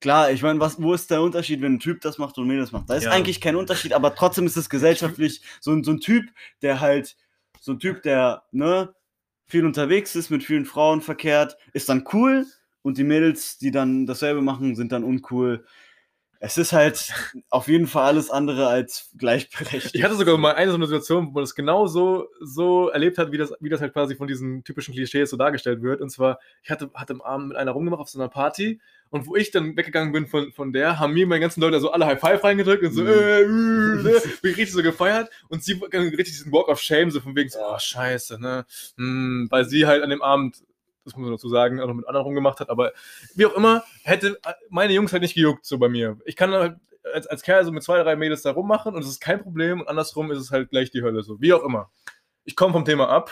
klar, 0.04 0.32
ich 0.32 0.44
meine, 0.44 0.60
was, 0.60 0.80
wo 0.82 0.94
ist 0.94 1.10
der 1.10 1.22
Unterschied, 1.24 1.62
wenn 1.62 1.76
ein 1.76 1.80
Typ 1.80 2.02
das 2.02 2.18
macht 2.20 2.38
und 2.38 2.44
ein 2.44 2.48
Mädel 2.48 2.62
das 2.62 2.72
macht? 2.72 2.90
Da 2.90 2.96
ist 2.96 3.06
Ja. 3.06 3.12
eigentlich 3.12 3.42
kein 3.42 3.56
Unterschied, 3.56 3.94
aber 3.94 4.14
trotzdem 4.14 4.46
ist 4.46 4.58
es 4.58 4.70
gesellschaftlich 4.70 5.42
so, 5.62 5.72
ein- 5.72 5.84
so 5.84 5.92
ein 5.92 6.00
Typ, 6.00 6.26
der 6.62 6.80
halt, 6.82 7.16
so 7.60 7.72
ein 7.72 7.80
Typ, 7.80 8.04
der, 8.04 8.44
ne, 8.52 8.94
viel 9.48 9.66
unterwegs 9.66 10.16
ist, 10.16 10.30
mit 10.30 10.44
vielen 10.44 10.66
Frauen 10.66 11.02
verkehrt, 11.02 11.58
ist 11.74 11.90
dann 11.90 12.04
cool 12.14 12.46
und 12.82 12.98
die 12.98 13.04
Mädels, 13.04 13.58
die 13.58 13.72
dann 13.72 14.06
dasselbe 14.06 14.42
machen, 14.42 14.76
sind 14.76 14.92
dann 14.92 15.04
uncool. 15.04 15.66
Es 16.40 16.58
ist 16.58 16.74
halt 16.74 17.14
auf 17.50 17.70
jeden 17.70 17.88
Fall 17.88 18.04
alles 18.04 18.30
andere 18.30 18.68
als 18.68 19.12
gleichberechtigt. 19.18 19.96
Ich 19.96 20.04
hatte 20.04 20.16
sogar 20.18 20.38
mal 20.38 20.56
eine 20.56 20.72
so 20.72 20.76
eine 20.76 20.88
Situation, 20.88 21.28
wo 21.28 21.32
man 21.32 21.44
das 21.44 21.56
genau 21.56 21.88
so, 21.88 22.28
so 22.42 22.90
erlebt 22.90 23.18
hat, 23.18 23.32
wie 23.32 23.38
das, 23.38 23.54
wie 23.62 23.70
das 23.70 23.80
halt 23.80 23.94
quasi 23.94 24.18
von 24.18 24.28
diesen 24.28 24.62
typischen 24.66 24.94
Klischees 24.94 25.30
so 25.30 25.38
dargestellt 25.38 25.82
wird. 25.82 26.02
Und 26.02 26.10
zwar, 26.10 26.40
ich 26.62 26.70
hatte, 26.70 26.92
hatte 26.94 27.14
am 27.14 27.22
Abend 27.22 27.48
mit 27.48 27.58
einer 27.58 27.72
rumgemacht 27.72 28.02
auf 28.02 28.10
so 28.10 28.20
einer 28.20 28.28
Party 28.28 28.82
und 29.14 29.28
wo 29.28 29.36
ich 29.36 29.52
dann 29.52 29.78
weggegangen 29.78 30.12
bin 30.12 30.26
von, 30.26 30.52
von 30.52 30.74
der, 30.74 31.00
haben 31.00 31.14
mir 31.14 31.28
meine 31.28 31.40
ganzen 31.40 31.62
Leute 31.62 31.80
so 31.80 31.92
alle 31.92 32.08
High 32.08 32.20
Five 32.20 32.44
reingedrückt 32.44 32.84
und 32.84 32.94
so, 32.94 33.04
Mhm. 33.04 33.10
äh, 33.10 33.42
äh, 33.42 33.46
ne, 33.48 34.22
bin 34.42 34.52
ich 34.52 34.58
richtig 34.58 34.72
so 34.72 34.82
gefeiert 34.82 35.30
und 35.50 35.64
sie 35.64 35.80
dann 35.92 36.08
richtig 36.08 36.30
diesen 36.34 36.52
Walk 36.52 36.68
of 36.68 36.80
Shame, 36.82 37.12
so 37.12 37.22
von 37.22 37.36
wegen 37.36 37.48
so, 37.48 37.60
oh, 37.62 37.78
scheiße, 37.78 38.42
ne, 38.42 38.66
hm, 38.98 39.48
weil 39.52 39.66
sie 39.66 39.86
halt 39.86 40.02
an 40.02 40.10
dem 40.10 40.24
Abend, 40.24 40.64
das 41.06 41.16
muss 41.16 41.24
man 41.24 41.32
dazu 41.32 41.48
sagen, 41.48 41.80
auch 41.80 41.86
noch 41.88 41.94
mit 41.94 42.08
anderen 42.08 42.26
rumgemacht 42.26 42.60
hat, 42.60 42.72
aber 42.72 42.92
wie 43.36 43.46
auch 43.46 43.54
immer, 43.56 43.84
hätte 44.04 44.40
meine 44.70 44.94
Jungs 44.94 45.14
halt 45.14 45.22
nicht 45.22 45.36
gejuckt, 45.36 45.64
so 45.64 45.78
bei 45.78 45.90
mir. 45.90 46.18
Ich 46.26 46.36
kann 46.36 46.52
halt 46.52 46.78
als, 47.14 47.28
als 47.28 47.44
Kerl 47.44 47.64
so 47.66 47.72
mit 47.72 47.84
zwei, 47.84 48.02
drei 48.02 48.16
Mädels 48.16 48.42
da 48.42 48.50
rummachen 48.52 48.96
und 48.96 49.04
es 49.04 49.10
ist 49.10 49.22
kein 49.22 49.44
Problem 49.44 49.82
und 49.82 49.88
andersrum 49.90 50.32
ist 50.32 50.40
es 50.40 50.50
halt 50.50 50.72
gleich 50.72 50.90
die 50.90 51.04
Hölle, 51.04 51.22
so, 51.22 51.40
wie 51.40 51.54
auch 51.54 51.64
immer. 51.64 51.92
Ich 52.46 52.56
komme 52.56 52.74
vom 52.74 52.84
Thema 52.86 53.10
ab. 53.10 53.30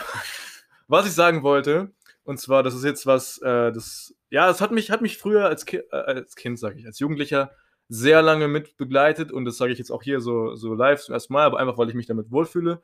Was 0.86 1.06
ich 1.06 1.12
sagen 1.12 1.42
wollte, 1.42 1.90
und 2.24 2.38
zwar, 2.38 2.62
das 2.62 2.74
ist 2.74 2.84
jetzt 2.84 3.06
was, 3.06 3.38
äh, 3.38 3.72
das, 3.72 4.14
ja, 4.30 4.48
es 4.50 4.60
hat 4.60 4.70
mich, 4.72 4.90
hat 4.90 5.02
mich 5.02 5.18
früher 5.18 5.46
als, 5.46 5.66
Ki 5.66 5.78
äh, 5.78 5.96
als 5.96 6.36
Kind, 6.36 6.58
sage 6.58 6.78
ich, 6.78 6.86
als 6.86 6.98
Jugendlicher 6.98 7.52
sehr 7.88 8.22
lange 8.22 8.48
mit 8.48 8.76
begleitet 8.76 9.32
und 9.32 9.44
das 9.44 9.56
sage 9.56 9.72
ich 9.72 9.78
jetzt 9.78 9.90
auch 9.90 10.02
hier 10.02 10.20
so, 10.20 10.54
so 10.54 10.74
live 10.74 11.02
zum 11.02 11.12
ersten 11.12 11.32
Mal, 11.32 11.44
aber 11.44 11.58
einfach, 11.58 11.78
weil 11.78 11.88
ich 11.88 11.94
mich 11.94 12.06
damit 12.06 12.30
wohlfühle. 12.30 12.82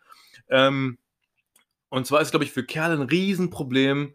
Ähm, 0.49 0.99
und 1.89 2.07
zwar 2.07 2.21
ist, 2.21 2.31
glaube 2.31 2.45
ich, 2.45 2.53
für 2.53 2.65
Kerle 2.65 2.95
ein 2.95 3.03
Riesenproblem, 3.03 4.15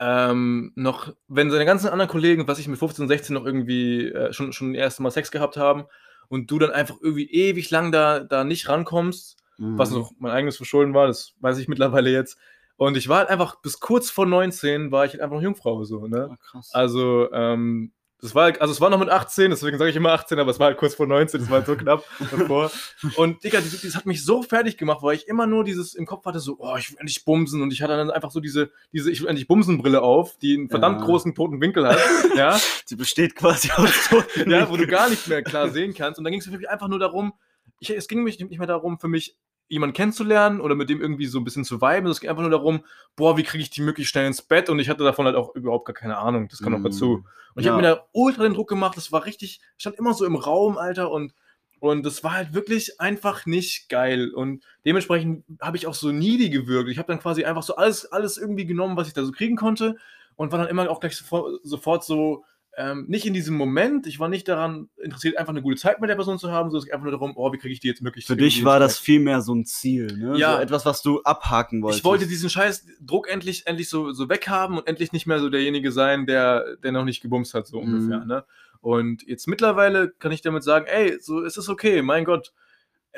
ähm, 0.00 0.72
noch, 0.74 1.14
wenn 1.28 1.50
seine 1.50 1.64
ganzen 1.64 1.88
anderen 1.88 2.10
Kollegen, 2.10 2.48
was 2.48 2.58
ich 2.58 2.68
mit 2.68 2.78
15 2.78 3.04
und 3.04 3.08
16 3.08 3.34
noch 3.34 3.46
irgendwie 3.46 4.08
äh, 4.08 4.32
schon, 4.32 4.52
schon 4.52 4.72
das 4.72 4.80
erste 4.80 5.02
Mal 5.02 5.10
Sex 5.10 5.30
gehabt 5.30 5.56
haben 5.56 5.84
und 6.28 6.50
du 6.50 6.58
dann 6.58 6.70
einfach 6.70 6.96
irgendwie 7.00 7.30
ewig 7.30 7.70
lang 7.70 7.92
da, 7.92 8.20
da 8.20 8.44
nicht 8.44 8.68
rankommst, 8.68 9.36
Mhm. 9.58 9.78
was 9.78 9.90
noch 9.90 10.12
mein 10.18 10.32
eigenes 10.32 10.56
Verschulden 10.56 10.94
war, 10.94 11.06
das 11.06 11.34
weiß 11.40 11.58
ich 11.58 11.68
mittlerweile 11.68 12.10
jetzt. 12.10 12.38
Und 12.76 12.96
ich 12.96 13.08
war 13.08 13.18
halt 13.18 13.28
einfach, 13.30 13.56
bis 13.62 13.80
kurz 13.80 14.10
vor 14.10 14.26
19 14.26 14.90
war 14.92 15.04
ich 15.06 15.12
halt 15.12 15.22
einfach 15.22 15.36
noch 15.36 15.42
Jungfrau, 15.42 15.84
so, 15.84 16.06
ne? 16.06 16.28
Ah, 16.32 16.36
krass. 16.50 16.70
Also, 16.72 17.30
ähm, 17.32 17.92
das 18.22 18.34
war, 18.34 18.46
also 18.60 18.72
es 18.72 18.80
war 18.80 18.88
noch 18.88 18.98
mit 18.98 19.10
18, 19.10 19.50
deswegen 19.50 19.76
sage 19.76 19.90
ich 19.90 19.96
immer 19.96 20.12
18, 20.12 20.38
aber 20.38 20.50
es 20.50 20.58
war 20.58 20.68
halt 20.68 20.78
kurz 20.78 20.94
vor 20.94 21.06
19, 21.06 21.38
das 21.40 21.50
war 21.50 21.58
halt 21.58 21.66
so 21.66 21.76
knapp 21.76 22.02
davor. 22.30 22.70
Und 23.16 23.44
Digga, 23.44 23.60
das, 23.60 23.78
das 23.80 23.94
hat 23.94 24.06
mich 24.06 24.24
so 24.24 24.42
fertig 24.42 24.78
gemacht, 24.78 25.02
weil 25.02 25.16
ich 25.16 25.28
immer 25.28 25.46
nur 25.46 25.64
dieses 25.64 25.94
im 25.94 26.06
Kopf 26.06 26.24
hatte, 26.24 26.40
so, 26.40 26.56
oh, 26.58 26.76
ich 26.78 26.90
will 26.90 26.98
endlich 26.98 27.24
bumsen. 27.26 27.60
Und 27.62 27.72
ich 27.74 27.82
hatte 27.82 27.94
dann 27.94 28.10
einfach 28.10 28.30
so 28.30 28.40
diese, 28.40 28.70
diese 28.92 29.10
Ich 29.10 29.20
will 29.20 29.28
endlich 29.28 29.46
Bumsen-Brille 29.48 30.00
auf, 30.00 30.38
die 30.38 30.56
einen 30.56 30.70
verdammt 30.70 31.00
Ja. 31.00 31.04
großen 31.06 31.34
toten 31.34 31.60
Winkel 31.60 31.86
hat. 31.86 31.98
ja, 32.36 32.58
Sie 32.86 32.96
besteht 32.96 33.36
quasi 33.36 33.70
aus 33.72 34.08
toten 34.08 34.50
ja, 34.50 34.68
wo 34.70 34.76
du 34.78 34.86
gar 34.86 35.10
nicht 35.10 35.28
mehr 35.28 35.42
klar 35.42 35.68
sehen 35.68 35.92
kannst. 35.92 36.18
Und 36.18 36.24
dann 36.24 36.32
ging 36.32 36.40
es 36.40 36.46
für 36.46 36.56
mich 36.56 36.68
einfach 36.70 36.88
nur 36.88 36.98
darum, 36.98 37.34
ich, 37.80 37.90
es 37.90 38.08
ging 38.08 38.22
mich 38.22 38.38
nicht 38.38 38.58
mehr 38.58 38.66
darum, 38.66 38.98
für 38.98 39.08
mich 39.08 39.36
jemanden 39.68 39.94
kennenzulernen 39.94 40.60
oder 40.60 40.74
mit 40.74 40.88
dem 40.88 41.00
irgendwie 41.00 41.26
so 41.26 41.38
ein 41.38 41.44
bisschen 41.44 41.64
zu 41.64 41.80
viben. 41.80 42.06
Es 42.08 42.20
ging 42.20 42.30
einfach 42.30 42.42
nur 42.42 42.50
darum, 42.50 42.84
boah, 43.16 43.36
wie 43.36 43.42
kriege 43.42 43.62
ich 43.62 43.70
die 43.70 43.82
möglichst 43.82 44.12
schnell 44.12 44.26
ins 44.26 44.42
Bett? 44.42 44.68
Und 44.70 44.78
ich 44.78 44.88
hatte 44.88 45.02
davon 45.04 45.26
halt 45.26 45.34
auch 45.36 45.54
überhaupt 45.54 45.86
gar 45.86 45.94
keine 45.94 46.18
Ahnung. 46.18 46.48
Das 46.48 46.60
kam 46.60 46.72
noch 46.72 46.78
Mm. 46.80 46.84
dazu. 46.84 47.24
Und 47.54 47.60
ich 47.60 47.66
Ja. 47.66 47.72
habe 47.72 47.82
mir 47.82 47.88
da 47.88 48.06
ultra 48.12 48.44
den 48.44 48.54
Druck 48.54 48.68
gemacht. 48.68 48.96
Das 48.96 49.10
war 49.12 49.24
richtig, 49.24 49.60
stand 49.76 49.96
immer 49.98 50.14
so 50.14 50.24
im 50.24 50.36
Raum, 50.36 50.78
Alter. 50.78 51.10
Und, 51.10 51.34
und 51.80 52.04
das 52.06 52.22
war 52.22 52.32
halt 52.32 52.54
wirklich 52.54 53.00
einfach 53.00 53.44
nicht 53.46 53.88
geil. 53.88 54.32
Und 54.32 54.62
dementsprechend 54.84 55.44
habe 55.60 55.76
ich 55.76 55.86
auch 55.86 55.94
so 55.94 56.12
needy 56.12 56.48
gewirkt. 56.50 56.88
Ich 56.90 56.98
habe 56.98 57.08
dann 57.08 57.18
quasi 57.20 57.44
einfach 57.44 57.62
so 57.64 57.74
alles, 57.76 58.06
alles 58.12 58.38
irgendwie 58.38 58.66
genommen, 58.66 58.96
was 58.96 59.08
ich 59.08 59.14
da 59.14 59.24
so 59.24 59.32
kriegen 59.32 59.56
konnte. 59.56 59.96
Und 60.36 60.52
war 60.52 60.58
dann 60.58 60.68
immer 60.68 60.88
auch 60.90 61.00
gleich 61.00 61.16
sofort, 61.16 61.60
sofort 61.64 62.04
so, 62.04 62.44
ähm, 62.78 63.06
nicht 63.08 63.24
in 63.24 63.32
diesem 63.32 63.56
Moment, 63.56 64.06
ich 64.06 64.20
war 64.20 64.28
nicht 64.28 64.48
daran 64.48 64.90
interessiert, 65.02 65.38
einfach 65.38 65.52
eine 65.52 65.62
gute 65.62 65.76
Zeit 65.80 66.00
mit 66.00 66.10
der 66.10 66.14
Person 66.14 66.38
zu 66.38 66.50
haben, 66.52 66.68
sondern 66.70 66.80
es 66.80 66.84
ging 66.84 66.92
einfach 66.92 67.04
nur 67.04 67.12
darum, 67.12 67.32
oh, 67.36 67.52
wie 67.52 67.56
kriege 67.58 67.72
ich 67.72 67.80
die 67.80 67.88
jetzt 67.88 68.02
möglichst 68.02 68.28
Für 68.28 68.36
dich 68.36 68.64
war 68.64 68.78
das 68.78 68.98
vielmehr 68.98 69.40
so 69.40 69.54
ein 69.54 69.64
Ziel, 69.64 70.06
ne? 70.18 70.36
Ja. 70.38 70.56
So 70.56 70.62
etwas, 70.62 70.84
was 70.84 71.00
du 71.02 71.22
abhaken 71.22 71.82
wolltest. 71.82 72.00
ich 72.00 72.04
wollte 72.04 72.26
diesen 72.26 72.50
scheiß 72.50 72.86
Druck 73.00 73.28
endlich, 73.30 73.66
endlich 73.66 73.88
so, 73.88 74.12
so 74.12 74.28
weghaben 74.28 74.76
und 74.76 74.86
endlich 74.86 75.12
nicht 75.12 75.26
mehr 75.26 75.40
so 75.40 75.48
derjenige 75.48 75.90
sein, 75.90 76.26
der, 76.26 76.76
der 76.82 76.92
noch 76.92 77.04
nicht 77.04 77.22
gebumst 77.22 77.54
hat, 77.54 77.66
so 77.66 77.80
Mhm. 77.80 77.94
ungefähr. 77.94 78.24
Ne? 78.26 78.44
Und 78.82 79.22
jetzt 79.26 79.48
mittlerweile 79.48 80.10
kann 80.10 80.30
ich 80.32 80.42
damit 80.42 80.62
sagen, 80.62 80.84
ey, 80.86 81.18
so 81.20 81.42
es 81.42 81.56
ist 81.56 81.68
okay, 81.70 82.02
mein 82.02 82.24
Gott. 82.24 82.52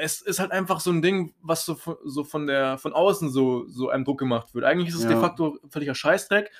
Es 0.00 0.20
ist 0.20 0.38
halt 0.38 0.52
einfach 0.52 0.78
so 0.78 0.92
ein 0.92 1.02
Ding, 1.02 1.34
was 1.42 1.66
so, 1.66 1.74
von- 1.74 1.96
so 2.04 2.22
von 2.22 2.46
der 2.46 2.78
von 2.78 2.92
außen 2.92 3.30
so, 3.30 3.66
so 3.66 3.88
einem 3.88 4.04
Druck 4.04 4.20
gemacht 4.20 4.54
wird. 4.54 4.64
Eigentlich 4.64 4.90
ist 4.90 4.94
es 4.94 5.02
Ja. 5.02 5.08
de 5.10 5.18
facto 5.20 5.58
völliger 5.68 5.96
Scheißdreck. 5.96 6.52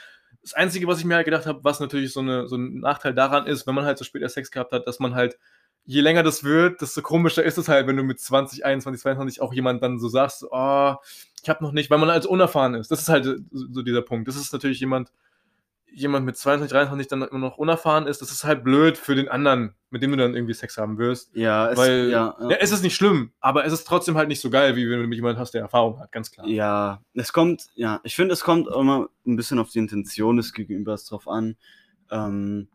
Das 0.49 0.55
Einzige, 0.55 0.87
was 0.87 0.99
ich 0.99 1.05
mir 1.05 1.17
halt 1.17 1.27
gedacht 1.27 1.45
habe, 1.45 1.63
was 1.63 1.79
natürlich 1.79 2.11
so, 2.11 2.21
eine, 2.21 2.49
so 2.49 2.57
ein 2.57 2.81
Nachteil 2.81 3.13
daran 3.13 3.47
ist, 3.47 3.67
wenn 3.67 3.75
man 3.75 3.85
halt 3.85 3.99
so 3.99 4.05
später 4.05 4.31
Sex 4.31 4.51
gehabt 4.51 4.73
hat, 4.73 4.87
dass 4.87 4.99
man 4.99 5.15
halt, 5.15 5.39
je 5.85 6.01
länger 6.01 6.23
das 6.23 6.43
wird, 6.43 6.81
desto 6.81 7.03
komischer 7.03 7.43
ist 7.43 7.59
es 7.59 7.69
halt, 7.69 7.87
wenn 7.87 7.99
du 7.99 8.03
mit 8.03 8.19
20, 8.19 8.65
21, 8.65 9.03
22 9.03 9.43
auch 9.43 9.53
jemand 9.53 9.83
dann 9.83 9.99
so 9.99 10.09
sagst, 10.09 10.47
oh, 10.51 10.95
ich 11.43 11.49
habe 11.51 11.63
noch 11.63 11.73
nicht, 11.73 11.91
weil 11.91 11.99
man 11.99 12.09
als 12.09 12.25
unerfahren 12.25 12.75
ist. 12.75 12.91
Das 12.91 13.01
ist 13.01 13.11
halt 13.11 13.27
so 13.53 13.83
dieser 13.83 14.01
Punkt. 14.01 14.27
Das 14.27 14.37
ist 14.37 14.53
natürlich 14.53 14.81
jemand, 14.81 15.13
jemand 15.93 16.27
mit 16.27 16.37
22, 16.37 16.73
23 16.73 17.09
dann 17.09 17.23
immer 17.23 17.39
noch 17.39 17.59
unerfahren 17.59 18.07
ist. 18.07 18.23
Das 18.23 18.31
ist 18.31 18.45
halt 18.45 18.65
blöd 18.65 18.97
für 18.99 19.15
den 19.15 19.29
anderen, 19.29 19.75
mit 19.91 20.03
dem 20.03 20.11
du 20.11 20.17
dann 20.17 20.35
irgendwie 20.35 20.55
Sex 20.55 20.77
haben 20.77 20.99
wirst. 20.99 21.35
ja, 21.35 21.71
es, 21.71 21.79
weil, 21.79 22.11
ja, 22.11 22.37
ja. 22.41 22.57
es 22.61 22.73
ist 22.73 22.83
nicht 22.83 22.95
schlimm, 22.95 23.33
aber 23.41 23.65
es 23.65 23.73
ist 23.73 23.85
trotzdem 23.85 24.17
halt 24.17 24.29
nicht 24.29 24.41
so 24.41 24.51
geil, 24.51 24.77
wie 24.77 24.89
wenn 24.89 25.01
du 25.01 25.07
mit 25.07 25.17
jemandem 25.17 25.41
hast, 25.41 25.55
der 25.55 25.63
Erfahrung 25.63 25.99
hat, 26.01 26.13
ganz 26.13 26.31
klar. 26.31 26.47
ja, 26.47 27.03
es 27.15 27.33
kommt, 27.33 27.67
ja, 27.75 28.01
ich 28.05 28.15
finde, 28.15 28.35
es 28.35 28.43
kommt 28.43 28.69
immer 28.69 29.09
ein 29.27 29.37
bisschen 29.37 29.59
auf 29.59 29.71
die 29.71 29.79
Intention 29.79 30.37
des 30.37 30.53
Gegenübers 30.53 31.05
drauf 31.05 31.29
an. 31.29 31.57
Ähm, 32.11 32.69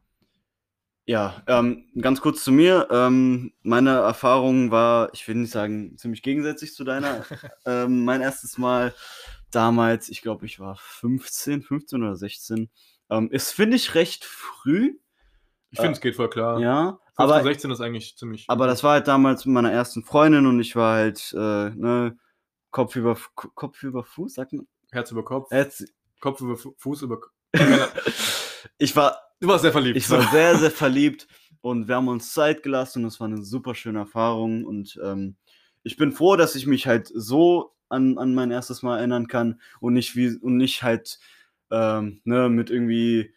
ja, 1.06 1.44
ähm, 1.48 1.86
ganz 2.00 2.22
kurz 2.22 2.44
zu 2.46 2.52
mir. 2.54 2.88
Ähm, 2.90 3.52
meine 3.62 3.92
Erfahrung 3.92 4.72
war, 4.72 5.10
ich 5.14 5.28
will 5.28 5.36
nicht 5.36 5.52
sagen, 5.52 5.98
ziemlich 5.98 6.22
gegensätzlich 6.22 6.74
zu 6.74 6.86
deiner. 6.86 7.26
ähm, 7.66 8.06
mein 8.06 8.22
erstes 8.22 8.58
Mal 8.58 8.94
damals, 9.52 10.10
ich 10.10 10.22
glaube, 10.22 10.46
ich 10.46 10.60
war 10.60 10.78
15, 10.78 11.62
15 11.62 12.02
oder 12.02 12.16
16. 12.16 12.70
Ähm, 13.18 13.30
ist, 13.32 13.52
finde 13.52 13.78
ich, 13.78 13.96
recht 13.96 14.26
früh. 14.26 14.98
Ich 15.72 15.80
finde, 15.80 15.94
es 15.94 16.02
geht 16.02 16.16
voll 16.16 16.30
klar. 16.30 16.60
Ja, 16.60 17.00
15, 17.16 17.24
aber, 17.24 17.44
16 17.44 17.72
ist 17.72 17.82
eigentlich 17.82 18.16
ziemlich. 18.18 18.46
aber 18.48 18.68
das 18.68 18.84
war 18.84 18.94
halt 18.94 19.08
damals 19.08 19.46
mit 19.46 19.54
meiner 19.54 19.72
ersten 19.72 20.04
Freundin 20.04 20.46
und 20.46 20.60
ich 20.60 20.76
war 20.76 20.96
halt, 20.98 21.34
äh, 21.34 21.70
ne, 21.72 22.18
Kopf 22.72 22.96
über, 22.96 23.18
Kopf 23.36 23.82
über 23.84 24.04
Fuß, 24.04 24.34
sagt 24.36 24.54
man? 24.54 24.68
Herz 24.92 25.12
über 25.12 25.24
Kopf, 25.26 25.52
Jetzt, 25.52 25.86
Kopf 26.20 26.42
über 26.42 26.56
Fu- 26.58 26.76
Fuß 26.78 27.02
über. 27.04 27.20
ich 28.78 28.96
war, 28.96 29.18
Du 29.40 29.48
warst 29.48 29.64
sehr 29.64 29.72
verliebt. 29.72 29.98
ich 29.98 30.10
war 30.10 30.22
sehr, 30.32 30.58
sehr 30.58 30.72
verliebt 30.72 31.28
und 31.62 31.88
wir 31.88 31.96
haben 31.96 32.08
uns 32.08 32.34
Zeit 32.34 32.64
gelassen 32.64 33.04
und 33.04 33.08
es 33.10 33.20
war 33.20 33.28
eine 33.28 33.44
super 33.44 33.76
schöne 33.76 34.00
Erfahrung 34.00 34.66
und 34.66 35.00
ähm, 35.04 35.36
ich 35.84 35.98
bin 35.98 36.12
froh, 36.12 36.36
dass 36.36 36.56
ich 36.56 36.66
mich 36.66 36.88
halt 36.88 37.12
so 37.14 37.76
an, 37.90 38.18
an 38.18 38.34
mein 38.34 38.52
erstes 38.52 38.82
Mal 38.84 38.98
erinnern 39.00 39.28
kann 39.28 39.60
und 39.82 39.94
nicht 39.94 40.16
wie 40.16 40.36
und 40.38 40.58
nicht 40.58 40.82
halt 40.84 41.20
ähm, 41.72 42.22
ne, 42.24 42.50
mit 42.50 42.70
irgendwie 42.70 43.34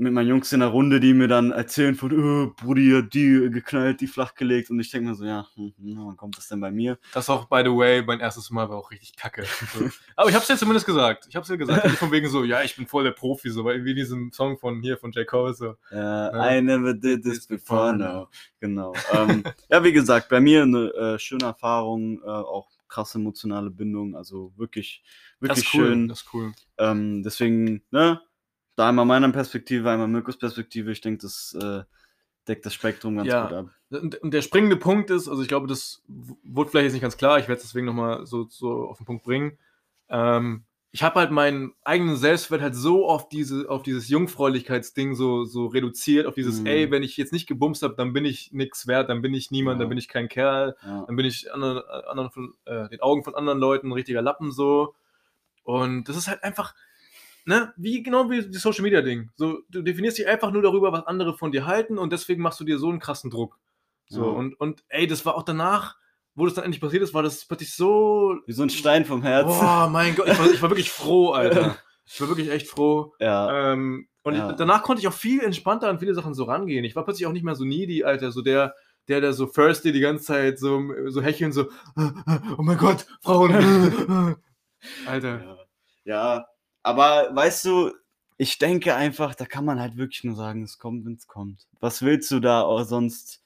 mit 0.00 0.14
meinen 0.14 0.28
Jungs 0.28 0.50
in 0.54 0.60
der 0.60 0.70
Runde, 0.70 0.98
die 0.98 1.12
mir 1.12 1.28
dann 1.28 1.52
erzählen 1.52 1.94
von, 1.94 2.10
äh, 2.10 2.50
Brudi 2.56 2.90
hat 2.92 3.12
die 3.12 3.50
geknallt, 3.50 4.00
die 4.00 4.06
flachgelegt 4.06 4.70
und 4.70 4.80
ich 4.80 4.90
denke 4.90 5.10
mir 5.10 5.14
so, 5.14 5.26
ja, 5.26 5.46
hm, 5.54 5.74
hm, 5.76 6.06
wann 6.06 6.16
kommt 6.16 6.38
das 6.38 6.48
denn 6.48 6.58
bei 6.58 6.70
mir? 6.70 6.98
Das 7.12 7.28
auch, 7.28 7.44
by 7.50 7.60
the 7.62 7.70
way, 7.70 8.02
mein 8.02 8.18
erstes 8.18 8.50
Mal 8.50 8.70
war 8.70 8.78
auch 8.78 8.90
richtig 8.90 9.14
kacke. 9.16 9.44
So. 9.74 9.90
Aber 10.16 10.30
ich 10.30 10.34
hab's 10.34 10.46
dir 10.46 10.56
zumindest 10.56 10.86
gesagt. 10.86 11.26
Ich 11.28 11.36
hab's 11.36 11.48
dir 11.48 11.58
gesagt. 11.58 11.84
Nicht 11.84 11.98
von 11.98 12.10
wegen 12.10 12.30
so, 12.30 12.44
ja, 12.44 12.62
ich 12.62 12.76
bin 12.76 12.86
voll 12.86 13.04
der 13.04 13.10
Profi, 13.10 13.50
so, 13.50 13.62
weil 13.66 13.84
wie 13.84 13.90
in 13.90 13.96
diesem 13.96 14.32
Song 14.32 14.56
von 14.56 14.80
hier, 14.80 14.96
von 14.96 15.12
J. 15.12 15.26
Cole, 15.26 15.52
so. 15.52 15.74
Äh, 15.92 16.58
I 16.58 16.62
never 16.62 16.94
did 16.94 17.22
this 17.22 17.46
before, 17.46 17.94
no. 17.94 18.28
Genau. 18.58 18.94
ähm, 19.12 19.44
ja, 19.68 19.84
wie 19.84 19.92
gesagt, 19.92 20.30
bei 20.30 20.40
mir 20.40 20.62
eine 20.62 20.94
äh, 20.94 21.18
schöne 21.18 21.44
Erfahrung, 21.44 22.22
äh, 22.22 22.26
auch 22.26 22.70
krasse 22.90 23.18
emotionale 23.18 23.70
Bindung, 23.70 24.16
also 24.16 24.52
wirklich, 24.56 25.02
Das 25.40 25.50
wirklich 25.50 25.66
ist 25.66 25.74
cool. 25.74 25.86
schön. 25.86 26.08
Das 26.08 26.22
ist 26.22 26.34
cool. 26.34 26.52
Ähm, 26.78 27.22
deswegen, 27.22 27.82
ne, 27.90 28.20
da 28.76 28.88
einmal 28.88 29.06
meiner 29.06 29.30
Perspektive, 29.32 29.90
einmal 29.90 30.08
Mirkos 30.08 30.38
Perspektive, 30.38 30.92
ich 30.92 31.00
denke, 31.00 31.22
das 31.22 31.56
äh, 31.60 31.82
deckt 32.48 32.66
das 32.66 32.74
Spektrum 32.74 33.16
ganz 33.16 33.28
Ja. 33.28 33.46
gut 33.46 33.52
ab. 33.56 33.70
Und, 33.90 34.18
der 34.22 34.42
springende 34.42 34.76
Punkt 34.76 35.10
ist, 35.10 35.28
also 35.28 35.42
ich 35.42 35.48
glaube, 35.48 35.66
das 35.66 36.02
wurde 36.08 36.70
vielleicht 36.70 36.84
jetzt 36.84 36.92
nicht 36.92 37.02
ganz 37.02 37.16
klar, 37.16 37.38
ich 37.38 37.48
werde 37.48 37.60
es 37.60 37.66
deswegen 37.66 37.86
nochmal 37.86 38.26
so, 38.26 38.46
so 38.48 38.88
auf 38.88 38.98
den 38.98 39.06
Punkt 39.06 39.24
bringen. 39.24 39.58
Ähm, 40.08 40.64
ich 40.92 41.02
habe 41.04 41.20
halt 41.20 41.30
meinen 41.30 41.72
eigenen 41.84 42.16
Selbstwert 42.16 42.60
halt 42.62 42.74
so 42.74 43.08
auf, 43.08 43.28
diese, 43.28 43.70
auf 43.70 43.82
dieses 43.84 44.08
Jungfräulichkeitsding 44.08 45.14
so, 45.14 45.44
so 45.44 45.66
reduziert, 45.66 46.26
auf 46.26 46.34
dieses, 46.34 46.60
Mhm. 46.60 46.66
ey, 46.66 46.90
wenn 46.90 47.02
ich 47.04 47.16
jetzt 47.16 47.32
nicht 47.32 47.46
gebumst 47.46 47.82
habe, 47.82 47.94
dann 47.96 48.12
bin 48.12 48.24
ich 48.24 48.50
nix 48.52 48.86
wert, 48.88 49.08
dann 49.08 49.22
bin 49.22 49.32
ich 49.32 49.50
niemand, 49.52 49.76
Ja. 49.76 49.80
dann 49.84 49.88
bin 49.88 49.98
ich 49.98 50.08
kein 50.08 50.28
Kerl, 50.28 50.76
Ja. 50.84 51.04
dann 51.06 51.14
bin 51.16 51.26
ich 51.26 51.52
anderen, 51.54 51.78
anderen 52.08 52.30
von, 52.30 52.54
äh, 52.64 52.88
den 52.88 53.00
Augen 53.00 53.22
von 53.22 53.34
anderen 53.36 53.60
Leuten 53.60 53.88
ein 53.88 53.92
richtiger 53.92 54.20
Lappen 54.22 54.50
so. 54.50 54.94
Und 55.62 56.08
das 56.08 56.16
ist 56.16 56.28
halt 56.28 56.42
einfach, 56.42 56.74
ne, 57.44 57.72
wie 57.76 58.02
genau 58.02 58.30
wie 58.30 58.50
das 58.50 58.62
Social 58.62 58.82
Media 58.82 59.02
Ding. 59.02 59.30
So, 59.36 59.60
du 59.70 59.82
definierst 59.82 60.18
dich 60.18 60.26
einfach 60.28 60.50
nur 60.50 60.62
darüber, 60.62 60.92
was 60.92 61.06
andere 61.06 61.36
von 61.38 61.52
dir 61.52 61.66
halten 61.66 61.98
und 61.98 62.12
deswegen 62.12 62.42
machst 62.42 62.60
du 62.60 62.64
dir 62.64 62.78
so 62.78 62.88
einen 62.88 62.98
krassen 63.00 63.30
Druck. 63.30 63.58
So, 64.08 64.24
Ja. 64.24 64.30
und, 64.30 64.54
und 64.60 64.84
ey, 64.88 65.06
das 65.06 65.24
war 65.24 65.36
auch 65.36 65.44
danach, 65.44 65.96
wo 66.34 66.44
das 66.46 66.54
dann 66.54 66.64
endlich 66.64 66.80
passiert 66.80 67.02
ist, 67.02 67.12
war 67.14 67.22
das 67.22 67.44
plötzlich 67.46 67.74
so. 67.74 68.36
Wie 68.46 68.52
so 68.52 68.62
ein 68.62 68.70
Stein 68.70 69.04
vom 69.04 69.22
Herz. 69.22 69.46
Boah, 69.46 69.88
mein 69.90 70.14
Gott, 70.14 70.28
ich 70.28 70.38
war, 70.38 70.50
ich 70.50 70.62
war 70.62 70.70
wirklich 70.70 70.90
froh, 70.92 71.30
Alter. 71.32 71.76
Ich 72.06 72.20
war 72.20 72.28
wirklich 72.28 72.50
echt 72.50 72.68
froh. 72.68 73.14
Ja. 73.20 73.72
Ähm, 73.72 74.08
und 74.22 74.34
Ja. 74.34 74.50
ich, 74.50 74.56
danach 74.56 74.82
konnte 74.82 75.00
ich 75.00 75.08
auch 75.08 75.12
viel 75.12 75.40
entspannter 75.40 75.88
an 75.88 75.98
viele 75.98 76.14
Sachen 76.14 76.34
so 76.34 76.44
rangehen. 76.44 76.84
Ich 76.84 76.94
war 76.96 77.04
plötzlich 77.04 77.26
auch 77.26 77.32
nicht 77.32 77.44
mehr 77.44 77.54
so 77.54 77.64
needy, 77.64 78.04
Alter, 78.04 78.32
so 78.32 78.42
der, 78.42 78.74
der, 79.08 79.20
der 79.20 79.32
so 79.32 79.46
thirsty 79.46 79.92
die 79.92 80.00
ganze 80.00 80.24
Zeit 80.24 80.58
so, 80.58 80.82
so 81.08 81.22
hecheln, 81.22 81.52
so, 81.52 81.66
oh 81.96 82.62
mein 82.62 82.76
Gott, 82.78 83.06
Frauen. 83.22 83.52
Alter. 85.06 85.40
Ja. 85.44 85.56
ja, 86.04 86.46
aber 86.82 87.28
weißt 87.34 87.64
du, 87.66 87.92
ich 88.38 88.58
denke 88.58 88.94
einfach, 88.94 89.34
da 89.34 89.44
kann 89.44 89.64
man 89.64 89.80
halt 89.80 89.96
wirklich 89.96 90.24
nur 90.24 90.34
sagen, 90.34 90.62
es 90.62 90.78
kommt, 90.78 91.04
wenn 91.04 91.14
es 91.14 91.26
kommt. 91.26 91.66
Was 91.80 92.02
willst 92.02 92.30
du 92.30 92.40
da 92.40 92.62
auch 92.62 92.84
sonst? 92.84 93.39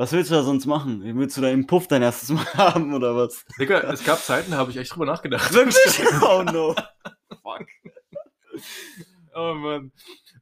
Was 0.00 0.12
willst 0.12 0.30
du 0.30 0.34
da 0.34 0.42
sonst 0.42 0.64
machen? 0.64 1.02
Willst 1.18 1.36
du 1.36 1.42
da 1.42 1.50
im 1.50 1.66
Puff 1.66 1.86
dein 1.86 2.00
erstes 2.00 2.30
Mal 2.30 2.46
haben 2.54 2.94
oder 2.94 3.14
was? 3.14 3.44
Digga, 3.58 3.80
es 3.80 4.02
gab 4.02 4.18
Zeiten, 4.18 4.50
da 4.52 4.56
habe 4.56 4.70
ich 4.70 4.78
echt 4.78 4.94
drüber 4.94 5.04
nachgedacht. 5.04 5.52
Wirklich? 5.52 6.02
Oh 6.22 6.42
no. 6.42 6.74
Fuck. 7.42 7.66
Oh 9.34 9.52
Mann. 9.52 9.92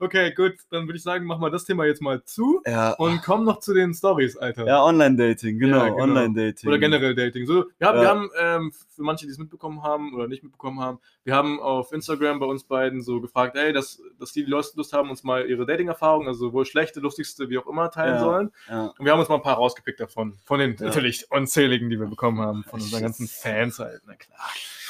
Okay, 0.01 0.33
gut, 0.35 0.55
dann 0.71 0.87
würde 0.87 0.97
ich 0.97 1.03
sagen, 1.03 1.25
machen 1.25 1.41
wir 1.43 1.51
das 1.51 1.65
Thema 1.65 1.85
jetzt 1.87 2.01
mal 2.03 2.23
zu 2.25 2.61
Ja. 2.67 2.93
und 2.93 3.23
kommen 3.23 3.45
noch 3.45 3.61
zu 3.61 3.75
den 3.75 3.95
Stories, 3.95 4.37
Alter. 4.37 4.67
Ja, 4.67 4.83
Online-Dating, 4.85 5.59
genau, 5.59 5.79
Ja, 5.79 5.89
genau. 5.91 6.03
Online-Dating. 6.03 6.69
Oder 6.69 6.79
generell 6.79 7.15
Dating. 7.15 7.47
So, 7.47 7.67
wir 7.79 7.87
haben, 7.89 7.97
wir 7.99 8.03
Ja. 8.05 8.09
haben 8.11 8.31
ähm, 8.39 8.73
für 8.95 9.03
manche, 9.03 9.27
die 9.27 9.33
es 9.33 9.39
mitbekommen 9.39 9.83
haben 9.83 10.15
oder 10.15 10.29
nicht 10.29 10.43
mitbekommen 10.43 10.81
haben, 10.81 10.99
wir 11.25 11.35
haben 11.35 11.61
auf 11.61 11.93
Instagram 11.93 12.39
bei 12.41 12.47
uns 12.47 12.65
beiden 12.65 13.03
so 13.03 13.21
gefragt, 13.21 13.57
ey, 13.57 13.73
dass, 13.73 14.01
dass 14.19 14.33
die, 14.33 14.45
die 14.45 14.51
Lust, 14.51 14.77
Lust 14.77 14.93
haben, 14.93 15.11
uns 15.11 15.23
mal 15.25 15.47
ihre 15.49 15.67
Dating-Erfahrungen, 15.67 16.29
also 16.29 16.47
sowohl 16.49 16.65
schlechte, 16.67 17.01
lustigste, 17.01 17.49
wie 17.51 17.59
auch 17.59 17.67
immer, 17.67 17.91
teilen 17.91 18.19
sollen. 18.19 18.51
Und 18.69 19.05
wir 19.05 19.13
haben 19.13 19.21
uns 19.21 19.29
mal 19.29 19.37
ein 19.37 19.43
paar 19.43 19.57
rausgepickt 19.57 20.01
davon. 20.01 20.39
Von 20.45 20.61
den 20.61 20.77
natürlich 20.81 21.31
unzähligen, 21.31 21.91
die 21.91 21.99
wir 21.99 22.07
bekommen 22.07 22.41
haben, 22.41 22.65
von 22.65 22.81
unseren 22.81 23.03
ganzen. 23.03 23.27
Fans 23.29 23.79
halt. 23.79 24.01
Na 24.07 24.15
klar. 24.15 24.39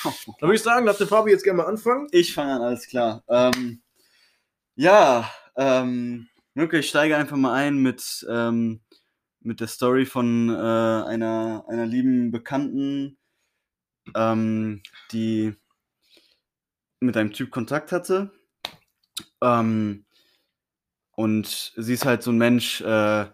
Dann 0.41 0.49
würde 0.49 0.55
ich 0.55 0.63
sagen, 0.63 0.87
darf 0.87 0.97
der 0.99 1.07
Fabi 1.09 1.31
jetzt 1.31 1.43
gerne 1.43 1.59
mal 1.59 1.67
anfangen. 1.67 2.07
Ich 2.13 2.33
fange 2.35 2.53
an, 2.55 2.63
alles 2.63 2.87
klar. 2.87 3.23
Ähm, 3.29 3.81
ja, 4.79 5.29
ähm, 5.57 6.29
wirklich, 6.55 6.87
ich 6.87 6.89
steige 6.91 7.17
einfach 7.17 7.37
mal 7.37 7.53
ein 7.53 7.79
mit, 7.79 8.25
ähm, 8.31 8.81
mit 9.41 9.59
der 9.59 9.67
Story 9.67 10.07
von 10.07 10.51
äh, 10.51 10.53
einer, 10.53 11.65
einer 11.69 11.85
lieben 11.85 12.31
Bekannten, 12.31 13.19
ähm, 14.15 14.81
die 15.11 15.57
mit 17.01 17.17
einem 17.17 17.33
Typ 17.33 17.51
Kontakt 17.51 17.91
hatte. 17.91 18.31
Ähm, 19.43 20.05
und 21.17 21.73
sie 21.77 21.95
ist 21.95 22.07
halt 22.07 22.23
so 22.23 22.31
ein 22.31 22.39
Mensch, 22.39 22.81
äh, 22.81 23.27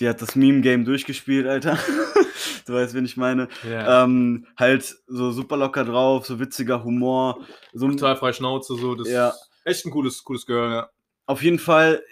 die 0.00 0.08
hat 0.08 0.20
das 0.20 0.36
Meme-Game 0.36 0.84
durchgespielt, 0.84 1.46
Alter. 1.46 1.78
du 2.66 2.74
weißt, 2.74 2.92
wen 2.92 3.06
ich 3.06 3.16
meine. 3.16 3.48
Ja. 3.66 4.04
Ähm, 4.04 4.46
halt 4.58 4.96
so 5.06 5.32
super 5.32 5.56
locker 5.56 5.86
drauf, 5.86 6.26
so 6.26 6.38
witziger 6.38 6.84
Humor. 6.84 7.40
So 7.72 7.88
Total 7.88 8.16
frei 8.16 8.34
Schnauze, 8.34 8.76
so. 8.76 8.94
Das 8.94 9.08
Ja. 9.08 9.32
Echt 9.66 9.84
ein 9.84 9.90
cooles, 9.90 10.24
cooles 10.24 10.46
Girl, 10.46 10.70
ja. 10.70 10.90
auf 11.26 11.42
jeden 11.42 11.58
Fall 11.58 12.02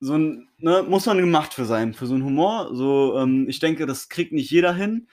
so 0.00 0.16
ein, 0.16 0.48
ne, 0.58 0.82
muss 0.82 1.06
man 1.06 1.18
gemacht 1.18 1.54
für 1.54 1.64
sein, 1.64 1.94
für 1.94 2.06
so 2.06 2.14
einen 2.14 2.24
Humor. 2.24 2.74
So, 2.74 3.18
ähm, 3.18 3.48
ich 3.48 3.60
denke, 3.60 3.86
das 3.86 4.08
kriegt 4.08 4.32
nicht 4.32 4.50
jeder 4.50 4.74
hin. 4.74 5.08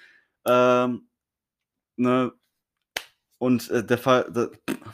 Ähm, 0.45 1.07
ne, 1.97 2.33
und 3.37 3.69
äh, 3.69 3.83
der, 3.85 3.97
Fall, 3.97 4.31
der, 4.31 4.51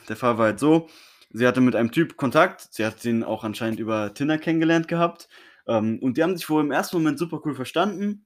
der 0.09 0.15
Fall 0.15 0.37
war 0.37 0.47
halt 0.47 0.59
so, 0.59 0.89
sie 1.31 1.47
hatte 1.47 1.61
mit 1.61 1.75
einem 1.75 1.91
Typ 1.91 2.17
Kontakt, 2.17 2.67
sie 2.73 2.85
hat 2.85 3.03
ihn 3.05 3.23
auch 3.23 3.43
anscheinend 3.43 3.79
über 3.79 4.13
Tinder 4.13 4.37
kennengelernt 4.37 4.87
gehabt. 4.87 5.29
Ähm, 5.67 5.99
und 5.99 6.17
die 6.17 6.23
haben 6.23 6.35
sich 6.37 6.49
wohl 6.49 6.63
im 6.63 6.71
ersten 6.71 6.97
Moment 6.97 7.17
super 7.17 7.41
cool 7.45 7.55
verstanden. 7.55 8.25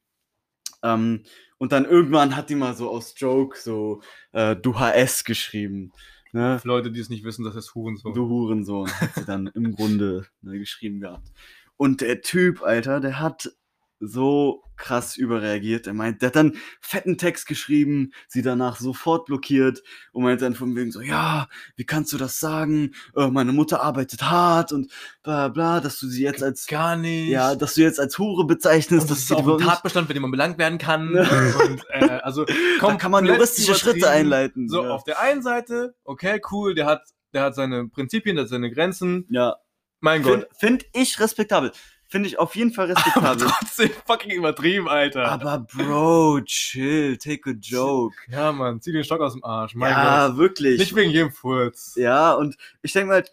Ähm, 0.83 1.23
und 1.57 1.71
dann 1.71 1.85
irgendwann 1.85 2.35
hat 2.35 2.49
die 2.49 2.55
mal 2.55 2.73
so 2.75 2.89
aus 2.89 3.13
Joke 3.17 3.57
so 3.59 4.01
äh, 4.31 4.55
du 4.55 4.79
HS 4.79 5.23
geschrieben. 5.23 5.91
Ne? 6.31 6.59
Für 6.59 6.67
Leute, 6.67 6.91
die 6.91 6.99
es 6.99 7.09
nicht 7.09 7.23
wissen, 7.23 7.43
das 7.43 7.55
ist 7.55 7.73
Hurensohn. 7.75 8.13
Du 8.13 8.27
Hurensohn, 8.27 8.89
hat 8.89 9.15
sie 9.15 9.25
dann 9.25 9.47
im 9.47 9.75
Grunde 9.75 10.25
ne, 10.41 10.59
geschrieben 10.59 10.99
gehabt. 10.99 11.31
Und 11.77 12.01
der 12.01 12.21
Typ, 12.21 12.61
Alter, 12.61 12.99
der 12.99 13.19
hat 13.19 13.51
so 13.99 14.63
krass 14.77 15.17
überreagiert. 15.17 15.87
Er 15.87 15.93
meint, 15.93 16.21
der 16.21 16.27
hat 16.27 16.35
dann 16.35 16.55
fetten 16.79 17.17
Text 17.17 17.47
geschrieben, 17.47 18.11
sie 18.27 18.41
danach 18.41 18.79
sofort 18.79 19.25
blockiert 19.25 19.83
und 20.13 20.23
meint 20.23 20.41
dann 20.41 20.55
von 20.55 20.75
wegen 20.75 20.91
so, 20.91 21.01
ja, 21.01 21.47
wie 21.75 21.85
kannst 21.85 22.13
du 22.13 22.17
das 22.17 22.39
sagen? 22.39 22.93
Äh, 23.15 23.27
meine 23.27 23.51
Mutter 23.51 23.81
arbeitet 23.81 24.23
hart 24.23 24.71
und 24.71 24.91
bla 25.21 25.49
bla, 25.49 25.81
dass 25.81 25.99
du 25.99 26.07
sie 26.07 26.23
jetzt 26.23 26.41
als, 26.41 26.65
Gar 26.67 26.95
nicht. 26.95 27.29
ja, 27.29 27.55
dass 27.55 27.73
du 27.75 27.81
jetzt 27.81 27.99
als 27.99 28.17
Hure 28.17 28.45
bezeichnest, 28.45 29.03
Und 29.03 29.11
das 29.11 29.27
dass 29.27 29.31
ist 29.31 29.31
auch 29.33 29.59
ein 29.59 29.65
Tatbestand, 29.65 30.07
bei 30.07 30.13
dem 30.13 30.21
man 30.21 30.31
belangt 30.31 30.57
werden 30.57 30.77
kann. 30.77 31.09
Und, 31.15 31.83
äh, 31.89 32.19
also 32.23 32.45
da 32.45 32.95
kann 32.95 33.11
man 33.11 33.25
juristische 33.25 33.75
Schritte 33.75 34.09
einleiten. 34.09 34.69
So, 34.69 34.83
ja. 34.83 34.91
auf 34.91 35.03
der 35.03 35.19
einen 35.19 35.41
Seite, 35.41 35.95
okay, 36.03 36.41
cool, 36.51 36.73
der 36.73 36.85
hat, 36.85 37.03
der 37.33 37.43
hat 37.43 37.55
seine 37.55 37.87
Prinzipien, 37.87 38.35
der 38.35 38.43
hat 38.43 38.49
seine 38.49 38.71
Grenzen. 38.71 39.25
ja. 39.29 39.57
Mein 40.01 40.23
Finde 40.23 40.39
Gott. 40.45 40.57
find 40.57 40.85
ich 40.93 41.19
respektabel. 41.19 41.73
Finde 42.11 42.27
ich 42.27 42.39
auf 42.39 42.55
jeden 42.55 42.73
Fall 42.73 42.89
Aber 42.91 42.97
respektabel. 42.97 43.47
trotzdem 43.47 43.91
fucking 44.05 44.31
übertrieben, 44.31 44.89
Alter. 44.89 45.31
Aber 45.31 45.59
Bro, 45.59 46.41
chill, 46.45 47.17
take 47.17 47.51
a 47.51 47.53
joke. 47.53 48.15
ja, 48.29 48.51
Mann, 48.51 48.81
zieh 48.81 48.91
den 48.91 49.03
Stock 49.03 49.21
aus 49.21 49.33
dem 49.33 49.43
Arsch. 49.43 49.75
Mein 49.75 49.91
ja, 49.91 50.27
Gott. 50.27 50.37
wirklich. 50.37 50.79
Nicht 50.79 50.95
wegen 50.95 51.11
jedem 51.11 51.31
Furz. 51.31 51.93
ja, 51.95 52.33
und 52.33 52.57
ich 52.81 52.93
denke 52.93 53.09
mal, 53.09 53.23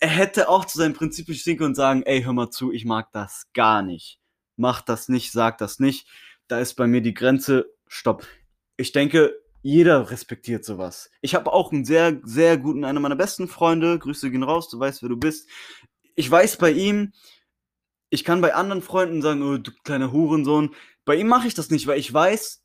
er 0.00 0.08
hätte 0.08 0.48
auch 0.48 0.64
zu 0.64 0.78
seinem 0.78 0.94
Prinzip 0.94 1.32
stehen 1.36 1.56
können 1.56 1.70
und 1.70 1.74
sagen, 1.76 2.02
ey, 2.02 2.22
hör 2.24 2.32
mal 2.32 2.50
zu, 2.50 2.72
ich 2.72 2.84
mag 2.84 3.12
das 3.12 3.46
gar 3.54 3.82
nicht. 3.82 4.18
Mach 4.56 4.80
das 4.82 5.08
nicht, 5.08 5.30
sag 5.30 5.58
das 5.58 5.78
nicht. 5.78 6.08
Da 6.48 6.58
ist 6.58 6.74
bei 6.74 6.88
mir 6.88 7.02
die 7.02 7.14
Grenze, 7.14 7.66
stopp. 7.86 8.26
Ich 8.76 8.90
denke, 8.90 9.36
jeder 9.62 10.10
respektiert 10.10 10.64
sowas. 10.64 11.10
Ich 11.20 11.36
habe 11.36 11.52
auch 11.52 11.70
einen 11.72 11.84
sehr, 11.84 12.20
sehr 12.24 12.56
guten, 12.56 12.84
einer 12.84 12.98
meiner 13.00 13.14
besten 13.16 13.46
Freunde, 13.46 13.98
Grüße 14.00 14.30
gehen 14.32 14.42
raus, 14.42 14.68
du 14.68 14.80
weißt, 14.80 15.02
wer 15.02 15.08
du 15.08 15.16
bist. 15.16 15.48
Ich 16.16 16.28
weiß 16.28 16.56
bei 16.56 16.70
ihm, 16.72 17.12
ich 18.10 18.24
kann 18.24 18.40
bei 18.40 18.54
anderen 18.54 18.82
Freunden 18.82 19.22
sagen, 19.22 19.42
oh, 19.42 19.58
du 19.58 19.70
kleiner 19.84 20.12
Hurensohn. 20.12 20.74
Bei 21.04 21.16
ihm 21.16 21.28
mache 21.28 21.46
ich 21.48 21.54
das 21.54 21.70
nicht, 21.70 21.86
weil 21.86 21.98
ich 21.98 22.12
weiß, 22.12 22.62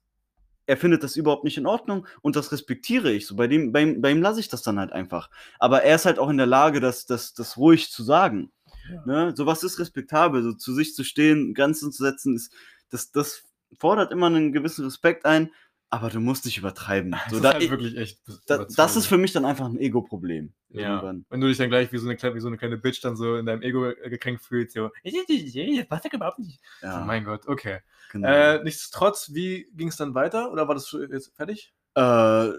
er 0.68 0.78
findet 0.78 1.04
das 1.04 1.16
überhaupt 1.16 1.44
nicht 1.44 1.58
in 1.58 1.66
Ordnung 1.66 2.08
und 2.22 2.36
das 2.36 2.52
respektiere 2.52 3.12
ich. 3.12 3.28
So, 3.28 3.36
bei 3.36 3.48
dem, 3.48 3.72
bei, 3.72 3.82
ihm- 3.82 4.02
bei 4.02 4.12
ihm 4.12 4.22
lasse 4.22 4.40
ich 4.40 4.48
das 4.50 4.62
dann 4.62 4.80
halt 4.80 4.92
einfach. 4.92 5.30
Aber 5.60 5.84
er 5.84 5.96
ist 5.96 6.06
halt 6.06 6.20
auch 6.20 6.30
in 6.30 6.38
der 6.38 6.46
Lage, 6.46 6.80
das, 6.80 7.06
das, 7.06 7.34
das 7.34 7.58
ruhig 7.58 7.92
zu 7.92 8.04
sagen. 8.04 8.52
Ja. 8.90 9.06
Ne? 9.06 9.34
Sowas 9.36 9.64
ist 9.64 9.80
respektabel, 9.80 10.44
so 10.44 10.54
zu 10.54 10.74
sich 10.74 10.96
zu 10.96 11.04
stehen, 11.04 11.54
Grenzen 11.54 11.92
zu 11.92 12.04
setzen, 12.04 12.36
ist, 12.36 12.54
das, 12.90 13.12
das 13.12 13.44
fordert 13.78 14.12
immer 14.12 14.28
einen 14.28 14.52
gewissen 14.54 14.86
Respekt 14.86 15.26
ein, 15.26 15.52
aber 15.92 16.10
du 16.10 16.20
musst 16.20 16.46
dich 16.46 16.58
übertreiben. 16.58 17.12
Das 17.12 17.22
So, 17.30 17.36
ist 17.36 17.44
da, 17.44 17.54
halt 17.54 17.64
ich- 17.64 17.70
wirklich 17.70 17.96
echt. 17.98 18.20
da, 18.48 18.66
das 18.66 18.96
ist 18.96 19.06
für 19.06 19.18
mich 19.20 19.34
dann 19.34 19.46
einfach 19.46 19.66
ein 19.68 19.78
Ego-Problem. 19.78 20.54
Ja. 20.70 20.96
irgendwann. 20.96 21.26
Wenn 21.30 21.42
du 21.42 21.48
dich 21.48 21.58
dann 21.58 21.70
gleich 21.70 21.92
wie 21.92 21.98
so 21.98 22.08
eine, 22.08 22.16
kleine- 22.16 22.34
wie 22.36 22.40
so 22.40 22.48
eine 22.48 22.58
kleine 22.58 22.78
Bitch 22.78 23.02
dann 23.04 23.18
so 23.18 23.36
in 23.36 23.46
deinem 23.46 23.62
Ego 23.62 23.92
gekränkt 24.06 24.42
fühlst, 24.42 24.74
so, 24.74 24.90
das 25.04 25.88
passt 25.90 26.06
ja 26.06 26.12
überhaupt 26.14 26.40
nicht. 26.40 26.62
Ja, 26.82 27.02
Oh 27.02 27.06
mein 27.06 27.26
Gott, 27.26 27.46
okay. 27.46 27.80
genau. 28.12 28.28
Äh, 28.30 28.64
nichtsdestotrotz, 28.64 29.32
wie 29.34 29.68
ging 29.76 29.90
es 29.90 29.98
dann 29.98 30.16
weiter? 30.16 30.50
Oder 30.52 30.68
war 30.70 30.76
das 30.76 30.96
jetzt 31.12 31.36
fertig? 31.36 31.74
äh, 31.96 32.50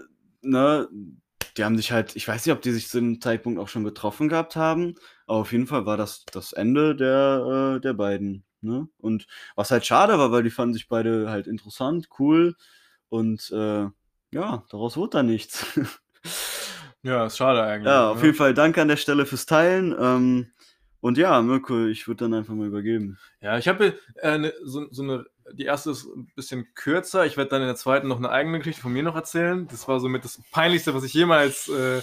ne, 0.43 0.87
die 1.57 1.63
haben 1.63 1.75
sich 1.77 1.91
halt, 1.91 2.15
ich 2.15 2.27
weiß 2.27 2.45
nicht, 2.45 2.53
ob 2.53 2.61
die 2.61 2.71
sich 2.71 2.87
zu 2.87 2.99
dem 2.99 3.19
Zeitpunkt 3.19 3.59
auch 3.59 3.67
schon 3.67 3.83
getroffen 3.83 4.29
gehabt 4.29 4.55
haben, 4.55 4.93
aber 5.25 5.39
auf 5.39 5.51
jeden 5.51 5.65
Fall 5.67 5.87
war 5.87 5.97
das 5.97 6.23
das 6.31 6.53
Ende 6.53 6.95
der, 6.95 7.75
äh, 7.77 7.81
der 7.81 7.93
beiden. 7.93 8.43
Ne? 8.61 8.87
Und 8.99 9.25
was 9.55 9.71
halt 9.71 9.85
schade 9.85 10.17
war, 10.19 10.31
weil 10.31 10.43
die 10.43 10.49
fanden 10.51 10.73
sich 10.73 10.87
beide 10.87 11.29
halt 11.31 11.47
interessant, 11.47 12.07
cool 12.19 12.55
und 13.13 13.51
äh, 13.51 13.85
ja, 14.31 14.63
daraus 14.71 14.97
wurde 14.97 15.17
dann 15.17 15.27
nichts. 15.27 15.65
Ja, 17.05 17.25
ist 17.25 17.35
schade 17.35 17.61
eigentlich. 17.61 17.91
ja, 17.91 18.11
auf 18.11 18.19
ne? 18.19 18.27
jeden 18.27 18.37
Fall 18.37 18.53
danke 18.53 18.81
an 18.81 18.87
der 18.87 18.95
Stelle 18.95 19.25
fürs 19.25 19.45
Teilen. 19.45 19.93
Ähm, 19.99 20.53
und 21.01 21.17
ja, 21.17 21.41
Mirko, 21.41 21.87
ich 21.87 22.07
würde 22.07 22.23
dann 22.23 22.33
einfach 22.33 22.53
mal 22.53 22.67
übergeben. 22.67 23.19
Ja, 23.41 23.57
ich 23.57 23.67
habe 23.67 23.99
äh, 24.21 24.37
ne, 24.37 24.53
so, 24.63 24.87
so 24.89 25.03
eine, 25.03 25.25
die 25.51 25.65
erste 25.65 25.91
ist 25.91 26.05
ein 26.05 26.31
bisschen 26.33 26.73
kürzer. 26.75 27.25
Ich 27.25 27.35
werde 27.35 27.49
dann 27.49 27.61
in 27.61 27.67
der 27.67 27.75
zweiten 27.75 28.07
noch 28.07 28.19
eine 28.19 28.29
eigene 28.29 28.59
Geschichte 28.59 28.81
von 28.81 28.93
mir 28.93 29.03
noch 29.03 29.17
erzählen. 29.17 29.67
Das 29.67 29.85
war 29.89 29.99
somit 29.99 30.23
das 30.23 30.39
Peinlichste, 30.53 30.93
was 30.93 31.03
ich 31.03 31.13
jemals 31.13 31.67
äh, 31.67 32.01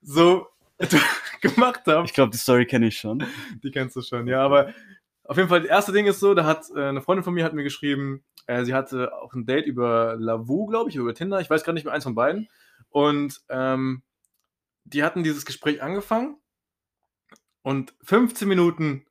so 0.00 0.46
gemacht 1.42 1.82
habe. 1.86 2.06
Ich 2.06 2.14
glaube, 2.14 2.30
die 2.30 2.38
Story 2.38 2.64
kenne 2.64 2.86
ich 2.86 2.96
schon. 2.96 3.22
Die 3.62 3.70
kennst 3.70 3.94
du 3.94 4.00
schon, 4.00 4.26
ja. 4.26 4.42
Aber 4.42 4.72
auf 5.24 5.36
jeden 5.36 5.50
Fall, 5.50 5.60
das 5.60 5.68
erste 5.68 5.92
Ding 5.92 6.06
ist 6.06 6.18
so, 6.18 6.32
da 6.32 6.44
hat 6.44 6.64
äh, 6.74 6.80
eine 6.82 7.02
Freundin 7.02 7.24
von 7.24 7.34
mir 7.34 7.44
hat 7.44 7.52
mir 7.52 7.62
geschrieben, 7.62 8.24
äh, 8.46 8.64
sie 8.64 8.74
hatte 8.74 9.14
auch 9.14 9.34
ein 9.34 9.46
Date 9.46 9.66
über 9.66 10.16
Lavu, 10.18 10.66
glaube 10.66 10.90
ich, 10.90 10.96
über 10.96 11.14
Tinder. 11.14 11.40
Ich 11.40 11.50
weiß 11.50 11.64
gar 11.64 11.72
nicht 11.72 11.84
mehr, 11.84 11.94
eins 11.94 12.04
von 12.04 12.14
beiden. 12.14 12.48
Und 12.88 13.40
ähm, 13.48 14.02
die 14.84 15.04
hatten 15.04 15.22
dieses 15.22 15.44
Gespräch 15.44 15.82
angefangen 15.82 16.36
und 17.62 17.94
15 18.02 18.48
Minuten 18.48 19.06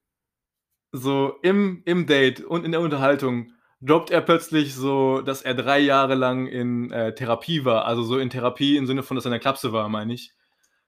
so 0.91 1.35
im, 1.43 1.83
im 1.85 2.07
Date 2.07 2.41
und 2.41 2.65
in 2.65 2.71
der 2.71 2.81
Unterhaltung 2.81 3.53
droppt 3.81 4.11
er 4.11 4.21
plötzlich 4.21 4.75
so, 4.75 5.21
dass 5.21 5.41
er 5.41 5.53
drei 5.53 5.79
Jahre 5.79 6.15
lang 6.15 6.47
in 6.47 6.91
äh, 6.91 7.13
Therapie 7.13 7.63
war. 7.63 7.85
Also 7.85 8.03
so 8.03 8.17
in 8.17 8.29
Therapie 8.29 8.75
im 8.75 8.87
Sinne 8.87 9.03
von, 9.03 9.15
dass 9.15 9.25
er 9.25 9.29
in 9.29 9.33
der 9.33 9.39
Klapse 9.39 9.71
war, 9.71 9.87
meine 9.89 10.13
ich. 10.13 10.33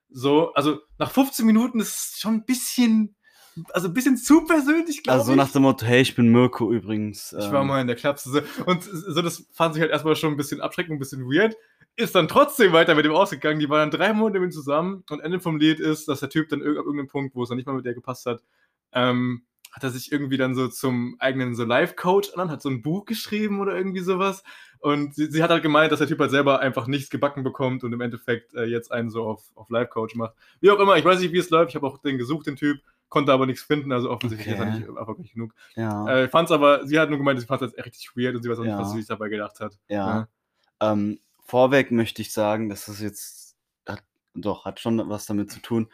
So, 0.09 0.53
also 0.53 0.81
nach 0.97 1.11
15 1.11 1.45
Minuten 1.45 1.79
ist 1.79 2.13
es 2.13 2.19
schon 2.19 2.35
ein 2.35 2.45
bisschen, 2.45 3.15
also 3.73 3.87
ein 3.87 3.93
bisschen 3.93 4.17
zu 4.17 4.45
persönlich, 4.45 5.03
glaube 5.03 5.19
Also 5.19 5.31
ich. 5.31 5.37
nach 5.37 5.51
dem 5.51 5.63
Motto, 5.63 5.85
hey, 5.85 6.01
ich 6.01 6.15
bin 6.15 6.31
Mirko 6.31 6.71
übrigens. 6.71 7.33
Ich 7.33 7.51
war 7.51 7.61
ähm, 7.61 7.67
mal 7.67 7.81
in 7.81 7.87
der 7.87 7.95
Klapse. 7.95 8.43
Und 8.65 8.83
so, 8.83 9.21
das 9.21 9.45
fand 9.51 9.73
sich 9.73 9.81
halt 9.81 9.91
erstmal 9.91 10.15
schon 10.15 10.31
ein 10.33 10.37
bisschen 10.37 10.61
abschreckend, 10.61 10.95
ein 10.95 10.99
bisschen 10.99 11.25
weird. 11.25 11.55
Ist 11.97 12.15
dann 12.15 12.27
trotzdem 12.27 12.71
weiter 12.71 12.95
mit 12.95 13.05
ihm 13.05 13.11
ausgegangen. 13.11 13.59
Die 13.59 13.69
waren 13.69 13.89
dann 13.89 13.99
drei 13.99 14.13
Monate 14.13 14.39
mit 14.39 14.49
ihm 14.49 14.53
zusammen. 14.53 15.03
Und 15.09 15.19
Ende 15.19 15.39
vom 15.39 15.57
Lied 15.57 15.79
ist, 15.79 16.07
dass 16.07 16.21
der 16.21 16.29
Typ 16.29 16.49
dann 16.49 16.61
ab 16.61 16.67
irgendeinem 16.67 17.07
Punkt, 17.07 17.35
wo 17.35 17.43
es 17.43 17.49
dann 17.49 17.57
nicht 17.57 17.65
mal 17.67 17.75
mit 17.75 17.85
der 17.85 17.93
gepasst 17.93 18.25
hat, 18.25 18.41
ähm, 18.93 19.43
hat 19.71 19.83
er 19.83 19.89
sich 19.89 20.11
irgendwie 20.11 20.37
dann 20.37 20.53
so 20.55 20.67
zum 20.67 21.15
eigenen 21.19 21.55
so 21.55 21.63
Life-Coach 21.63 22.31
ernannt, 22.31 22.51
hat 22.51 22.61
so 22.61 22.69
ein 22.69 22.81
Buch 22.81 23.05
geschrieben 23.05 23.59
oder 23.59 23.75
irgendwie 23.75 24.01
sowas. 24.01 24.43
Und 24.79 25.15
sie, 25.15 25.27
sie 25.31 25.43
hat 25.43 25.49
halt 25.49 25.63
gemeint, 25.63 25.91
dass 25.91 25.99
der 25.99 26.07
Typ 26.07 26.19
halt 26.19 26.31
selber 26.31 26.59
einfach 26.59 26.87
nichts 26.87 27.09
gebacken 27.09 27.43
bekommt 27.43 27.83
und 27.83 27.93
im 27.93 28.01
Endeffekt 28.01 28.53
äh, 28.53 28.65
jetzt 28.65 28.91
einen 28.91 29.09
so 29.09 29.23
auf, 29.23 29.43
auf 29.55 29.69
Life-Coach 29.69 30.15
macht. 30.15 30.33
Wie 30.59 30.71
auch 30.71 30.79
immer, 30.79 30.97
ich 30.97 31.05
weiß 31.05 31.19
nicht, 31.19 31.31
wie 31.33 31.37
es 31.37 31.49
läuft. 31.49 31.69
Ich 31.69 31.75
habe 31.75 31.87
auch 31.87 31.99
den 31.99 32.17
gesucht, 32.17 32.47
den 32.47 32.55
Typ, 32.55 32.81
konnte 33.11 33.31
aber 33.31 33.45
nichts 33.45 33.61
finden, 33.61 33.91
also 33.91 34.09
offensichtlich 34.09 34.53
ist 34.55 34.59
er 34.59 34.67
Okay. 34.67 34.79
nicht 34.79 34.87
erfolgreich 34.89 35.33
genug. 35.33 35.53
Ja. 35.75 36.07
Äh, 36.07 36.27
fand's 36.29 36.51
aber, 36.51 36.87
sie 36.87 36.97
hat 36.99 37.09
nur 37.09 37.19
gemeint, 37.19 37.39
sie 37.39 37.45
fand 37.45 37.61
das 37.61 37.75
richtig 37.77 38.15
weird 38.15 38.35
und 38.35 38.41
sie 38.41 38.49
weiß 38.49 38.57
auch 38.57 38.63
nicht, 38.63 38.71
Ja. 38.71 38.79
was 38.79 38.91
sie 38.91 38.97
sich 38.97 39.07
dabei 39.07 39.29
gedacht 39.29 39.59
hat. 39.59 39.77
Ja. 39.87 40.27
Ähm, 40.81 41.19
vorweg 41.45 41.91
möchte 41.91 42.21
ich 42.23 42.31
sagen, 42.33 42.69
dass 42.69 42.85
das 42.87 42.99
jetzt 43.01 43.55
hat, 43.87 44.03
doch 44.33 44.65
hat 44.65 44.79
schon 44.79 45.07
was 45.09 45.25
damit 45.27 45.51
zu 45.51 45.59
tun. 45.59 45.89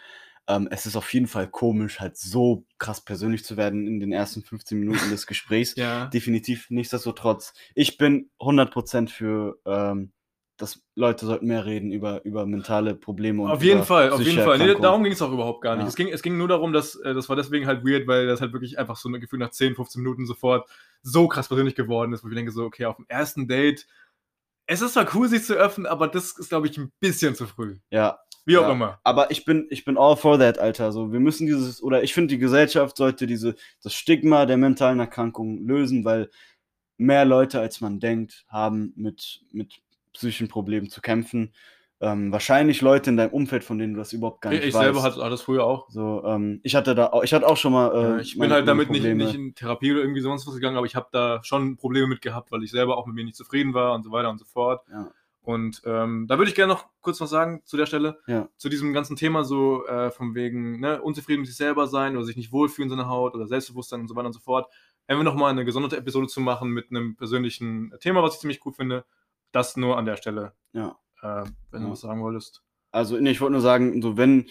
Ähm, 0.49 0.69
es 0.71 0.85
ist 0.85 0.95
auf 0.95 1.13
jeden 1.13 1.27
Fall 1.27 1.49
komisch, 1.49 1.99
halt 1.99 2.15
so 2.15 2.65
krass 2.77 3.01
persönlich 3.03 3.43
zu 3.43 3.57
werden 3.57 3.85
in 3.85 3.99
den 3.99 4.13
ersten 4.13 4.43
15 4.43 4.79
Minuten 4.79 5.09
des 5.09 5.27
Gesprächs. 5.27 5.75
Ja. 5.77 6.05
Definitiv 6.05 6.69
nichtsdestotrotz. 6.69 7.53
Ich 7.75 7.97
bin 7.97 8.29
100% 8.39 9.09
für, 9.09 9.59
ähm, 9.65 10.13
dass 10.57 10.81
Leute 10.95 11.25
sollten 11.27 11.45
mehr 11.47 11.65
reden 11.65 11.91
über, 11.91 12.25
über 12.25 12.45
mentale 12.47 12.95
Probleme 12.95 13.43
und 13.43 13.51
Auf 13.51 13.61
jeden 13.61 13.83
Fall, 13.83 14.09
auf 14.09 14.21
jeden 14.21 14.43
Fall. 14.43 14.57
Nee, 14.57 14.73
darum 14.81 15.03
ging 15.03 15.13
es 15.13 15.21
auch 15.21 15.31
überhaupt 15.31 15.61
gar 15.61 15.75
nicht. 15.75 15.83
Ja. 15.83 15.89
Es, 15.89 15.95
ging, 15.95 16.07
es 16.07 16.23
ging 16.23 16.35
nur 16.37 16.47
darum, 16.47 16.73
dass 16.73 16.95
äh, 16.95 17.13
das 17.13 17.29
war 17.29 17.35
deswegen 17.35 17.67
halt 17.67 17.85
weird, 17.85 18.07
weil 18.07 18.25
das 18.25 18.41
halt 18.41 18.53
wirklich 18.53 18.79
einfach 18.79 18.97
so 18.97 19.07
ein 19.07 19.19
Gefühl 19.21 19.39
nach 19.39 19.51
10, 19.51 19.75
15 19.75 20.01
Minuten 20.01 20.25
sofort 20.25 20.67
so 21.03 21.27
krass 21.27 21.47
persönlich 21.47 21.75
geworden 21.75 22.11
ist, 22.11 22.23
wo 22.23 22.27
ich 22.29 22.35
denke 22.35 22.51
so, 22.51 22.63
okay, 22.65 22.85
auf 22.85 22.95
dem 22.95 23.05
ersten 23.07 23.47
Date, 23.47 23.85
es 24.65 24.81
ist 24.81 24.93
zwar 24.93 25.07
cool, 25.15 25.29
sich 25.29 25.43
zu 25.43 25.53
öffnen, 25.53 25.85
aber 25.85 26.07
das 26.07 26.37
ist, 26.37 26.49
glaube 26.49 26.67
ich, 26.67 26.77
ein 26.77 26.91
bisschen 26.99 27.35
zu 27.35 27.45
früh. 27.45 27.77
Ja, 27.91 28.19
Wie 28.45 28.57
auch 28.57 28.63
Ja. 28.63 28.71
immer. 28.71 28.99
Aber 29.03 29.29
ich 29.29 29.45
bin, 29.45 29.67
ich 29.69 29.85
bin 29.85 29.97
all 29.97 30.17
for 30.17 30.39
that, 30.39 30.57
Alter. 30.57 30.91
So, 30.91 31.11
wir 31.13 31.19
müssen 31.19 31.45
dieses, 31.45 31.83
oder 31.83 32.01
ich 32.01 32.13
finde, 32.13 32.33
die 32.33 32.39
Gesellschaft 32.39 32.97
sollte 32.97 33.27
diese, 33.27 33.55
das 33.83 33.93
Stigma 33.93 34.45
der 34.47 34.57
mentalen 34.57 34.99
Erkrankungen 34.99 35.67
lösen, 35.67 36.03
weil 36.03 36.29
mehr 36.97 37.25
Leute, 37.25 37.59
als 37.59 37.79
man 37.79 37.99
denkt, 37.99 38.45
haben 38.49 38.91
mit, 38.95 39.41
mit 39.51 39.81
psychischen 40.17 40.47
Problemen 40.47 40.89
zu 40.89 41.01
kämpfen. 41.01 41.53
Ähm, 41.99 42.31
wahrscheinlich 42.31 42.81
Leute 42.81 43.09
in 43.09 43.17
deinem 43.17 43.31
Umfeld, 43.31 43.63
von 43.63 43.79
denen 43.79 43.93
du 43.95 43.99
das 43.99 44.13
überhaupt 44.13 44.41
gar 44.41 44.53
Ich, 44.53 44.59
nicht 44.59 44.67
ich 44.69 44.73
weißt. 44.75 44.83
selber 44.83 45.01
hatte 45.01 45.17
das 45.31 45.41
früher 45.41 45.63
auch. 45.65 45.89
so, 45.89 46.23
ähm, 46.27 46.59
ich 46.61 46.75
hatte 46.75 46.93
da 46.93 47.07
auch, 47.07 47.23
ich 47.23 47.33
hatte 47.33 47.47
auch 47.47 47.57
schon 47.57 47.73
mal. 47.73 48.17
Äh, 48.19 48.21
ich 48.21 48.37
bin 48.37 48.51
halt 48.51 48.67
damit 48.67 48.91
nicht, 48.91 49.03
nicht 49.03 49.33
in 49.33 49.55
Therapie 49.55 49.91
oder 49.93 50.01
irgendwie 50.01 50.21
sonst 50.21 50.45
was 50.45 50.53
gegangen, 50.53 50.77
aber 50.77 50.85
ich 50.85 50.95
habe 50.95 51.07
da 51.11 51.43
schon 51.43 51.75
Probleme 51.75 52.05
mit 52.05 52.21
gehabt, 52.21 52.51
weil 52.51 52.61
ich 52.63 52.69
selber 52.69 52.97
auch 52.97 53.07
mit 53.07 53.15
mir 53.15 53.23
nicht 53.23 53.35
zufrieden 53.35 53.73
war 53.73 53.95
und 53.95 54.03
so 54.03 54.11
weiter 54.11 54.29
und 54.29 54.37
so 54.37 54.45
fort. 54.45 54.85
Ja. 54.91 55.09
Und 55.41 55.81
ähm, 55.85 56.25
da 56.27 56.37
würde 56.37 56.49
ich 56.49 56.55
gerne 56.55 56.73
noch 56.73 56.85
kurz 57.01 57.19
was 57.21 57.29
sagen 57.31 57.61
zu 57.65 57.77
der 57.77 57.85
Stelle, 57.87 58.19
Ja. 58.27 58.47
zu 58.57 58.69
diesem 58.69 58.93
ganzen 58.93 59.15
Thema 59.15 59.43
so 59.43 59.87
äh, 59.87 60.11
von 60.11 60.35
wegen 60.35 60.79
ne, 60.81 61.01
unzufrieden 61.01 61.39
mit 61.39 61.47
sich 61.47 61.55
selber 61.57 61.87
sein 61.87 62.15
oder 62.15 62.25
sich 62.25 62.35
nicht 62.35 62.51
wohlfühlen 62.51 62.91
in 62.91 62.97
seiner 62.97 63.09
Haut 63.09 63.33
oder 63.33 63.47
Selbstbewusstsein 63.47 64.01
und 64.01 64.07
so 64.07 64.15
weiter 64.15 64.27
und 64.27 64.33
so 64.33 64.39
fort. 64.41 64.67
Wir 65.07 65.15
nochmal 65.23 65.49
eine 65.51 65.63
gesonderte 65.65 65.95
Episode 65.97 66.27
zu 66.27 66.41
machen 66.41 66.69
mit 66.71 66.91
einem 66.91 67.15
persönlichen 67.15 67.93
Thema, 68.01 68.21
was 68.21 68.35
ich 68.35 68.41
ziemlich 68.41 68.59
gut 68.59 68.75
finde, 68.75 69.05
das 69.51 69.77
nur 69.77 69.97
an 69.97 70.05
der 70.05 70.17
Stelle, 70.17 70.53
Ja. 70.73 70.97
äh, 71.21 71.43
wenn 71.71 71.81
du 71.81 71.87
Ja. 71.87 71.91
was 71.93 72.01
sagen 72.01 72.21
wolltest. 72.21 72.63
Also, 72.91 73.17
nee, 73.17 73.31
ich 73.31 73.41
wollte 73.41 73.53
nur 73.53 73.61
sagen, 73.61 74.01
so, 74.01 74.17
wenn, 74.17 74.47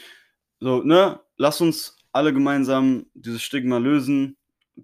so, 0.60 0.82
ne, 0.82 1.20
lass 1.36 1.60
uns 1.60 1.96
alle 2.12 2.32
gemeinsam 2.32 3.06
dieses 3.14 3.42
Stigma 3.42 3.78
lösen, 3.78 4.36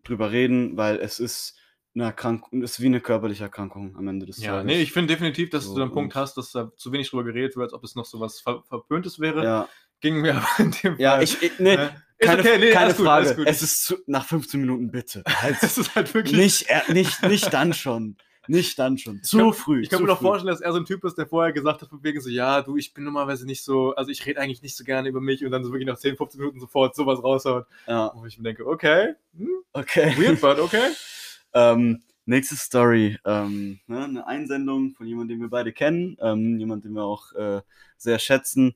drüber 0.05 0.31
reden, 0.31 0.77
weil 0.77 0.97
es 0.97 1.21
ist 1.21 1.59
eine 1.95 2.05
Erkrankung, 2.05 2.63
ist 2.63 2.81
wie 2.81 2.87
eine 2.87 3.01
körperliche 3.01 3.45
Erkrankung 3.45 3.97
am 3.97 4.09
Ende 4.09 4.25
des 4.27 4.39
Ja, 4.39 4.53
Tages. 4.53 4.65
nee, 4.67 4.81
ich 4.83 4.93
finde 4.93 5.13
definitiv, 5.15 5.51
dass 5.51 5.65
So, 5.65 5.75
du 5.77 5.83
einen 5.83 5.93
Punkt 5.93 6.15
hast, 6.15 6.37
dass 6.39 6.51
da 6.53 6.73
zu 6.77 6.93
wenig 6.93 7.11
drüber 7.11 7.25
geredet 7.25 7.57
wird, 7.57 7.65
als 7.65 7.73
ob 7.75 7.85
es 7.85 7.95
noch 7.95 8.07
so 8.07 8.21
was 8.21 8.41
Ver 8.41 8.63
Verpöntes 8.69 9.19
wäre. 9.21 9.45
Ja, 9.45 9.69
Ging 10.01 10.21
mir 10.21 10.35
aber 10.37 10.49
in 10.59 10.71
dem 10.83 10.99
ja 10.99 11.13
Fall. 11.13 11.23
ich, 11.25 11.43
ich 11.43 11.59
nee, 11.59 11.75
Äh, 11.75 11.91
keine, 12.19 12.41
okay, 12.41 12.59
nee, 12.59 12.71
keine 12.71 12.95
gut, 12.95 13.05
Frage. 13.05 13.37
Es 13.47 13.63
ist 13.63 13.85
zu, 13.85 13.97
nach 14.07 14.25
15 14.27 14.61
Minuten 14.61 14.91
bitte. 14.91 15.23
Halt, 15.29 15.57
Es 15.61 15.77
ist 15.77 15.95
halt 15.95 16.15
wirklich. 16.15 16.37
nicht, 16.37 16.69
äh, 16.71 16.81
nicht, 16.93 17.23
nicht 17.25 17.53
dann 17.53 17.73
schon. 17.75 18.17
Nicht 18.49 18.79
dann 18.79 18.99
schon. 18.99 19.23
Zu 19.23 19.39
kann- 19.39 19.53
früh. 19.53 19.83
Ich 19.83 19.89
kann 19.91 20.03
mir 20.03 20.09
noch 20.09 20.21
vorstellen, 20.21 20.53
dass 20.53 20.61
er 20.61 20.73
so 20.73 20.79
ein 20.79 20.85
Typ 20.85 21.05
ist, 21.05 21.17
der 21.17 21.27
vorher 21.27 21.53
gesagt 21.53 21.83
hat, 21.83 21.89
von 21.89 22.03
wegen 22.03 22.21
so, 22.21 22.29
ja, 22.29 22.61
du, 22.63 22.77
ich 22.77 22.93
bin 22.93 23.05
normalerweise 23.05 23.47
nicht 23.47 23.63
so, 23.63 23.95
also 23.95 24.11
ich 24.11 24.25
rede 24.27 24.41
eigentlich 24.41 24.63
nicht 24.63 24.77
so 24.77 24.83
gerne 24.85 25.09
über 25.09 25.21
mich 25.21 25.45
und 25.45 25.53
dann 25.53 25.63
so 25.65 25.71
wirklich 25.73 25.87
nach 25.87 25.99
10, 25.99 26.17
15 26.17 26.41
Minuten 26.41 26.59
sofort 26.61 26.95
sowas 26.97 27.23
raushaut, 27.23 27.67
Ja, 27.87 28.11
wo 28.15 28.27
ich 28.27 28.39
mir 28.39 28.45
denke, 28.45 28.67
okay, 28.67 29.15
hm, 29.37 29.49
okay. 29.73 30.15
weird, 30.17 30.41
but 30.41 30.59
okay. 30.59 30.89
Ähm, 31.55 32.03
nächste 32.25 32.57
Story. 32.57 33.19
Ähm, 33.27 33.79
ne, 33.87 34.05
eine 34.05 34.27
Einsendung 34.27 34.95
von 34.95 35.07
jemandem, 35.07 35.37
den 35.37 35.45
wir 35.45 35.51
beide 35.51 35.71
kennen, 35.73 36.17
ähm, 36.21 36.59
jemand, 36.59 36.85
den 36.87 36.95
wir 36.95 37.05
auch 37.05 37.31
äh, 37.35 37.61
sehr 37.99 38.19
schätzen. 38.19 38.75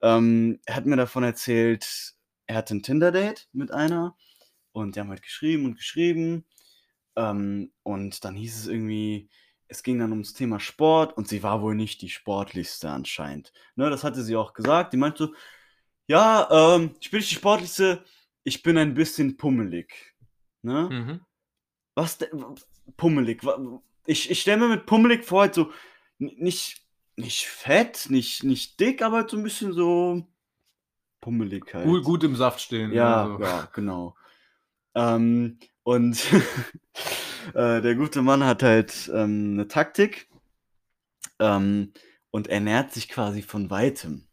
Ähm, 0.00 0.60
er 0.64 0.76
hat 0.76 0.86
mir 0.86 0.94
davon 0.96 1.24
erzählt, 1.24 2.14
er 2.46 2.56
hatte 2.56 2.76
ein 2.76 2.82
Tinder-Date 2.84 3.48
mit 3.52 3.72
einer 3.72 4.14
und 4.70 4.94
die 4.94 5.00
haben 5.00 5.08
halt 5.10 5.22
geschrieben 5.22 5.64
und 5.64 5.74
geschrieben. 5.76 6.44
Ähm, 7.16 7.72
und 7.82 8.24
dann 8.24 8.34
hieß 8.34 8.58
es 8.58 8.66
irgendwie, 8.66 9.28
es 9.68 9.82
ging 9.82 9.98
dann 9.98 10.10
ums 10.10 10.34
Thema 10.34 10.60
Sport 10.60 11.16
und 11.16 11.28
sie 11.28 11.42
war 11.42 11.62
wohl 11.62 11.74
nicht 11.74 12.02
die 12.02 12.10
sportlichste 12.10 12.90
anscheinend. 12.90 13.52
Ne, 13.74 13.90
das 13.90 14.04
hatte 14.04 14.22
sie 14.22 14.36
auch 14.36 14.52
gesagt. 14.52 14.92
Die 14.92 14.98
meinte 14.98 15.26
so, 15.26 15.34
ja, 16.06 16.48
ähm, 16.50 16.94
ich 17.00 17.10
bin 17.10 17.18
nicht 17.18 17.30
die 17.30 17.36
sportlichste, 17.36 18.04
ich 18.44 18.62
bin 18.62 18.76
ein 18.76 18.94
bisschen 18.94 19.36
pummelig. 19.36 20.14
Ne? 20.62 20.88
Mhm. 20.90 21.20
Was 21.94 22.18
denn? 22.18 22.44
Pummelig. 22.96 23.42
Ich, 24.06 24.30
ich 24.30 24.40
stelle 24.40 24.58
mir 24.58 24.68
mit 24.68 24.86
pummelig 24.86 25.24
vor, 25.24 25.42
halt 25.42 25.54
so 25.54 25.70
nicht, 26.18 26.86
nicht 27.16 27.46
fett, 27.46 28.06
nicht, 28.10 28.42
nicht 28.42 28.80
dick, 28.80 29.02
aber 29.02 29.18
halt 29.18 29.30
so 29.30 29.36
ein 29.36 29.42
bisschen 29.42 29.72
so 29.72 30.26
pummelig 31.20 31.72
halt. 31.72 31.86
Gut, 31.86 32.04
gut 32.04 32.24
im 32.24 32.36
Saft 32.36 32.60
stehen. 32.60 32.92
Ja, 32.92 33.22
also. 33.22 33.42
ja, 33.42 33.68
genau. 33.72 34.16
Ähm, 34.94 35.58
und 35.82 36.32
äh, 37.54 37.80
der 37.80 37.94
gute 37.94 38.22
Mann 38.22 38.44
hat 38.44 38.62
halt 38.62 39.10
ähm, 39.14 39.54
eine 39.54 39.68
Taktik. 39.68 40.28
ähm, 41.38 41.92
und 42.30 42.48
ernährt 42.48 42.92
sich 42.92 43.08
quasi 43.08 43.42
von 43.42 43.70
weitem, 43.70 44.26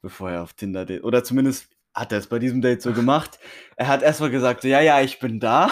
bevor 0.00 0.30
er 0.30 0.42
auf 0.42 0.54
Tinder 0.54 0.86
date. 0.86 1.04
Oder 1.04 1.22
zumindest 1.22 1.68
hat 1.94 2.10
er 2.10 2.18
es 2.18 2.26
bei 2.26 2.38
diesem 2.38 2.62
Date 2.62 2.82
so 2.82 2.92
gemacht. 2.92 3.38
Er 3.76 3.88
hat 3.88 4.02
erstmal 4.02 4.30
gesagt, 4.30 4.62
so, 4.62 4.68
ja, 4.68 4.80
ja, 4.80 5.02
ich 5.02 5.18
bin 5.18 5.38
da. 5.38 5.70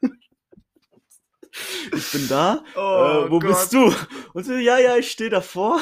ich 1.94 2.10
bin 2.10 2.28
da. 2.28 2.64
Oh 2.74 3.26
äh, 3.26 3.30
wo 3.30 3.38
bist 3.38 3.72
du? 3.72 3.94
Und 4.34 4.44
so, 4.44 4.54
ja, 4.54 4.78
ja, 4.78 4.96
ich 4.96 5.12
stehe 5.12 5.30
davor. 5.30 5.80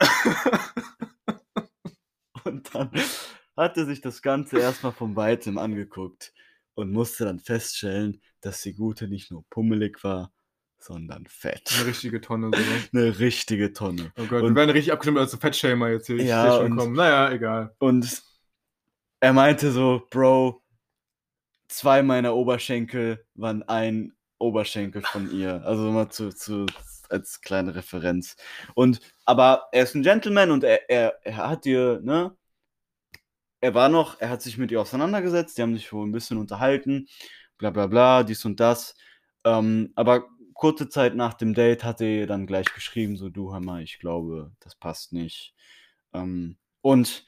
und 2.44 2.74
dann 2.74 2.90
hat 3.56 3.76
er 3.76 3.84
sich 3.84 4.00
das 4.00 4.22
Ganze 4.22 4.58
erstmal 4.58 4.92
von 4.92 5.16
weitem 5.16 5.58
angeguckt 5.58 6.32
und 6.74 6.90
musste 6.92 7.24
dann 7.24 7.38
feststellen, 7.40 8.20
dass 8.40 8.62
die 8.62 8.74
Gute 8.74 9.08
nicht 9.08 9.30
nur 9.30 9.44
pummelig 9.50 10.02
war, 10.04 10.32
sondern 10.78 11.26
fett. 11.26 11.70
Eine 11.76 11.86
richtige 11.86 12.20
Tonne. 12.20 12.50
So. 12.54 12.60
ne? 12.60 13.04
Eine 13.04 13.18
richtige 13.18 13.72
Tonne. 13.72 14.12
Oh 14.18 14.24
Gott, 14.24 14.42
Und- 14.42 14.50
wir 14.50 14.56
werden 14.56 14.70
richtig 14.70 14.92
abgestimmt 14.92 15.18
als 15.18 15.34
Fettshamer 15.34 15.90
jetzt 15.90 16.06
hier. 16.06 16.16
Ich 16.16 16.26
Ja, 16.28 16.56
schon 16.56 16.72
und- 16.72 16.76
kommen. 16.78 16.92
Naja, 16.94 17.30
egal. 17.30 17.74
Und 17.78 18.22
er 19.20 19.32
meinte 19.32 19.70
so, 19.70 20.02
Bro, 20.10 20.62
zwei 21.68 22.02
meiner 22.02 22.34
Oberschenkel 22.34 23.24
waren 23.34 23.62
ein 23.62 24.12
Oberschenkel 24.38 25.02
von 25.02 25.30
ihr. 25.32 25.62
Also 25.64 25.90
mal 25.92 26.10
zu, 26.10 26.30
zu 26.34 26.66
als 27.08 27.40
kleine 27.42 27.74
Referenz. 27.74 28.36
Und 28.74 29.00
aber 29.24 29.68
er 29.72 29.84
ist 29.84 29.94
ein 29.94 30.02
Gentleman 30.02 30.50
und 30.50 30.64
er, 30.64 30.90
er, 30.90 31.18
er 31.22 31.36
hat 31.36 31.66
ihr, 31.66 32.00
ne? 32.02 32.36
Er 33.62 33.74
war 33.74 33.88
noch, 33.88 34.20
er 34.20 34.28
hat 34.28 34.42
sich 34.42 34.58
mit 34.58 34.72
ihr 34.72 34.80
auseinandergesetzt, 34.80 35.56
die 35.56 35.62
haben 35.62 35.74
sich 35.74 35.92
wohl 35.92 36.06
ein 36.06 36.12
bisschen 36.12 36.36
unterhalten, 36.38 37.06
bla 37.58 37.70
bla 37.70 37.86
bla, 37.86 38.24
dies 38.24 38.44
und 38.44 38.58
das. 38.60 38.96
Ähm, 39.44 39.92
aber 39.96 40.26
kurze 40.54 40.88
Zeit 40.88 41.14
nach 41.14 41.34
dem 41.34 41.54
Date 41.54 41.84
hat 41.84 42.00
er 42.00 42.08
ihr 42.08 42.26
dann 42.26 42.46
gleich 42.46 42.66
geschrieben, 42.74 43.16
so 43.16 43.30
du 43.30 43.52
hör 43.52 43.60
mal, 43.60 43.82
ich 43.82 44.00
glaube, 44.00 44.52
das 44.60 44.74
passt 44.74 45.12
nicht. 45.12 45.54
Ähm, 46.12 46.58
und 46.82 47.24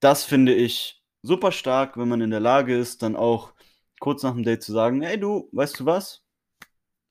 das 0.00 0.24
finde 0.24 0.54
ich 0.54 1.04
super 1.22 1.52
stark, 1.52 1.96
wenn 1.96 2.08
man 2.08 2.20
in 2.20 2.30
der 2.30 2.40
Lage 2.40 2.76
ist, 2.76 3.02
dann 3.02 3.16
auch 3.16 3.52
kurz 4.00 4.22
nach 4.24 4.34
dem 4.34 4.44
Date 4.44 4.62
zu 4.64 4.72
sagen, 4.72 5.02
hey 5.02 5.18
du, 5.20 5.48
weißt 5.52 5.80
du 5.80 5.86
was? 5.86 6.24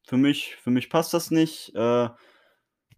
Für 0.08 0.18
mich, 0.18 0.56
für 0.58 0.72
mich 0.72 0.90
passt 0.90 1.14
das 1.14 1.32
nicht. 1.32 1.74
Äh, 1.76 2.10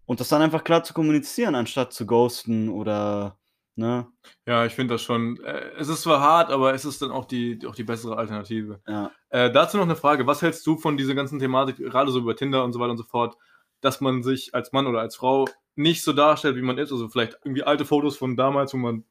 und 0.05 0.19
das 0.19 0.29
dann 0.29 0.41
einfach 0.41 0.63
klar 0.63 0.83
zu 0.83 0.93
kommunizieren, 0.93 1.55
anstatt 1.55 1.93
zu 1.93 2.05
ghosten 2.07 2.69
oder, 2.69 3.39
ne? 3.77 4.07
Ja, 4.45 4.65
ich 4.65 4.73
finde 4.73 4.95
das 4.95 5.01
schon. 5.01 5.39
Äh, 5.43 5.71
es 5.77 5.87
ist 5.87 6.01
zwar 6.01 6.19
hart, 6.19 6.51
aber 6.51 6.73
es 6.73 6.85
ist 6.85 7.01
dann 7.01 7.11
auch 7.11 7.25
die, 7.25 7.59
auch 7.67 7.75
die 7.75 7.83
bessere 7.83 8.17
Alternative. 8.17 8.81
Ja. 8.87 9.11
Äh, 9.29 9.51
dazu 9.51 9.77
noch 9.77 9.85
eine 9.85 9.95
Frage. 9.95 10.27
Was 10.27 10.41
hältst 10.41 10.65
du 10.67 10.77
von 10.77 10.97
dieser 10.97 11.15
ganzen 11.15 11.39
Thematik, 11.39 11.77
gerade 11.77 12.11
so 12.11 12.19
über 12.19 12.35
Tinder 12.35 12.63
und 12.63 12.73
so 12.73 12.79
weiter 12.79 12.91
und 12.91 12.97
so 12.97 13.03
fort, 13.03 13.37
dass 13.81 14.01
man 14.01 14.23
sich 14.23 14.53
als 14.55 14.73
Mann 14.73 14.87
oder 14.87 14.99
als 14.99 15.15
Frau 15.15 15.45
nicht 15.75 16.03
so 16.03 16.13
darstellt, 16.13 16.55
wie 16.55 16.61
man 16.61 16.77
ist? 16.77 16.91
Also 16.91 17.07
vielleicht 17.09 17.37
irgendwie 17.43 17.63
alte 17.63 17.85
Fotos 17.85 18.17
von 18.17 18.35
damals, 18.35 18.73
wo 18.73 18.77
man, 18.77 19.05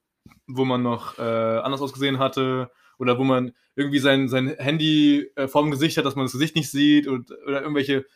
wo 0.46 0.64
man 0.64 0.82
noch 0.82 1.18
äh, 1.18 1.22
anders 1.22 1.80
ausgesehen 1.80 2.18
hatte 2.18 2.70
oder 2.98 3.18
wo 3.18 3.24
man 3.24 3.52
irgendwie 3.76 3.98
sein, 3.98 4.28
sein 4.28 4.48
Handy 4.58 5.30
äh, 5.36 5.48
vorm 5.48 5.70
Gesicht 5.70 5.96
hat, 5.96 6.04
dass 6.04 6.16
man 6.16 6.24
das 6.24 6.32
Gesicht 6.32 6.56
nicht 6.56 6.70
sieht 6.70 7.06
und, 7.06 7.30
oder 7.46 7.60
irgendwelche, 7.60 8.06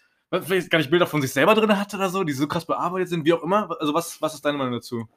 vielleicht 0.42 0.70
gar 0.70 0.78
nicht 0.78 0.90
Bilder 0.90 1.06
von 1.06 1.22
sich 1.22 1.32
selber 1.32 1.54
drin 1.54 1.78
hat 1.78 1.94
oder 1.94 2.08
so, 2.08 2.24
die 2.24 2.32
so 2.32 2.48
krass 2.48 2.66
bearbeitet 2.66 3.08
sind, 3.08 3.24
wie 3.24 3.32
auch 3.32 3.42
immer. 3.42 3.68
Also 3.80 3.94
was, 3.94 4.20
was 4.22 4.34
ist 4.34 4.44
deine 4.44 4.58
Meinung 4.58 4.74
dazu? 4.74 5.08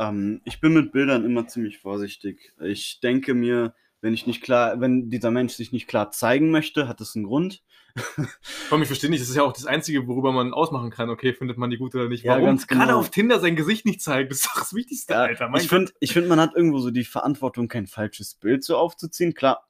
Ähm, 0.00 0.40
ich 0.44 0.60
bin 0.60 0.72
mit 0.72 0.92
Bildern 0.92 1.24
immer 1.24 1.46
ziemlich 1.46 1.78
vorsichtig. 1.78 2.52
Ich 2.60 3.00
denke 3.00 3.34
mir, 3.34 3.74
wenn 4.00 4.14
ich 4.14 4.26
nicht 4.26 4.42
klar, 4.42 4.80
wenn 4.80 5.10
dieser 5.10 5.30
Mensch 5.30 5.52
sich 5.52 5.72
nicht 5.72 5.86
klar 5.86 6.10
zeigen 6.10 6.50
möchte, 6.50 6.88
hat 6.88 7.00
das 7.00 7.14
einen 7.14 7.26
Grund. 7.26 7.62
Allem, 8.70 8.82
ich 8.82 8.88
verstehe 8.88 9.10
nicht, 9.10 9.20
das 9.20 9.28
ist 9.28 9.36
ja 9.36 9.42
auch 9.42 9.52
das 9.52 9.66
Einzige, 9.66 10.06
worüber 10.06 10.32
man 10.32 10.54
ausmachen 10.54 10.90
kann, 10.90 11.10
okay, 11.10 11.34
findet 11.34 11.58
man 11.58 11.68
die 11.68 11.76
gut 11.76 11.94
oder 11.94 12.08
nicht. 12.08 12.24
Ja, 12.24 12.32
Warum 12.32 12.46
ganz 12.46 12.66
gerade 12.66 12.86
genau. 12.86 13.00
auf 13.00 13.10
Tinder 13.10 13.40
sein 13.40 13.56
Gesicht 13.56 13.84
nicht 13.84 14.00
zeigt, 14.00 14.30
das 14.30 14.38
ist 14.38 14.46
doch 14.46 14.60
das 14.60 14.74
Wichtigste, 14.74 15.12
Ja, 15.12 15.22
Alter. 15.24 15.48
Mein 15.48 15.60
ich 15.60 15.68
finde, 15.68 15.92
find, 16.02 16.28
man 16.28 16.40
hat 16.40 16.54
irgendwo 16.54 16.78
so 16.78 16.90
die 16.90 17.04
Verantwortung, 17.04 17.68
kein 17.68 17.86
falsches 17.86 18.36
Bild 18.36 18.64
so 18.64 18.78
aufzuziehen. 18.78 19.34
Klar, 19.34 19.66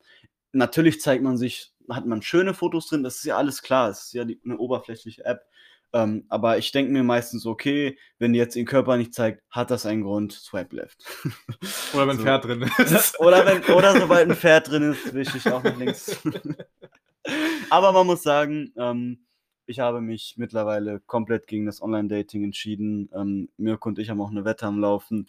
natürlich 0.52 1.00
zeigt 1.00 1.24
man 1.24 1.38
sich, 1.38 1.72
hat 1.88 2.06
man 2.06 2.22
schöne 2.22 2.54
Fotos 2.54 2.88
drin, 2.88 3.02
das 3.02 3.16
ist 3.16 3.24
ja 3.24 3.36
alles 3.36 3.62
klar, 3.62 3.90
es 3.90 4.04
ist 4.04 4.12
ja 4.12 4.24
die, 4.24 4.40
eine 4.44 4.58
oberflächliche 4.58 5.24
App. 5.24 5.49
Ähm, 5.92 6.24
aber 6.28 6.58
ich 6.58 6.70
denke 6.70 6.92
mir 6.92 7.02
meistens, 7.02 7.46
okay, 7.46 7.98
wenn 8.18 8.34
jetzt 8.34 8.54
den 8.54 8.66
Körper 8.66 8.96
nicht 8.96 9.12
zeigt, 9.12 9.42
hat 9.50 9.70
das 9.70 9.86
einen 9.86 10.02
Grund, 10.02 10.32
swipe 10.32 10.76
left. 10.76 11.04
Oder 11.94 12.02
wenn 12.06 12.10
ein 12.10 12.16
So. 12.18 12.22
Pferd 12.22 12.44
drin 12.44 12.62
ist. 12.78 13.20
oder, 13.20 13.46
wenn, 13.46 13.74
oder 13.74 13.98
sobald 14.00 14.30
ein 14.30 14.36
Pferd 14.36 14.70
drin 14.70 14.92
ist, 14.92 15.12
wische 15.12 15.38
ich 15.38 15.46
auch 15.50 15.62
nach 15.62 15.76
links. 15.76 16.20
Aber 17.70 17.92
man 17.92 18.06
muss 18.06 18.22
sagen, 18.22 18.72
ähm, 18.76 19.26
ich 19.66 19.80
habe 19.80 20.00
mich 20.00 20.34
mittlerweile 20.36 21.00
komplett 21.00 21.46
gegen 21.46 21.66
das 21.66 21.82
Online-Dating 21.82 22.44
entschieden. 22.44 23.10
Ähm, 23.14 23.48
Mirko 23.56 23.88
und 23.88 23.98
ich 23.98 24.10
haben 24.10 24.20
auch 24.20 24.30
eine 24.30 24.44
Wette 24.44 24.66
am 24.66 24.80
Laufen. 24.80 25.28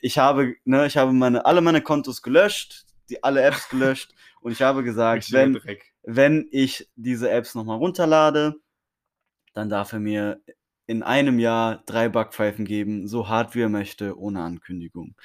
Ich 0.00 0.18
habe, 0.18 0.54
ne, 0.64 0.86
ich 0.86 0.96
habe 0.96 1.12
meine, 1.12 1.44
alle 1.46 1.60
meine 1.60 1.82
Kontos 1.82 2.22
gelöscht, 2.22 2.84
die 3.10 3.22
alle 3.22 3.42
Apps 3.42 3.68
gelöscht 3.68 4.14
und 4.40 4.52
ich 4.52 4.62
habe 4.62 4.82
gesagt, 4.82 5.32
wenn, 5.32 5.60
wenn 6.02 6.48
ich 6.50 6.88
diese 6.96 7.30
Apps 7.30 7.54
nochmal 7.54 7.78
runterlade, 7.78 8.56
dann 9.58 9.68
darf 9.68 9.92
er 9.92 9.98
mir 9.98 10.40
in 10.86 11.02
einem 11.02 11.40
Jahr 11.40 11.82
drei 11.84 12.08
Backpfeifen 12.08 12.64
geben, 12.64 13.08
so 13.08 13.28
hart 13.28 13.56
wie 13.56 13.60
er 13.60 13.68
möchte, 13.68 14.16
ohne 14.16 14.40
Ankündigung. 14.40 15.16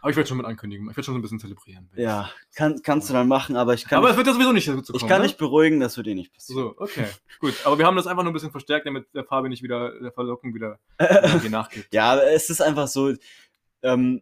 Aber 0.00 0.10
ich 0.10 0.16
werde 0.16 0.28
schon 0.28 0.36
mit 0.36 0.44
ankündigen. 0.44 0.90
Ich 0.90 0.96
werde 0.96 1.04
schon 1.04 1.14
so 1.14 1.18
ein 1.20 1.22
bisschen 1.22 1.38
zelebrieren. 1.38 1.88
Ja, 1.94 2.30
kann, 2.54 2.82
kannst 2.82 3.08
du 3.08 3.14
dann 3.14 3.28
machen, 3.28 3.56
aber 3.56 3.72
ich 3.74 3.86
kann, 3.86 3.98
aber 3.98 4.08
nicht, 4.08 4.12
es 4.12 4.16
wird 4.18 4.26
ja 4.26 4.32
sowieso 4.34 4.52
nicht 4.52 4.68
dazu 4.68 4.92
kommen. 4.92 5.02
ich 5.02 5.08
kann 5.08 5.20
ne? 5.20 5.28
nicht 5.28 5.38
beruhigen, 5.38 5.78
das 5.78 5.96
wird 5.96 6.08
dir 6.08 6.16
nicht 6.16 6.34
passieren. 6.34 6.62
So, 6.62 6.74
okay. 6.76 7.06
Gut. 7.38 7.54
Aber 7.64 7.78
wir 7.78 7.86
haben 7.86 7.96
das 7.96 8.08
einfach 8.08 8.24
nur 8.24 8.32
ein 8.32 8.34
bisschen 8.34 8.50
verstärkt, 8.50 8.86
damit 8.86 9.06
der 9.14 9.24
Fabi 9.24 9.48
nicht 9.48 9.62
wieder 9.62 9.98
der 10.00 10.12
Verlockung 10.12 10.52
wieder 10.52 10.80
nachgibt. 11.48 11.94
Ja, 11.94 12.20
es 12.20 12.50
ist 12.50 12.60
einfach 12.60 12.88
so, 12.88 13.14
ähm, 13.82 14.20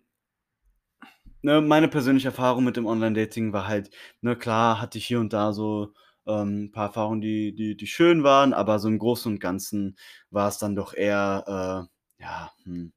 ne, 1.41 1.63
meine 1.63 1.89
persönliche 1.89 2.29
Erfahrung 2.29 2.65
mit 2.65 2.77
dem 2.77 2.87
Online-Dating 2.87 3.53
war 3.53 3.67
halt, 3.67 3.91
ne, 4.21 4.37
klar 4.37 4.81
hatte 4.81 4.99
ich 4.99 5.07
hier 5.07 5.19
und 5.19 5.33
da 5.33 5.55
so 5.55 5.95
ähm, 6.29 6.65
ein 6.65 6.73
paar 6.73 6.87
Erfahrungen, 6.87 7.21
die, 7.21 7.55
die, 7.55 7.77
die 7.77 7.87
schön 7.87 8.23
waren, 8.23 8.53
aber 8.53 8.79
so 8.79 8.89
im 8.89 8.99
Großen 8.99 9.33
und 9.33 9.41
Ganzen 9.41 9.97
war 10.31 10.49
es 10.49 10.59
dann 10.59 10.77
doch 10.77 10.95
eher, 10.95 11.89
äh, 12.19 12.23
ja, 12.23 12.53
hm, 12.65 12.93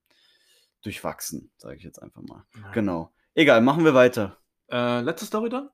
durchwachsen, 0.83 1.51
sage 1.57 1.77
ich 1.77 1.83
jetzt 1.83 2.01
einfach 2.01 2.21
mal. 2.21 2.45
Genau. 2.73 3.11
Egal, 3.33 3.61
machen 3.61 3.85
wir 3.85 3.93
weiter. 3.93 4.37
Äh, 4.69 5.01
letzte 5.01 5.25
Story 5.25 5.49
dann? 5.49 5.69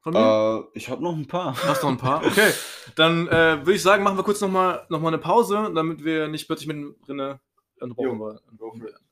Von 0.00 0.12
mir? 0.12 0.68
Äh, 0.72 0.78
ich 0.78 0.88
habe 0.88 1.02
noch 1.02 1.16
ein 1.16 1.26
paar. 1.26 1.56
Hast 1.64 1.82
noch 1.82 1.90
ein 1.90 1.98
paar? 1.98 2.24
Okay. 2.24 2.52
Dann 2.94 3.26
äh, 3.26 3.58
würde 3.58 3.74
ich 3.74 3.82
sagen, 3.82 4.04
machen 4.04 4.16
wir 4.16 4.22
kurz 4.22 4.40
nochmal 4.40 4.86
noch 4.88 5.00
mal 5.00 5.08
eine 5.08 5.18
Pause, 5.18 5.72
damit 5.74 6.04
wir 6.04 6.28
nicht 6.28 6.46
plötzlich 6.46 6.68
mittendrin 6.68 7.40
unterbrochen 7.80 8.18
Jo. 8.18 8.84
werden. 8.84 9.08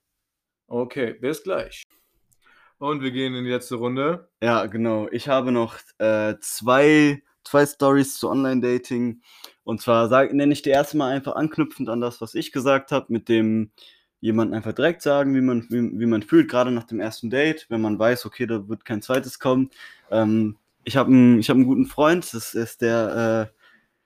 Okay, 0.68 1.14
bis 1.14 1.42
gleich. 1.42 1.82
Und 2.78 3.02
wir 3.02 3.10
gehen 3.10 3.34
in 3.34 3.44
die 3.44 3.50
letzte 3.50 3.74
Runde. 3.76 4.30
Ja, 4.40 4.66
genau. 4.66 5.08
Ich 5.10 5.28
habe 5.28 5.50
noch 5.50 5.78
äh, 5.98 6.36
zwei, 6.40 7.22
zwei 7.44 7.66
Stories 7.66 8.16
zu 8.18 8.28
Online-Dating. 8.30 9.20
Und 9.64 9.80
zwar 9.80 10.08
sag, 10.08 10.32
nenne 10.32 10.52
ich 10.52 10.62
die 10.62 10.70
erste 10.70 10.96
mal 10.96 11.12
einfach 11.12 11.36
anknüpfend 11.36 11.88
an 11.88 12.00
das, 12.00 12.20
was 12.20 12.34
ich 12.34 12.52
gesagt 12.52 12.92
habe, 12.92 13.06
mit 13.08 13.28
dem 13.28 13.70
jemanden 14.20 14.54
einfach 14.54 14.72
direkt 14.72 15.02
sagen, 15.02 15.34
wie 15.34 15.42
man, 15.42 15.66
wie, 15.68 16.00
wie 16.00 16.06
man 16.06 16.22
fühlt, 16.22 16.50
gerade 16.50 16.70
nach 16.70 16.84
dem 16.84 16.98
ersten 16.98 17.28
Date, 17.28 17.66
wenn 17.68 17.82
man 17.82 17.98
weiß, 17.98 18.24
okay, 18.24 18.46
da 18.46 18.68
wird 18.68 18.86
kein 18.86 19.02
zweites 19.02 19.38
kommen. 19.38 19.70
Ähm, 20.10 20.56
ich 20.84 20.96
habe 20.96 21.10
einen, 21.10 21.38
ich 21.38 21.50
hab 21.50 21.56
einen 21.56 21.66
guten 21.66 21.86
Freund, 21.86 22.32
das 22.32 22.54
ist 22.54 22.80
der, 22.80 23.50
äh, 23.52 23.64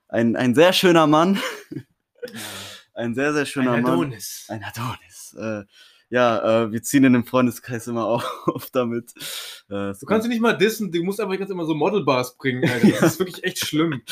ein, 0.08 0.36
ein 0.36 0.54
sehr 0.54 0.72
schöner 0.72 1.06
Mann. 1.06 1.38
ein 2.94 3.14
sehr, 3.14 3.32
sehr 3.32 3.46
schöner 3.46 3.76
Mann. 3.76 3.86
Adonis. 3.86 4.46
Ein 4.48 4.64
Adonis. 4.64 5.36
Äh, 5.38 5.64
ja, 6.10 6.64
äh, 6.64 6.72
wir 6.72 6.82
ziehen 6.82 7.04
in 7.04 7.12
dem 7.12 7.24
Freundeskreis 7.24 7.86
immer 7.86 8.06
auf 8.46 8.70
damit. 8.72 9.12
Äh, 9.68 9.92
Du 9.98 10.06
kannst 10.06 10.24
sie 10.24 10.28
nicht 10.28 10.40
mal 10.40 10.56
dissen, 10.56 10.90
du 10.90 11.02
musst 11.02 11.20
einfach 11.20 11.36
Zeit 11.38 11.50
immer 11.50 11.64
so 11.66 11.74
Modelbars 11.74 12.36
bringen, 12.36 12.68
Alter. 12.68 12.88
Das 13.00 13.14
ist 13.14 13.18
wirklich 13.18 13.44
echt 13.44 13.58
schlimm. 13.58 14.02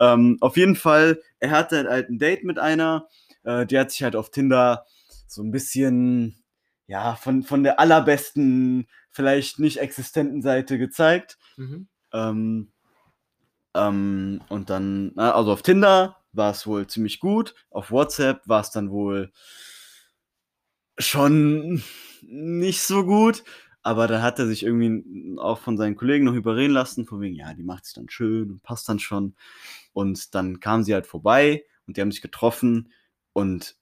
ähm, 0.00 0.38
auf 0.40 0.56
jeden 0.56 0.76
Fall, 0.76 1.20
er 1.40 1.50
hatte 1.52 1.88
halt 1.88 2.08
ein 2.10 2.18
Date 2.18 2.44
mit 2.44 2.58
einer, 2.58 3.08
äh, 3.44 3.66
die 3.66 3.78
hat 3.78 3.90
sich 3.90 4.02
halt 4.02 4.16
auf 4.16 4.30
Tinder 4.30 4.84
so 5.26 5.42
ein 5.42 5.50
bisschen, 5.50 6.42
ja, 6.86 7.14
von, 7.16 7.42
von 7.42 7.62
der 7.62 7.78
allerbesten, 7.80 8.88
vielleicht 9.10 9.58
nicht 9.58 9.78
existenten 9.78 10.42
Seite 10.42 10.78
gezeigt. 10.78 11.38
Mhm. 11.56 11.88
Ähm, 12.12 12.72
ähm, 13.74 14.40
und 14.48 14.70
dann, 14.70 15.12
also 15.16 15.52
auf 15.52 15.62
Tinder 15.62 16.16
war 16.32 16.50
es 16.52 16.66
wohl 16.66 16.86
ziemlich 16.86 17.20
gut, 17.20 17.54
auf 17.70 17.90
WhatsApp 17.90 18.46
war 18.48 18.60
es 18.60 18.70
dann 18.70 18.90
wohl 18.90 19.30
schon 20.98 21.82
nicht 22.22 22.82
so 22.82 23.04
gut, 23.04 23.44
aber 23.82 24.06
dann 24.06 24.22
hat 24.22 24.38
er 24.38 24.46
sich 24.46 24.64
irgendwie 24.64 25.38
auch 25.38 25.58
von 25.58 25.76
seinen 25.76 25.96
Kollegen 25.96 26.24
noch 26.24 26.34
überreden 26.34 26.74
lassen, 26.74 27.06
von 27.06 27.20
wegen, 27.20 27.36
ja, 27.36 27.54
die 27.54 27.62
macht 27.62 27.84
sich 27.84 27.94
dann 27.94 28.08
schön 28.08 28.50
und 28.50 28.62
passt 28.62 28.88
dann 28.88 28.98
schon. 28.98 29.34
Und 29.92 30.34
dann 30.34 30.60
kam 30.60 30.82
sie 30.82 30.94
halt 30.94 31.06
vorbei 31.06 31.64
und 31.86 31.96
die 31.96 32.00
haben 32.00 32.12
sich 32.12 32.22
getroffen 32.22 32.92
und 33.32 33.76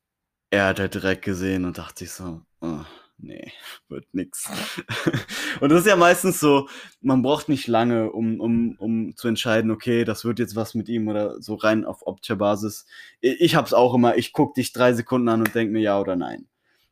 er 0.50 0.66
hat 0.66 0.80
halt 0.80 0.94
direkt 0.94 1.24
gesehen 1.24 1.64
und 1.64 1.78
dachte 1.78 2.04
sich 2.04 2.12
so, 2.12 2.42
oh, 2.60 2.84
nee, 3.18 3.52
wird 3.88 4.06
nix. 4.12 4.48
Und 5.60 5.70
das 5.70 5.80
ist 5.80 5.86
ja 5.86 5.96
meistens 5.96 6.38
so, 6.38 6.68
man 7.00 7.22
braucht 7.22 7.48
nicht 7.48 7.66
lange, 7.66 8.12
um, 8.12 8.40
um, 8.40 8.76
um 8.78 9.16
zu 9.16 9.26
entscheiden, 9.26 9.70
okay, 9.70 10.04
das 10.04 10.24
wird 10.24 10.38
jetzt 10.38 10.54
was 10.54 10.74
mit 10.74 10.88
ihm 10.88 11.08
oder 11.08 11.40
so 11.40 11.54
rein 11.54 11.84
auf 11.86 12.06
optischer 12.06 12.36
Basis. 12.36 12.86
Ich, 13.20 13.40
ich 13.40 13.56
hab's 13.56 13.72
auch 13.72 13.94
immer, 13.94 14.16
ich 14.16 14.32
guck 14.32 14.54
dich 14.54 14.72
drei 14.72 14.92
Sekunden 14.92 15.28
an 15.28 15.40
und 15.40 15.54
denk 15.54 15.72
mir 15.72 15.80
ja 15.80 15.98
oder 15.98 16.14
nein. 16.14 16.46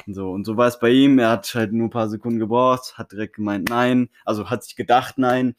So, 0.06 0.30
und 0.30 0.44
so 0.44 0.56
war 0.56 0.68
es 0.68 0.78
bei 0.78 0.90
ihm. 0.90 1.18
Er 1.18 1.30
hat 1.30 1.54
halt 1.54 1.72
nur 1.72 1.86
ein 1.86 1.90
paar 1.90 2.08
Sekunden 2.08 2.38
gebraucht, 2.38 2.98
hat 2.98 3.12
direkt 3.12 3.36
gemeint 3.36 3.68
nein, 3.68 4.10
also 4.24 4.50
hat 4.50 4.64
sich 4.64 4.76
gedacht 4.76 5.18
nein, 5.18 5.54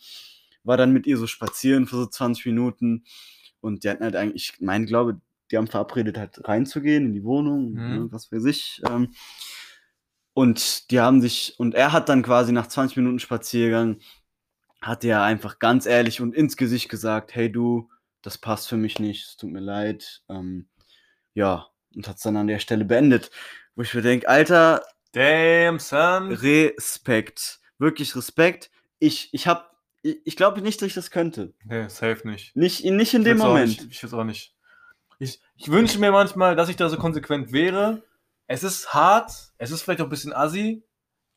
war 0.63 0.77
dann 0.77 0.93
mit 0.93 1.07
ihr 1.07 1.17
so 1.17 1.27
spazieren 1.27 1.87
für 1.87 1.95
so 1.97 2.05
20 2.05 2.45
Minuten 2.45 3.05
und 3.61 3.83
die 3.83 3.89
hatten 3.89 4.03
halt 4.03 4.15
eigentlich, 4.15 4.53
ich 4.55 4.61
meine, 4.61 4.85
glaube, 4.85 5.19
die 5.51 5.57
haben 5.57 5.67
verabredet, 5.67 6.17
halt 6.17 6.47
reinzugehen 6.47 7.05
in 7.07 7.13
die 7.13 7.23
Wohnung, 7.23 7.73
Mhm. 7.73 7.89
ne, 7.89 8.07
was 8.11 8.27
für 8.27 8.39
sich. 8.41 8.81
Ähm, 8.89 9.13
und 10.33 10.91
die 10.91 10.99
haben 10.99 11.21
sich, 11.21 11.55
und 11.59 11.75
er 11.75 11.93
hat 11.93 12.09
dann 12.09 12.23
quasi 12.23 12.51
nach 12.51 12.67
20 12.67 12.97
Minuten 12.97 13.19
Spaziergang, 13.19 13.99
hat 14.81 15.03
er 15.03 15.23
einfach 15.23 15.59
ganz 15.59 15.85
ehrlich 15.85 16.21
und 16.21 16.35
ins 16.35 16.57
Gesicht 16.57 16.89
gesagt, 16.89 17.33
hey 17.35 17.51
du, 17.51 17.89
das 18.21 18.37
passt 18.37 18.67
für 18.67 18.77
mich 18.77 18.99
nicht, 18.99 19.25
es 19.25 19.37
tut 19.37 19.51
mir 19.51 19.61
leid. 19.61 20.23
Ähm, 20.29 20.67
ja, 21.33 21.67
und 21.95 22.07
hat 22.07 22.17
es 22.17 22.23
dann 22.23 22.37
an 22.37 22.47
der 22.47 22.59
Stelle 22.59 22.85
beendet. 22.85 23.31
Wo 23.75 23.81
ich 23.81 23.93
mir 23.93 24.01
denke, 24.01 24.27
Alter, 24.27 24.81
Damn, 25.15 25.79
son. 25.79 26.33
Respekt. 26.33 27.59
Wirklich 27.77 28.15
Respekt. 28.17 28.69
Ich, 28.99 29.33
ich 29.33 29.47
hab, 29.47 29.77
ich, 30.01 30.17
ich 30.25 30.35
glaube 30.35 30.61
nicht, 30.61 30.81
dass 30.81 30.87
ich 30.87 30.93
das 30.93 31.09
könnte. 31.09 31.53
Nee, 31.63 31.87
safe 31.87 32.27
nicht. 32.27 32.53
Nicht, 32.55 32.83
nicht 32.83 33.13
in 33.13 33.23
dem 33.23 33.37
will's 33.37 33.41
auch 33.41 33.47
Moment. 33.47 33.67
Nicht, 33.69 33.91
ich 33.91 34.03
will 34.03 34.19
auch 34.19 34.25
nicht. 34.25 34.53
Ich, 35.19 35.39
ich 35.55 35.69
wünsche 35.69 35.99
mir 35.99 36.11
manchmal, 36.11 36.57
dass 36.57 36.67
ich 36.67 36.75
da 36.75 36.89
so 36.89 36.97
konsequent 36.97 37.53
wäre. 37.53 38.03
Es 38.47 38.63
ist 38.63 38.93
hart, 38.93 39.31
es 39.57 39.71
ist 39.71 39.83
vielleicht 39.83 40.01
auch 40.01 40.07
ein 40.07 40.09
bisschen 40.09 40.33
assi, 40.33 40.83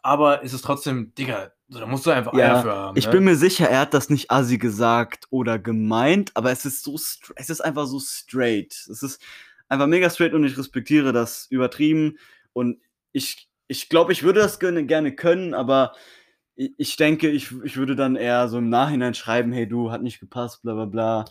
aber 0.03 0.43
es 0.43 0.53
ist 0.53 0.65
trotzdem, 0.65 1.15
Digga, 1.15 1.53
da 1.69 1.87
musst 1.87 2.05
du 2.05 2.11
einfach 2.11 2.35
Ja, 2.35 2.57
Eier 2.57 2.63
für 2.63 2.73
haben. 2.73 2.99
Ich 2.99 3.07
ne? 3.07 3.13
bin 3.13 3.25
mir 3.25 3.37
sicher, 3.37 3.69
er 3.69 3.81
hat 3.81 3.95
das 3.95 4.11
nicht 4.11 4.31
assi 4.31 4.59
gesagt 4.59 5.27
oder 5.31 5.59
gemeint, 5.59 6.33
aber 6.35 6.51
es 6.51 6.65
ist 6.65 6.83
so, 6.83 6.97
es 7.37 7.51
ist 7.51 7.61
einfach 7.61 7.87
so 7.87 8.01
straight. 8.01 8.73
Es 8.91 9.03
ist 9.03 9.23
einfach 9.69 9.87
mega 9.87 10.11
straight 10.11 10.35
und 10.35 10.45
ich 10.45 10.57
respektiere 10.57 11.13
das 11.13 11.47
übertrieben 11.51 12.19
und 12.53 12.81
ich, 13.13 13.49
ich 13.67 13.89
glaube, 13.89 14.13
ich 14.13 14.23
würde 14.23 14.41
das 14.41 14.59
gerne, 14.59 14.85
gerne 14.87 15.15
können, 15.15 15.55
aber 15.55 15.95
ich, 16.57 16.73
ich 16.77 16.97
denke, 16.97 17.29
ich, 17.29 17.53
ich 17.65 17.77
würde 17.77 17.97
dann 17.97 18.17
eher 18.17 18.49
so 18.49 18.59
im 18.59 18.69
Nachhinein 18.69 19.15
schreiben, 19.15 19.53
hey 19.53 19.69
du, 19.69 19.91
hat 19.91 20.03
nicht 20.03 20.21
gepasst, 20.21 20.63
bla 20.63 20.75
bla 20.75 20.85
bla. 20.87 21.25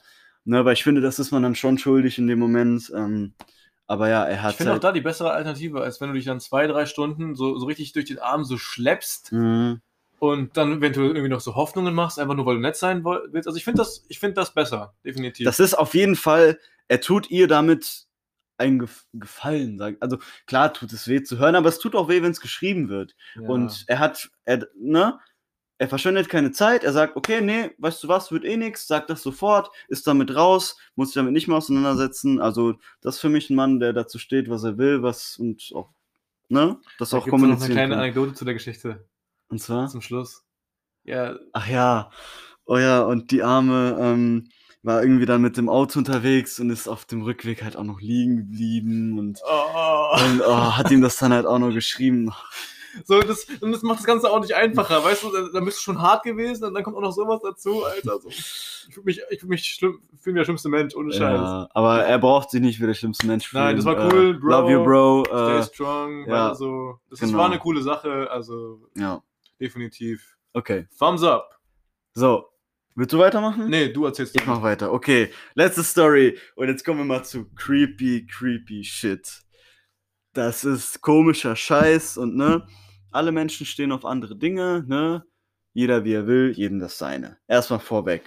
Ne, 0.46 0.60
aber 0.60 0.72
ich 0.72 0.84
finde, 0.84 1.02
das 1.02 1.20
ist 1.20 1.32
man 1.32 1.44
dann 1.44 1.56
schon 1.56 1.78
schuldig 1.78 2.18
in 2.18 2.28
dem 2.28 2.40
Moment. 2.40 2.90
Ähm, 2.96 3.34
aber 3.86 4.08
ja, 4.10 4.24
er 4.24 4.44
hat 4.44 4.52
Ich 4.52 4.58
finde 4.58 4.72
auch 4.72 4.76
halt, 4.76 4.84
da 4.86 4.92
die 4.94 5.02
bessere 5.02 5.32
Alternative, 5.32 5.82
als 5.82 6.00
wenn 6.00 6.10
du 6.10 6.16
dich 6.16 6.26
dann 6.26 6.40
zwei, 6.40 6.68
drei 6.68 6.86
Stunden 6.86 7.36
so, 7.36 7.58
so 7.58 7.66
richtig 7.66 7.92
durch 7.92 8.06
den 8.06 8.20
Abend 8.20 8.48
so 8.48 8.58
schleppst 8.58 9.32
Mhm. 9.34 9.82
und 10.20 10.56
dann 10.56 10.78
eventuell 10.78 11.08
irgendwie 11.08 11.30
noch 11.30 11.42
so 11.42 11.56
Hoffnungen 11.56 11.94
machst, 11.94 12.18
einfach 12.18 12.36
nur 12.36 12.46
weil 12.46 12.56
du 12.56 12.62
nett 12.62 12.78
sein 12.78 13.04
willst. 13.04 13.48
Also 13.48 13.58
ich 13.58 13.66
finde 13.66 13.80
das, 13.80 14.06
ich 14.08 14.20
finde 14.20 14.36
das 14.36 14.54
besser, 14.54 14.94
definitiv. 15.04 15.46
Das 15.46 15.60
ist 15.60 15.74
auf 15.74 15.94
jeden 15.94 16.16
Fall, 16.16 16.60
er 16.88 17.02
tut 17.02 17.30
ihr 17.30 17.48
damit 17.50 18.07
einen 18.58 18.80
Gef 18.80 19.06
Gefallen. 19.14 19.78
Sag. 19.78 19.98
Also 20.00 20.18
klar 20.46 20.74
tut 20.74 20.92
es 20.94 21.08
weh 21.08 21.24
zu 21.24 21.38
hören, 21.38 21.56
aber 21.56 21.70
es 21.70 21.80
tut 21.80 21.96
auch 21.96 22.10
weh, 22.10 22.22
wenn 22.22 22.32
es 22.32 22.42
geschrieben 22.42 22.90
wird. 22.90 23.16
Ja. 23.36 23.48
Und 23.48 23.86
er 23.88 24.00
hat, 24.00 24.30
er, 24.46 24.68
ne, 24.76 25.20
er 25.80 25.88
verschwendet 25.88 26.30
keine 26.30 26.52
Zeit. 26.52 26.84
Er 26.84 26.94
sagt, 26.94 27.16
okay, 27.16 27.42
nee, 27.42 27.72
weißt 27.78 28.04
du 28.04 28.08
was, 28.08 28.32
wird 28.32 28.46
eh 28.46 28.58
nix, 28.58 28.88
sagt 28.88 29.10
das 29.10 29.22
sofort, 29.22 29.70
ist 29.88 30.08
damit 30.08 30.36
raus, 30.36 30.78
muss 30.96 31.10
sich 31.10 31.16
damit 31.16 31.34
nicht 31.34 31.48
mehr 31.48 31.58
auseinandersetzen. 31.58 32.42
Also 32.42 32.76
das 33.02 33.16
ist 33.16 33.22
für 33.22 33.30
mich 33.30 33.50
ein 33.50 33.56
Mann, 33.56 33.80
der 33.80 33.94
dazu 33.94 34.18
steht, 34.18 34.50
was 34.50 34.64
er 34.64 34.78
will, 34.78 35.04
was 35.04 35.38
und 35.38 35.72
auch, 35.76 35.90
ne, 36.50 36.80
das 36.98 37.12
Da 37.12 37.18
auch 37.18 37.26
gibt's 37.26 37.34
noch 37.34 37.44
eine 37.48 37.54
kommunizieren 37.54 37.72
kleine 37.74 37.94
kann. 37.94 38.00
Anekdote 38.00 38.34
zu 38.34 38.46
der 38.46 38.56
Geschichte 38.56 39.08
Und 39.50 39.60
zwar? 39.62 39.88
zum 39.88 40.02
Schluss. 40.02 40.44
Ja, 41.04 41.38
Ach 41.54 41.68
ja, 41.68 42.12
oh 42.66 42.78
ja, 42.78 43.04
und 43.04 43.32
die 43.32 43.44
Arme 43.44 43.98
ähm, 44.00 44.50
war 44.88 45.04
irgendwie 45.04 45.26
dann 45.26 45.42
mit 45.42 45.58
dem 45.58 45.68
Auto 45.68 46.00
unterwegs 46.00 46.60
und 46.62 46.70
ist 46.70 46.88
auf 46.88 47.04
dem 47.04 47.22
Rückweg 47.22 47.62
halt 47.62 47.76
auch 47.76 47.84
noch 47.84 48.00
liegen 48.00 48.38
geblieben 48.38 49.20
und, 49.20 49.40
oh. 49.44 50.16
und 50.16 50.42
oh, 50.42 50.78
hat 50.78 50.90
ihm 50.92 51.02
das 51.02 51.18
dann 51.18 51.34
halt 51.34 51.46
auch 51.46 51.60
noch 51.60 51.74
geschrieben. 51.74 52.34
So, 53.04 53.20
das, 53.20 53.46
und 53.60 53.74
das 53.74 53.84
macht 53.84 54.00
das 54.00 54.06
Ganze 54.06 54.32
auch 54.32 54.40
nicht 54.40 54.56
einfacher, 54.56 55.04
weißt 55.04 55.24
du, 55.24 55.32
da, 55.32 55.50
da 55.54 55.60
bist 55.60 55.78
du 55.78 55.82
schon 55.82 56.02
hart 56.02 56.24
gewesen 56.24 56.64
und 56.64 56.74
dann 56.74 56.84
kommt 56.84 56.96
auch 56.96 57.02
noch 57.02 57.12
sowas 57.12 57.42
dazu, 57.44 57.84
Alter. 57.84 58.20
So. 58.22 58.30
Ich 58.30 58.94
fühle 58.94 59.04
mich, 59.04 59.22
ich 59.30 59.40
fühl 59.42 59.50
mich 59.50 59.66
schlimm, 59.66 60.00
fühl 60.20 60.32
mich 60.34 60.40
der 60.40 60.46
schlimmste 60.46 60.70
Mensch, 60.70 60.96
ohne 60.96 61.12
Scheiß. 61.12 61.40
Ja, 61.42 61.70
aber 61.74 62.06
er 62.06 62.18
braucht 62.18 62.50
sich 62.50 62.62
nicht 62.62 62.82
wie 62.82 62.88
der 62.88 62.94
schlimmste 62.94 63.28
Mensch 63.28 63.50
fühlen. 63.50 63.66
Nein, 63.66 63.76
das 63.76 63.86
war 63.86 64.12
cool, 64.12 64.36
äh, 64.36 64.40
Bro. 64.40 64.50
Love 64.50 64.72
you, 64.72 64.84
Bro. 64.84 65.24
Stay 65.26 65.58
Äh, 65.58 65.64
strong, 65.64 66.20
ja, 66.22 66.32
weiter 66.32 66.56
so. 66.56 67.00
Das 67.10 67.20
genau. 67.20 67.38
war 67.38 67.48
eine 67.48 67.60
coole 67.60 67.82
Sache, 67.82 68.32
also 68.32 68.80
ja, 68.96 69.22
definitiv. 69.60 70.38
okay. 70.54 70.88
Thumbs 70.98 71.24
up. 71.24 71.60
So, 72.14 72.46
willst 72.98 73.14
du 73.14 73.20
weitermachen? 73.20 73.70
Nee, 73.70 73.94
du 73.94 74.06
erzählst 74.06 74.36
Ich 74.36 74.46
mach 74.46 74.62
weiter. 74.62 74.92
Okay, 74.92 75.30
letzte 75.54 75.84
Story. 75.84 76.38
Und 76.56 76.68
jetzt 76.68 76.84
kommen 76.84 77.00
wir 77.00 77.06
mal 77.06 77.24
zu 77.24 77.46
creepy, 77.56 78.28
creepy 78.28 78.84
shit. 78.84 79.44
Das 80.34 80.64
ist 80.64 81.02
komischer 81.02 81.56
Scheiß 81.56 82.18
und 82.18 82.36
ne, 82.36 82.68
alle 83.12 83.32
Menschen 83.32 83.66
stehen 83.66 83.92
auf 83.92 84.06
andere 84.06 84.36
Dinge, 84.36 84.84
ne? 84.88 85.24
Jeder 85.74 86.04
wie 86.04 86.14
er 86.14 86.28
will, 86.28 86.52
jedem 86.52 86.80
das 86.80 86.98
seine. 86.98 87.38
Erstmal 87.48 87.80
vorweg. 87.80 88.24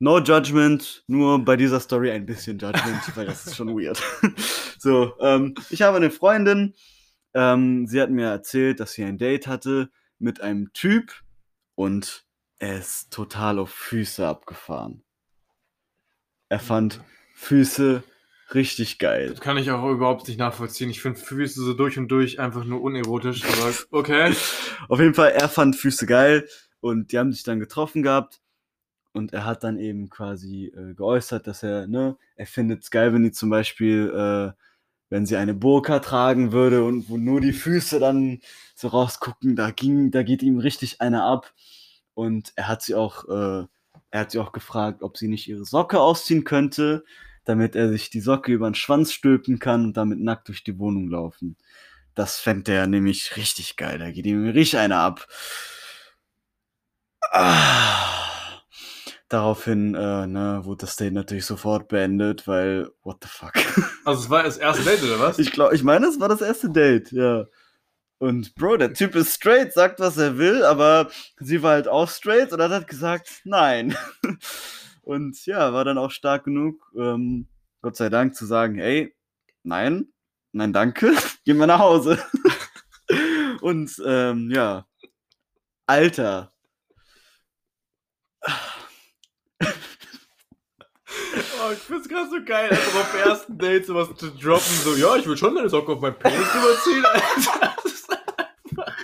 No 0.00 0.18
judgment, 0.18 1.04
nur 1.06 1.44
bei 1.44 1.56
dieser 1.56 1.78
Story 1.78 2.10
ein 2.10 2.26
bisschen 2.26 2.58
judgment, 2.58 3.00
weil 3.16 3.26
das 3.26 3.46
ist 3.46 3.56
schon 3.56 3.68
weird. 3.68 4.02
so, 4.78 5.14
ähm, 5.20 5.54
ich 5.70 5.82
habe 5.82 5.96
eine 5.96 6.10
Freundin, 6.10 6.74
ähm, 7.32 7.86
sie 7.86 8.00
hat 8.00 8.10
mir 8.10 8.26
erzählt, 8.26 8.80
dass 8.80 8.92
sie 8.92 9.04
ein 9.04 9.18
Date 9.18 9.46
hatte 9.46 9.90
mit 10.18 10.40
einem 10.40 10.72
Typ 10.72 11.12
und 11.74 12.23
er 12.64 12.78
ist 12.78 13.12
total 13.12 13.58
auf 13.58 13.68
Füße 13.70 14.26
abgefahren. 14.26 15.02
Er 16.48 16.60
fand 16.60 17.02
Füße 17.34 18.02
richtig 18.54 18.98
geil. 18.98 19.30
Das 19.30 19.40
kann 19.40 19.58
ich 19.58 19.70
auch 19.70 19.86
überhaupt 19.90 20.28
nicht 20.28 20.38
nachvollziehen. 20.38 20.88
Ich 20.88 21.02
finde 21.02 21.20
Füße 21.20 21.62
so 21.62 21.74
durch 21.74 21.98
und 21.98 22.08
durch 22.08 22.40
einfach 22.40 22.64
nur 22.64 22.80
unerotisch, 22.80 23.44
aber 23.44 23.74
okay. 23.90 24.34
Auf 24.88 24.98
jeden 24.98 25.12
Fall, 25.12 25.32
er 25.32 25.50
fand 25.50 25.76
Füße 25.76 26.06
geil 26.06 26.48
und 26.80 27.12
die 27.12 27.18
haben 27.18 27.32
sich 27.32 27.42
dann 27.42 27.60
getroffen 27.60 28.02
gehabt 28.02 28.40
und 29.12 29.34
er 29.34 29.44
hat 29.44 29.62
dann 29.62 29.78
eben 29.78 30.08
quasi 30.08 30.72
äh, 30.74 30.94
geäußert, 30.94 31.46
dass 31.46 31.62
er, 31.62 31.86
ne, 31.86 32.16
er 32.34 32.46
findet 32.46 32.82
es 32.82 32.90
geil, 32.90 33.12
wenn 33.12 33.24
die 33.24 33.32
zum 33.32 33.50
Beispiel, 33.50 34.10
äh, 34.10 34.58
wenn 35.10 35.26
sie 35.26 35.36
eine 35.36 35.52
Burka 35.52 35.98
tragen 35.98 36.52
würde 36.52 36.82
und 36.82 37.10
wo 37.10 37.18
nur 37.18 37.42
die 37.42 37.52
Füße 37.52 37.98
dann 37.98 38.40
so 38.74 38.88
rausgucken, 38.88 39.54
da 39.54 39.70
ging, 39.70 40.10
da 40.10 40.22
geht 40.22 40.42
ihm 40.42 40.58
richtig 40.58 41.02
einer 41.02 41.24
ab 41.24 41.52
und 42.14 42.52
er 42.56 42.68
hat 42.68 42.82
sie 42.82 42.94
auch, 42.94 43.28
äh, 43.28 43.66
er 44.10 44.20
hat 44.20 44.30
sie 44.30 44.38
auch 44.38 44.52
gefragt, 44.52 45.02
ob 45.02 45.16
sie 45.16 45.28
nicht 45.28 45.48
ihre 45.48 45.64
Socke 45.64 46.00
ausziehen 46.00 46.44
könnte, 46.44 47.04
damit 47.44 47.76
er 47.76 47.88
sich 47.88 48.10
die 48.10 48.20
Socke 48.20 48.52
über 48.52 48.70
den 48.70 48.74
Schwanz 48.74 49.12
stülpen 49.12 49.58
kann 49.58 49.84
und 49.84 49.96
damit 49.96 50.20
nackt 50.20 50.48
durch 50.48 50.64
die 50.64 50.78
Wohnung 50.78 51.08
laufen. 51.08 51.56
Das 52.14 52.38
fände 52.38 52.72
er 52.72 52.86
nämlich 52.86 53.36
richtig 53.36 53.76
geil. 53.76 53.98
Da 53.98 54.10
geht 54.10 54.26
ihm 54.26 54.48
richtig 54.48 54.78
einer 54.78 54.98
ab. 54.98 55.26
Ah. 57.32 58.14
Daraufhin 59.28 59.94
äh, 59.94 60.26
ne, 60.26 60.60
wurde 60.64 60.86
das 60.86 60.96
Date 60.96 61.12
natürlich 61.12 61.46
sofort 61.46 61.88
beendet, 61.88 62.46
weil, 62.46 62.90
what 63.02 63.16
the 63.22 63.28
fuck. 63.28 63.52
Also 64.04 64.24
es 64.24 64.30
war 64.30 64.42
das 64.42 64.58
erste 64.58 64.84
Date, 64.84 65.02
oder 65.02 65.18
was? 65.18 65.38
ich 65.38 65.50
glaube, 65.50 65.74
ich 65.74 65.82
meine, 65.82 66.06
es 66.06 66.20
war 66.20 66.28
das 66.28 66.42
erste 66.42 66.70
Date, 66.70 67.10
ja. 67.10 67.46
Und 68.18 68.54
Bro, 68.54 68.78
der 68.78 68.94
Typ 68.94 69.14
ist 69.14 69.34
straight, 69.34 69.72
sagt, 69.72 70.00
was 70.00 70.16
er 70.16 70.38
will, 70.38 70.64
aber 70.64 71.10
sie 71.38 71.62
war 71.62 71.72
halt 71.72 71.88
auch 71.88 72.08
straight 72.08 72.52
und 72.52 72.60
hat 72.60 72.88
gesagt, 72.88 73.42
nein. 73.44 73.96
Und 75.04 75.44
ja, 75.44 75.72
war 75.72 75.84
dann 75.84 75.98
auch 75.98 76.10
stark 76.10 76.44
genug, 76.44 76.90
ähm, 76.96 77.46
Gott 77.82 77.96
sei 77.96 78.08
Dank, 78.08 78.34
zu 78.34 78.46
sagen, 78.46 78.78
ey, 78.78 79.14
nein, 79.62 80.08
nein, 80.52 80.72
danke, 80.72 81.14
gehen 81.44 81.58
wir 81.58 81.66
nach 81.66 81.78
Hause. 81.78 82.18
und 83.60 83.90
ähm, 84.06 84.50
ja, 84.50 84.86
Alter. 85.86 86.52
Oh, 91.60 91.72
ich 91.72 91.78
find's 91.78 92.08
gerade 92.08 92.30
so 92.30 92.42
geil, 92.44 92.70
einfach 92.70 93.00
auf 93.00 93.26
ersten 93.26 93.58
Date 93.58 93.86
sowas 93.86 94.08
zu 94.16 94.30
droppen, 94.30 94.74
so, 94.82 94.94
ja, 94.96 95.16
ich 95.16 95.26
will 95.26 95.36
schon 95.36 95.54
deine 95.54 95.68
Socke 95.68 95.92
auf 95.92 96.00
meinen 96.00 96.18
Penis 96.18 96.48
überziehen, 96.54 97.04
Alter. 97.04 97.74
Das 97.82 97.92
ist 97.92 98.10
einfach... 98.10 98.96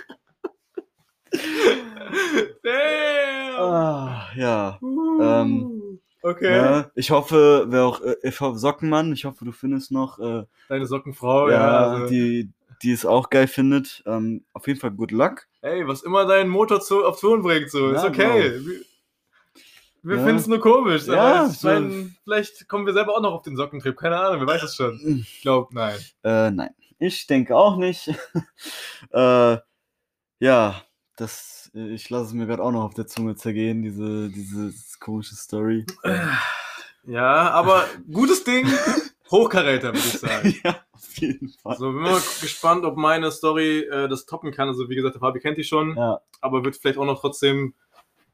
Damn! 2.63 3.59
Ah, 3.59 4.20
ja. 4.35 4.77
Uh, 4.81 5.21
ähm, 5.21 5.99
okay. 6.21 6.55
ja. 6.55 6.91
Ich 6.95 7.11
hoffe, 7.11 7.65
wer 7.69 7.85
auch, 7.85 8.01
äh, 8.01 8.15
ich 8.23 8.39
hoffe, 8.39 8.57
Sockenmann, 8.57 9.13
ich 9.13 9.25
hoffe, 9.25 9.45
du 9.45 9.51
findest 9.51 9.91
noch, 9.91 10.19
äh, 10.19 10.43
Deine 10.69 10.85
Sockenfrau, 10.85 11.49
ja, 11.49 11.55
ja. 11.55 11.87
also, 11.89 12.07
die, 12.07 12.49
die 12.81 12.91
es 12.91 13.05
auch 13.05 13.29
geil 13.29 13.47
findet. 13.47 14.03
Ähm, 14.05 14.43
auf 14.53 14.67
jeden 14.67 14.79
Fall 14.79 14.91
good 14.91 15.11
luck. 15.11 15.47
Ey, 15.61 15.87
was 15.87 16.01
immer 16.03 16.25
deinen 16.25 16.49
Motor 16.49 16.81
zu, 16.81 17.05
auf 17.05 17.19
Ton 17.19 17.41
bringt, 17.41 17.69
so, 17.69 17.89
ist 17.91 18.03
Ja, 18.03 18.09
okay. 18.09 18.59
Wir, 18.65 18.81
wir 20.03 20.17
Ja. 20.17 20.23
finden 20.23 20.39
es 20.39 20.47
nur 20.47 20.59
komisch, 20.59 21.05
Ja, 21.05 21.47
ich 21.47 21.61
mein, 21.61 22.15
vielleicht 22.23 22.67
kommen 22.67 22.87
wir 22.87 22.93
selber 22.93 23.15
auch 23.15 23.21
noch 23.21 23.33
auf 23.33 23.43
den 23.43 23.55
Sockentrip, 23.55 23.95
keine 23.97 24.17
Ahnung, 24.19 24.39
wer 24.39 24.47
weiß 24.47 24.63
es 24.63 24.75
schon. 24.75 24.99
Ich 25.21 25.41
glaube, 25.41 25.75
nein. 25.75 25.99
Äh, 26.23 26.49
nein. 26.51 26.71
Ich 26.97 27.27
denke 27.27 27.55
auch 27.55 27.77
nicht. 27.77 28.07
äh, 29.11 29.57
Ja, 30.39 30.81
das, 31.21 31.71
äh, 31.75 31.93
ich 31.93 32.09
lasse 32.09 32.25
es 32.25 32.33
mir 32.33 32.47
gerade 32.47 32.63
auch 32.63 32.71
noch 32.71 32.83
auf 32.83 32.93
der 32.93 33.07
Zunge 33.07 33.35
zergehen, 33.35 33.81
diese, 33.81 34.29
diese 34.29 34.73
komische 34.99 35.35
Story. 35.35 35.85
Ja, 37.03 37.51
aber 37.51 37.85
gutes 38.11 38.43
Ding. 38.43 38.67
Hochkaräter, 39.29 39.87
würde 39.87 39.99
ich 39.99 40.19
sagen. 40.19 40.55
ja, 40.63 40.77
auf 40.91 41.17
jeden 41.17 41.49
Fall. 41.49 41.77
So, 41.77 41.91
bin 41.91 42.01
mal 42.01 42.21
gespannt, 42.41 42.83
ob 42.85 42.97
meine 42.97 43.31
Story 43.31 43.79
äh, 43.81 44.09
das 44.09 44.25
toppen 44.25 44.51
kann. 44.51 44.67
Also, 44.67 44.89
wie 44.89 44.95
gesagt, 44.95 45.15
der 45.15 45.21
Fabi 45.21 45.39
kennt 45.39 45.57
die 45.57 45.63
schon, 45.63 45.95
Ja, 45.95 46.19
aber 46.41 46.65
wird 46.65 46.75
vielleicht 46.75 46.97
auch 46.97 47.05
noch 47.05 47.21
trotzdem. 47.21 47.73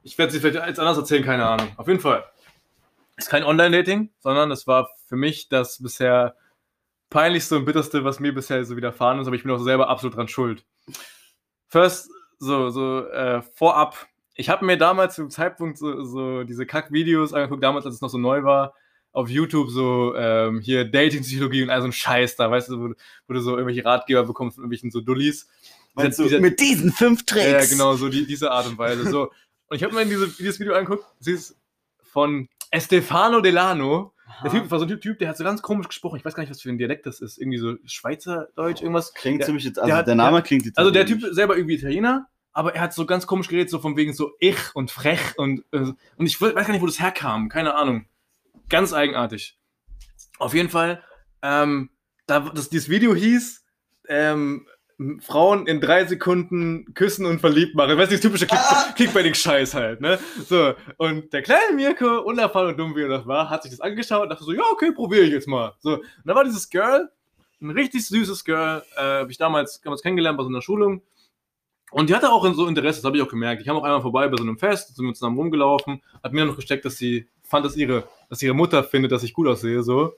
Ich 0.03 0.18
werde 0.18 0.31
sie 0.31 0.39
vielleicht 0.39 0.68
jetzt 0.68 0.80
anders 0.80 0.97
erzählen, 0.97 1.23
keine 1.23 1.45
Ahnung. 1.45 1.69
Auf 1.77 1.88
jeden 1.88 1.99
Fall. 1.99 2.23
Ist 3.18 3.30
kein 3.30 3.43
Online-Dating, 3.43 4.11
sondern 4.19 4.51
es 4.51 4.68
war 4.68 4.89
für 5.07 5.15
mich 5.15 5.49
das 5.49 5.81
bisher 5.81 6.35
peinlichste 7.09 7.57
und 7.57 7.65
bitterste, 7.65 8.03
was 8.03 8.19
mir 8.19 8.34
bisher 8.34 8.64
so 8.64 8.77
widerfahren 8.77 9.19
ist, 9.19 9.27
aber 9.27 9.35
ich 9.35 9.43
bin 9.43 9.51
auch 9.51 9.59
selber 9.59 9.89
absolut 9.89 10.15
dran 10.15 10.27
schuld. 10.27 10.65
First, 11.68 12.09
so, 12.39 12.69
so, 12.69 13.07
äh, 13.07 13.41
vorab. 13.53 14.07
Ich 14.35 14.49
habe 14.49 14.65
mir 14.65 14.77
damals 14.77 15.15
zum 15.15 15.30
Zeitpunkt 15.30 15.77
so, 15.77 16.03
so 16.03 16.43
diese 16.43 16.65
Kack-Videos 16.65 17.34
angeguckt, 17.34 17.64
damals, 17.64 17.85
als 17.85 17.95
es 17.95 18.01
noch 18.01 18.09
so 18.09 18.18
neu 18.18 18.43
war, 18.43 18.73
auf 19.11 19.30
YouTube 19.30 19.69
so 19.69 20.14
ähm, 20.15 20.59
hier 20.59 20.85
Dating-Psychologie 20.85 21.64
und 21.64 21.69
all 21.72 21.81
so 21.81 21.88
ein 21.88 21.91
Scheiß 21.93 22.35
da, 22.35 22.51
weißt 22.51 22.69
du, 22.69 22.80
wo, 22.80 22.93
wo 23.27 23.34
du 23.34 23.39
so 23.39 23.51
irgendwelche 23.51 23.84
Ratgeber 23.84 24.23
bekommst 24.23 24.55
von 24.55 24.64
irgendwelchen 24.64 24.91
so 24.91 25.01
Dullis. 25.01 25.47
Meinst 25.95 26.19
Dieser- 26.19 26.38
du, 26.38 26.41
mit 26.41 26.59
diesen 26.59 26.91
fünf 26.91 27.26
Tricks? 27.26 27.45
ja, 27.47 27.65
genau, 27.65 27.95
so 27.95 28.09
die, 28.09 28.27
diese 28.27 28.51
Art 28.51 28.68
und 28.68 28.77
Weise. 28.77 29.09
So. 29.09 29.31
Und 29.69 29.77
ich 29.77 29.84
habe 29.84 29.95
mir 29.95 30.05
diese, 30.05 30.27
dieses 30.27 30.59
Video 30.59 30.76
angeguckt, 30.76 31.03
sie 31.19 31.31
ist 31.31 31.57
von 32.03 32.47
Estefano 32.69 33.41
Delano. 33.41 34.14
Der 34.44 34.52
Typ 34.52 34.70
war 34.70 34.80
so 34.80 34.86
ein 34.86 34.90
Typ, 34.90 35.02
Typ, 35.02 35.20
der 35.20 35.30
hat 35.30 35.38
so 35.38 35.44
ganz 35.44 35.62
komisch 35.62 35.88
gesprochen. 35.88 36.18
Ich 36.18 36.26
weiß 36.26 36.36
gar 36.36 36.44
nicht, 36.44 36.49
was 36.49 36.62
für 36.62 36.70
ein 36.70 36.78
Dialekt 36.78 37.06
das 37.06 37.22
ist. 37.22 37.38
Irgendwie 37.38 37.58
so 37.58 37.76
Schweizerdeutsch, 37.86 38.82
irgendwas. 38.82 39.14
Klingt 39.14 39.40
Der- 39.40 39.45
ziemlich 39.48 39.64
jetzt, 39.66 39.78
der 39.78 39.84
also 39.86 39.95
der, 40.04 40.12
hat- 40.12 40.18
Name 40.18 40.41
klingt 40.44 40.78
Also 40.78 40.91
der 40.91 41.06
Typ 41.06 41.24
selber 41.32 41.56
irgendwie 41.56 41.76
Italiener, 41.76 42.28
aber 42.52 42.76
er 42.76 42.82
hat 42.82 42.94
so 42.94 43.06
ganz 43.06 43.26
komisch 43.28 43.48
geredet, 43.48 43.70
so 43.70 43.80
von 43.80 43.95
wegen 43.98 44.14
so 44.14 44.32
ich 44.40 44.58
und 44.76 44.91
frech 44.91 45.38
und, 45.38 45.64
äh, 45.72 45.78
und 46.18 46.26
ich 46.26 46.40
weiß 46.41 46.54
gar 46.54 46.72
nicht, 46.72 46.82
wo 46.82 46.86
das 46.88 46.99
herkam. 46.99 47.49
Keine 47.49 47.76
Ahnung. 47.76 48.06
Ganz 48.70 48.94
eigenartig. 48.94 49.58
Auf 50.40 50.54
jeden 50.54 50.70
Fall, 50.70 51.02
ähm, 51.41 51.90
da, 52.26 52.41
das, 52.41 52.70
dieses 52.70 52.90
Video 52.90 53.16
hieß, 53.16 53.64
ähm, 54.10 54.68
Frauen 55.19 55.68
in 55.68 55.80
drei 55.80 56.06
Sekunden 56.06 56.94
küssen 56.95 57.28
und 57.28 57.40
verliebt 57.40 57.76
machen. 57.76 57.98
Weißt 57.98 58.11
du, 58.11 58.15
das 58.15 58.22
typische 58.22 58.48
Click 58.48 58.60
Clickbaiting-Scheiß 58.95 59.74
halt, 59.76 60.02
ne? 60.02 60.18
So, 60.48 60.74
und 60.98 61.32
der 61.34 61.44
kleine 61.44 61.76
Mirko, 61.76 62.22
unerfahren 62.22 62.69
und 62.69 62.80
dumm 62.80 62.95
wie 62.95 63.03
er 63.03 63.10
noch 63.10 63.28
war, 63.28 63.49
hat 63.49 63.61
sich 63.61 63.72
das 63.72 63.82
angeschaut 63.82 64.24
und 64.24 64.30
dachte 64.30 64.44
so, 64.44 64.53
ja, 64.53 64.64
okay, 64.72 64.91
probiere 64.91 65.24
ich 65.24 65.32
jetzt 65.32 65.48
mal. 65.48 65.74
So, 65.80 65.95
und 65.98 66.03
da 66.26 66.34
war 66.34 66.44
dieses 66.44 66.69
Girl, 66.69 67.10
ein 67.61 67.69
richtig 67.69 68.07
süßes 68.07 68.44
Girl, 68.44 68.84
äh, 68.95 69.02
habe 69.02 69.32
ich 69.32 69.38
damals, 69.38 69.82
damals 69.82 70.02
kennengelernt 70.02 70.38
bei 70.38 70.44
so 70.44 70.49
einer 70.49 70.61
Schulung. 70.61 71.02
Und 71.91 72.10
die 72.10 72.15
hatte 72.15 72.32
auch 72.32 72.44
so 72.53 72.68
Interesse, 72.68 72.99
das 72.99 73.06
habe 73.06 73.18
ich 73.18 73.24
auch 73.24 73.30
gemerkt. 73.30 73.61
Ich 73.61 73.68
kam 73.68 73.78
auch 73.78 73.84
einmal 73.84 74.02
vorbei 74.02 74.28
bei 74.28 74.36
so 74.36 74.44
einem 74.44 74.57
Fest, 74.57 74.95
sind 74.95 75.06
wir 75.06 75.14
zusammen 75.14 75.38
rumgelaufen, 75.38 76.02
hat 76.22 76.34
mir 76.34 76.45
noch 76.45 76.56
gesteckt, 76.56 76.86
dass 76.86 76.98
sie 76.98 77.28
fand, 77.44 77.65
dass 77.65 77.78
ihre, 77.78 78.07
dass 78.30 78.41
ihre 78.41 78.53
Mutter 78.53 78.84
findet, 78.84 79.11
dass 79.11 79.24
ich 79.24 79.34
gut 79.34 79.48
aussehe, 79.48 79.84
so. 79.84 80.14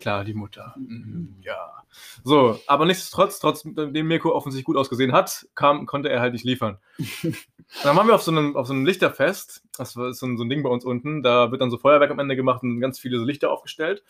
Klar, 0.00 0.24
die 0.24 0.34
Mutter. 0.34 0.74
Mhm, 0.76 1.36
ja. 1.42 1.82
So, 2.22 2.60
aber 2.66 2.84
nichtsdestotrotz, 2.84 3.40
trotzdem 3.40 4.06
Mirko 4.06 4.30
offensichtlich 4.30 4.66
gut 4.66 4.76
ausgesehen 4.76 5.12
hat, 5.12 5.46
kam, 5.54 5.86
konnte 5.86 6.08
er 6.08 6.20
halt 6.20 6.32
nicht 6.32 6.44
liefern. 6.44 6.78
dann 7.82 7.96
waren 7.96 8.06
wir 8.06 8.14
auf 8.14 8.22
so 8.22 8.30
einem, 8.30 8.56
auf 8.56 8.66
so 8.66 8.72
einem 8.72 8.84
Lichterfest. 8.84 9.62
Das 9.78 9.96
war 9.96 10.12
so 10.12 10.26
ein, 10.26 10.36
so 10.36 10.44
ein 10.44 10.50
Ding 10.50 10.62
bei 10.62 10.68
uns 10.68 10.84
unten. 10.84 11.22
Da 11.22 11.50
wird 11.50 11.60
dann 11.60 11.70
so 11.70 11.78
Feuerwerk 11.78 12.10
am 12.10 12.18
Ende 12.18 12.36
gemacht 12.36 12.62
und 12.62 12.80
ganz 12.80 12.98
viele 12.98 13.18
so 13.18 13.24
Lichter 13.24 13.50
aufgestellt. 13.50 14.04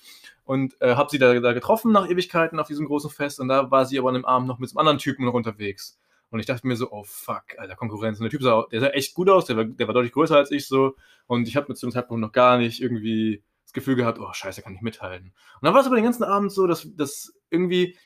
Und 0.44 0.80
äh, 0.80 0.94
habe 0.94 1.10
sie 1.10 1.18
da, 1.18 1.38
da 1.38 1.52
getroffen 1.52 1.92
nach 1.92 2.08
Ewigkeiten 2.08 2.58
auf 2.58 2.66
diesem 2.66 2.86
großen 2.86 3.10
Fest. 3.10 3.40
Und 3.40 3.48
da 3.48 3.70
war 3.70 3.86
sie 3.86 3.98
aber 3.98 4.08
an 4.08 4.14
dem 4.14 4.24
Abend 4.24 4.48
noch 4.48 4.58
mit 4.58 4.70
einem 4.70 4.78
anderen 4.78 4.98
Typen 4.98 5.24
noch 5.24 5.34
unterwegs. 5.34 5.98
Und 6.30 6.40
ich 6.40 6.46
dachte 6.46 6.66
mir 6.66 6.76
so, 6.76 6.90
oh 6.90 7.04
fuck, 7.04 7.44
Alter, 7.58 7.76
Konkurrenz. 7.76 8.18
Und 8.18 8.24
der 8.24 8.30
Typ 8.30 8.42
sah, 8.42 8.66
der 8.70 8.80
sah 8.80 8.88
echt 8.88 9.14
gut 9.14 9.30
aus, 9.30 9.46
der 9.46 9.56
war, 9.56 9.64
der 9.64 9.86
war 9.86 9.94
deutlich 9.94 10.12
größer 10.12 10.36
als 10.36 10.50
ich 10.50 10.66
so. 10.66 10.96
Und 11.26 11.46
ich 11.46 11.56
habe 11.56 11.66
mit 11.68 11.78
zu 11.78 11.86
dem 11.86 11.92
Zeitpunkt 11.92 12.20
noch 12.20 12.32
gar 12.32 12.58
nicht 12.58 12.80
irgendwie 12.80 13.42
Gefühl 13.77 13.94
gehabt, 13.94 14.19
oh 14.19 14.32
scheiße, 14.32 14.62
kann 14.62 14.74
ich 14.74 14.81
mithalten. 14.81 15.28
Und 15.28 15.62
dann 15.62 15.73
war 15.73 15.81
es 15.81 15.86
aber 15.86 15.94
den 15.94 16.05
ganzen 16.05 16.24
Abend 16.24 16.51
so, 16.51 16.66
dass, 16.66 16.89
dass 16.97 17.32
irgendwie 17.51 17.97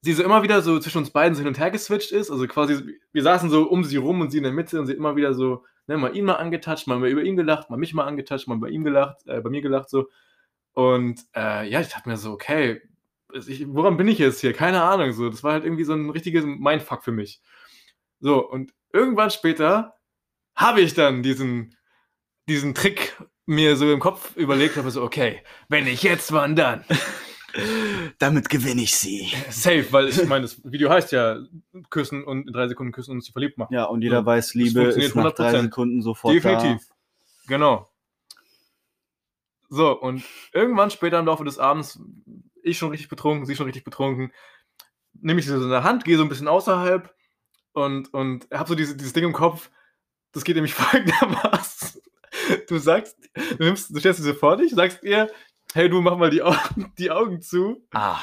sie 0.00 0.14
so 0.14 0.22
immer 0.22 0.42
wieder 0.42 0.62
so 0.62 0.78
zwischen 0.78 0.98
uns 0.98 1.10
beiden 1.10 1.34
so 1.34 1.40
hin 1.40 1.48
und 1.48 1.58
her 1.58 1.70
geswitcht 1.70 2.12
ist. 2.12 2.30
Also 2.30 2.46
quasi, 2.46 2.98
wir 3.12 3.22
saßen 3.22 3.50
so 3.50 3.64
um 3.64 3.84
sie 3.84 3.96
rum 3.96 4.20
und 4.20 4.30
sie 4.30 4.38
in 4.38 4.44
der 4.44 4.52
Mitte 4.52 4.80
und 4.80 4.86
sie 4.86 4.94
immer 4.94 5.16
wieder 5.16 5.34
so, 5.34 5.64
ne, 5.86 5.98
mal 5.98 6.16
ihn 6.16 6.24
mal 6.24 6.36
angetatscht, 6.36 6.86
mal 6.86 7.06
über 7.06 7.22
ihn 7.22 7.36
gelacht, 7.36 7.68
mal 7.68 7.76
mich 7.76 7.92
mal 7.92 8.06
angetatscht, 8.06 8.48
mal 8.48 8.58
bei 8.58 8.68
ihm 8.68 8.84
gelacht, 8.84 9.26
äh, 9.26 9.40
bei 9.40 9.50
mir 9.50 9.60
gelacht 9.60 9.90
so. 9.90 10.08
Und 10.72 11.20
äh, 11.34 11.68
ja, 11.68 11.80
ich 11.80 11.88
dachte 11.88 12.08
mir 12.08 12.16
so, 12.16 12.32
okay, 12.32 12.80
ich, 13.32 13.66
woran 13.68 13.96
bin 13.96 14.08
ich 14.08 14.18
jetzt 14.18 14.40
hier? 14.40 14.52
Keine 14.52 14.82
Ahnung. 14.82 15.12
So, 15.12 15.28
das 15.28 15.42
war 15.42 15.52
halt 15.52 15.64
irgendwie 15.64 15.84
so 15.84 15.92
ein 15.92 16.10
richtiges 16.10 16.44
Mindfuck 16.44 17.04
für 17.04 17.12
mich. 17.12 17.40
So, 18.20 18.48
und 18.48 18.72
irgendwann 18.92 19.30
später 19.30 19.96
habe 20.54 20.80
ich 20.80 20.94
dann 20.94 21.22
diesen, 21.22 21.76
diesen 22.48 22.74
Trick 22.74 23.16
mir 23.46 23.76
so 23.76 23.90
im 23.90 24.00
Kopf 24.00 24.36
überlegt, 24.36 24.76
habe 24.76 24.90
so, 24.90 25.02
okay, 25.02 25.42
wenn 25.68 25.86
ich 25.86 26.02
jetzt, 26.02 26.32
wann 26.32 26.56
dann? 26.56 26.84
Damit 28.18 28.50
gewinne 28.50 28.82
ich 28.82 28.94
sie. 28.94 29.32
Safe, 29.48 29.86
weil 29.90 30.08
ich 30.08 30.26
meine, 30.26 30.42
das 30.42 30.62
Video 30.64 30.90
heißt 30.90 31.12
ja 31.12 31.38
küssen 31.88 32.24
und 32.24 32.46
in 32.46 32.52
drei 32.52 32.68
Sekunden 32.68 32.92
küssen 32.92 33.12
und 33.12 33.22
sich 33.22 33.32
verliebt 33.32 33.56
machen. 33.56 33.72
Ja, 33.72 33.84
und 33.84 34.02
jeder 34.02 34.18
Ja, 34.18 34.26
weiß, 34.26 34.54
Liebe 34.54 34.82
ist 34.82 35.14
nach 35.14 35.32
drei 35.32 35.52
100%. 35.52 35.62
Sekunden 35.62 36.02
sofort 36.02 36.34
Definitiv. 36.34 36.86
Genau. 37.46 37.88
So, 39.70 39.98
und 39.98 40.24
irgendwann 40.52 40.90
später 40.90 41.18
im 41.18 41.26
Laufe 41.26 41.44
des 41.44 41.58
Abends, 41.58 42.00
ich 42.62 42.78
schon 42.78 42.90
richtig 42.90 43.08
betrunken, 43.08 43.46
sie 43.46 43.56
schon 43.56 43.66
richtig 43.66 43.84
betrunken, 43.84 44.32
nehme 45.14 45.40
ich 45.40 45.46
sie 45.46 45.52
so 45.52 45.62
in 45.62 45.70
der 45.70 45.84
Hand, 45.84 46.04
gehe 46.04 46.16
so 46.16 46.22
ein 46.22 46.28
bisschen 46.28 46.48
außerhalb 46.48 47.14
und, 47.72 48.12
und 48.12 48.48
habe 48.52 48.68
so 48.68 48.74
diese, 48.74 48.96
dieses 48.96 49.12
Ding 49.12 49.24
im 49.24 49.32
Kopf. 49.32 49.70
Das 50.32 50.44
geht 50.44 50.56
nämlich 50.56 50.74
folgendermaßen. 50.74 52.00
Du 52.68 52.78
sagst, 52.78 53.16
du, 53.58 53.64
nimmst, 53.64 53.94
du 53.94 53.98
stellst 53.98 54.20
sie 54.20 54.26
so 54.26 54.34
vor 54.34 54.56
dich, 54.56 54.74
sagst 54.74 55.02
ihr, 55.02 55.28
hey, 55.72 55.88
du 55.88 56.00
mach 56.00 56.16
mal 56.16 56.30
die 56.30 56.42
Augen, 56.42 56.92
die 56.98 57.10
Augen 57.10 57.42
zu. 57.42 57.84
Ah. 57.92 58.20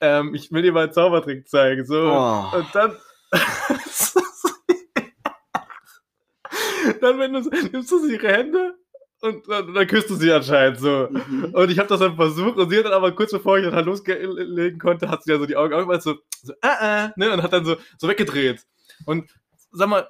Ähm, 0.00 0.34
ich 0.34 0.52
will 0.52 0.62
dir 0.62 0.72
mal 0.72 0.84
einen 0.84 0.92
Zaubertrick 0.92 1.48
zeigen. 1.48 1.84
So. 1.84 1.96
Oh. 1.96 2.56
Und 2.56 2.74
dann. 2.74 2.96
dann 7.00 7.18
wenn 7.18 7.32
du, 7.32 7.40
nimmst 7.72 7.90
du 7.90 7.98
sie 7.98 8.14
ihre 8.14 8.28
Hände 8.28 8.74
und 9.20 9.48
dann, 9.48 9.74
dann 9.74 9.86
küsst 9.86 10.10
du 10.10 10.14
sie 10.14 10.32
anscheinend 10.32 10.78
so. 10.78 11.08
Mhm. 11.10 11.52
Und 11.52 11.70
ich 11.70 11.78
habe 11.78 11.88
das 11.88 12.00
dann 12.00 12.16
versucht 12.16 12.56
und 12.56 12.70
sie 12.70 12.78
hat 12.78 12.86
dann 12.86 12.92
aber 12.92 13.12
kurz 13.12 13.32
bevor 13.32 13.58
ich 13.58 13.64
dann 13.64 13.74
halt 13.74 13.86
loslegen 13.86 14.78
konnte, 14.78 15.08
hat 15.08 15.24
sie 15.24 15.32
ja 15.32 15.38
so 15.38 15.46
die 15.46 15.56
Augen 15.56 15.74
aufgemacht, 15.74 16.02
so, 16.02 16.16
so 16.42 16.52
äh, 16.62 17.06
äh, 17.06 17.08
ne, 17.16 17.32
und 17.32 17.42
hat 17.42 17.52
dann 17.52 17.64
so, 17.64 17.76
so 17.98 18.08
weggedreht. 18.08 18.64
Und 19.06 19.30
sag 19.72 19.88
mal, 19.88 20.08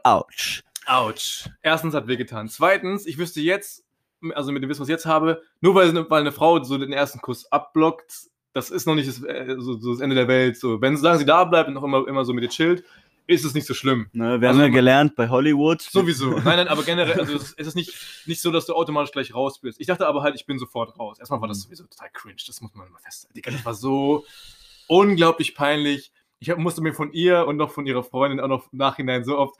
Autsch. 0.88 1.48
Erstens 1.62 1.94
hat 1.94 2.06
wehgetan. 2.06 2.48
Zweitens, 2.48 3.06
ich 3.06 3.18
wüsste 3.18 3.40
jetzt, 3.40 3.84
also 4.34 4.52
mit 4.52 4.62
dem 4.62 4.70
Wissen, 4.70 4.80
was 4.80 4.88
ich 4.88 4.92
jetzt 4.92 5.06
habe, 5.06 5.42
nur 5.60 5.74
weil, 5.74 5.88
eine- 5.90 6.08
weil 6.10 6.22
eine 6.22 6.32
Frau 6.32 6.62
so 6.64 6.78
den 6.78 6.92
ersten 6.92 7.20
Kuss 7.20 7.50
abblockt, 7.52 8.12
das 8.54 8.70
ist 8.70 8.86
noch 8.86 8.94
nicht 8.94 9.08
das, 9.08 9.22
äh, 9.22 9.56
so, 9.58 9.78
so 9.78 9.92
das 9.92 10.00
Ende 10.00 10.16
der 10.16 10.26
Welt. 10.28 10.56
So, 10.58 10.80
wenn 10.80 10.96
sie 10.96 11.02
sagen, 11.02 11.18
sie 11.18 11.26
da 11.26 11.44
bleibt 11.44 11.68
und 11.68 11.74
noch 11.74 11.84
immer, 11.84 12.08
immer 12.08 12.24
so 12.24 12.32
mit 12.32 12.42
dir 12.42 12.48
chillt, 12.48 12.82
ist 13.26 13.44
es 13.44 13.52
nicht 13.52 13.66
so 13.66 13.74
schlimm. 13.74 14.08
Ne, 14.14 14.40
wir 14.40 14.48
Also 14.48 14.60
haben 14.62 14.68
ja 14.68 14.74
gelernt 14.74 15.14
bei 15.14 15.28
Hollywood. 15.28 15.82
Sowieso. 15.82 16.30
Nein, 16.30 16.44
nein, 16.56 16.68
aber 16.68 16.82
generell, 16.82 17.20
also 17.20 17.34
es 17.34 17.52
ist- 17.52 17.74
nicht, 17.76 17.92
nicht 18.24 18.40
so, 18.40 18.50
dass 18.50 18.64
du 18.64 18.74
automatisch 18.74 19.12
gleich 19.12 19.34
raus 19.34 19.60
bist. 19.60 19.78
Ich 19.80 19.86
dachte 19.86 20.06
aber 20.06 20.22
halt, 20.22 20.34
ich 20.34 20.46
bin 20.46 20.58
sofort 20.58 20.98
raus. 20.98 21.18
Erstmal 21.18 21.40
war 21.42 21.48
das 21.48 21.60
sowieso 21.60 21.84
total 21.84 22.08
cringe, 22.14 22.36
das 22.46 22.60
muss 22.62 22.74
man 22.74 22.90
mal 22.90 22.98
festhalten. 23.00 23.34
Digga, 23.34 23.50
Das 23.50 23.64
war 23.66 23.74
so 23.74 24.24
unglaublich 24.86 25.54
peinlich. 25.54 26.10
Ich 26.40 26.54
musste 26.56 26.82
mir 26.82 26.94
von 26.94 27.12
ihr 27.12 27.46
und 27.48 27.56
noch 27.56 27.70
von 27.72 27.84
ihrer 27.86 28.04
Freundin 28.04 28.38
auch 28.38 28.46
noch 28.46 28.72
im 28.72 28.78
Nachhinein 28.78 29.24
so 29.24 29.36
oft 29.36 29.56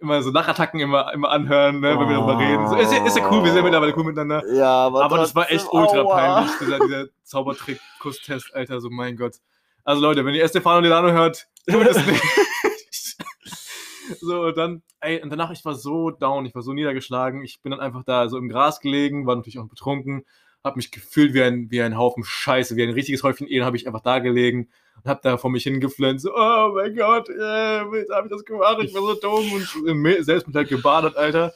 immer 0.00 0.22
so 0.22 0.30
Nachattacken 0.30 0.80
immer, 0.80 1.12
immer 1.12 1.28
anhören, 1.30 1.80
ne, 1.80 1.90
wenn 1.98 2.08
wir 2.08 2.16
darüber 2.16 2.38
reden. 2.38 2.66
So, 2.68 2.76
ist, 2.76 2.90
ja- 2.90 3.04
ist 3.04 3.16
ja 3.18 3.30
cool, 3.30 3.44
wir 3.44 3.52
sind 3.52 3.62
mittlerweile 3.62 3.94
cool 3.96 4.04
miteinander. 4.04 4.42
Ja, 4.54 4.86
aber, 4.86 5.04
Aber 5.04 5.18
das 5.18 5.34
war 5.34 5.50
echt 5.50 5.66
ultra 5.70 6.00
aua. 6.00 6.14
peinlich, 6.16 6.52
dieser, 6.58 6.78
dieser 6.78 7.06
Zaubertrick-Kusstest, 7.24 8.54
Alter, 8.54 8.80
so 8.80 8.88
mein 8.88 9.16
Gott. 9.16 9.36
Also 9.84 10.00
Leute, 10.00 10.24
wenn 10.24 10.34
ihr 10.34 10.42
Estefano 10.44 10.80
Delano 10.80 11.10
hört, 11.10 11.48
tut 11.68 11.86
es 11.86 12.06
nicht. 12.06 12.22
so, 14.20 14.40
und 14.46 14.56
dann, 14.56 14.82
ey, 15.00 15.22
und 15.22 15.30
danach, 15.30 15.50
ich 15.50 15.64
war 15.64 15.74
so 15.74 16.10
down, 16.10 16.46
ich 16.46 16.54
war 16.54 16.62
so 16.62 16.72
niedergeschlagen. 16.72 17.42
Ich 17.44 17.60
bin 17.60 17.72
dann 17.72 17.80
einfach 17.80 18.04
da 18.04 18.28
so 18.28 18.38
im 18.38 18.48
Gras 18.48 18.80
gelegen, 18.80 19.26
war 19.26 19.36
natürlich 19.36 19.58
auch 19.58 19.68
betrunken, 19.68 20.24
hab 20.64 20.76
mich 20.76 20.90
gefühlt 20.92 21.34
wie 21.34 21.42
ein, 21.42 21.70
wie 21.70 21.82
ein 21.82 21.98
Haufen 21.98 22.24
Scheiße, 22.24 22.76
wie 22.76 22.82
ein 22.84 22.90
richtiges 22.90 23.22
Häufchen 23.22 23.46
Ehen, 23.48 23.64
habe 23.64 23.76
ich 23.76 23.86
einfach 23.86 24.00
da 24.00 24.18
gelegen 24.18 24.70
und 24.96 25.08
hab 25.10 25.22
da 25.22 25.36
vor 25.36 25.50
mich 25.50 25.64
hingeflennt, 25.64 26.20
so, 26.20 26.32
oh 26.34 26.72
mein 26.74 26.94
Gott, 26.96 27.28
äh, 27.28 27.82
jetzt 27.96 28.10
hab 28.10 28.24
ich 28.24 28.30
das 28.30 28.44
gemacht, 28.44 28.78
ich 28.82 28.94
war 28.94 29.02
so 29.02 29.14
dumm 29.14 29.52
und 29.52 29.68
im 29.88 30.00
Me- 30.02 30.22
Selbstmitleid 30.22 30.68
gebadet, 30.68 31.16
Alter. 31.16 31.52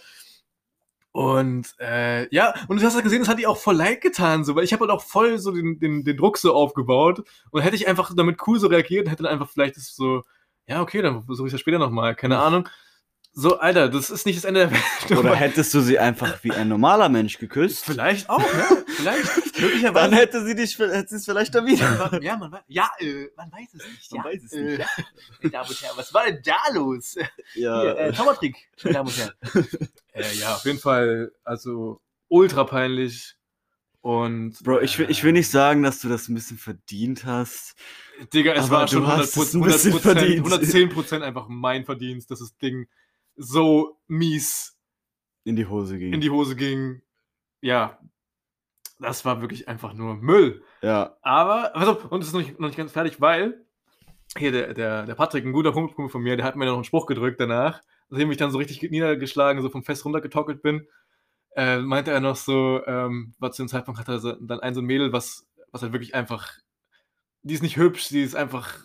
Und 1.13 1.75
äh, 1.81 2.29
ja, 2.35 2.53
und 2.69 2.79
du 2.81 2.85
hast 2.87 2.95
ja 2.95 3.01
gesehen, 3.01 3.21
das 3.21 3.29
hat 3.29 3.39
ihr 3.39 3.49
auch 3.49 3.57
voll 3.57 3.77
leid 3.77 4.03
getan, 4.03 4.45
so, 4.45 4.55
weil 4.55 4.65
ich 4.65 4.73
habe 4.75 4.83
halt 4.83 4.91
auch 4.91 5.03
voll 5.03 5.39
so 5.39 5.51
den, 5.51 5.79
den, 5.79 6.05
den 6.05 6.17
Druck 6.17 6.37
so 6.37 6.53
aufgebaut. 6.55 7.23
Und 7.51 7.63
hätte 7.63 7.77
ich 7.77 7.89
einfach 7.89 8.13
damit 8.15 8.39
cool 8.47 8.61
so 8.61 8.67
reagiert, 8.67 9.09
hätte 9.09 9.23
dann 9.23 9.33
einfach 9.33 9.49
vielleicht 9.49 9.77
das 9.79 9.95
so, 9.95 10.25
ja, 10.67 10.83
okay, 10.83 11.01
dann 11.01 11.23
versuche 11.25 11.47
ich 11.47 11.53
ja 11.53 11.59
später 11.59 11.79
nochmal, 11.79 12.15
keine 12.15 12.39
Ahnung. 12.39 12.69
So, 13.39 13.59
Alter, 13.59 13.91
das 13.91 14.09
ist 14.09 14.25
nicht 14.25 14.39
das 14.39 14.45
Ende 14.45 14.61
der 14.61 14.71
Welt. 14.71 15.11
Oder 15.19 15.35
hättest 15.35 15.75
du 15.75 15.81
sie 15.81 15.99
einfach 15.99 16.43
wie 16.43 16.53
ein 16.53 16.69
normaler 16.69 17.11
Mensch 17.11 17.37
geküsst? 17.37 17.85
Vielleicht 17.85 18.31
auch, 18.31 18.41
ne? 18.41 18.85
Vielleicht. 18.87 19.27
Möglicherweise. 19.61 20.11
Dann 20.11 20.19
hätte 20.19 20.47
sie 20.47 20.55
dich, 20.55 20.79
hätte 20.79 21.09
sie 21.11 21.17
es 21.17 21.27
vielleicht 21.27 21.55
erwidert. 21.55 22.23
ja, 22.23 22.39
man, 22.39 22.59
ja, 22.67 22.89
äh, 22.99 23.27
man 23.37 23.53
weiß 23.53 23.75
es 23.75 23.87
nicht. 23.87 24.13
Man 24.13 24.25
ja, 24.25 24.25
weiß 24.25 24.43
es 24.43 24.53
äh, 24.53 24.63
nicht, 24.63 24.87
Meine 25.43 25.51
Damen 25.51 25.69
und 25.69 25.83
Herren, 25.83 25.97
was 25.99 26.15
war 26.15 26.25
denn 26.25 26.41
da 26.43 26.57
los? 26.73 27.17
Ja. 27.55 27.83
Hier, 27.83 27.99
äh, 27.99 28.15
Zaubertrick, 28.15 28.57
meine 28.83 28.95
Damen 28.95 29.09
und 29.09 29.19
Herren. 29.19 29.35
äh, 30.15 30.35
ja, 30.37 30.55
auf 30.55 30.65
jeden 30.65 30.79
Fall, 30.79 31.31
also 31.45 32.01
ultra 32.29 32.65
peinlich. 32.65 33.37
Und. 34.01 34.65
Bro, 34.65 34.81
ich 34.81 34.99
will, 34.99 35.11
ich 35.11 35.23
will 35.25 35.33
nicht 35.33 35.51
sagen, 35.51 35.83
dass 35.83 36.01
du 36.01 36.09
das 36.09 36.29
ein 36.29 36.35
bisschen 36.35 36.57
verdient 36.57 37.27
hast. 37.27 37.75
Digga, 38.33 38.55
es 38.55 38.71
war 38.71 38.87
du 38.87 38.93
schon 38.93 39.05
100%, 39.05 39.09
hast 39.09 39.37
es 39.37 39.53
ein 39.53 39.61
bisschen 39.61 39.93
100%, 39.93 39.99
verdient. 40.01 40.47
110% 40.47 41.21
einfach 41.21 41.49
mein 41.49 41.85
Verdienst, 41.85 42.31
dass 42.31 42.39
das 42.39 42.57
Ding 42.57 42.89
so 43.37 43.99
mies 44.07 44.79
In 45.45 45.57
die 45.57 45.67
Hose 45.67 45.99
ging. 45.99 46.13
in 46.13 46.21
die 46.21 46.31
Hose 46.31 46.57
ging. 46.57 47.03
Ja, 47.61 47.99
das 48.99 49.25
war 49.25 49.41
wirklich 49.41 49.69
einfach 49.69 49.93
nur 49.93 50.15
Müll. 50.17 50.63
ja. 50.83 51.17
Aber, 51.23 51.75
also, 51.77 51.99
und 52.09 52.21
es 52.23 52.29
ist 52.29 52.33
noch 52.33 52.41
nicht, 52.41 52.59
noch 52.59 52.69
nicht 52.69 52.77
ganz 52.79 52.93
fertig, 52.93 53.21
weil 53.21 53.65
hier 54.39 54.53
der, 54.53 54.75
der, 54.75 55.07
der 55.07 55.15
Patrick, 55.15 55.45
ein 55.45 55.53
guter 55.53 55.73
Kumpel 55.73 56.09
von 56.09 56.23
mir, 56.23 56.37
der 56.37 56.45
hat 56.45 56.57
mir 56.57 56.67
noch 56.67 56.75
einen 56.75 56.85
Spruch 56.85 57.07
gedrückt 57.07 57.41
danach, 57.41 57.83
nachdem 58.09 58.31
ich 58.31 58.37
dann 58.37 58.51
so 58.51 58.59
richtig 58.59 58.83
niedergeschlagen, 58.83 59.63
so 59.63 59.69
vom 59.71 59.83
Fest 59.85 60.05
runtergetockelt 60.05 60.63
bin, 60.63 60.87
äh, 61.55 61.79
meinte 61.79 62.11
er 62.11 62.21
noch 62.21 62.37
so, 62.37 62.85
ähm, 62.87 63.35
war 63.39 63.53
zu 63.53 63.63
dem 63.63 63.69
Zeitpunkt 63.69 63.99
hatte 64.01 64.13
er 64.13 64.19
so, 64.19 64.33
dann 64.33 64.61
ein 64.61 64.75
so 64.75 64.81
ein 64.81 64.87
Mädel, 64.87 65.13
was, 65.13 65.47
was 65.73 65.83
halt 65.83 65.93
wirklich 65.93 66.15
einfach, 66.15 66.53
die 67.43 67.55
ist 67.55 67.63
nicht 67.63 67.77
hübsch, 67.77 68.09
die 68.09 68.23
ist 68.23 68.37
einfach 68.37 68.79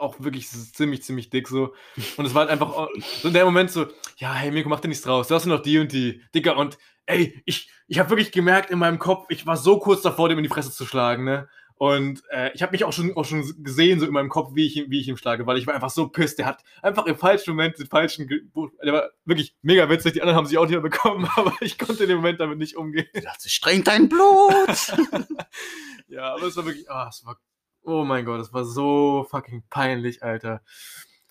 auch 0.00 0.20
wirklich 0.20 0.48
ziemlich, 0.48 1.02
ziemlich 1.02 1.30
dick 1.30 1.48
so. 1.48 1.74
Und 2.16 2.26
es 2.26 2.34
war 2.34 2.42
halt 2.42 2.50
einfach 2.50 2.88
so 3.22 3.28
in 3.28 3.34
dem 3.34 3.44
Moment 3.44 3.70
so, 3.70 3.86
ja, 4.16 4.34
hey 4.34 4.50
Mirko, 4.50 4.68
mach 4.68 4.80
dir 4.80 4.88
nichts 4.88 5.04
draus, 5.04 5.28
du 5.28 5.34
hast 5.34 5.46
nur 5.46 5.56
noch 5.56 5.62
die 5.62 5.78
und 5.78 5.92
die, 5.92 6.22
Dicker. 6.34 6.56
Und 6.56 6.78
ey, 7.06 7.42
ich, 7.44 7.70
ich 7.88 7.98
habe 7.98 8.10
wirklich 8.10 8.32
gemerkt 8.32 8.70
in 8.70 8.78
meinem 8.78 8.98
Kopf, 8.98 9.26
ich 9.28 9.46
war 9.46 9.56
so 9.56 9.78
kurz 9.78 10.02
davor, 10.02 10.28
dem 10.28 10.38
in 10.38 10.44
die 10.44 10.50
Fresse 10.50 10.70
zu 10.70 10.86
schlagen, 10.86 11.24
ne? 11.24 11.48
Und 11.80 12.22
äh, 12.28 12.50
ich 12.52 12.60
habe 12.60 12.72
mich 12.72 12.84
auch 12.84 12.92
schon, 12.92 13.16
auch 13.16 13.24
schon 13.24 13.42
gesehen, 13.64 14.00
so 14.00 14.06
in 14.06 14.12
meinem 14.12 14.28
Kopf, 14.28 14.50
wie 14.52 14.66
ich, 14.66 14.84
wie 14.90 15.00
ich 15.00 15.08
ihm 15.08 15.16
schlage, 15.16 15.46
weil 15.46 15.56
ich 15.56 15.66
war 15.66 15.72
einfach 15.72 15.88
so 15.88 16.08
pisst. 16.08 16.38
Der 16.38 16.44
hat 16.44 16.62
einfach 16.82 17.06
im 17.06 17.16
falschen 17.16 17.52
Moment 17.56 17.78
den 17.78 17.86
falschen. 17.86 18.28
Ge 18.28 18.42
Der 18.84 18.92
war 18.92 19.10
wirklich 19.24 19.56
mega 19.62 19.88
witzig. 19.88 20.12
Die 20.12 20.20
anderen 20.20 20.36
haben 20.36 20.44
sich 20.44 20.58
auch 20.58 20.64
nicht 20.64 20.72
mehr 20.72 20.82
bekommen, 20.82 21.26
aber 21.36 21.54
ich 21.62 21.78
konnte 21.78 22.02
in 22.02 22.10
dem 22.10 22.18
Moment 22.18 22.38
damit 22.38 22.58
nicht 22.58 22.76
umgehen. 22.76 23.06
Ich 23.14 23.24
dachte, 23.24 23.48
streng 23.48 23.82
dein 23.82 24.10
Blut. 24.10 24.92
ja, 26.08 26.34
aber 26.34 26.48
es 26.48 26.56
war 26.58 26.66
wirklich. 26.66 26.90
Ah, 26.90 27.08
es 27.08 27.24
war. 27.24 27.40
Oh 27.82 28.04
mein 28.04 28.24
Gott, 28.24 28.40
es 28.40 28.52
war 28.52 28.64
so 28.64 29.26
fucking 29.30 29.62
peinlich, 29.70 30.22
Alter. 30.22 30.62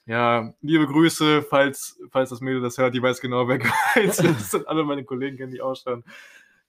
Ja, 0.05 0.53
liebe 0.61 0.87
Grüße, 0.87 1.43
falls, 1.43 1.99
falls 2.11 2.31
das 2.31 2.41
Mädel 2.41 2.61
das 2.61 2.77
hört, 2.79 2.95
die 2.95 3.01
weiß 3.01 3.21
genau, 3.21 3.47
wer 3.47 3.57
gemeint 3.59 3.75
ist. 3.95 4.23
Das 4.23 4.51
sind 4.51 4.67
alle 4.67 4.83
meine 4.83 5.03
Kollegen, 5.03 5.37
kennen 5.37 5.51
die 5.51 5.61
auch 5.61 5.75
schon. 5.75 6.03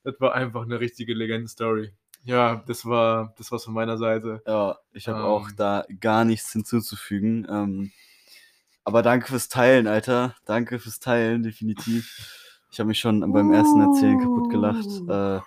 Das 0.05 0.20
war 0.20 0.35
einfach 0.35 0.62
eine 0.62 0.78
richtige 0.81 1.15
Legenden-Story. 1.15 1.93
Ja, 2.24 2.62
das 2.66 2.85
war 2.85 3.32
das 3.39 3.51
war's 3.51 3.65
von 3.65 3.73
meiner 3.73 3.97
Seite. 3.97 4.43
ja, 4.47 4.77
ich 4.93 5.09
habe 5.09 5.20
Ähm. 5.20 5.24
auch 5.24 5.48
da 5.57 5.85
gar 6.01 6.27
nichts 6.27 6.52
hinzuzufügen. 6.52 7.47
Ähm, 7.51 7.93
aber 8.85 9.01
danke 9.02 9.28
fürs 9.28 9.48
Teilen, 9.48 9.86
Alter. 9.86 10.35
Danke 10.44 10.78
fürs 10.78 11.01
Teilen, 11.01 11.43
definitiv. 11.43 12.36
Ich 12.70 12.78
habe 12.78 12.89
mich 12.89 13.01
schon 13.01 13.20
beim 13.32 13.52
ersten 13.52 13.81
Erzählen 13.81 14.19
kaputt 14.20 14.51
gelacht. 14.51 14.86
Äh, 15.09 15.40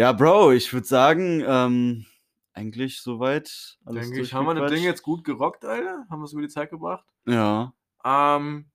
ja, 0.00 0.12
Bro, 0.12 0.52
ich 0.52 0.72
würde 0.72 0.86
sagen, 0.86 1.44
ähm, 1.46 2.06
eigentlich 2.54 3.02
soweit. 3.02 3.78
Denke 3.82 4.20
ich, 4.20 4.32
haben 4.32 4.46
wir 4.46 4.54
das 4.54 4.70
Ding 4.70 4.84
jetzt 4.84 5.02
gut 5.02 5.24
gerockt, 5.24 5.64
Alter? 5.64 6.06
Haben 6.08 6.20
wir 6.20 6.24
es 6.24 6.32
über 6.32 6.42
die 6.42 6.48
Zeit 6.48 6.70
gebracht? 6.70 7.04
Ja. 7.26 7.74
Ähm, 8.04 8.70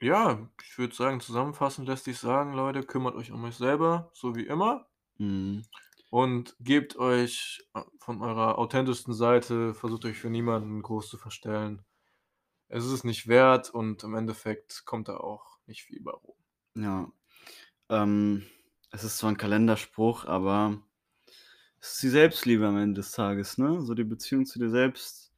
ja, 0.00 0.50
ich 0.62 0.78
würde 0.78 0.94
sagen, 0.94 1.20
zusammenfassend 1.20 1.88
lässt 1.88 2.04
sich 2.04 2.18
sagen, 2.18 2.54
Leute, 2.54 2.82
kümmert 2.82 3.14
euch 3.14 3.32
um 3.32 3.44
euch 3.44 3.56
selber, 3.56 4.10
so 4.12 4.34
wie 4.34 4.46
immer. 4.46 4.86
Mhm. 5.18 5.62
Und 6.10 6.56
gebt 6.60 6.96
euch 6.96 7.66
äh, 7.74 7.82
von 7.98 8.22
eurer 8.22 8.58
authentischsten 8.58 9.14
Seite, 9.14 9.74
versucht 9.74 10.04
euch 10.04 10.18
für 10.18 10.30
niemanden 10.30 10.82
groß 10.82 11.08
zu 11.08 11.16
verstellen. 11.16 11.84
Es 12.68 12.84
ist 12.84 12.92
es 12.92 13.04
nicht 13.04 13.28
wert 13.28 13.70
und 13.70 14.04
im 14.04 14.14
Endeffekt 14.14 14.84
kommt 14.84 15.08
da 15.08 15.16
auch 15.16 15.58
nicht 15.66 15.82
viel 15.82 16.00
bei 16.02 16.12
rum. 16.12 16.36
Ja. 16.76 17.10
Ähm, 17.88 18.46
es 18.90 19.04
ist 19.04 19.18
zwar 19.18 19.30
ein 19.30 19.36
Kalenderspruch, 19.36 20.24
aber 20.24 20.82
es 21.84 21.94
ist 21.96 22.02
die 22.02 22.08
Selbstliebe 22.08 22.66
am 22.66 22.78
Ende 22.78 23.00
des 23.00 23.12
Tages, 23.12 23.58
ne? 23.58 23.82
So 23.82 23.92
die 23.92 24.04
Beziehung 24.04 24.46
zu 24.46 24.58
dir 24.58 24.70
selbst. 24.70 25.30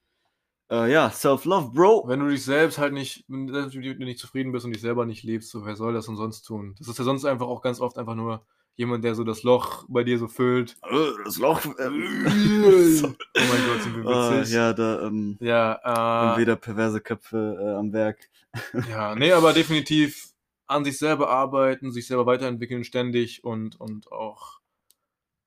Äh, 0.70 0.92
ja, 0.92 1.10
Self-Love, 1.10 1.72
Bro. 1.72 2.04
Wenn 2.06 2.20
du 2.20 2.28
dich 2.28 2.44
selbst 2.44 2.78
halt 2.78 2.92
nicht, 2.92 3.24
wenn 3.26 3.48
du 3.48 4.04
nicht 4.04 4.20
zufrieden 4.20 4.52
bist 4.52 4.64
und 4.64 4.72
dich 4.72 4.80
selber 4.80 5.06
nicht 5.06 5.24
liebst, 5.24 5.50
so 5.50 5.66
wer 5.66 5.74
soll 5.74 5.92
das 5.92 6.06
denn 6.06 6.14
sonst 6.14 6.42
tun? 6.42 6.76
Das 6.78 6.86
ist 6.86 6.98
ja 6.98 7.04
sonst 7.04 7.24
einfach 7.24 7.48
auch 7.48 7.62
ganz 7.62 7.80
oft 7.80 7.98
einfach 7.98 8.14
nur 8.14 8.46
jemand, 8.76 9.02
der 9.02 9.16
so 9.16 9.24
das 9.24 9.42
Loch 9.42 9.86
bei 9.88 10.04
dir 10.04 10.20
so 10.20 10.28
füllt. 10.28 10.76
Äh, 10.88 11.10
Das 11.24 11.38
Loch. 11.38 11.60
Oh 11.74 11.80
mein 11.80 13.66
Gott, 13.66 13.82
sind 13.82 13.96
wir 13.96 14.04
äh, 14.04 14.40
witzig. 14.40 14.54
ja, 14.54 14.72
da 14.72 15.02
ähm, 15.02 15.36
Ja, 15.40 16.34
äh, 16.34 16.38
wieder 16.38 16.54
perverse 16.54 17.00
Köpfe 17.00 17.58
äh, 17.60 17.74
am 17.74 17.92
Werk. 17.92 18.20
ja, 18.88 19.16
nee, 19.16 19.32
aber 19.32 19.52
definitiv 19.52 20.28
an 20.68 20.84
sich 20.84 20.98
selber 20.98 21.28
arbeiten, 21.28 21.90
sich 21.90 22.06
selber 22.06 22.26
weiterentwickeln 22.26 22.84
ständig 22.84 23.42
und, 23.42 23.80
und 23.80 24.12
auch 24.12 24.60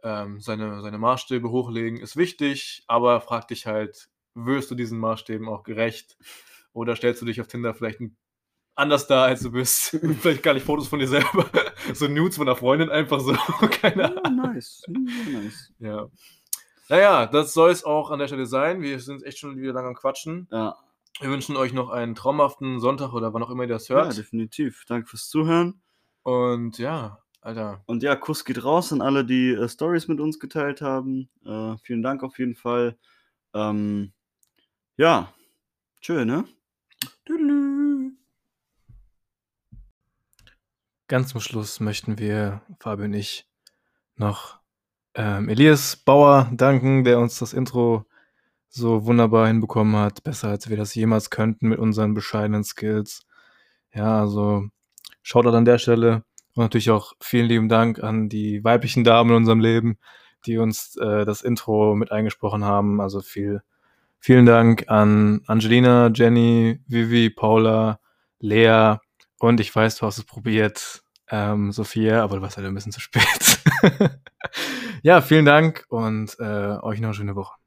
ähm, 0.04 0.40
seine, 0.40 0.82
seine 0.82 0.98
Maßstäbe 0.98 1.50
hochlegen 1.50 2.00
ist 2.00 2.16
wichtig, 2.16 2.84
aber 2.88 3.22
frag 3.22 3.48
dich 3.48 3.66
halt, 3.66 4.10
wirst 4.34 4.72
du 4.72 4.76
diesen 4.76 5.00
Maßstäben 5.00 5.48
auch 5.48 5.64
gerecht? 5.64 6.18
Oder 6.74 6.96
stellst 6.96 7.22
du 7.22 7.26
dich 7.26 7.42
auf 7.42 7.48
Tinder 7.48 7.74
vielleicht 7.74 8.00
anders 8.76 9.08
dar, 9.08 9.26
als 9.26 9.42
du 9.42 9.52
bist? 9.52 9.90
vielleicht 10.22 10.44
gar 10.44 10.54
nicht 10.54 10.66
Fotos 10.66 10.88
von 10.88 11.00
dir 11.00 11.08
selber, 11.08 11.50
so 11.94 12.08
Nudes 12.08 12.38
von 12.38 12.48
einer 12.48 12.56
Freundin 12.56 12.90
einfach 12.90 13.20
so, 13.20 13.34
keine 13.68 14.06
Ahnung. 14.24 14.46
Ja, 14.46 14.54
nice. 14.54 14.84
Ja, 14.88 15.40
nice. 15.40 15.74
Ja. 15.80 16.08
Naja, 16.90 17.26
das 17.28 17.54
soll 17.54 17.70
es 17.70 17.84
auch 17.84 18.10
an 18.10 18.20
der 18.20 18.28
Stelle 18.28 18.48
sein. 18.48 18.82
Wir 18.82 19.00
sind 19.00 19.24
echt 19.24 19.38
schon 19.38 19.58
wieder 19.58 19.74
lange 19.74 19.90
am 19.90 19.96
Quatschen. 19.96 20.48
Ja, 20.52 20.76
Wir 21.20 21.30
wünschen 21.30 21.56
euch 21.56 21.72
noch 21.72 21.90
einen 21.90 22.16
traumhaften 22.16 22.80
Sonntag 22.80 23.14
oder 23.14 23.32
wann 23.32 23.44
auch 23.44 23.52
immer 23.52 23.64
ihr 23.64 23.70
das 23.70 23.88
ja, 23.90 23.98
hört. 23.98 24.18
definitiv. 24.18 24.86
Danke 24.88 25.08
fürs 25.08 25.30
Zuhören. 25.30 25.82
Und 26.24 26.80
ja, 26.80 27.20
Alter, 27.42 27.82
Und 27.86 28.04
ja, 28.04 28.16
Kuss 28.16 28.44
geht 28.44 28.64
raus 28.64 28.92
an 28.92 29.02
alle, 29.02 29.24
die 29.24 29.52
äh, 29.52 29.70
Stories 29.70 30.08
mit 30.08 30.20
uns 30.20 30.40
geteilt 30.40 30.82
haben. 30.82 31.30
Äh, 31.46 31.78
vielen 31.84 32.04
Dank 32.04 32.22
auf 32.22 32.38
jeden 32.38 32.56
Fall. 32.56 32.98
Ähm, 33.54 34.12
ja, 34.98 35.34
tschö, 36.02 36.26
ne? 36.26 36.46
Ganz 41.08 41.30
zum 41.30 41.40
Schluss 41.40 41.80
möchten 41.80 42.20
wir, 42.20 42.62
Fabio 42.80 43.06
und 43.06 43.14
ich, 43.14 43.50
noch 44.16 44.60
ähm, 45.16 45.50
Elias 45.50 45.96
Bauer 45.96 46.52
danken, 46.54 47.04
der 47.04 47.20
uns 47.20 47.40
das 47.40 47.54
Intro 47.54 48.06
so 48.68 49.06
wunderbar 49.06 49.48
hinbekommen 49.48 49.96
hat. 49.96 50.24
Besser 50.24 50.50
als 50.50 50.70
wir 50.70 50.78
das 50.78 50.94
jemals 50.94 51.30
könnten 51.30 51.70
mit 51.70 51.80
unseren 51.80 52.14
bescheidenen 52.14 52.64
Skills. 52.64 53.26
Ja, 53.94 54.20
also 54.22 54.68
Shoutout 55.22 55.56
an 55.56 55.66
der 55.66 55.78
Stelle. 55.78 56.24
Und 56.60 56.66
natürlich 56.66 56.92
auch 56.92 57.14
vielen 57.22 57.46
lieben 57.46 57.70
Dank 57.70 58.04
an 58.04 58.28
die 58.28 58.62
weiblichen 58.66 59.06
Damen 59.06 59.30
in 59.30 59.38
unserem 59.38 59.62
Leben, 59.62 59.98
die 60.46 60.58
uns 60.58 60.98
äh, 60.98 61.24
das 61.24 61.42
Intro 61.42 61.96
mit 61.96 62.12
eingesprochen 62.12 62.66
haben. 62.66 63.00
Also 63.00 63.22
viel, 63.22 63.62
vielen 64.20 64.46
Dank 64.46 64.84
an 64.90 65.40
Angelina, 65.48 66.12
Jenny, 66.14 66.82
Vivi, 66.86 67.30
Paula, 67.30 68.02
Lea 68.42 68.98
und 69.40 69.62
ich 69.62 69.74
weiß, 69.74 69.96
du 70.00 70.06
hast 70.06 70.18
es 70.18 70.26
probiert, 70.26 71.02
ähm, 71.30 71.72
Sophia, 71.72 72.22
aber 72.26 72.36
du 72.36 72.42
warst 72.42 72.58
halt 72.58 72.68
ein 72.68 72.74
bisschen 72.74 72.92
zu 72.92 73.00
spät. 73.00 73.62
ja, 75.02 75.22
vielen 75.22 75.46
Dank 75.46 75.86
und 75.88 76.36
äh, 76.42 76.78
euch 76.82 77.00
noch 77.00 77.08
eine 77.08 77.14
schöne 77.14 77.38
Woche. 77.38 77.59